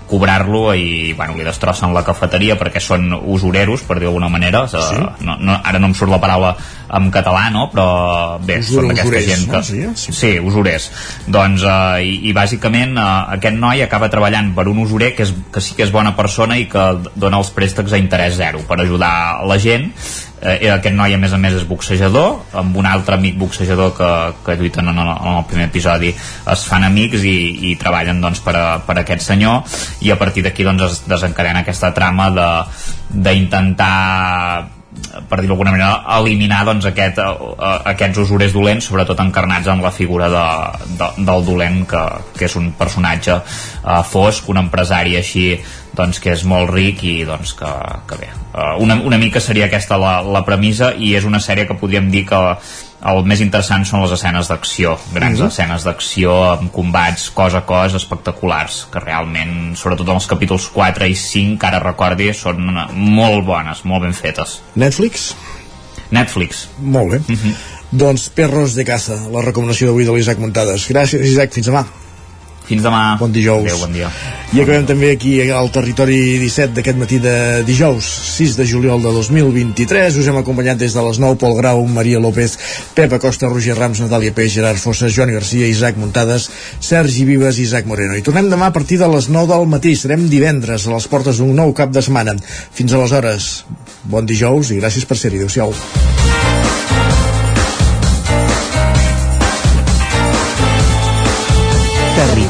cobrar-lo 0.09 0.74
i 0.76 1.12
bueno, 1.16 1.36
li 1.39 1.47
destrossen 1.47 1.94
la 1.97 2.05
cafeteria 2.05 2.59
perquè 2.60 2.82
són 2.82 3.12
usureros, 3.14 3.85
per 3.89 3.98
dir 3.98 4.09
d'alguna 4.09 4.28
manera 4.32 4.66
sí? 4.68 5.01
no, 5.24 5.39
no, 5.40 5.59
ara 5.62 5.81
no 5.81 5.90
em 5.90 5.97
surt 5.97 6.12
la 6.12 6.20
paraula 6.22 6.55
en 6.95 7.11
català, 7.15 7.49
no? 7.55 7.69
però 7.73 7.87
bé, 8.45 8.61
Usur, 8.62 8.83
són 8.83 8.93
d'aquesta 8.93 9.23
gent 9.27 9.47
que... 9.51 9.57
No? 9.57 9.62
Sí, 9.65 9.83
sí. 9.99 10.16
sí, 10.16 10.33
usurers 10.39 10.91
doncs, 11.27 11.65
uh, 11.66 11.99
i, 12.03 12.21
i 12.31 12.35
bàsicament 12.37 12.95
uh, 12.99 13.35
aquest 13.37 13.59
noi 13.59 13.83
acaba 13.85 14.11
treballant 14.12 14.53
per 14.57 14.69
un 14.71 14.83
usurer 14.85 15.15
que, 15.16 15.27
és, 15.27 15.33
que 15.55 15.62
sí 15.65 15.79
que 15.79 15.87
és 15.87 15.95
bona 15.95 16.15
persona 16.19 16.59
i 16.61 16.69
que 16.71 16.85
dona 17.15 17.41
els 17.43 17.51
préstecs 17.55 17.95
a 17.95 18.01
interès 18.01 18.39
zero 18.39 18.62
per 18.69 18.81
ajudar 18.85 19.15
la 19.49 19.59
gent 19.62 19.91
eh, 20.45 20.71
aquest 20.71 20.95
noi 20.97 21.15
a 21.15 21.19
més 21.21 21.33
a 21.35 21.41
més 21.41 21.57
és 21.59 21.66
boxejador 21.69 22.57
amb 22.61 22.77
un 22.79 22.87
altre 22.89 23.19
amic 23.19 23.39
boxejador 23.41 23.95
que, 23.97 24.11
que 24.47 24.57
lluiten 24.61 24.93
en 24.93 25.01
el, 25.01 25.11
en 25.15 25.41
el 25.41 25.49
primer 25.51 25.69
episodi 25.71 26.12
es 26.12 26.66
fan 26.69 26.87
amics 26.87 27.25
i, 27.27 27.37
i 27.71 27.75
treballen 27.81 28.23
doncs, 28.23 28.43
per, 28.45 28.57
a, 28.61 28.66
per 28.87 28.99
a 28.99 29.03
aquest 29.03 29.27
senyor 29.27 29.81
i 30.05 30.12
a 30.15 30.19
partir 30.21 30.45
d'aquí 30.47 30.66
doncs, 30.66 30.87
es 30.87 31.03
desencadena 31.11 31.65
aquesta 31.65 31.95
trama 31.97 32.31
de 32.35 32.49
d'intentar 33.15 33.95
per 35.28 35.40
dir-ho 35.40 35.55
d'alguna 35.55 35.74
manera, 35.74 36.02
eliminar 36.18 36.62
doncs, 36.68 36.89
aquest, 36.90 37.20
uh, 37.20 37.55
aquests 37.93 38.22
usurers 38.24 38.55
dolents, 38.56 38.89
sobretot 38.89 39.20
encarnats 39.24 39.70
en 39.70 39.82
la 39.85 39.93
figura 39.94 40.31
de, 40.32 40.44
de, 40.98 41.10
del 41.26 41.47
dolent, 41.47 41.82
que, 41.90 42.02
que 42.39 42.48
és 42.48 42.56
un 42.60 42.72
personatge 42.78 43.39
uh, 43.39 44.02
fosc, 44.09 44.48
un 44.52 44.62
empresari 44.64 45.18
així 45.20 45.48
doncs, 45.94 46.18
que 46.18 46.32
és 46.35 46.43
molt 46.48 46.72
ric 46.74 47.05
i 47.06 47.16
doncs, 47.28 47.55
que, 47.59 47.70
que 48.10 48.18
bé, 48.18 48.31
una, 48.82 48.98
una 49.06 49.18
mica 49.20 49.43
seria 49.43 49.68
aquesta 49.68 49.98
la, 50.01 50.16
la 50.22 50.43
premissa 50.47 50.93
i 50.98 51.14
és 51.14 51.26
una 51.26 51.40
sèrie 51.43 51.68
que 51.68 51.78
podríem 51.78 52.10
dir 52.10 52.24
que 52.28 52.40
el 53.05 53.24
més 53.28 53.40
interessant 53.44 53.85
són 53.85 54.02
les 54.02 54.14
escenes 54.16 54.48
d'acció 54.48 54.97
grans 55.12 55.39
Mhm. 55.39 55.48
escenes 55.48 55.85
d'acció 55.85 56.35
amb 56.52 56.70
combats 56.72 57.31
cos 57.31 57.55
a 57.55 57.64
cos 57.66 57.94
espectaculars 57.94 58.86
que 58.90 59.01
realment, 59.01 59.76
sobretot 59.76 60.09
en 60.09 60.14
els 60.14 60.26
capítols 60.26 60.68
4 60.68 61.06
i 61.06 61.14
5 61.14 61.59
que 61.59 61.66
ara 61.66 61.78
recordi, 61.81 62.32
són 62.32 62.64
molt 62.94 63.44
bones, 63.44 63.85
molt 63.85 64.02
ben 64.02 64.14
fetes 64.14 64.60
Netflix? 64.74 65.35
Netflix 66.10 66.68
Molt 66.78 67.10
bé. 67.10 67.18
Mhm. 67.26 67.55
Doncs 67.90 68.28
Perros 68.31 68.74
de 68.74 68.85
Caza, 68.85 69.16
la 69.31 69.40
recomanació 69.43 69.86
d'avui 69.86 70.05
de 70.05 70.12
l'Isaac 70.12 70.39
Muntades. 70.39 70.89
Gràcies, 70.90 71.24
Isaac, 71.24 71.52
fins 71.52 71.66
demà. 71.66 71.85
Fins 72.65 72.81
demà. 72.85 73.16
Bon 73.20 73.32
dijous. 73.32 73.66
Adéu, 73.66 73.82
bon 73.85 73.93
dia. 73.93 74.09
I 74.55 74.62
acabem 74.62 74.86
també 74.89 75.11
aquí 75.12 75.35
al 75.53 75.69
territori 75.74 76.16
17 76.41 76.73
d'aquest 76.77 76.97
matí 77.01 77.19
de 77.20 77.35
dijous, 77.66 78.07
6 78.39 78.57
de 78.57 78.66
juliol 78.70 79.03
de 79.05 79.12
2023. 79.12 80.16
Us 80.23 80.31
hem 80.31 80.39
acompanyat 80.41 80.81
des 80.81 80.97
de 80.97 81.05
les 81.05 81.20
9 81.20 81.36
Pol 81.43 81.57
Grau, 81.59 81.85
Maria 81.85 82.23
López, 82.23 82.57
Pep 82.97 83.12
Acosta, 83.19 83.51
Roger 83.53 83.77
Rams, 83.77 84.01
Natàlia 84.01 84.32
Peix, 84.32 84.55
Gerard 84.57 84.81
Fossa, 84.81 85.11
Joan 85.12 85.35
Garcia, 85.35 85.69
Isaac 85.69 86.01
Muntades, 86.01 86.49
Sergi 86.81 87.28
Vives 87.28 87.61
i 87.61 87.66
Isaac 87.69 87.91
Moreno. 87.91 88.16
I 88.16 88.24
tornem 88.24 88.49
demà 88.49 88.73
a 88.73 88.77
partir 88.77 89.01
de 89.03 89.11
les 89.12 89.28
9 89.28 89.53
del 89.53 89.69
matí. 89.69 89.97
Serem 89.99 90.28
divendres 90.32 90.89
a 90.89 90.95
les 90.97 91.09
portes 91.11 91.43
d'un 91.43 91.53
nou 91.53 91.74
cap 91.77 91.93
de 91.93 92.01
setmana. 92.01 92.39
Fins 92.73 92.97
aleshores, 92.97 93.65
bon 94.09 94.24
dijous 94.24 94.73
i 94.73 94.81
gràcies 94.81 95.05
per 95.05 95.20
ser-hi. 95.20 95.43
Adéu-siau. 95.45 96.24